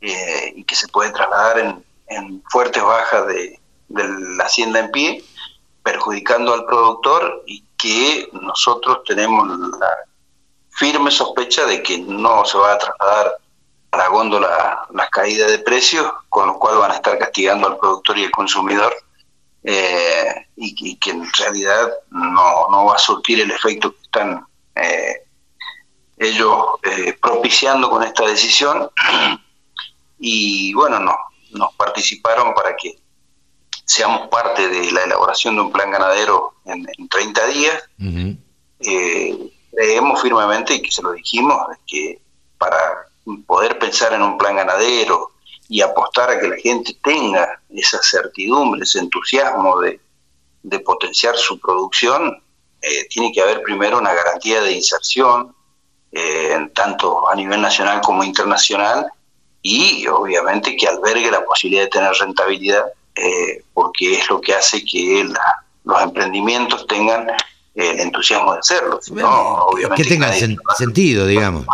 eh, 0.00 0.52
y 0.56 0.64
que 0.64 0.74
se 0.74 0.88
puede 0.88 1.10
trasladar 1.12 1.58
en, 1.58 1.84
fuertes 2.50 2.82
bajas 2.82 3.26
de, 3.28 3.60
de, 3.88 4.04
la 4.36 4.44
hacienda 4.44 4.80
en 4.80 4.90
pie, 4.90 5.24
perjudicando 5.82 6.54
al 6.54 6.66
productor 6.66 7.42
y 7.46 7.64
que 7.76 8.28
nosotros 8.32 9.00
tenemos 9.06 9.48
la 9.78 9.96
firme 10.70 11.10
sospecha 11.10 11.66
de 11.66 11.82
que 11.82 11.98
no 11.98 12.44
se 12.44 12.58
va 12.58 12.72
a 12.74 12.78
trasladar 12.78 13.36
a 13.92 13.96
la 13.96 14.08
góndola 14.08 14.86
las 14.92 15.10
caídas 15.10 15.50
de 15.50 15.58
precios, 15.58 16.10
con 16.28 16.46
lo 16.46 16.58
cual 16.58 16.78
van 16.78 16.92
a 16.92 16.94
estar 16.94 17.18
castigando 17.18 17.66
al 17.66 17.78
productor 17.78 18.18
y 18.18 18.24
al 18.24 18.30
consumidor, 18.30 18.94
eh, 19.62 20.46
y, 20.56 20.96
que 20.96 21.10
en 21.10 21.30
realidad 21.32 21.90
no, 22.10 22.68
no, 22.70 22.86
va 22.86 22.94
a 22.94 22.98
surtir 22.98 23.40
el 23.40 23.50
efecto 23.50 23.92
que 23.92 24.02
están 24.02 24.46
eh, 24.74 25.26
ellos 26.16 26.64
eh, 26.82 27.18
propiciando 27.20 27.90
con 27.90 28.02
esta 28.02 28.26
decisión. 28.26 28.90
Y 30.22 30.74
bueno, 30.74 30.98
no, 31.00 31.16
nos 31.52 31.72
participaron 31.76 32.52
para 32.52 32.76
que 32.76 32.98
seamos 33.90 34.28
parte 34.28 34.68
de 34.68 34.92
la 34.92 35.02
elaboración 35.02 35.56
de 35.56 35.62
un 35.62 35.72
plan 35.72 35.90
ganadero 35.90 36.54
en, 36.64 36.86
30 37.08 37.46
días. 37.48 37.82
creemos 39.72 40.22
firmemente, 40.22 40.74
y 40.74 40.82
que 40.82 40.92
se 40.92 41.02
lo 41.02 41.12
dijimos, 41.12 41.56
que 41.88 42.20
para 42.56 43.08
poder 43.46 43.80
pensar 43.80 44.12
en 44.12 44.22
un 44.22 44.38
plan 44.38 44.54
ganadero 44.54 45.32
y 45.68 45.80
apostar 45.80 46.30
a 46.30 46.40
que 46.40 46.48
la 46.48 46.56
gente 46.56 46.96
tenga 47.02 47.60
esa 47.70 47.98
certidumbre, 48.00 48.82
ese 48.82 49.00
entusiasmo 49.00 49.80
de, 49.80 50.00
potenciar 50.84 51.36
su 51.36 51.58
producción, 51.58 52.40
eh, 52.82 53.08
tiene 53.08 53.32
que 53.32 53.42
haber 53.42 53.62
primero 53.62 53.98
una 53.98 54.14
garantía 54.14 54.62
de 54.62 54.72
inserción 54.72 55.54
eh, 56.12 56.70
tanto 56.74 57.28
a 57.28 57.34
nivel 57.34 57.60
nacional 57.60 58.00
como 58.02 58.22
internacional, 58.22 59.10
y 59.62 60.06
obviamente 60.06 60.76
que 60.76 60.86
albergue 60.86 61.30
la 61.30 61.44
posibilidad 61.44 61.82
de 61.84 61.88
tener 61.88 62.12
rentabilidad, 62.12 62.84
eh, 63.14 63.62
porque 63.74 64.18
es 64.18 64.28
lo 64.28 64.40
que 64.40 64.54
hace 64.54 64.84
que 64.84 65.28
los 65.84 66.02
emprendimientos 66.02 66.86
tengan 66.86 67.26
el 67.74 68.00
entusiasmo 68.00 68.52
de 68.54 68.58
hacerlo. 68.58 69.00
que 69.96 70.04
tengan 70.04 70.32
sentido, 70.76 71.26
digamos. 71.26 71.66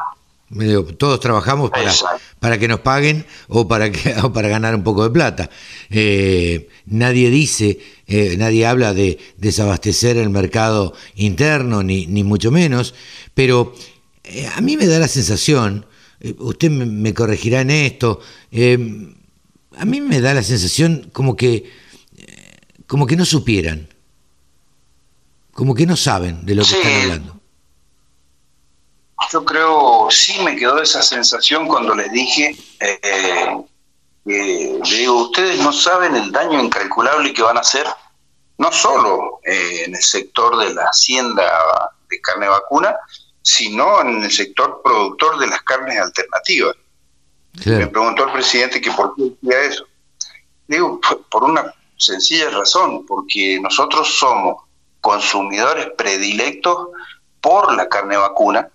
Todos 0.99 1.19
trabajamos 1.19 1.71
para, 1.71 1.93
para 2.39 2.59
que 2.59 2.69
nos 2.69 2.79
paguen 2.81 3.27
o 3.49 3.67
para, 3.67 3.91
que, 3.91 4.15
o 4.23 4.33
para 4.33 4.49
ganar 4.49 4.75
un 4.77 4.85
poco 4.85 5.03
de 5.03 5.11
plata. 5.11 5.51
Eh, 5.91 6.69
nadie 6.87 7.31
dice, 7.31 7.81
eh, 8.07 8.37
nadie 8.39 8.65
habla 8.65 8.95
de 8.95 9.19
desabastecer 9.39 10.17
el 10.17 10.31
mercado 10.31 10.95
interno, 11.17 11.83
ni, 11.83 12.07
ni 12.07 12.23
mucho 12.23 12.53
menos, 12.53 12.95
pero 13.35 13.75
eh, 14.23 14.49
a 14.55 14.61
mí 14.61 14.77
me 14.77 14.87
da 14.87 15.01
la 15.01 15.09
sensación, 15.09 15.87
usted 16.39 16.71
me, 16.71 17.13
corregirá 17.13 17.63
en 17.63 17.71
esto, 17.71 18.21
a 19.77 19.85
mí 19.85 20.01
me 20.01 20.21
da 20.21 20.35
la 20.35 20.43
sensación 20.43 21.11
como 21.13 21.37
que, 21.37 21.73
como 22.87 23.07
que 23.07 23.17
no 23.17 23.25
supieran, 23.25 23.89
como 25.53 25.75
que 25.75 25.87
no 25.87 25.97
saben 25.97 26.45
de 26.45 26.55
lo 26.55 26.65
que 26.65 26.75
están 26.75 27.03
hablando. 27.03 27.41
Yo 29.33 29.45
creo, 29.45 30.09
sí 30.11 30.39
me 30.45 30.57
quedó 30.57 30.81
esa 30.81 31.03
sensación 31.03 31.67
cuando 31.67 31.95
les 31.95 32.13
dije, 32.13 32.57
eh, 32.81 33.57
le 34.25 34.81
digo, 34.83 35.25
ustedes 35.25 35.59
no 35.59 35.73
saben 35.73 36.15
el 36.15 36.33
daño 36.33 36.63
incalculable 36.63 37.33
que 37.33 37.43
van 37.43 37.57
a 37.57 37.61
hacer, 37.61 37.87
no 38.59 38.71
solo 38.73 39.41
eh, 39.45 39.85
en 39.87 39.95
el 39.95 40.03
sector 40.03 40.57
de 40.59 40.75
la 40.75 40.85
hacienda 40.85 41.91
de 42.09 42.21
carne 42.21 42.49
vacuna, 42.49 42.97
sino 43.43 44.01
en 44.01 44.23
el 44.23 44.31
sector 44.31 44.81
productor 44.83 45.39
de 45.39 45.47
las 45.47 45.63
carnes 45.63 45.99
alternativas. 45.99 46.77
Me 47.65 47.87
preguntó 47.87 48.25
el 48.25 48.33
presidente 48.33 48.81
que 48.81 48.91
por 48.93 49.15
qué 49.17 49.33
decía 49.41 49.63
eso. 49.63 49.87
Digo, 50.69 51.01
por 51.31 51.45
una 51.45 51.73
sencilla 51.97 52.51
razón, 52.51 53.07
porque 53.07 53.59
nosotros 53.61 54.19
somos 54.19 54.65
consumidores 55.01 55.89
predilectos 55.97 56.89
por 57.41 57.73
la 57.75 57.89
carne 57.89 58.17
vacuna 58.17 58.69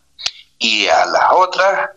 y 0.58 0.88
a 0.88 1.06
las 1.06 1.24
otras, 1.34 1.90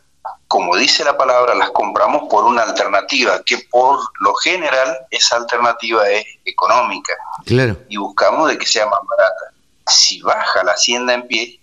como 0.48 0.76
dice 0.76 1.04
la 1.04 1.16
palabra, 1.16 1.54
las 1.54 1.70
compramos 1.70 2.24
por 2.28 2.44
una 2.44 2.62
alternativa, 2.62 3.42
que 3.44 3.58
por 3.70 4.00
lo 4.20 4.34
general 4.34 4.96
esa 5.10 5.36
alternativa 5.36 6.08
es 6.08 6.24
económica. 6.44 7.14
Claro. 7.46 7.76
Y 7.88 7.96
buscamos 7.96 8.48
de 8.48 8.58
que 8.58 8.66
sea 8.66 8.86
más 8.86 9.00
barata. 9.08 9.54
Si 9.86 10.20
baja 10.22 10.64
la 10.64 10.72
hacienda 10.72 11.14
en 11.14 11.26
pie, 11.26 11.60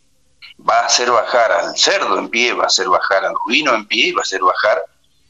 va 0.68 0.80
a 0.80 0.85
hacer 0.85 1.11
bajar 1.11 1.52
al 1.52 1.76
cerdo 1.76 2.18
en 2.19 2.30
pie, 2.30 2.53
va 2.53 2.64
a 2.64 2.68
hacer 2.68 2.88
bajar 2.88 3.26
al 3.26 3.34
vino 3.48 3.73
en 3.73 3.85
pie 3.88 4.14
va 4.14 4.19
a 4.19 4.23
hacer 4.23 4.41
bajar 4.41 4.81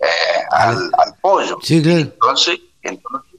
eh, 0.02 0.45
al, 0.52 0.91
pollo. 1.22 1.57
Sí, 1.61 1.82
claro. 1.82 1.99
entonces, 1.99 2.60
entonces, 2.82 3.32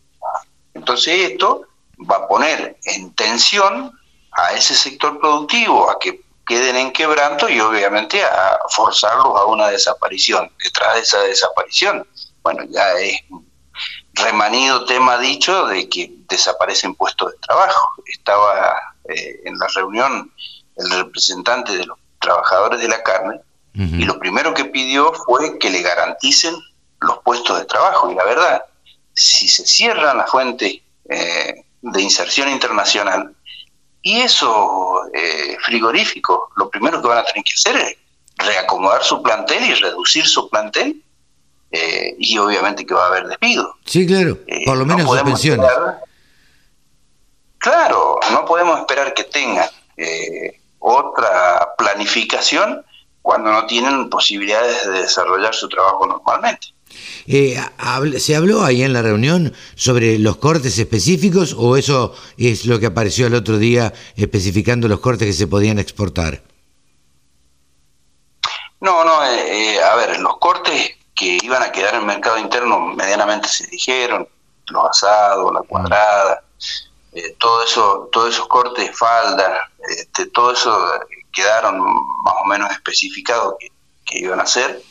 entonces 0.74 1.30
esto 1.30 1.66
va 2.10 2.16
a 2.16 2.28
poner 2.28 2.78
en 2.84 3.12
tensión 3.14 3.92
a 4.32 4.52
ese 4.52 4.74
sector 4.74 5.18
productivo, 5.20 5.90
a 5.90 5.98
que 5.98 6.22
queden 6.46 6.76
en 6.76 6.92
quebranto 6.92 7.48
y 7.48 7.60
obviamente 7.60 8.22
a 8.22 8.58
forzarlos 8.70 9.38
a 9.38 9.44
una 9.46 9.68
desaparición. 9.68 10.50
Detrás 10.62 10.94
de 10.94 11.00
esa 11.00 11.20
desaparición, 11.22 12.06
bueno, 12.42 12.64
ya 12.70 12.92
es 12.94 13.20
remanido 14.14 14.84
tema 14.84 15.18
dicho 15.18 15.66
de 15.66 15.88
que 15.88 16.12
desaparecen 16.28 16.94
puestos 16.94 17.32
de 17.32 17.38
trabajo. 17.38 17.94
Estaba 18.06 18.76
eh, 19.08 19.40
en 19.44 19.58
la 19.58 19.66
reunión 19.68 20.32
el 20.76 20.90
representante 20.90 21.76
de 21.76 21.86
los 21.86 21.98
trabajadores 22.20 22.80
de 22.80 22.88
la 22.88 23.02
carne 23.02 23.40
y 23.74 24.04
lo 24.04 24.18
primero 24.18 24.52
que 24.52 24.66
pidió 24.66 25.12
fue 25.14 25.58
que 25.58 25.70
le 25.70 25.80
garanticen 25.80 26.54
los 27.00 27.18
puestos 27.20 27.58
de 27.58 27.64
trabajo. 27.64 28.10
Y 28.10 28.14
la 28.14 28.24
verdad, 28.24 28.62
si 29.14 29.48
se 29.48 29.66
cierran 29.66 30.18
las 30.18 30.30
fuentes 30.30 30.80
eh, 31.08 31.64
de 31.80 32.02
inserción 32.02 32.50
internacional, 32.50 33.34
y 34.02 34.20
eso, 34.20 35.02
eh, 35.14 35.56
frigorífico, 35.62 36.50
lo 36.56 36.68
primero 36.68 37.00
que 37.00 37.08
van 37.08 37.18
a 37.18 37.24
tener 37.24 37.44
que 37.44 37.54
hacer 37.54 37.76
es 37.76 37.96
reacomodar 38.36 39.02
su 39.02 39.22
plantel 39.22 39.64
y 39.64 39.74
reducir 39.74 40.26
su 40.26 40.48
plantel. 40.50 41.02
Eh, 41.74 42.16
y 42.18 42.36
obviamente 42.36 42.84
que 42.84 42.92
va 42.92 43.04
a 43.04 43.06
haber 43.06 43.26
despido. 43.28 43.76
Sí, 43.86 44.06
claro, 44.06 44.38
eh, 44.46 44.66
por 44.66 44.76
lo 44.76 44.84
menos 44.84 45.08
suspensiones. 45.08 45.66
claro, 47.56 48.20
no 48.30 48.44
podemos 48.44 48.78
esperar 48.78 49.14
que 49.14 49.24
tengan 49.24 49.70
eh, 49.96 50.60
otra 50.80 51.70
planificación 51.78 52.84
cuando 53.22 53.52
no 53.52 53.66
tienen 53.66 54.10
posibilidades 54.10 54.84
de 54.86 55.02
desarrollar 55.02 55.54
su 55.54 55.68
trabajo 55.68 56.06
normalmente. 56.06 56.68
Eh, 57.26 57.56
¿Se 58.18 58.36
habló 58.36 58.64
ahí 58.64 58.82
en 58.82 58.92
la 58.92 59.02
reunión 59.02 59.54
sobre 59.76 60.18
los 60.18 60.36
cortes 60.36 60.78
específicos 60.78 61.54
o 61.56 61.76
eso 61.76 62.14
es 62.36 62.66
lo 62.66 62.80
que 62.80 62.86
apareció 62.86 63.28
el 63.28 63.34
otro 63.34 63.58
día 63.58 63.92
especificando 64.16 64.88
los 64.88 65.00
cortes 65.00 65.28
que 65.28 65.32
se 65.32 65.46
podían 65.46 65.78
exportar? 65.78 66.42
No, 68.80 69.04
no, 69.04 69.24
eh, 69.24 69.74
eh, 69.74 69.82
a 69.82 69.94
ver, 69.94 70.18
los 70.20 70.38
cortes 70.38 70.90
que 71.14 71.38
iban 71.42 71.62
a 71.62 71.70
quedar 71.70 71.94
en 71.94 72.00
el 72.00 72.06
mercado 72.06 72.38
interno 72.38 72.80
medianamente 72.80 73.46
se 73.48 73.66
dijeron, 73.68 74.26
los 74.66 74.84
asados, 74.90 75.52
la 75.52 75.60
cuadrada, 75.60 76.42
todo 77.38 77.64
eso, 77.64 78.08
todos 78.10 78.34
esos 78.34 78.48
cortes, 78.48 78.90
falda, 78.98 79.70
este, 79.98 80.26
todo 80.26 80.52
eso 80.52 80.92
quedaron 81.32 81.80
más 81.80 82.34
o 82.42 82.46
menos 82.46 82.70
especificados 82.70 83.54
que, 83.58 83.68
que 84.04 84.18
iban 84.20 84.40
a 84.40 84.44
hacer, 84.44 84.82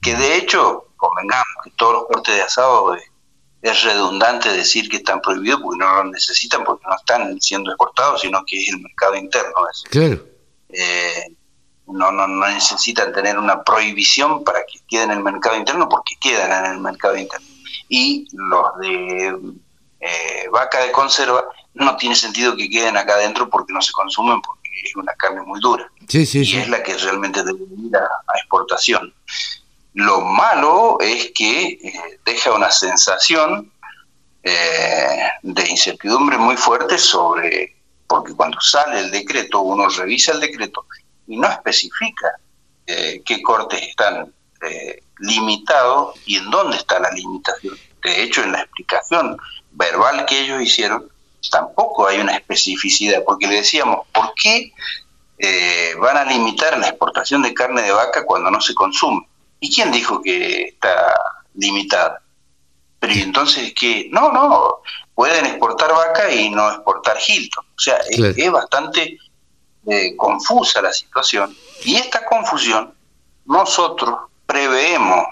que 0.00 0.14
de 0.14 0.36
hecho 0.36 0.86
convengamos 0.96 1.46
que 1.64 1.70
todos 1.70 1.94
los 1.94 2.06
cortes 2.06 2.34
de 2.34 2.42
asado 2.42 2.94
es, 2.94 3.82
redundante 3.82 4.50
decir 4.52 4.88
que 4.88 4.98
están 4.98 5.20
prohibidos 5.20 5.60
porque 5.60 5.78
no 5.78 5.96
lo 5.96 6.04
necesitan, 6.04 6.64
porque 6.64 6.86
no 6.88 6.96
están 6.96 7.40
siendo 7.40 7.70
exportados, 7.70 8.20
sino 8.20 8.44
que 8.46 8.62
es 8.62 8.68
el 8.68 8.80
mercado 8.80 9.16
interno. 9.16 9.52
claro. 9.90 10.24
Eh, 10.70 11.36
no, 11.86 12.12
no, 12.12 12.28
no 12.28 12.46
necesitan 12.48 13.12
tener 13.12 13.38
una 13.38 13.64
prohibición 13.64 14.44
para 14.44 14.60
que 14.66 14.78
queden 14.86 15.10
en 15.10 15.18
el 15.18 15.24
mercado 15.24 15.56
interno 15.56 15.88
porque 15.88 16.14
quedan 16.20 16.66
en 16.66 16.72
el 16.72 16.80
mercado 16.80 17.16
interno. 17.16 17.46
Y 17.88 18.26
los 18.32 18.78
de 18.78 19.38
eh, 20.00 20.48
vaca 20.52 20.80
de 20.80 20.92
conserva 20.92 21.44
no 21.74 21.96
tiene 21.96 22.14
sentido 22.14 22.56
que 22.56 22.68
queden 22.68 22.96
acá 22.96 23.14
adentro 23.14 23.48
porque 23.48 23.72
no 23.72 23.80
se 23.80 23.92
consumen 23.92 24.40
porque 24.42 24.57
es 24.84 24.96
una 24.96 25.12
carne 25.14 25.42
muy 25.42 25.60
dura. 25.60 25.90
Sí, 26.08 26.26
sí, 26.26 26.42
y 26.42 26.56
es 26.56 26.68
la 26.68 26.82
que 26.82 26.96
realmente 26.96 27.42
debe 27.42 27.60
ir 27.60 27.96
a 27.96 28.38
exportación. 28.38 29.12
Lo 29.98 30.20
malo 30.20 30.98
es 31.00 31.32
que 31.34 31.70
eh, 31.70 32.20
deja 32.24 32.52
una 32.52 32.70
sensación 32.70 33.72
eh, 34.44 35.28
de 35.42 35.68
incertidumbre 35.68 36.38
muy 36.38 36.56
fuerte 36.56 36.98
sobre, 36.98 37.74
porque 38.06 38.32
cuando 38.34 38.60
sale 38.60 39.00
el 39.00 39.10
decreto, 39.10 39.60
uno 39.60 39.88
revisa 39.88 40.30
el 40.32 40.40
decreto 40.40 40.86
y 41.26 41.36
no 41.36 41.48
especifica 41.48 42.32
eh, 42.86 43.22
qué 43.24 43.42
cortes 43.42 43.82
están 43.82 44.32
limitados 45.18 46.16
y 46.26 46.36
en 46.36 46.50
dónde 46.50 46.76
está 46.76 47.00
la 47.00 47.10
limitación. 47.10 47.76
De 48.02 48.22
hecho, 48.22 48.42
en 48.42 48.52
la 48.52 48.60
explicación 48.60 49.36
verbal 49.72 50.26
que 50.26 50.40
ellos 50.40 50.62
hicieron, 50.62 51.08
tampoco 51.50 52.06
hay 52.06 52.20
una 52.20 52.36
especificidad, 52.36 53.22
porque 53.24 53.46
le 53.46 53.56
decíamos, 53.56 54.06
¿por 54.12 54.32
qué 54.34 54.72
van 56.00 56.16
a 56.16 56.24
limitar 56.24 56.76
la 56.78 56.88
exportación 56.88 57.42
de 57.42 57.54
carne 57.54 57.82
de 57.82 57.92
vaca 57.92 58.24
cuando 58.24 58.50
no 58.50 58.60
se 58.60 58.74
consume? 58.74 59.26
¿Y 59.60 59.72
quién 59.74 59.90
dijo 59.90 60.20
que 60.22 60.64
está 60.64 61.14
limitada? 61.54 62.22
Pero 62.98 63.12
entonces 63.14 63.72
que 63.74 64.08
no, 64.10 64.32
no, 64.32 64.80
pueden 65.18 65.46
exportar 65.46 65.92
vaca 65.92 66.30
y 66.32 66.50
no 66.50 66.70
exportar 66.70 67.16
Hilton. 67.26 67.64
O 67.76 67.80
sea, 67.80 67.98
es, 68.08 68.52
bastante 68.52 69.18
eh, 69.86 70.16
confusa 70.16 70.80
la 70.80 70.92
situación. 70.92 71.56
Y 71.84 71.96
esta 71.96 72.24
confusión, 72.24 72.94
nosotros 73.44 74.16
preveemos 74.46 75.26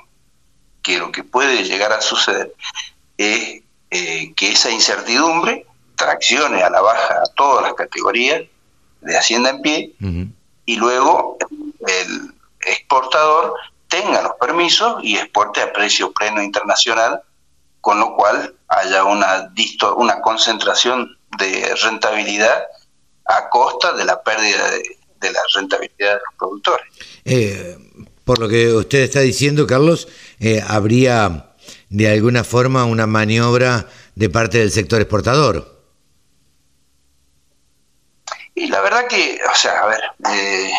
que 0.83 0.99
lo 0.99 1.13
que 1.13 1.23
puede 1.23 1.63
llegar 1.63 1.93
a 1.93 2.01
suceder 2.01 2.53
es 3.17 3.63
eh, 3.91 4.33
que 4.35 4.51
esa 4.51 4.71
incertidumbre 4.71 5.66
traccione 5.97 6.63
a 6.63 6.71
la 6.71 6.81
baja 6.81 7.23
a 7.23 7.27
todas 7.35 7.63
las 7.63 7.75
categorías 7.75 8.43
de 9.01 9.17
Hacienda 9.17 9.51
en 9.51 9.63
pie 9.63 9.95
y 10.65 10.77
luego 10.77 11.39
el 11.87 12.35
exportador 12.61 13.55
tenga 13.89 14.23
los 14.23 14.33
permisos 14.41 14.97
y 15.03 15.17
exporte 15.17 15.61
a 15.61 15.73
precio 15.73 16.13
pleno 16.13 16.43
internacional, 16.43 17.21
con 17.81 18.01
lo 18.01 18.15
cual 18.17 18.55
haya 18.69 19.05
una, 19.05 19.53
una 19.97 20.21
concentración 20.21 21.17
de 21.39 21.75
rentabilidad 21.83 22.65
a 23.27 23.49
costa 23.49 23.93
de 23.93 24.05
la 24.05 24.23
pérdida 24.23 24.71
de, 25.21 25.31
la 25.31 25.41
rentabilidad 25.55 26.15
de 26.15 26.21
los 26.25 26.35
productores. 26.39 26.87
Eh, 27.25 27.77
por 28.25 28.39
lo 28.39 28.49
que 28.49 28.73
usted 28.73 29.01
está 29.01 29.21
diciendo, 29.21 29.67
Carlos, 29.67 30.09
eh, 30.41 30.63
habría 30.67 31.55
de 31.89 32.11
alguna 32.11 32.45
forma 32.45 32.85
una 32.85 33.07
maniobra 33.07 33.87
de 34.15 34.31
parte 34.31 34.59
del 34.59 34.71
sector 34.71 35.01
exportador. 35.01 35.76
Y 38.57 38.69
la 38.69 38.81
verdad 38.81 39.07
que, 39.07 39.39
o 39.53 39.55
sea, 39.55 39.83
a 39.83 39.87
ver, 39.87 40.01
eh, 40.33 40.73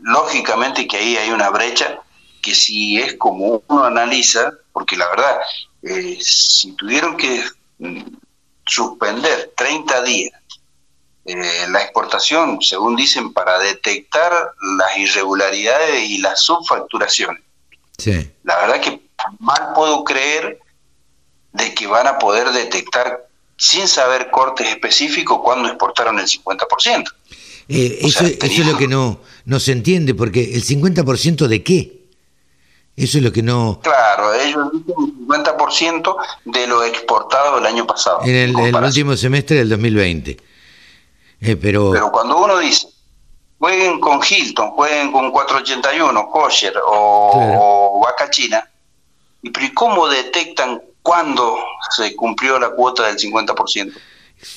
lógicamente 0.00 0.86
que 0.86 0.98
ahí 0.98 1.16
hay 1.16 1.30
una 1.30 1.50
brecha 1.50 1.98
que 2.40 2.54
si 2.54 2.96
es 2.96 3.14
como 3.16 3.62
uno 3.66 3.84
analiza, 3.84 4.52
porque 4.72 4.96
la 4.96 5.08
verdad, 5.08 5.40
eh, 5.82 6.16
si 6.20 6.72
tuvieron 6.76 7.16
que 7.16 7.44
mm, 7.78 8.02
suspender 8.64 9.52
30 9.56 10.02
días 10.04 10.40
eh, 11.24 11.66
la 11.70 11.82
exportación, 11.82 12.62
según 12.62 12.94
dicen, 12.94 13.32
para 13.32 13.58
detectar 13.58 14.32
las 14.78 14.96
irregularidades 14.96 16.08
y 16.08 16.18
las 16.18 16.40
subfacturaciones. 16.40 17.42
Sí. 17.98 18.32
La 18.44 18.56
verdad 18.58 18.80
que 18.80 19.02
mal 19.40 19.72
puedo 19.74 20.04
creer 20.04 20.60
de 21.52 21.74
que 21.74 21.88
van 21.88 22.06
a 22.06 22.18
poder 22.18 22.50
detectar 22.52 23.26
sin 23.60 23.86
saber 23.86 24.30
cortes 24.30 24.66
específicos 24.68 25.38
cuando 25.44 25.68
exportaron 25.68 26.18
el 26.18 26.24
50%. 26.24 27.12
Eh, 27.68 27.98
eso, 28.00 28.24
eso 28.24 28.62
es 28.62 28.66
lo 28.66 28.78
que 28.78 28.88
no, 28.88 29.20
no 29.44 29.60
se 29.60 29.72
entiende, 29.72 30.14
porque 30.14 30.54
el 30.54 30.64
50% 30.64 31.46
de 31.46 31.62
qué? 31.62 32.00
Eso 32.96 33.18
es 33.18 33.24
lo 33.24 33.30
que 33.30 33.42
no... 33.42 33.78
Claro, 33.82 34.32
ellos 34.32 34.70
dicen 34.72 34.94
el 34.98 35.44
50% 35.44 36.16
de 36.46 36.66
lo 36.66 36.82
exportado 36.84 37.58
el 37.58 37.66
año 37.66 37.86
pasado. 37.86 38.22
En 38.24 38.34
el, 38.34 38.58
el 38.58 38.74
último 38.74 39.14
semestre 39.14 39.58
del 39.58 39.68
2020. 39.68 40.38
Eh, 41.42 41.56
pero... 41.56 41.90
pero 41.92 42.10
cuando 42.10 42.38
uno 42.38 42.58
dice, 42.60 42.88
jueguen 43.58 44.00
con 44.00 44.20
Hilton, 44.26 44.70
jueguen 44.70 45.12
con 45.12 45.30
481, 45.30 46.30
Kosher 46.30 46.78
o, 46.78 47.98
o 47.98 48.00
Vaca 48.00 48.30
China, 48.30 48.66
¿y 49.42 49.50
pero 49.50 49.66
¿y 49.66 49.74
cómo 49.74 50.08
detectan 50.08 50.80
cuándo 51.02 51.56
se 51.96 52.14
cumplió 52.16 52.58
la 52.58 52.70
cuota 52.70 53.06
del 53.06 53.16
50%? 53.18 53.92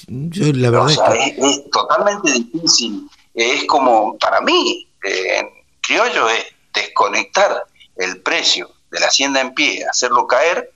Yo 0.07 0.53
la 0.53 0.69
verdad 0.69 0.85
O 0.85 0.89
sea, 0.89 1.07
es 1.13 1.33
que- 1.33 1.41
es, 1.41 1.57
es 1.57 1.69
totalmente 1.71 2.31
difícil. 2.31 3.09
Es 3.33 3.65
como, 3.65 4.17
para 4.17 4.39
mí, 4.41 4.87
eh, 5.03 5.39
en 5.39 5.47
criollo, 5.81 6.29
es 6.29 6.45
desconectar 6.73 7.63
el 7.97 8.21
precio 8.21 8.69
de 8.91 8.99
la 8.99 9.07
hacienda 9.07 9.41
en 9.41 9.53
pie, 9.53 9.83
hacerlo 9.89 10.27
caer, 10.27 10.71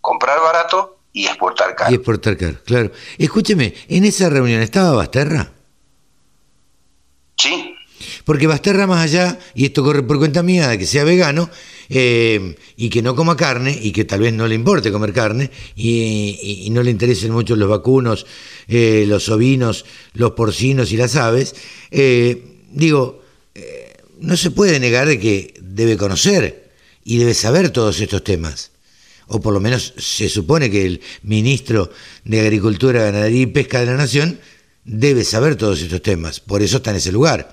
comprar 0.00 0.40
barato 0.40 0.98
y 1.12 1.26
exportar 1.26 1.74
caro. 1.74 1.90
Y 1.90 1.94
exportar 1.96 2.36
caro, 2.36 2.56
claro. 2.64 2.92
Escúcheme, 3.18 3.74
en 3.88 4.04
esa 4.04 4.28
reunión 4.30 4.62
estaba 4.62 4.92
Basterra. 4.92 5.50
Sí. 7.36 7.74
Porque 8.24 8.46
Basterra 8.46 8.86
más 8.86 9.02
allá, 9.02 9.38
y 9.54 9.66
esto 9.66 9.82
corre 9.82 10.02
por 10.02 10.18
cuenta 10.18 10.42
mía, 10.42 10.68
de 10.68 10.78
que 10.78 10.86
sea 10.86 11.04
vegano 11.04 11.50
eh, 11.88 12.56
y 12.76 12.88
que 12.88 13.02
no 13.02 13.14
coma 13.14 13.36
carne 13.36 13.78
y 13.80 13.92
que 13.92 14.04
tal 14.04 14.20
vez 14.20 14.32
no 14.32 14.46
le 14.46 14.54
importe 14.54 14.92
comer 14.92 15.12
carne 15.12 15.50
y, 15.74 16.68
no 16.70 16.82
le 16.82 16.90
interesen 16.90 17.32
mucho 17.32 17.56
los 17.56 17.68
vacunos, 17.68 18.26
eh, 18.68 19.04
los 19.06 19.28
ovinos, 19.28 19.84
los 20.14 20.32
porcinos 20.32 20.92
y 20.92 20.96
las 20.96 21.16
aves, 21.16 21.54
eh, 21.90 22.42
digo, 22.72 23.22
no 24.20 24.36
se 24.36 24.50
puede 24.50 24.80
negar 24.80 25.08
de 25.08 25.18
que 25.18 25.54
debe 25.60 25.96
conocer 25.96 26.70
y 27.04 27.18
debe 27.18 27.34
saber 27.34 27.70
todos 27.70 28.00
estos 28.00 28.24
temas. 28.24 28.72
O 29.28 29.40
por 29.40 29.52
lo 29.52 29.60
menos 29.60 29.94
se 29.98 30.28
supone 30.28 30.70
que 30.70 30.86
el 30.86 31.00
ministro 31.22 31.90
de 32.24 32.40
Agricultura, 32.40 33.02
Ganadería 33.02 33.42
y 33.42 33.46
Pesca 33.46 33.80
de 33.80 33.86
la 33.86 33.96
Nación 33.96 34.38
debe 34.84 35.24
saber 35.24 35.56
todos 35.56 35.82
estos 35.82 36.00
temas. 36.02 36.40
Por 36.40 36.62
eso 36.62 36.78
está 36.78 36.90
en 36.90 36.96
ese 36.96 37.12
lugar. 37.12 37.52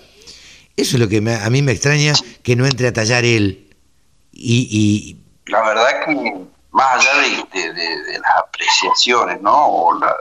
Eso 0.75 0.95
es 0.95 0.99
lo 0.99 1.07
que 1.07 1.17
a 1.17 1.49
mí 1.49 1.61
me 1.61 1.71
extraña 1.71 2.13
que 2.41 2.55
no 2.55 2.65
entre 2.65 2.87
a 2.87 2.93
tallar 2.93 3.25
él. 3.25 3.62
Y, 4.33 5.17
La 5.45 5.61
verdad 5.67 6.05
que 6.05 6.35
más 6.71 6.91
allá 6.95 7.21
de, 7.21 7.29
de- 7.61 7.73
de- 7.73 8.03
de 8.03 8.19
las 8.19 8.31
apreciaciones, 8.39 9.41
¿no? 9.41 9.67
O, 9.67 9.99
la, 9.99 10.15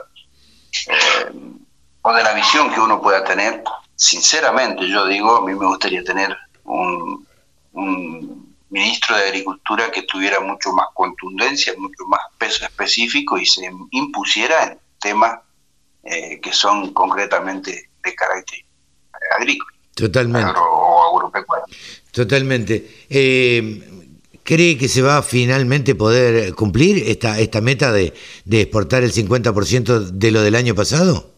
eh, 0.87 1.31
o 2.01 2.13
de 2.13 2.23
la 2.23 2.33
visión 2.33 2.71
que 2.73 2.79
uno 2.79 3.01
pueda 3.01 3.23
tener, 3.23 3.63
sinceramente 3.95 4.87
yo 4.87 5.07
digo, 5.07 5.37
a 5.37 5.41
mí 5.45 5.53
me 5.55 5.65
gustaría 5.65 6.03
tener 6.03 6.35
un, 6.65 7.25
un 7.73 8.55
ministro 8.69 9.15
de 9.17 9.23
Agricultura 9.25 9.89
que 9.91 10.03
tuviera 10.03 10.39
mucho 10.39 10.71
más 10.73 10.87
contundencia, 10.93 11.73
mucho 11.77 12.05
más 12.07 12.21
peso 12.37 12.65
específico 12.65 13.37
y 13.37 13.45
se 13.45 13.69
impusiera 13.91 14.63
en 14.65 14.79
temas 14.99 15.39
eh, 16.03 16.39
que 16.41 16.51
son 16.53 16.93
concretamente 16.93 17.89
de 18.03 18.15
carácter 18.15 18.59
agrícola 19.37 19.71
y 19.91 19.95
totalmente, 19.95 20.49
agro- 20.49 20.69
o 20.71 21.15
agropecuario. 21.17 21.65
totalmente. 22.11 23.05
Eh, 23.09 23.89
¿Cree 24.43 24.77
que 24.77 24.87
se 24.87 25.01
va 25.01 25.17
a 25.17 25.21
finalmente 25.21 25.95
poder 25.95 26.53
cumplir 26.53 27.03
esta, 27.07 27.39
esta 27.39 27.61
meta 27.61 27.91
de, 27.91 28.13
de 28.45 28.61
exportar 28.61 29.03
el 29.03 29.13
50% 29.13 29.99
de 30.09 30.31
lo 30.31 30.41
del 30.41 30.55
año 30.55 30.75
pasado? 30.75 31.31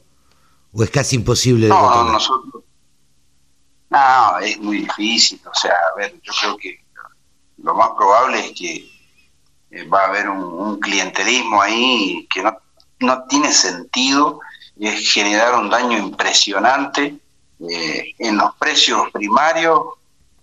¿O 0.73 0.83
es 0.83 0.89
casi 0.89 1.15
imposible 1.15 1.67
de 1.67 1.69
No, 1.69 2.03
nosotros. 2.11 2.63
No, 3.89 4.39
es 4.39 4.59
muy 4.59 4.79
difícil. 4.79 5.39
O 5.45 5.53
sea, 5.53 5.73
a 5.93 5.97
ver, 5.97 6.19
yo 6.21 6.33
creo 6.39 6.57
que 6.57 6.83
lo 7.63 7.75
más 7.75 7.89
probable 7.95 8.39
es 8.39 8.51
que 8.53 8.89
eh, 9.71 9.87
va 9.87 10.01
a 10.01 10.07
haber 10.07 10.27
un, 10.27 10.43
un 10.43 10.79
clientelismo 10.79 11.61
ahí 11.61 12.27
que 12.33 12.43
no, 12.43 12.57
no 12.99 13.23
tiene 13.29 13.53
sentido. 13.53 14.39
Es 14.79 15.11
generar 15.13 15.55
un 15.55 15.69
daño 15.69 15.97
impresionante 15.97 17.17
eh, 17.59 18.13
en 18.19 18.37
los 18.37 18.55
precios 18.55 19.09
primarios. 19.11 19.79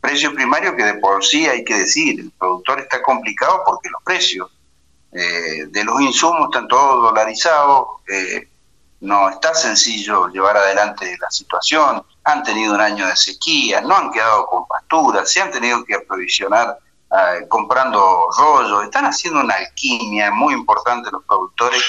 Precios 0.03 0.35
primarios 0.35 0.75
que 0.75 0.85
de 0.85 0.95
por 0.95 1.25
sí 1.25 1.47
hay 1.47 1.65
que 1.65 1.79
decir, 1.79 2.21
el 2.21 2.31
productor 2.33 2.81
está 2.81 3.01
complicado 3.01 3.63
porque 3.65 3.89
los 3.89 4.03
precios 4.03 4.51
eh, 5.13 5.67
de 5.69 5.85
los 5.85 5.99
insumos 6.03 6.49
están 6.51 6.69
todos 6.69 7.03
dolarizados. 7.03 7.87
eh, 8.09 8.49
no 9.01 9.29
está 9.31 9.53
sencillo 9.53 10.29
llevar 10.29 10.57
adelante 10.57 11.17
la 11.21 11.29
situación, 11.29 12.05
han 12.23 12.43
tenido 12.45 12.75
un 12.75 12.81
año 12.81 13.07
de 13.07 13.17
sequía, 13.17 13.81
no 13.81 13.97
han 13.97 14.13
quedado 14.13 14.47
con 14.47 14.67
pasturas, 14.69 15.29
se 15.29 15.41
han 15.41 15.51
tenido 15.51 15.85
que 15.85 15.97
aprovisionar 15.97 16.79
eh, 17.11 17.47
comprando 17.49 18.29
rollos, 18.39 18.85
están 18.85 19.07
haciendo 19.07 19.41
una 19.41 19.55
alquimia 19.55 20.31
muy 20.31 20.55
importante 20.55 21.11
los 21.11 21.25
productores 21.25 21.83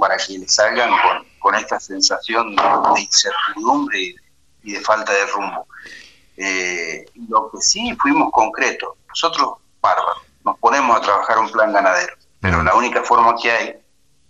para 0.00 0.16
que 0.16 0.38
les 0.38 0.54
salgan 0.54 0.90
con, 1.40 1.54
esta 1.54 1.78
sensación 1.78 2.56
de 2.56 3.00
incertidumbre 3.00 4.16
y 4.64 4.72
de 4.72 4.80
falta 4.80 5.12
de 5.12 5.26
rumbo. 5.26 5.66
Eh, 6.36 7.06
lo 7.28 7.50
que 7.50 7.58
sí 7.60 7.96
fuimos 8.00 8.30
concretos, 8.32 8.90
nosotros 9.08 9.54
bárbaros, 9.80 10.22
nos 10.44 10.58
ponemos 10.58 10.96
a 10.96 11.00
trabajar 11.00 11.38
un 11.38 11.50
plan 11.50 11.72
ganadero, 11.72 12.14
pero 12.40 12.62
la 12.62 12.74
única 12.74 13.02
forma 13.02 13.34
que 13.40 13.50
hay 13.50 13.74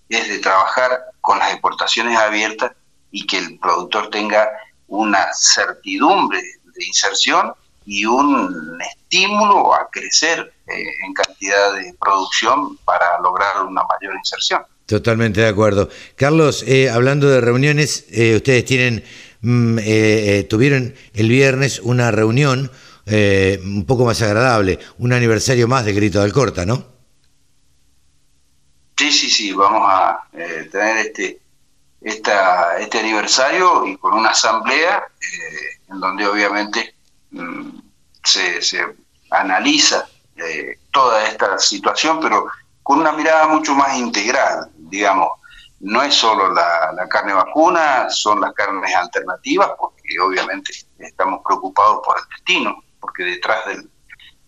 es 0.08 0.28
de 0.28 0.38
trabajar 0.38 1.06
con 1.20 1.38
las 1.38 1.52
exportaciones 1.52 2.16
abiertas 2.16 2.72
y 3.10 3.26
que 3.26 3.38
el 3.38 3.58
productor 3.58 4.10
tenga 4.10 4.48
una 4.86 5.26
certidumbre 5.34 6.40
de 6.40 6.84
inserción 6.84 7.52
y 7.84 8.04
un 8.04 8.78
estímulo 8.80 9.74
a 9.74 9.88
crecer 9.90 10.52
eh, 10.66 10.84
en 11.04 11.12
cantidad 11.14 11.74
de 11.74 11.94
producción 12.00 12.76
para 12.78 13.18
lograr 13.22 13.62
una 13.62 13.82
mayor 13.84 14.14
inserción. 14.16 14.62
Totalmente 14.86 15.40
de 15.40 15.48
acuerdo. 15.48 15.88
Carlos, 16.16 16.64
eh, 16.66 16.90
hablando 16.90 17.28
de 17.28 17.40
reuniones, 17.40 18.06
eh, 18.10 18.36
ustedes 18.36 18.64
tienen, 18.64 19.04
mm, 19.46 19.78
eh, 19.78 19.84
eh, 20.38 20.46
tuvieron 20.48 20.94
el 21.14 21.28
viernes 21.28 21.80
una 21.80 22.10
reunión 22.10 22.70
eh, 23.08 23.60
un 23.62 23.86
poco 23.86 24.04
más 24.04 24.20
agradable, 24.20 24.80
un 24.98 25.12
aniversario 25.12 25.68
más 25.68 25.84
de 25.84 25.92
Grito 25.92 26.20
del 26.22 26.32
Corta, 26.32 26.66
¿no? 26.66 26.84
Sí, 28.96 29.12
sí, 29.12 29.30
sí, 29.30 29.52
vamos 29.52 29.82
a 29.84 30.26
eh, 30.32 30.68
tener 30.72 31.06
este 31.06 31.40
esta, 32.00 32.78
este 32.78 32.98
aniversario 32.98 33.86
y 33.86 33.96
con 33.96 34.14
una 34.14 34.30
asamblea 34.30 35.04
eh, 35.20 35.80
en 35.88 36.00
donde 36.00 36.26
obviamente 36.26 36.94
mm, 37.30 37.78
se, 38.24 38.60
se 38.60 38.84
analiza 39.30 40.08
toda 40.92 41.26
esta 41.28 41.58
situación, 41.58 42.20
pero 42.20 42.46
con 42.82 43.00
una 43.00 43.12
mirada 43.12 43.48
mucho 43.48 43.74
más 43.74 43.96
integral, 43.96 44.70
digamos. 44.76 45.28
No 45.80 46.02
es 46.02 46.14
solo 46.14 46.52
la, 46.52 46.92
la 46.92 47.08
carne 47.08 47.34
vacuna, 47.34 48.08
son 48.08 48.40
las 48.40 48.52
carnes 48.54 48.94
alternativas, 48.94 49.70
porque 49.78 50.18
obviamente 50.20 50.72
estamos 50.98 51.40
preocupados 51.44 52.00
por 52.04 52.16
el 52.18 52.24
destino, 52.30 52.82
porque 53.00 53.24
detrás 53.24 53.66
del, 53.66 53.90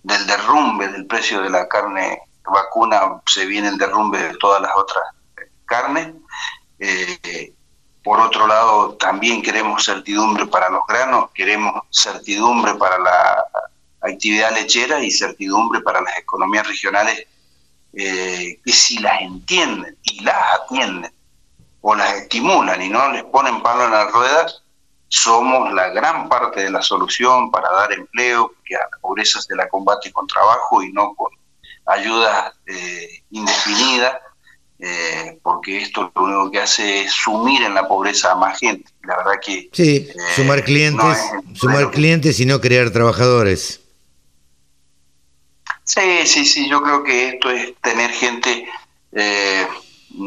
del 0.03 0.27
derrumbe 0.27 0.89
del 0.89 1.07
precio 1.07 1.43
de 1.43 1.51
la 1.51 1.69
carne 1.69 2.23
vacuna 2.45 3.21
se 3.27 3.47
viene 3.47 3.69
el 3.69 3.79
derrumbe 3.79 4.19
de 4.19 4.37
todas 4.39 4.63
las 4.63 4.73
otras 4.75 5.05
carnes. 5.67 6.15
Eh, 6.79 7.53
por 8.03 8.21
otro 8.21 8.47
lado, 8.47 8.95
también 8.95 9.43
queremos 9.43 9.85
certidumbre 9.85 10.47
para 10.47 10.71
los 10.71 10.87
granos, 10.87 11.31
queremos 11.35 11.83
certidumbre 11.91 12.75
para 12.75 12.99
la 12.99 13.45
actividad 14.01 14.55
lechera 14.55 15.03
y 15.03 15.11
certidumbre 15.11 15.81
para 15.83 16.01
las 16.01 16.17
economías 16.17 16.67
regionales 16.67 17.27
eh, 17.93 18.61
que 18.65 18.73
si 18.73 18.99
las 19.01 19.21
entienden 19.21 19.97
y 20.03 20.23
las 20.23 20.37
atienden 20.61 21.13
o 21.81 21.95
las 21.95 22.15
estimulan 22.15 22.81
y 22.83 22.89
no 22.89 23.11
les 23.13 23.25
ponen 23.25 23.63
palo 23.63 23.85
en 23.87 23.91
las 23.93 24.11
ruedas, 24.13 24.63
somos 25.09 25.73
la 25.73 25.89
gran 25.89 26.29
parte 26.29 26.65
de 26.65 26.71
la 26.71 26.83
solución 26.83 27.51
para 27.51 27.71
dar 27.73 27.93
empleo, 27.93 28.53
que 28.65 28.75
a 28.77 28.81
la 28.81 28.99
pobreza 29.01 29.41
se 29.41 29.55
la 29.57 29.69
combate 29.69 30.13
con 30.13 30.27
trabajo 30.27 30.83
y 30.83 30.93
no 30.93 31.15
con 31.15 31.31
ayudas 31.87 32.53
eh, 32.67 33.09
indefinidas 33.31 34.15
eh, 34.81 35.39
porque 35.43 35.79
esto 35.79 36.13
lo 36.15 36.23
único 36.23 36.51
que 36.53 36.61
hace 36.61 37.01
es 37.03 37.13
sumir 37.13 37.63
en 37.63 37.75
la 37.75 37.89
pobreza 37.89 38.31
a 38.33 38.35
más 38.37 38.59
gente. 38.61 38.89
La 39.03 39.17
verdad 39.17 39.33
que... 39.45 39.69
Sí, 39.73 40.09
eh, 40.09 40.15
sumar 40.37 40.63
clientes, 40.63 41.03
no 41.05 41.13
es- 41.13 41.59
sumar 41.59 41.91
clientes 41.91 42.39
y 42.39 42.47
no 42.47 42.61
crear 42.61 42.91
trabajadores. 42.91 43.81
Sí, 45.85 46.27
sí, 46.27 46.45
sí, 46.45 46.69
yo 46.69 46.83
creo 46.83 47.03
que 47.03 47.29
esto 47.31 47.51
es 47.51 47.75
tener 47.81 48.11
gente 48.11 48.69
eh, 49.13 49.67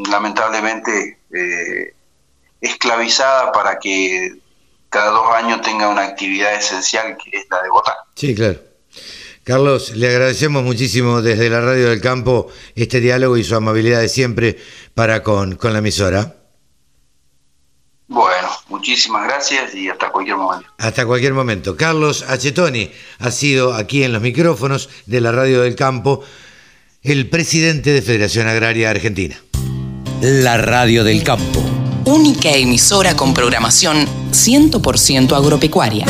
lamentablemente 0.09 1.19
eh, 1.33 1.93
esclavizada 2.59 3.51
para 3.51 3.79
que 3.79 4.35
cada 4.89 5.11
dos 5.11 5.33
años 5.35 5.61
tenga 5.61 5.87
una 5.87 6.03
actividad 6.03 6.53
esencial 6.53 7.17
que 7.17 7.37
es 7.37 7.45
la 7.49 7.61
de 7.63 7.69
votar. 7.69 7.95
Sí, 8.15 8.35
claro. 8.35 8.59
Carlos, 9.43 9.95
le 9.95 10.07
agradecemos 10.07 10.63
muchísimo 10.63 11.21
desde 11.21 11.49
la 11.49 11.61
Radio 11.61 11.89
del 11.89 12.01
Campo 12.01 12.49
este 12.75 12.99
diálogo 12.99 13.37
y 13.37 13.43
su 13.43 13.55
amabilidad 13.55 14.01
de 14.01 14.09
siempre 14.09 14.59
para 14.93 15.23
con, 15.23 15.55
con 15.55 15.73
la 15.73 15.79
emisora. 15.79 16.35
Bueno, 18.07 18.49
muchísimas 18.67 19.23
gracias 19.23 19.73
y 19.73 19.89
hasta 19.89 20.11
cualquier 20.11 20.35
momento. 20.35 20.69
Hasta 20.77 21.05
cualquier 21.05 21.33
momento. 21.33 21.77
Carlos 21.77 22.23
Achetoni 22.27 22.91
ha 23.19 23.31
sido 23.31 23.73
aquí 23.73 24.03
en 24.03 24.11
los 24.11 24.21
micrófonos 24.21 24.89
de 25.05 25.21
la 25.21 25.31
Radio 25.31 25.61
del 25.61 25.75
Campo 25.75 26.21
el 27.01 27.29
presidente 27.29 27.91
de 27.91 28.01
Federación 28.01 28.47
Agraria 28.47 28.89
Argentina. 28.91 29.41
La 30.23 30.55
Radio 30.55 31.03
del 31.03 31.23
Campo. 31.23 31.63
Única 32.05 32.51
emisora 32.51 33.15
con 33.15 33.33
programación 33.33 34.05
100% 34.29 35.35
agropecuaria. 35.35 36.05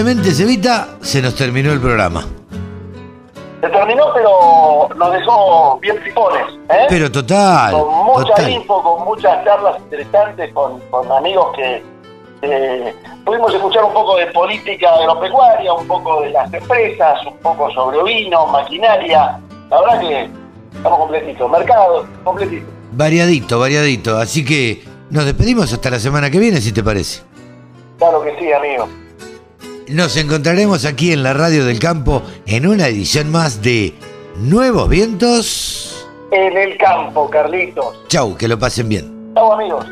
Lamentablemente, 0.00 0.30
Cevita, 0.32 0.88
se 1.02 1.20
nos 1.20 1.34
terminó 1.34 1.72
el 1.72 1.80
programa. 1.80 2.26
Se 3.60 3.68
terminó, 3.68 4.04
pero 4.14 4.88
nos 4.96 5.12
dejó 5.12 5.78
bien 5.80 5.96
pipones. 6.02 6.42
¿eh? 6.70 6.86
Pero 6.88 7.12
total, 7.12 7.72
con 7.72 8.06
mucha 8.06 8.34
total. 8.34 8.50
info, 8.50 8.82
con 8.82 9.04
muchas 9.04 9.44
charlas 9.44 9.78
interesantes, 9.80 10.52
con, 10.54 10.80
con 10.90 11.12
amigos 11.12 11.54
que 11.54 11.82
eh, 12.42 12.94
pudimos 13.26 13.52
escuchar 13.52 13.84
un 13.84 13.92
poco 13.92 14.16
de 14.16 14.26
política 14.28 14.88
agropecuaria, 14.94 15.74
un 15.74 15.86
poco 15.86 16.22
de 16.22 16.30
las 16.30 16.52
empresas, 16.52 17.26
un 17.26 17.36
poco 17.38 17.70
sobre 17.72 18.02
vino, 18.02 18.46
maquinaria. 18.46 19.38
La 19.68 19.80
verdad 19.80 20.00
que 20.00 20.30
estamos 20.74 20.98
completitos. 20.98 21.50
Mercado, 21.50 22.06
completito. 22.24 22.66
Variadito, 22.92 23.60
variadito. 23.60 24.16
Así 24.16 24.44
que 24.44 24.82
nos 25.10 25.26
despedimos 25.26 25.70
hasta 25.70 25.90
la 25.90 25.98
semana 25.98 26.30
que 26.30 26.38
viene, 26.38 26.62
si 26.62 26.72
te 26.72 26.82
parece. 26.82 27.22
Claro 27.98 28.22
que 28.22 28.34
sí, 28.38 28.50
amigo. 28.50 28.88
Nos 29.90 30.16
encontraremos 30.16 30.84
aquí 30.84 31.12
en 31.12 31.24
la 31.24 31.32
Radio 31.32 31.64
del 31.64 31.80
Campo 31.80 32.22
en 32.46 32.64
una 32.64 32.86
edición 32.86 33.28
más 33.28 33.60
de 33.60 33.92
Nuevos 34.36 34.88
Vientos. 34.88 36.06
En 36.30 36.56
el 36.56 36.78
campo, 36.78 37.28
Carlitos. 37.28 37.96
Chau, 38.06 38.36
que 38.36 38.46
lo 38.46 38.56
pasen 38.56 38.88
bien. 38.88 39.32
Chau, 39.34 39.52
amigos. 39.52 39.84